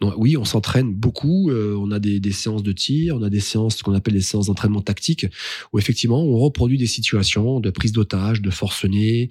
Donc 0.00 0.14
oui, 0.18 0.36
on 0.36 0.44
s'entraîne 0.44 0.92
beaucoup, 0.92 1.50
euh, 1.50 1.74
on 1.78 1.90
a 1.90 1.98
des, 1.98 2.20
des 2.20 2.32
séances 2.32 2.62
de 2.62 2.72
tir, 2.72 3.16
on 3.16 3.22
a 3.22 3.30
des 3.30 3.40
séances, 3.40 3.76
ce 3.76 3.82
qu'on 3.82 3.94
appelle 3.94 4.12
des 4.12 4.20
séances 4.20 4.48
d'entraînement 4.48 4.82
tactique, 4.82 5.26
où 5.72 5.78
effectivement 5.78 6.22
on 6.22 6.36
reproduit 6.36 6.76
des 6.76 6.86
situations 6.86 7.58
de 7.58 7.70
prise 7.70 7.92
d'otage, 7.92 8.42
de 8.42 8.50
forcené, 8.50 9.30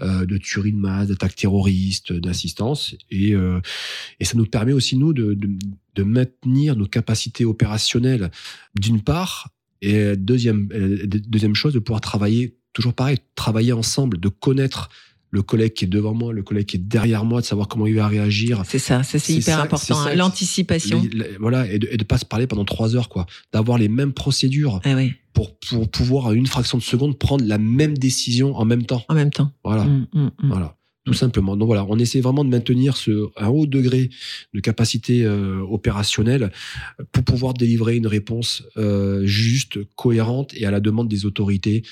euh, 0.00 0.24
de 0.24 0.38
tuerie 0.38 0.72
de 0.72 0.78
masse, 0.78 1.08
d'attaque 1.08 1.34
terroriste, 1.34 2.12
d'assistance, 2.12 2.94
et, 3.10 3.34
euh, 3.34 3.60
et 4.20 4.24
ça 4.24 4.36
nous 4.36 4.46
permet 4.46 4.72
aussi 4.72 4.96
nous 4.96 5.12
de, 5.12 5.34
de, 5.34 5.48
de 5.94 6.02
maintenir 6.04 6.76
nos 6.76 6.86
capacités 6.86 7.44
opérationnelles 7.44 8.30
d'une 8.78 9.00
part, 9.00 9.50
et 9.82 10.16
deuxième, 10.16 10.68
deuxième 10.68 11.54
chose, 11.54 11.74
de 11.74 11.80
pouvoir 11.80 12.00
travailler, 12.00 12.56
toujours 12.72 12.94
pareil, 12.94 13.18
travailler 13.34 13.72
ensemble, 13.72 14.18
de 14.20 14.28
connaître 14.28 14.88
le 15.36 15.42
collègue 15.42 15.74
qui 15.74 15.84
est 15.84 15.88
devant 15.88 16.14
moi, 16.14 16.32
le 16.32 16.42
collègue 16.42 16.66
qui 16.66 16.76
est 16.76 16.86
derrière 16.96 17.24
moi, 17.24 17.40
de 17.42 17.46
savoir 17.46 17.68
comment 17.68 17.86
il 17.86 17.94
va 17.94 18.08
réagir, 18.08 18.62
C'est 18.66 18.78
ça, 18.78 19.02
ça 19.02 19.18
c'est 19.18 19.34
hyper 19.34 19.58
ça- 19.58 19.62
important. 19.64 19.98
hein, 20.00 20.14
L'anticipation. 20.14 21.02
voilà, 21.38 21.70
et 21.70 21.78
de, 21.78 21.94
de 21.94 22.04
pas 22.04 22.18
se 22.18 22.24
parler 22.24 22.46
pendant 22.46 22.64
trois 22.64 22.96
heures, 22.96 23.08
quoi. 23.10 23.26
D'avoir 23.52 23.76
les 23.78 23.88
mêmes 23.88 24.12
procédures 24.14 24.80
Ah 24.84 24.94
oui, 24.96 25.12
pour, 25.34 25.58
pour 25.58 25.90
pouvoir, 25.90 26.28
à 26.28 26.32
une 26.34 26.46
fraction 26.46 26.78
de 26.78 26.82
seconde, 26.82 27.18
prendre 27.18 27.44
la 27.44 27.58
même 27.58 27.98
décision 27.98 28.56
en 28.56 28.64
même 28.64 28.84
temps. 28.86 29.04
en 29.08 29.14
même 29.14 29.30
temps. 29.30 29.52
Voilà. 29.62 29.84
Mm, 29.84 30.06
mm, 30.14 30.24
mm. 30.42 30.48
Voilà. 30.48 30.76
Tout 31.04 31.12
simplement. 31.14 31.56
Donc 31.56 31.66
voilà, 31.66 31.84
on 31.88 31.98
essaie 32.00 32.20
vraiment 32.20 32.42
de 32.44 32.48
maintenir 32.50 32.96
ce, 32.96 33.28
un 33.36 33.46
haut 33.48 33.66
degré 33.66 34.10
de 34.54 34.60
capacité 34.60 35.22
euh, 35.24 35.60
opérationnelle 35.60 36.50
pour 37.12 37.22
pouvoir 37.22 37.54
délivrer 37.54 37.94
une 37.96 38.08
réponse 38.08 38.64
euh, 38.76 39.24
juste, 39.24 39.78
cohérente 39.94 40.50
et 40.54 40.66
à 40.66 40.72
la 40.72 40.80
demande 40.80 41.06
des 41.08 41.24
autorités 41.24 41.84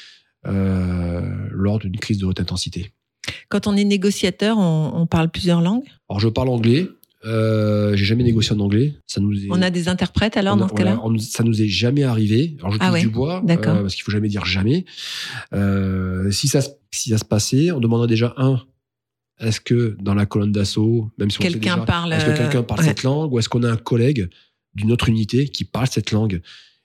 euh, 0.47 1.31
lors 1.51 1.79
d'une 1.79 1.97
crise 1.97 2.19
de 2.19 2.27
haute 2.27 2.41
intensité. 2.41 2.91
Quand 3.49 3.67
on 3.67 3.77
est 3.77 3.85
négociateur, 3.85 4.59
on, 4.59 4.93
on 4.95 5.07
parle 5.07 5.29
plusieurs 5.31 5.61
langues. 5.61 5.85
Alors 6.09 6.21
je 6.21 6.29
parle 6.29 6.49
anglais. 6.49 6.89
Euh, 7.27 7.97
j'ai 7.97 8.05
jamais 8.05 8.23
négocié 8.23 8.55
en 8.55 8.61
anglais. 8.61 8.95
Ça 9.07 9.19
nous 9.21 9.33
est- 9.33 9.49
On 9.51 9.63
a 9.63 9.71
des 9.71 9.89
interprètes 9.89 10.37
alors 10.37 10.55
a- 10.55 10.59
dans 10.59 10.69
ce 10.69 10.75
cas-là 10.75 11.01
ça 11.21 11.43
nous 11.43 11.63
est 11.63 11.69
jamais 11.69 12.03
arrivé. 12.05 12.55
Alors 12.61 12.73
je 12.73 12.79
Ah 12.83 12.93
ouais, 12.93 13.01
du 13.01 13.09
bois, 13.09 13.43
euh, 13.49 13.57
parce 13.57 13.95
qu'il 13.95 14.03
faut 14.05 14.11
jamais 14.13 14.29
dire 14.29 14.45
jamais. 14.45 14.85
Euh, 15.55 16.31
si 16.31 16.49
ça 16.49 16.61
se- 16.61 16.71
si 16.91 17.11
ça 17.11 17.19
se 17.19 17.25
passait, 17.25 17.71
on 17.71 17.81
demanderait 17.81 18.09
déjà 18.09 18.35
un. 18.37 18.61
Est-ce 19.41 19.61
que 19.61 19.97
dans 20.01 20.15
la 20.15 20.27
colonne 20.27 20.53
d'assaut, 20.53 21.11
même 21.19 21.31
si 21.31 21.39
Quelqu'un 21.39 21.79
parle. 21.79 22.13
est-ce 22.13 22.27
que 22.27 22.37
quelqu'un 22.37 22.63
parle 22.63 22.81
ouais. 22.81 22.87
cette 22.87 23.03
langue 23.03 23.33
ou 23.33 23.39
est-ce 23.39 23.49
qu'on 23.49 23.63
a 23.65 23.71
un 23.71 23.77
collègue 23.77 24.29
d'une 24.75 24.93
autre 24.93 25.09
unité 25.09 25.49
qui 25.49 25.65
parle 25.65 25.89
cette 25.89 26.13
langue? 26.13 26.41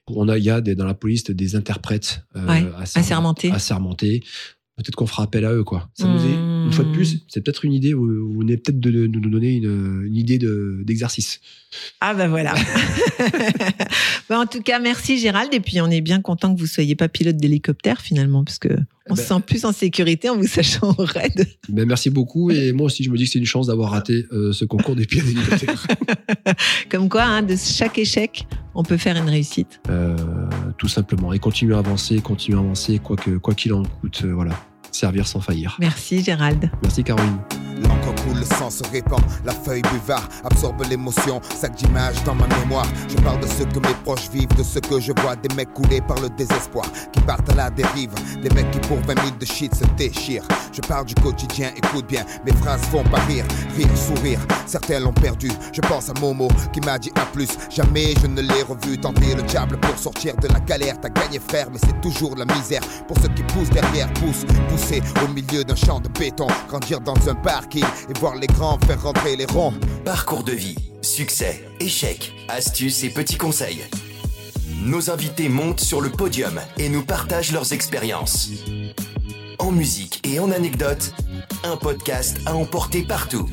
On 0.07 0.27
a, 0.27 0.39
il 0.39 0.43
y 0.43 0.49
a 0.49 0.59
des, 0.61 0.73
dans 0.73 0.85
la 0.87 0.95
police 0.95 1.25
des 1.25 1.55
interprètes 1.55 2.23
euh, 2.35 2.47
Ouais, 2.47 2.65
asserm- 2.81 2.99
assermentés. 3.03 3.51
assermentés. 3.51 4.23
Peut-être 4.83 4.95
qu'on 4.95 5.07
fera 5.07 5.23
appel 5.23 5.45
à 5.45 5.53
eux, 5.53 5.63
quoi. 5.63 5.89
Ça 5.93 6.07
nous 6.07 6.19
est, 6.19 6.33
une 6.65 6.71
fois 6.71 6.85
de 6.85 6.91
plus, 6.91 7.23
c'est 7.27 7.41
peut-être 7.41 7.65
une 7.65 7.73
idée, 7.73 7.93
vous, 7.93 8.39
venez 8.39 8.57
peut-être 8.57 8.79
de, 8.79 8.89
de 8.91 9.19
nous 9.19 9.29
donner 9.29 9.55
une, 9.55 10.03
une 10.05 10.15
idée 10.15 10.37
de- 10.37 10.81
d'exercice. 10.83 11.39
Ah 12.01 12.13
ben 12.13 12.27
voilà. 12.27 12.55
Bah, 14.29 14.39
en 14.39 14.45
tout 14.45 14.61
cas, 14.61 14.79
merci 14.79 15.17
Gérald. 15.17 15.51
Et 15.53 15.59
puis 15.59 15.81
on 15.81 15.89
est 15.89 16.01
bien 16.01 16.21
content 16.21 16.53
que 16.53 16.59
vous 16.59 16.67
soyez 16.67 16.95
pas 16.95 17.07
pilote 17.09 17.37
d'hélicoptère 17.37 17.99
finalement, 18.01 18.43
parce 18.43 18.59
que 18.59 18.69
on 19.09 19.15
Ben- 19.15 19.21
se 19.21 19.27
sent 19.27 19.41
plus 19.45 19.65
en 19.65 19.71
sécurité 19.71 20.29
en 20.29 20.37
vous 20.37 20.47
sachant 20.47 20.89
au 20.97 21.03
raid. 21.05 21.47
Ben, 21.67 21.85
merci 21.87 22.09
beaucoup, 22.09 22.51
et 22.51 22.71
moi 22.73 22.85
aussi, 22.87 23.03
je 23.03 23.09
me 23.09 23.17
dis 23.17 23.25
que 23.25 23.31
c'est 23.31 23.39
une 23.39 23.45
chance 23.45 23.67
d'avoir 23.67 23.91
raté 23.91 24.25
euh, 24.31 24.51
ce 24.53 24.65
concours 24.65 24.95
des 24.95 25.05
pieds 25.05 25.21
d'hélicoptère. 25.21 25.85
Comme 26.89 27.09
quoi, 27.09 27.23
hein, 27.23 27.41
de 27.43 27.55
chaque 27.55 27.97
échec, 27.97 28.47
on 28.75 28.83
peut 28.83 28.97
faire 28.97 29.15
une 29.17 29.29
réussite. 29.29 29.79
Euh, 29.89 30.15
tout 30.77 30.87
simplement. 30.87 31.33
Et 31.33 31.39
continuer 31.39 31.75
à 31.75 31.79
avancer, 31.79 32.19
continuer 32.19 32.57
à 32.57 32.61
avancer, 32.61 32.99
quoi 32.99 33.15
que- 33.15 33.37
quoi 33.37 33.53
qu'il 33.53 33.73
en 33.73 33.83
coûte, 33.83 34.21
euh, 34.25 34.33
voilà. 34.33 34.51
Servir 34.91 35.27
sans 35.27 35.41
faillir. 35.41 35.75
Merci 35.79 36.23
Gérald. 36.23 36.69
Merci 36.81 37.03
Caroline. 37.03 37.39
L'encre 37.81 38.13
coule, 38.23 38.39
le 38.39 38.45
sang 38.45 38.69
se 38.69 38.83
répand, 38.91 39.21
la 39.45 39.53
feuille 39.53 39.81
buvard 39.83 40.27
absorbe 40.43 40.83
l'émotion, 40.89 41.39
sac 41.55 41.75
d'images 41.75 42.21
dans 42.25 42.35
ma 42.35 42.47
mémoire. 42.47 42.87
Je 43.07 43.15
parle 43.21 43.39
de 43.39 43.47
ce 43.47 43.63
que 43.63 43.79
mes 43.79 43.93
proches 44.03 44.29
vivent, 44.31 44.53
de 44.57 44.63
ce 44.63 44.79
que 44.79 44.99
je 44.99 45.13
vois, 45.21 45.35
des 45.35 45.53
mecs 45.55 45.73
coulés 45.73 46.01
par 46.01 46.19
le 46.19 46.29
désespoir, 46.29 46.85
qui 47.13 47.21
partent 47.21 47.49
à 47.51 47.55
la 47.55 47.69
dérive, 47.69 48.11
des 48.41 48.49
mecs 48.49 48.69
qui 48.71 48.79
pour 48.79 48.97
20 48.97 49.15
000 49.15 49.37
de 49.39 49.45
shit 49.45 49.73
se 49.73 49.85
déchirent. 49.97 50.43
Je 50.73 50.81
parle 50.81 51.05
du 51.05 51.15
quotidien, 51.15 51.71
écoute 51.75 52.05
bien, 52.07 52.25
mes 52.45 52.51
phrases 52.53 52.81
font 52.81 53.03
pas 53.03 53.19
rire, 53.21 53.45
rire, 53.77 53.87
sourire. 53.95 54.39
Certains 54.65 54.99
l'ont 54.99 55.13
perdu, 55.13 55.49
je 55.73 55.81
pense 55.81 56.09
à 56.09 56.13
Momo 56.19 56.49
qui 56.73 56.81
m'a 56.81 56.99
dit 56.99 57.11
à 57.15 57.25
plus. 57.25 57.49
Jamais 57.69 58.13
je 58.21 58.27
ne 58.27 58.41
l'ai 58.41 58.61
revu 58.63 58.97
tenter 58.97 59.35
le 59.35 59.43
diable 59.43 59.79
pour 59.79 59.97
sortir 59.97 60.35
de 60.35 60.47
la 60.47 60.59
galère. 60.59 60.99
T'as 61.01 61.09
gagné 61.09 61.39
frère, 61.39 61.67
mais 61.71 61.79
c'est 61.81 62.01
toujours 62.01 62.35
la 62.35 62.45
misère. 62.45 62.81
Pour 63.07 63.17
ceux 63.19 63.29
qui 63.29 63.43
poussent 63.43 63.69
derrière, 63.69 64.11
poussent, 64.13 64.45
au 65.23 65.27
milieu 65.27 65.63
d'un 65.63 65.75
champ 65.75 65.99
de 65.99 66.07
béton, 66.07 66.47
grandir 66.67 67.01
dans 67.01 67.29
un 67.29 67.35
parking 67.35 67.83
et 68.09 68.19
voir 68.19 68.35
les 68.35 68.47
grands 68.47 68.79
faire 68.79 69.01
rentrer 69.01 69.35
les 69.35 69.45
ronds. 69.45 69.73
Parcours 70.05 70.43
de 70.43 70.53
vie, 70.53 70.75
succès, 71.01 71.63
échecs, 71.79 72.33
astuces 72.47 73.03
et 73.03 73.09
petits 73.09 73.37
conseils. 73.37 73.83
Nos 74.83 75.09
invités 75.11 75.49
montent 75.49 75.81
sur 75.81 76.01
le 76.01 76.09
podium 76.09 76.59
et 76.77 76.89
nous 76.89 77.03
partagent 77.03 77.51
leurs 77.51 77.73
expériences. 77.73 78.49
En 79.59 79.71
musique 79.71 80.25
et 80.25 80.39
en 80.39 80.51
anecdotes, 80.51 81.13
un 81.63 81.75
podcast 81.75 82.37
à 82.45 82.55
emporter 82.55 83.03
partout. 83.03 83.47